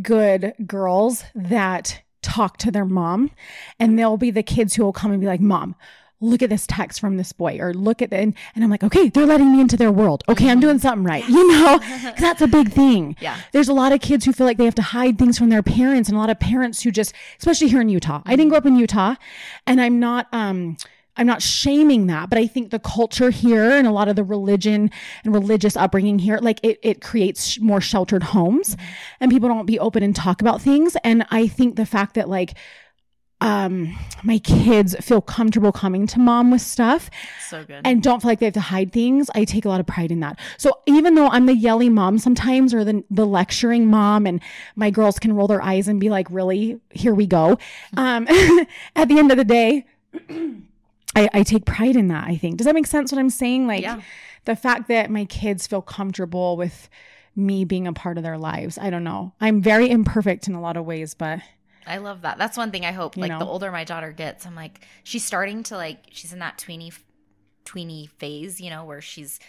good 0.02 0.52
girls 0.66 1.24
that 1.34 2.02
talk 2.20 2.56
to 2.56 2.70
their 2.70 2.84
mom 2.84 3.30
and 3.78 3.98
they'll 3.98 4.16
be 4.16 4.30
the 4.30 4.42
kids 4.42 4.74
who 4.74 4.82
will 4.82 4.92
come 4.92 5.12
and 5.12 5.20
be 5.20 5.26
like, 5.26 5.40
mom, 5.40 5.76
look 6.24 6.42
at 6.42 6.50
this 6.50 6.66
text 6.66 7.00
from 7.00 7.16
this 7.16 7.32
boy 7.32 7.58
or 7.60 7.74
look 7.74 8.02
at 8.02 8.10
the, 8.10 8.16
and, 8.16 8.34
and 8.54 8.64
I'm 8.64 8.70
like, 8.70 8.82
okay, 8.84 9.08
they're 9.08 9.26
letting 9.26 9.52
me 9.52 9.60
into 9.60 9.76
their 9.76 9.92
world. 9.92 10.24
Okay, 10.28 10.50
I'm 10.50 10.60
doing 10.60 10.78
something 10.78 11.04
right. 11.04 11.26
You 11.28 11.48
know, 11.48 11.78
that's 12.18 12.40
a 12.40 12.46
big 12.46 12.72
thing. 12.72 13.16
Yeah. 13.20 13.38
There's 13.52 13.68
a 13.68 13.74
lot 13.74 13.92
of 13.92 14.00
kids 14.00 14.24
who 14.24 14.32
feel 14.32 14.46
like 14.46 14.56
they 14.56 14.64
have 14.64 14.74
to 14.76 14.82
hide 14.82 15.18
things 15.18 15.38
from 15.38 15.50
their 15.50 15.62
parents 15.62 16.08
and 16.08 16.16
a 16.16 16.20
lot 16.20 16.30
of 16.30 16.40
parents 16.40 16.82
who 16.82 16.90
just, 16.90 17.12
especially 17.38 17.68
here 17.68 17.80
in 17.80 17.88
Utah. 17.88 18.22
I 18.24 18.36
didn't 18.36 18.48
grow 18.48 18.58
up 18.58 18.66
in 18.66 18.76
Utah 18.76 19.16
and 19.66 19.80
I'm 19.80 20.00
not, 20.00 20.28
um, 20.32 20.76
I'm 21.16 21.26
not 21.26 21.42
shaming 21.42 22.08
that, 22.08 22.28
but 22.28 22.38
I 22.38 22.46
think 22.46 22.70
the 22.70 22.80
culture 22.80 23.30
here 23.30 23.70
and 23.70 23.86
a 23.86 23.92
lot 23.92 24.08
of 24.08 24.16
the 24.16 24.24
religion 24.24 24.90
and 25.22 25.34
religious 25.34 25.76
upbringing 25.76 26.18
here, 26.18 26.38
like 26.38 26.58
it, 26.62 26.78
it 26.82 27.00
creates 27.00 27.60
more 27.60 27.80
sheltered 27.80 28.22
homes 28.22 28.74
mm-hmm. 28.74 28.84
and 29.20 29.30
people 29.30 29.48
don't 29.48 29.66
be 29.66 29.78
open 29.78 30.02
and 30.02 30.16
talk 30.16 30.40
about 30.40 30.60
things. 30.60 30.96
And 31.04 31.24
I 31.30 31.46
think 31.46 31.76
the 31.76 31.86
fact 31.86 32.14
that 32.14 32.28
like, 32.28 32.54
um, 33.44 33.94
my 34.22 34.38
kids 34.38 34.96
feel 35.02 35.20
comfortable 35.20 35.70
coming 35.70 36.06
to 36.06 36.18
mom 36.18 36.50
with 36.50 36.62
stuff. 36.62 37.10
So 37.46 37.62
good. 37.62 37.82
And 37.84 38.02
don't 38.02 38.22
feel 38.22 38.30
like 38.30 38.38
they 38.38 38.46
have 38.46 38.54
to 38.54 38.60
hide 38.60 38.90
things. 38.90 39.28
I 39.34 39.44
take 39.44 39.66
a 39.66 39.68
lot 39.68 39.80
of 39.80 39.86
pride 39.86 40.10
in 40.10 40.20
that. 40.20 40.38
So 40.56 40.80
even 40.86 41.14
though 41.14 41.28
I'm 41.28 41.44
the 41.44 41.54
yelling 41.54 41.92
mom 41.92 42.18
sometimes 42.18 42.72
or 42.72 42.84
the, 42.84 43.04
the 43.10 43.26
lecturing 43.26 43.86
mom 43.86 44.26
and 44.26 44.40
my 44.76 44.88
girls 44.88 45.18
can 45.18 45.34
roll 45.34 45.46
their 45.46 45.60
eyes 45.60 45.88
and 45.88 46.00
be 46.00 46.08
like, 46.08 46.26
really, 46.30 46.80
here 46.88 47.14
we 47.14 47.26
go. 47.26 47.58
Um, 47.98 48.26
at 48.96 49.08
the 49.08 49.18
end 49.18 49.30
of 49.30 49.36
the 49.36 49.44
day, 49.44 49.84
I, 51.14 51.28
I 51.34 51.42
take 51.42 51.66
pride 51.66 51.96
in 51.96 52.08
that, 52.08 52.26
I 52.26 52.36
think. 52.36 52.56
Does 52.56 52.64
that 52.64 52.74
make 52.74 52.86
sense 52.86 53.12
what 53.12 53.18
I'm 53.18 53.28
saying? 53.28 53.66
Like 53.66 53.82
yeah. 53.82 54.00
the 54.46 54.56
fact 54.56 54.88
that 54.88 55.10
my 55.10 55.26
kids 55.26 55.66
feel 55.66 55.82
comfortable 55.82 56.56
with 56.56 56.88
me 57.36 57.66
being 57.66 57.86
a 57.86 57.92
part 57.92 58.16
of 58.16 58.22
their 58.22 58.38
lives. 58.38 58.78
I 58.78 58.88
don't 58.88 59.04
know. 59.04 59.34
I'm 59.38 59.60
very 59.60 59.90
imperfect 59.90 60.48
in 60.48 60.54
a 60.54 60.62
lot 60.62 60.78
of 60.78 60.86
ways, 60.86 61.12
but 61.12 61.40
I 61.86 61.98
love 61.98 62.22
that. 62.22 62.38
That's 62.38 62.56
one 62.56 62.70
thing 62.70 62.84
I 62.84 62.92
hope. 62.92 63.16
Like 63.16 63.30
know? 63.30 63.38
the 63.38 63.46
older 63.46 63.70
my 63.70 63.84
daughter 63.84 64.12
gets, 64.12 64.46
I'm 64.46 64.54
like, 64.54 64.80
she's 65.02 65.24
starting 65.24 65.62
to 65.64 65.76
like, 65.76 65.98
she's 66.10 66.32
in 66.32 66.38
that 66.40 66.58
tweeny, 66.58 66.92
tweeny 67.64 68.06
phase, 68.06 68.60
you 68.60 68.70
know, 68.70 68.84
where 68.84 69.00
she's 69.00 69.40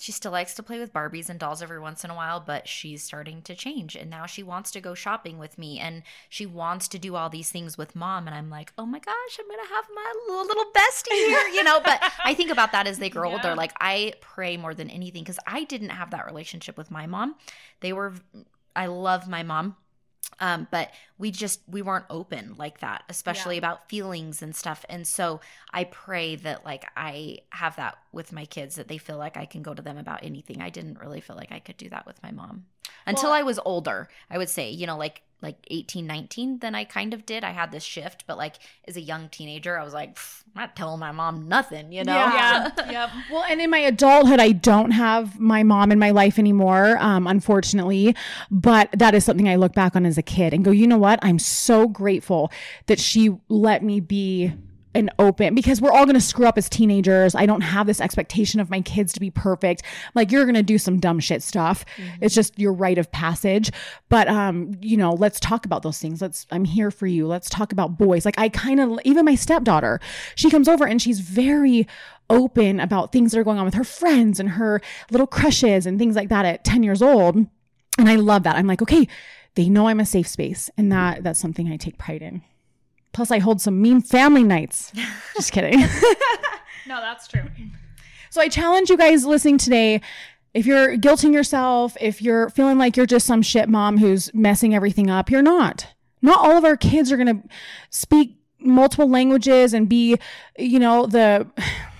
she 0.00 0.12
still 0.12 0.30
likes 0.30 0.54
to 0.54 0.62
play 0.62 0.78
with 0.78 0.92
Barbies 0.92 1.28
and 1.28 1.40
dolls 1.40 1.60
every 1.60 1.80
once 1.80 2.04
in 2.04 2.10
a 2.10 2.14
while, 2.14 2.38
but 2.38 2.68
she's 2.68 3.02
starting 3.02 3.42
to 3.42 3.54
change. 3.54 3.96
And 3.96 4.08
now 4.08 4.26
she 4.26 4.44
wants 4.44 4.70
to 4.72 4.80
go 4.80 4.94
shopping 4.94 5.38
with 5.38 5.58
me 5.58 5.80
and 5.80 6.04
she 6.28 6.46
wants 6.46 6.86
to 6.88 6.98
do 6.98 7.16
all 7.16 7.28
these 7.28 7.50
things 7.50 7.76
with 7.76 7.96
mom. 7.96 8.28
And 8.28 8.34
I'm 8.34 8.48
like, 8.48 8.72
oh 8.78 8.86
my 8.86 9.00
gosh, 9.00 9.38
I'm 9.38 9.48
going 9.48 9.58
to 9.66 9.74
have 9.74 9.84
my 9.92 10.14
little, 10.28 10.46
little 10.46 10.72
bestie 10.72 11.26
here, 11.26 11.48
you 11.48 11.64
know? 11.64 11.80
But 11.80 12.00
I 12.24 12.32
think 12.34 12.50
about 12.50 12.72
that 12.72 12.86
as 12.86 12.98
they 12.98 13.10
grow 13.10 13.28
yeah. 13.28 13.36
older. 13.36 13.54
Like, 13.56 13.72
I 13.80 14.14
pray 14.20 14.56
more 14.56 14.72
than 14.72 14.88
anything 14.88 15.24
because 15.24 15.40
I 15.46 15.64
didn't 15.64 15.90
have 15.90 16.12
that 16.12 16.26
relationship 16.26 16.76
with 16.76 16.92
my 16.92 17.06
mom. 17.06 17.34
They 17.80 17.92
were, 17.92 18.14
I 18.76 18.86
love 18.86 19.28
my 19.28 19.42
mom 19.42 19.74
um, 20.40 20.68
but 20.70 20.90
we 21.18 21.30
just 21.30 21.60
we 21.68 21.82
weren't 21.82 22.04
open 22.10 22.54
like 22.58 22.80
that 22.80 23.02
especially 23.08 23.56
yeah. 23.56 23.60
about 23.60 23.88
feelings 23.88 24.42
and 24.42 24.54
stuff 24.54 24.84
and 24.88 25.06
so 25.06 25.40
i 25.72 25.84
pray 25.84 26.36
that 26.36 26.64
like 26.64 26.84
i 26.96 27.38
have 27.50 27.76
that 27.76 27.96
with 28.12 28.32
my 28.32 28.44
kids 28.44 28.76
that 28.76 28.88
they 28.88 28.98
feel 28.98 29.18
like 29.18 29.36
i 29.36 29.44
can 29.44 29.62
go 29.62 29.74
to 29.74 29.82
them 29.82 29.98
about 29.98 30.22
anything 30.22 30.60
i 30.60 30.70
didn't 30.70 30.98
really 31.00 31.20
feel 31.20 31.36
like 31.36 31.52
i 31.52 31.58
could 31.58 31.76
do 31.76 31.88
that 31.88 32.06
with 32.06 32.22
my 32.22 32.30
mom 32.30 32.64
until 33.06 33.30
well, 33.30 33.38
i 33.38 33.42
was 33.42 33.58
older 33.64 34.08
i 34.30 34.38
would 34.38 34.48
say 34.48 34.70
you 34.70 34.86
know 34.86 34.96
like 34.96 35.22
like 35.42 35.56
18 35.68 36.06
19 36.06 36.58
then 36.60 36.74
i 36.74 36.84
kind 36.84 37.14
of 37.14 37.26
did. 37.26 37.44
I 37.44 37.50
had 37.50 37.70
this 37.70 37.84
shift 37.84 38.24
but 38.26 38.38
like 38.38 38.56
as 38.86 38.96
a 38.96 39.00
young 39.00 39.28
teenager 39.28 39.78
i 39.78 39.84
was 39.84 39.92
like 39.94 40.18
i'm 40.54 40.62
not 40.62 40.76
telling 40.76 40.98
my 40.98 41.12
mom 41.12 41.48
nothing 41.48 41.92
you 41.92 42.04
know? 42.04 42.14
Yeah, 42.14 42.70
yeah. 42.76 42.90
yep. 42.90 43.10
Well 43.30 43.44
and 43.48 43.60
in 43.60 43.70
my 43.70 43.78
adulthood 43.78 44.40
i 44.40 44.52
don't 44.52 44.92
have 44.92 45.38
my 45.38 45.62
mom 45.62 45.92
in 45.92 45.98
my 45.98 46.10
life 46.10 46.38
anymore 46.38 46.96
um, 46.98 47.26
unfortunately 47.26 48.16
but 48.50 48.88
that 48.92 49.14
is 49.14 49.24
something 49.24 49.48
i 49.48 49.56
look 49.56 49.74
back 49.74 49.94
on 49.94 50.06
as 50.06 50.16
a 50.16 50.22
kid 50.22 50.54
and 50.54 50.64
go 50.64 50.70
you 50.78 50.86
know 50.86 50.98
what? 50.98 51.18
I'm 51.22 51.38
so 51.38 51.88
grateful 51.88 52.50
that 52.86 52.98
she 52.98 53.36
let 53.48 53.82
me 53.82 54.00
be 54.00 54.52
an 54.94 55.10
open 55.18 55.54
because 55.54 55.80
we're 55.80 55.90
all 55.90 56.04
going 56.04 56.14
to 56.14 56.20
screw 56.20 56.46
up 56.46 56.58
as 56.58 56.68
teenagers. 56.68 57.34
I 57.34 57.46
don't 57.46 57.60
have 57.60 57.86
this 57.86 58.00
expectation 58.00 58.60
of 58.60 58.70
my 58.70 58.80
kids 58.80 59.12
to 59.12 59.20
be 59.20 59.30
perfect. 59.30 59.82
Like 60.14 60.32
you're 60.32 60.44
going 60.44 60.54
to 60.54 60.62
do 60.62 60.78
some 60.78 60.98
dumb 60.98 61.20
shit 61.20 61.42
stuff. 61.42 61.84
Mm-hmm. 61.96 62.24
It's 62.24 62.34
just 62.34 62.58
your 62.58 62.72
rite 62.72 62.98
of 62.98 63.10
passage. 63.12 63.70
But 64.08 64.28
um, 64.28 64.72
you 64.80 64.96
know, 64.96 65.12
let's 65.12 65.38
talk 65.40 65.64
about 65.64 65.82
those 65.82 65.98
things. 65.98 66.22
Let's 66.22 66.46
I'm 66.50 66.64
here 66.64 66.90
for 66.90 67.06
you. 67.06 67.26
Let's 67.26 67.50
talk 67.50 67.72
about 67.72 67.98
boys. 67.98 68.24
Like 68.24 68.38
I 68.38 68.48
kind 68.48 68.80
of 68.80 68.98
even 69.04 69.24
my 69.24 69.34
stepdaughter, 69.34 70.00
she 70.34 70.50
comes 70.50 70.68
over 70.68 70.86
and 70.86 71.00
she's 71.00 71.20
very 71.20 71.86
open 72.30 72.80
about 72.80 73.12
things 73.12 73.32
that 73.32 73.40
are 73.40 73.44
going 73.44 73.58
on 73.58 73.64
with 73.64 73.74
her 73.74 73.84
friends 73.84 74.38
and 74.38 74.50
her 74.50 74.80
little 75.10 75.26
crushes 75.26 75.86
and 75.86 75.98
things 75.98 76.16
like 76.16 76.28
that 76.28 76.44
at 76.44 76.64
10 76.64 76.82
years 76.82 77.02
old. 77.02 77.36
And 77.36 78.08
I 78.08 78.16
love 78.16 78.42
that. 78.44 78.56
I'm 78.56 78.66
like, 78.66 78.82
okay, 78.82 79.08
they 79.54 79.68
know 79.68 79.88
I'm 79.88 80.00
a 80.00 80.06
safe 80.06 80.28
space 80.28 80.70
and 80.76 80.92
that 80.92 81.24
that's 81.24 81.40
something 81.40 81.70
I 81.70 81.76
take 81.76 81.98
pride 81.98 82.22
in. 82.22 82.42
Plus, 83.18 83.32
I 83.32 83.40
hold 83.40 83.60
some 83.60 83.82
mean 83.82 84.00
family 84.00 84.44
nights. 84.44 84.92
Just 85.34 85.50
kidding. 85.50 85.80
no, 86.86 87.00
that's 87.00 87.26
true. 87.26 87.42
So 88.30 88.40
I 88.40 88.48
challenge 88.48 88.90
you 88.90 88.96
guys 88.96 89.26
listening 89.26 89.58
today. 89.58 90.00
If 90.54 90.66
you're 90.66 90.96
guilting 90.96 91.32
yourself, 91.34 91.96
if 92.00 92.22
you're 92.22 92.48
feeling 92.50 92.78
like 92.78 92.96
you're 92.96 93.06
just 93.06 93.26
some 93.26 93.42
shit 93.42 93.68
mom 93.68 93.98
who's 93.98 94.32
messing 94.34 94.72
everything 94.72 95.10
up, 95.10 95.30
you're 95.30 95.42
not. 95.42 95.88
Not 96.22 96.38
all 96.38 96.56
of 96.56 96.64
our 96.64 96.76
kids 96.76 97.10
are 97.10 97.16
going 97.16 97.42
to 97.42 97.48
speak 97.90 98.36
multiple 98.60 99.10
languages 99.10 99.74
and 99.74 99.88
be, 99.88 100.16
you 100.56 100.78
know, 100.78 101.06
the 101.06 101.44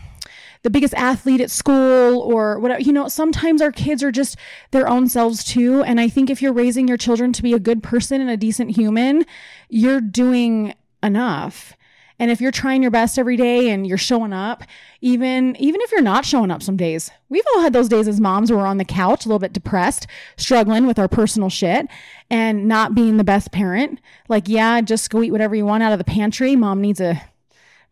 the 0.63 0.71
biggest 0.71 0.95
athlete 0.95 1.41
at 1.41 1.51
school 1.51 2.21
or 2.21 2.61
whatever. 2.61 2.81
You 2.81 2.93
know, 2.93 3.09
sometimes 3.09 3.61
our 3.61 3.73
kids 3.73 4.05
are 4.05 4.13
just 4.13 4.37
their 4.71 4.89
own 4.89 5.09
selves 5.09 5.43
too. 5.43 5.83
And 5.83 6.01
I 6.01 6.09
think 6.09 6.31
if 6.31 6.41
you're 6.41 6.53
raising 6.53 6.87
your 6.87 6.97
children 6.97 7.33
to 7.33 7.43
be 7.43 7.55
a 7.55 7.59
good 7.59 7.83
person 7.83 8.21
and 8.21 8.31
a 8.31 8.37
decent 8.37 8.77
human, 8.77 9.27
you're 9.69 10.01
doing 10.01 10.75
enough. 11.03 11.75
And 12.21 12.31
if 12.33 12.41
you're 12.41 12.51
trying 12.51 12.83
your 12.83 12.91
best 12.91 13.19
every 13.19 13.37
day 13.37 13.71
and 13.71 13.87
you're 13.87 13.97
showing 13.97 14.33
up, 14.33 14.65
even 15.01 15.55
even 15.57 15.81
if 15.81 15.93
you're 15.93 16.01
not 16.01 16.25
showing 16.25 16.51
up 16.51 16.63
some 16.63 16.77
days, 16.77 17.11
we've 17.29 17.45
all 17.55 17.61
had 17.63 17.73
those 17.73 17.89
days 17.89 18.09
as 18.09 18.21
moms 18.21 18.51
where 18.51 18.59
we're 18.59 18.67
on 18.67 18.79
the 18.79 18.85
couch 18.85 19.25
a 19.25 19.29
little 19.29 19.39
bit 19.39 19.53
depressed, 19.53 20.07
struggling 20.37 20.87
with 20.87 20.99
our 20.99 21.07
personal 21.07 21.49
shit 21.49 21.87
and 22.29 22.67
not 22.67 22.95
being 22.95 23.17
the 23.19 23.25
best 23.25 23.53
parent. 23.53 24.01
Like, 24.29 24.49
yeah, 24.49 24.81
just 24.81 25.11
go 25.11 25.23
eat 25.23 25.31
whatever 25.31 25.55
you 25.55 25.65
want 25.65 25.85
out 25.85 25.93
of 25.93 25.99
the 25.99 26.05
pantry. 26.05 26.57
Mom 26.57 26.81
needs 26.81 27.01
a 27.01 27.23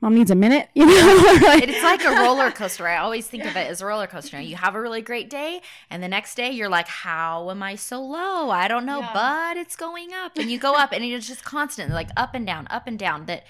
mom 0.07 0.15
needs 0.15 0.31
a 0.31 0.37
minute. 0.37 0.69
You 0.77 0.87
know, 0.87 0.93
it's 0.95 1.83
like 1.83 2.05
a 2.05 2.23
roller 2.23 2.51
coaster. 2.51 2.87
I 2.87 2.99
always 2.99 3.27
think 3.27 3.45
of 3.45 3.57
it 3.57 3.69
as 3.69 3.81
a 3.81 3.87
roller 3.87 4.07
coaster. 4.07 4.41
You 4.41 4.57
have 4.57 4.75
a 4.75 4.81
really 4.81 5.01
great 5.01 5.29
day, 5.31 5.63
and 5.91 6.03
the 6.03 6.09
next 6.09 6.35
day 6.35 6.51
you're 6.51 6.69
like, 6.69 6.87
"How 6.87 7.51
am 7.51 7.63
I 7.63 7.77
so 7.77 8.01
low? 8.01 8.51
I 8.51 8.69
don't 8.69 8.85
know, 8.87 9.01
yeah. 9.01 9.11
but 9.13 9.57
it's 9.57 9.75
going 9.75 10.13
up." 10.13 10.37
And 10.37 10.51
you 10.51 10.59
go 10.59 10.75
up, 10.75 10.93
and 10.93 11.03
it's 11.03 11.27
just 11.27 11.45
constant, 11.45 11.93
like 11.93 12.11
up 12.17 12.35
and 12.35 12.47
down, 12.47 12.69
up 12.71 12.87
and 12.87 12.99
down. 12.99 13.25
That 13.27 13.45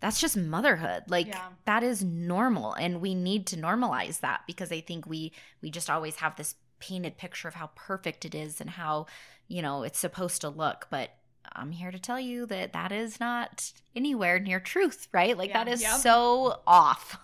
that's 0.00 0.20
just 0.20 0.36
motherhood. 0.36 1.04
Like 1.08 1.28
yeah. 1.28 1.48
that 1.64 1.82
is 1.82 2.04
normal, 2.04 2.74
and 2.74 3.00
we 3.00 3.14
need 3.14 3.46
to 3.48 3.56
normalize 3.56 4.20
that 4.20 4.42
because 4.46 4.70
I 4.70 4.80
think 4.80 5.06
we 5.06 5.32
we 5.62 5.70
just 5.70 5.90
always 5.90 6.16
have 6.16 6.36
this 6.36 6.56
painted 6.78 7.16
picture 7.16 7.48
of 7.48 7.54
how 7.54 7.70
perfect 7.74 8.24
it 8.24 8.34
is 8.34 8.60
and 8.60 8.70
how 8.70 9.06
you 9.48 9.62
know 9.62 9.82
it's 9.82 9.98
supposed 9.98 10.42
to 10.42 10.50
look, 10.50 10.86
but 10.90 11.10
I'm 11.52 11.72
here 11.72 11.90
to 11.90 11.98
tell 11.98 12.20
you 12.20 12.46
that 12.46 12.72
that 12.72 12.92
is 12.92 13.20
not 13.20 13.72
anywhere 13.94 14.38
near 14.38 14.60
truth, 14.60 15.08
right? 15.12 15.36
Like 15.36 15.50
yeah, 15.50 15.64
that 15.64 15.72
is 15.72 15.82
yep. 15.82 15.96
so 16.00 16.60
off. 16.66 17.18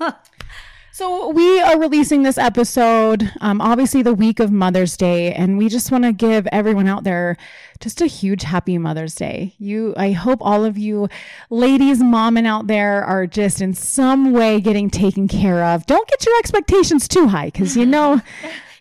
so 0.92 1.28
we 1.28 1.60
are 1.60 1.78
releasing 1.78 2.22
this 2.22 2.38
episode, 2.38 3.32
um, 3.40 3.60
obviously 3.60 4.02
the 4.02 4.14
week 4.14 4.40
of 4.40 4.50
Mother's 4.50 4.96
Day, 4.96 5.32
and 5.32 5.58
we 5.58 5.68
just 5.68 5.90
want 5.90 6.04
to 6.04 6.12
give 6.12 6.46
everyone 6.52 6.88
out 6.88 7.04
there 7.04 7.36
just 7.80 8.00
a 8.00 8.06
huge 8.06 8.42
happy 8.44 8.78
Mother's 8.78 9.14
Day. 9.14 9.54
You, 9.58 9.94
I 9.96 10.12
hope 10.12 10.38
all 10.40 10.64
of 10.64 10.78
you 10.78 11.08
ladies, 11.50 12.02
momming 12.02 12.46
out 12.46 12.66
there 12.66 13.04
are 13.04 13.26
just 13.26 13.60
in 13.60 13.74
some 13.74 14.32
way 14.32 14.60
getting 14.60 14.90
taken 14.90 15.28
care 15.28 15.64
of. 15.64 15.86
Don't 15.86 16.08
get 16.08 16.24
your 16.24 16.38
expectations 16.38 17.08
too 17.08 17.28
high, 17.28 17.46
because 17.46 17.76
you 17.76 17.86
know. 17.86 18.20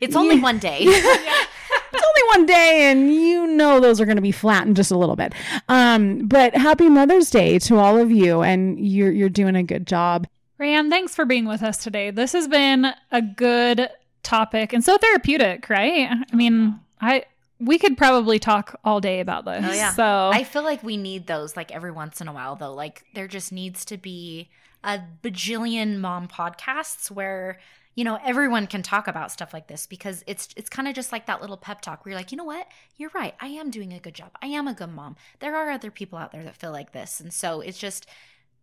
It's 0.01 0.15
only 0.15 0.37
yeah. 0.37 0.41
one 0.41 0.57
day 0.57 0.85
it's 1.93 2.03
only 2.03 2.37
one 2.37 2.45
day 2.45 2.91
and 2.91 3.13
you 3.13 3.47
know 3.47 3.79
those 3.79 3.99
are 3.99 4.05
going 4.05 4.17
to 4.17 4.21
be 4.21 4.31
flattened 4.31 4.75
just 4.75 4.91
a 4.91 4.97
little 4.97 5.15
bit. 5.15 5.33
Um, 5.69 6.27
but 6.27 6.55
happy 6.55 6.89
Mother's 6.89 7.29
Day 7.29 7.59
to 7.59 7.77
all 7.77 7.97
of 7.97 8.11
you 8.11 8.41
and 8.41 8.79
you're 8.79 9.11
you're 9.11 9.29
doing 9.29 9.55
a 9.55 9.63
good 9.63 9.87
job. 9.87 10.27
Ryan, 10.57 10.89
thanks 10.89 11.15
for 11.15 11.25
being 11.25 11.45
with 11.45 11.63
us 11.63 11.77
today. 11.77 12.11
This 12.11 12.33
has 12.33 12.47
been 12.47 12.87
a 13.11 13.21
good 13.21 13.89
topic 14.23 14.73
and 14.73 14.83
so 14.83 14.97
therapeutic, 14.97 15.69
right? 15.69 16.09
I 16.11 16.35
mean, 16.35 16.79
I 16.99 17.25
we 17.59 17.77
could 17.77 17.97
probably 17.97 18.39
talk 18.39 18.79
all 18.83 18.99
day 18.99 19.19
about 19.19 19.45
this. 19.45 19.65
Oh, 19.67 19.73
yeah. 19.73 19.93
So 19.93 20.31
I 20.33 20.43
feel 20.43 20.63
like 20.63 20.83
we 20.83 20.97
need 20.97 21.27
those 21.27 21.55
like 21.55 21.71
every 21.71 21.91
once 21.91 22.21
in 22.21 22.27
a 22.27 22.33
while 22.33 22.55
though. 22.55 22.73
Like 22.73 23.05
there 23.13 23.27
just 23.27 23.51
needs 23.51 23.85
to 23.85 23.97
be 23.97 24.49
a 24.83 24.99
bajillion 25.23 25.97
mom 25.99 26.27
podcasts 26.27 27.11
where 27.11 27.59
you 27.95 28.03
know, 28.03 28.17
everyone 28.23 28.67
can 28.67 28.81
talk 28.81 29.07
about 29.07 29.31
stuff 29.31 29.53
like 29.53 29.67
this 29.67 29.85
because 29.85 30.23
it's 30.25 30.49
it's 30.55 30.69
kind 30.69 30.87
of 30.87 30.93
just 30.93 31.11
like 31.11 31.25
that 31.25 31.41
little 31.41 31.57
pep 31.57 31.81
talk 31.81 32.05
where 32.05 32.11
you're 32.11 32.19
like, 32.19 32.31
you 32.31 32.37
know 32.37 32.45
what? 32.45 32.67
You're 32.97 33.11
right. 33.13 33.35
I 33.39 33.47
am 33.47 33.69
doing 33.69 33.91
a 33.93 33.99
good 33.99 34.13
job. 34.13 34.31
I 34.41 34.47
am 34.47 34.67
a 34.67 34.73
good 34.73 34.91
mom. 34.91 35.17
There 35.39 35.55
are 35.55 35.69
other 35.69 35.91
people 35.91 36.17
out 36.17 36.31
there 36.31 36.43
that 36.43 36.55
feel 36.55 36.71
like 36.71 36.93
this. 36.93 37.19
And 37.19 37.33
so 37.33 37.59
it's 37.61 37.77
just 37.77 38.07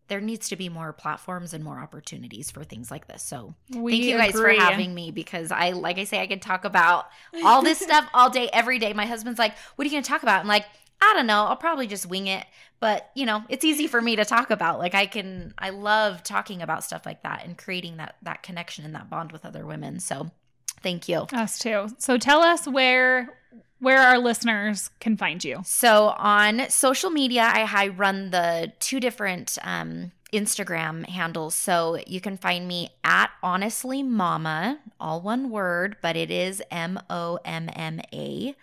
there 0.09 0.20
needs 0.22 0.49
to 0.49 0.57
be 0.57 0.70
more 0.70 0.95
platforms 0.95 1.53
and 1.53 1.62
more 1.62 1.79
opportunities 1.79 2.51
for 2.51 2.64
things 2.64 2.91
like 2.91 3.07
this. 3.07 3.22
So 3.22 3.55
We 3.74 3.93
thank 3.93 4.05
you 4.05 4.16
guys 4.16 4.35
agree. 4.35 4.57
for 4.57 4.62
having 4.62 4.95
me 4.95 5.11
because 5.11 5.53
I 5.53 5.72
like 5.72 5.99
I 5.99 6.05
say 6.05 6.20
I 6.20 6.26
could 6.26 6.41
talk 6.41 6.64
about 6.64 7.07
all 7.45 7.62
this 7.62 7.79
stuff 7.83 8.09
all 8.14 8.31
day 8.31 8.49
every 8.53 8.79
day. 8.79 8.95
My 8.95 9.05
husband's 9.05 9.39
like, 9.39 9.53
"What 9.76 9.85
are 9.85 9.89
you 9.89 9.93
going 9.93 10.03
to 10.03 10.09
talk 10.09 10.22
about?" 10.22 10.41
I'm 10.41 10.49
like, 10.49 10.64
"I 11.01 11.13
don't 11.15 11.27
know. 11.27 11.45
I'll 11.45 11.57
probably 11.57 11.87
just 11.87 12.07
wing 12.07 12.27
it." 12.27 12.47
But, 12.81 13.11
you 13.15 13.27
know, 13.27 13.43
it's 13.49 13.65
easy 13.65 13.89
for 13.89 14.01
me 14.01 14.15
to 14.17 14.25
talk 14.25 14.51
about. 14.51 14.79
Like 14.79 14.95
I 14.95 15.07
can 15.07 15.53
I 15.59 15.71
love 15.71 16.23
talking 16.23 16.63
about 16.63 16.85
stuff 16.85 17.05
like 17.05 17.23
that 17.23 17.45
and 17.45 17.59
creating 17.59 17.97
that 17.97 18.17
that 18.23 18.43
connection 18.43 18.85
and 18.85 18.95
that 18.95 19.11
bond 19.11 19.33
with 19.33 19.45
other 19.45 19.67
women. 19.67 19.99
So, 20.01 20.31
thank 20.83 21.09
you. 21.09 21.27
Us 21.33 21.59
too. 21.59 21.89
So 21.99 22.19
tell 22.19 22.43
us 22.43 22.69
where 22.69 23.37
where 23.81 24.01
our 24.01 24.19
listeners 24.19 24.91
can 25.01 25.17
find 25.17 25.43
you. 25.43 25.61
So 25.65 26.09
on 26.19 26.69
social 26.69 27.11
media, 27.11 27.43
I, 27.43 27.69
I 27.73 27.89
run 27.89 28.31
the 28.31 28.73
two 28.81 28.99
different 28.99 29.57
um, 29.63 30.13
Instagram 30.33 31.07
handles. 31.09 31.55
So 31.55 31.99
you 32.07 32.21
can 32.21 32.37
find 32.37 32.67
me 32.67 32.91
at 33.05 33.31
honestly 33.43 34.03
momma, 34.03 34.81
all 34.99 35.21
one 35.21 35.51
word, 35.51 35.97
but 36.03 36.17
it 36.17 36.31
is 36.31 36.63
M 36.71 37.01
O 37.09 37.39
M 37.45 37.71
M 37.73 38.01
A. 38.13 38.55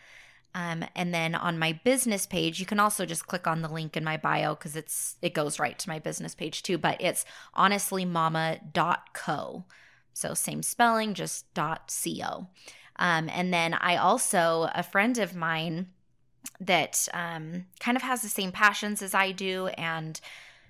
Um, 0.56 0.86
and 0.96 1.14
then 1.14 1.36
on 1.36 1.60
my 1.60 1.80
business 1.84 2.26
page, 2.26 2.60
you 2.62 2.66
can 2.66 2.80
also 2.80 3.06
just 3.06 3.28
click 3.28 3.46
on 3.46 3.62
the 3.62 3.68
link 3.68 3.98
in 3.98 4.06
my 4.06 4.16
bio 4.16 4.56
because 4.56 4.78
it's 4.78 5.18
it 5.22 5.34
goes 5.34 5.60
right 5.60 5.78
to 5.78 5.90
my 5.90 6.00
business 6.00 6.34
page 6.34 6.64
too. 6.64 6.78
But 6.78 7.02
it's 7.02 7.26
honestlymomma.co. 7.58 9.66
So 10.14 10.34
same 10.34 10.64
spelling, 10.64 11.14
just 11.14 11.54
dot 11.54 11.94
co. 12.04 12.48
Um, 12.96 13.30
and 13.30 13.54
then 13.54 13.74
I 13.74 13.98
also, 13.98 14.70
a 14.74 14.82
friend 14.82 15.18
of 15.18 15.36
mine 15.36 15.88
that 16.62 17.10
um, 17.14 17.66
kind 17.82 17.98
of 17.98 18.04
has 18.04 18.22
the 18.22 18.30
same 18.30 18.54
passions 18.54 19.02
as 19.02 19.14
I 19.14 19.34
do, 19.34 19.68
and 19.68 20.22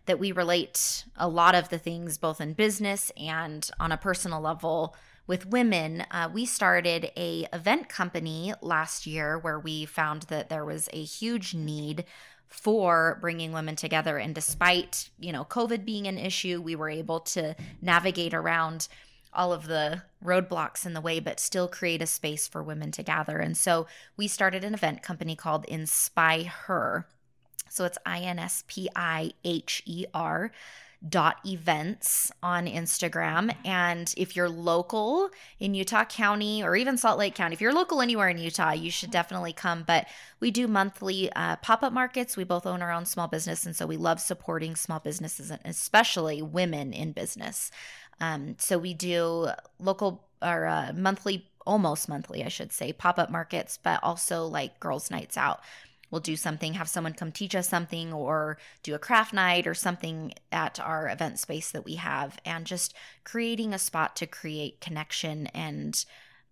that 0.07 0.17
we 0.17 0.31
relate 0.31 1.05
a 1.15 1.27
lot 1.27 1.53
of 1.53 1.69
the 1.69 1.77
things 1.77 2.17
both 2.17 2.41
in 2.41 2.53
business 2.53 3.11
and 3.17 3.69
on 3.79 3.91
a 3.91 3.97
personal 3.97 4.41
level 4.41 4.95
with 5.27 5.45
women. 5.45 6.05
Uh, 6.11 6.29
we 6.31 6.45
started 6.45 7.11
a 7.17 7.47
event 7.53 7.89
company 7.89 8.53
last 8.61 9.05
year 9.05 9.37
where 9.37 9.59
we 9.59 9.85
found 9.85 10.23
that 10.23 10.49
there 10.49 10.65
was 10.65 10.89
a 10.93 11.03
huge 11.03 11.53
need 11.53 12.05
for 12.47 13.17
bringing 13.21 13.51
women 13.51 13.75
together 13.75 14.19
and 14.19 14.35
despite 14.35 15.09
you 15.19 15.31
know 15.31 15.43
covid 15.43 15.83
being 15.83 16.05
an 16.05 16.17
issue 16.17 16.61
we 16.61 16.75
were 16.75 16.91
able 16.91 17.19
to 17.19 17.55
navigate 17.81 18.35
around 18.35 18.87
all 19.35 19.53
of 19.53 19.67
the 19.67 20.01
roadblocks 20.23 20.85
in 20.85 20.93
the 20.93 21.01
way, 21.01 21.19
but 21.19 21.39
still 21.39 21.67
create 21.67 22.01
a 22.01 22.07
space 22.07 22.47
for 22.47 22.63
women 22.63 22.91
to 22.91 23.03
gather. 23.03 23.37
And 23.37 23.55
so 23.55 23.85
we 24.17 24.27
started 24.27 24.63
an 24.63 24.73
event 24.73 25.03
company 25.03 25.35
called 25.35 25.65
Inspire 25.65 26.45
Her. 26.45 27.05
So 27.69 27.83
it's 27.83 27.97
I 28.05 28.19
N 28.19 28.39
S 28.39 28.63
P 28.67 28.89
I 28.95 29.33
H 29.43 29.83
E 29.85 30.05
R 30.13 30.51
dot 31.07 31.37
events 31.45 32.31
on 32.41 32.65
Instagram. 32.65 33.55
And 33.63 34.13
if 34.17 34.35
you're 34.35 34.49
local 34.49 35.29
in 35.59 35.73
Utah 35.73 36.05
County 36.05 36.63
or 36.63 36.75
even 36.75 36.97
Salt 36.97 37.19
Lake 37.19 37.35
County, 37.35 37.53
if 37.53 37.61
you're 37.61 37.73
local 37.73 38.01
anywhere 38.01 38.29
in 38.29 38.37
Utah, 38.37 38.71
you 38.71 38.89
should 38.89 39.11
definitely 39.11 39.53
come. 39.53 39.83
But 39.85 40.07
we 40.39 40.51
do 40.51 40.67
monthly 40.67 41.31
uh, 41.33 41.57
pop 41.57 41.83
up 41.83 41.93
markets. 41.93 42.37
We 42.37 42.43
both 42.43 42.65
own 42.65 42.81
our 42.81 42.91
own 42.91 43.05
small 43.05 43.27
business. 43.27 43.65
And 43.65 43.75
so 43.75 43.85
we 43.85 43.97
love 43.97 44.19
supporting 44.19 44.75
small 44.75 44.99
businesses 44.99 45.51
and 45.51 45.59
especially 45.65 46.41
women 46.41 46.93
in 46.93 47.11
business. 47.11 47.71
Um, 48.19 48.55
so 48.57 48.77
we 48.77 48.93
do 48.93 49.49
local 49.79 50.23
or 50.41 50.65
uh, 50.65 50.93
monthly, 50.95 51.47
almost 51.65 52.07
monthly, 52.07 52.43
I 52.43 52.49
should 52.49 52.71
say, 52.71 52.93
pop 52.93 53.19
up 53.19 53.29
markets, 53.29 53.77
but 53.81 53.99
also 54.03 54.45
like 54.45 54.79
girls' 54.79 55.11
nights 55.11 55.37
out. 55.37 55.61
We'll 56.11 56.21
do 56.21 56.35
something, 56.35 56.73
have 56.75 56.89
someone 56.89 57.13
come 57.13 57.31
teach 57.31 57.55
us 57.55 57.67
something, 57.67 58.13
or 58.13 58.57
do 58.83 58.95
a 58.95 58.99
craft 58.99 59.33
night 59.33 59.67
or 59.67 59.73
something 59.73 60.33
at 60.51 60.79
our 60.79 61.09
event 61.09 61.39
space 61.39 61.71
that 61.71 61.85
we 61.85 61.95
have, 61.95 62.37
and 62.45 62.65
just 62.65 62.93
creating 63.23 63.73
a 63.73 63.79
spot 63.79 64.15
to 64.17 64.27
create 64.27 64.81
connection 64.81 65.47
and 65.47 66.05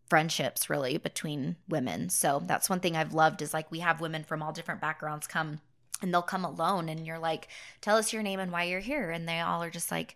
friendships 0.09 0.69
really 0.69 0.97
between 0.97 1.55
women. 1.67 2.09
So 2.09 2.41
that's 2.45 2.69
one 2.69 2.79
thing 2.79 2.95
I've 2.95 3.13
loved 3.13 3.41
is 3.41 3.53
like 3.53 3.71
we 3.71 3.79
have 3.79 4.01
women 4.01 4.23
from 4.23 4.43
all 4.43 4.51
different 4.51 4.81
backgrounds 4.81 5.27
come 5.27 5.61
and 6.01 6.13
they'll 6.13 6.21
come 6.21 6.43
alone 6.43 6.89
and 6.89 7.05
you're 7.05 7.17
like, 7.17 7.47
tell 7.81 7.95
us 7.97 8.11
your 8.11 8.21
name 8.21 8.39
and 8.39 8.51
why 8.51 8.63
you're 8.63 8.79
here. 8.81 9.09
And 9.09 9.27
they 9.27 9.39
all 9.39 9.63
are 9.63 9.69
just 9.69 9.89
like, 9.89 10.15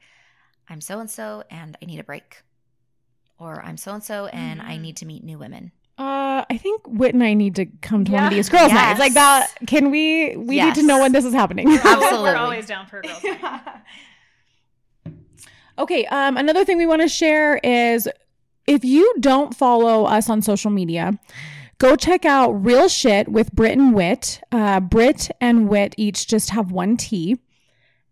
I'm 0.68 0.82
so 0.82 1.00
and 1.00 1.10
so 1.10 1.44
and 1.50 1.78
I 1.82 1.86
need 1.86 2.00
a 2.00 2.04
break. 2.04 2.44
Or 3.40 3.64
I'm 3.64 3.78
so 3.78 3.94
and 3.94 4.04
so 4.04 4.28
and 4.28 4.62
I 4.62 4.78
Mhm. 4.78 4.82
need 4.82 4.98
to 4.98 5.06
meet 5.06 5.24
new 5.24 5.38
women. 5.40 5.72
Uh, 5.98 6.46
I 6.50 6.58
think 6.58 6.84
Whit 6.86 7.16
and 7.16 7.24
I 7.24 7.34
need 7.34 7.56
to 7.56 7.66
come 7.82 8.06
to 8.06 8.12
one 8.12 8.26
of 8.26 8.30
these 8.30 8.50
girls' 8.50 8.72
Yes. 8.72 8.74
nights. 8.74 9.00
Like 9.00 9.14
that. 9.16 9.48
Can 9.66 9.90
we? 9.90 10.36
We 10.38 10.62
need 10.64 10.76
to 10.76 10.84
know 10.84 11.00
when 11.00 11.12
this 11.12 11.26
is 11.26 11.34
happening. 11.34 11.68
Absolutely. 11.68 12.20
We're 12.20 12.36
always 12.36 12.68
down 12.68 12.86
for 12.86 13.00
a 13.00 13.02
girls' 13.02 13.24
night. 13.24 13.62
okay. 15.80 16.06
Um, 16.06 16.38
another 16.38 16.64
thing 16.66 16.78
we 16.78 16.86
want 16.86 17.02
to 17.02 17.08
share 17.08 17.58
is 17.64 18.08
if 18.68 18.84
you 18.84 19.12
don't 19.20 19.56
follow 19.56 20.06
us 20.06 20.30
on 20.30 20.42
social 20.42 20.70
media, 20.70 21.18
go 21.80 21.96
check 21.96 22.26
out 22.26 22.52
Real 22.52 22.88
Shit 22.90 23.28
with 23.30 23.52
Brit 23.54 23.72
and 23.78 23.94
Whit. 23.94 24.42
Uh, 24.52 24.80
Brit 24.80 25.32
and 25.42 25.68
Whit 25.68 25.96
each 25.98 26.28
just 26.28 26.52
have 26.52 26.72
one 26.72 26.98
T. 26.98 27.38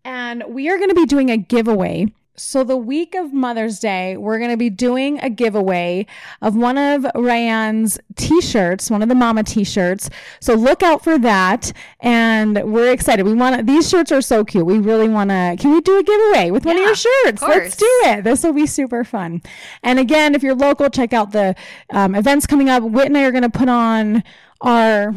And 0.04 0.44
we 0.48 0.68
are 0.70 0.76
going 0.76 0.88
to 0.88 0.94
be 0.94 1.06
doing 1.06 1.30
a 1.30 1.36
giveaway. 1.36 2.06
So, 2.38 2.64
the 2.64 2.76
week 2.76 3.14
of 3.14 3.32
Mother's 3.32 3.78
Day, 3.78 4.16
we're 4.16 4.38
going 4.38 4.50
to 4.50 4.56
be 4.56 4.68
doing 4.68 5.18
a 5.20 5.30
giveaway 5.30 6.06
of 6.42 6.54
one 6.54 6.76
of 6.76 7.02
Rayanne's 7.14 7.98
t 8.14 8.40
shirts, 8.40 8.90
one 8.90 9.02
of 9.02 9.08
the 9.08 9.14
mama 9.14 9.42
t 9.42 9.64
shirts. 9.64 10.10
So, 10.40 10.54
look 10.54 10.82
out 10.82 11.02
for 11.02 11.18
that. 11.18 11.72
And 12.00 12.62
we're 12.72 12.92
excited. 12.92 13.24
We 13.24 13.32
want 13.32 13.56
to, 13.56 13.62
these 13.62 13.88
shirts 13.88 14.12
are 14.12 14.20
so 14.20 14.44
cute. 14.44 14.66
We 14.66 14.78
really 14.78 15.08
want 15.08 15.30
to, 15.30 15.56
can 15.58 15.72
we 15.72 15.80
do 15.80 15.98
a 15.98 16.02
giveaway 16.02 16.50
with 16.50 16.66
one 16.66 16.76
of 16.76 16.82
your 16.82 16.94
shirts? 16.94 17.42
of 17.42 17.48
Let's 17.48 17.76
do 17.76 18.00
it. 18.04 18.24
This 18.24 18.42
will 18.42 18.52
be 18.52 18.66
super 18.66 19.02
fun. 19.02 19.42
And 19.82 19.98
again, 19.98 20.34
if 20.34 20.42
you're 20.42 20.54
local, 20.54 20.90
check 20.90 21.12
out 21.12 21.32
the 21.32 21.54
um, 21.90 22.14
events 22.14 22.46
coming 22.46 22.68
up. 22.68 22.82
Whit 22.82 23.06
and 23.06 23.16
I 23.16 23.24
are 23.24 23.30
going 23.32 23.42
to 23.42 23.50
put 23.50 23.68
on 23.68 24.22
our, 24.60 25.12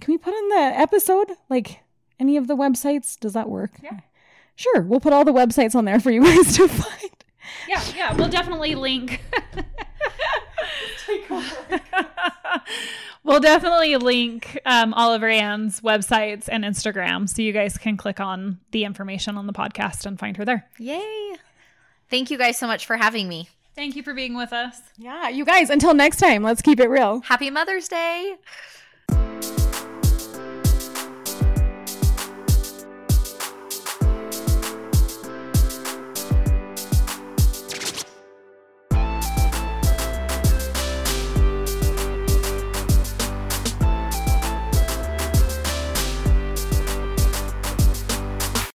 can 0.00 0.12
we 0.12 0.18
put 0.18 0.32
on 0.32 0.48
the 0.48 0.78
episode? 0.78 1.32
Like 1.50 1.80
any 2.18 2.36
of 2.36 2.46
the 2.46 2.56
websites? 2.56 3.18
Does 3.18 3.34
that 3.34 3.48
work? 3.48 3.72
Yeah. 3.82 4.00
Sure. 4.56 4.80
We'll 4.80 5.00
put 5.00 5.12
all 5.12 5.24
the 5.24 5.32
websites 5.32 5.74
on 5.74 5.84
there 5.84 6.00
for 6.00 6.10
you 6.10 6.22
guys 6.24 6.56
to 6.56 6.66
find. 6.68 7.10
Yeah, 7.68 7.82
yeah, 7.96 8.12
we'll 8.14 8.28
definitely 8.28 8.74
link. 8.74 9.22
we'll 13.24 13.40
definitely 13.40 13.96
link 13.96 14.58
um, 14.64 14.94
all 14.94 15.12
of 15.12 15.22
Ann's 15.22 15.80
websites 15.80 16.48
and 16.50 16.64
Instagram 16.64 17.28
so 17.28 17.42
you 17.42 17.52
guys 17.52 17.76
can 17.76 17.96
click 17.96 18.20
on 18.20 18.58
the 18.70 18.84
information 18.84 19.36
on 19.36 19.46
the 19.46 19.52
podcast 19.52 20.06
and 20.06 20.18
find 20.18 20.36
her 20.36 20.44
there. 20.44 20.68
Yay. 20.78 21.36
Thank 22.08 22.30
you 22.30 22.38
guys 22.38 22.56
so 22.56 22.66
much 22.66 22.86
for 22.86 22.96
having 22.96 23.28
me. 23.28 23.48
Thank 23.74 23.96
you 23.96 24.02
for 24.02 24.14
being 24.14 24.36
with 24.36 24.52
us. 24.52 24.80
Yeah, 24.96 25.28
you 25.28 25.44
guys, 25.44 25.68
until 25.68 25.92
next 25.92 26.16
time, 26.18 26.42
let's 26.42 26.62
keep 26.62 26.80
it 26.80 26.88
real. 26.88 27.20
Happy 27.20 27.50
Mother's 27.50 27.88
Day. 27.88 28.36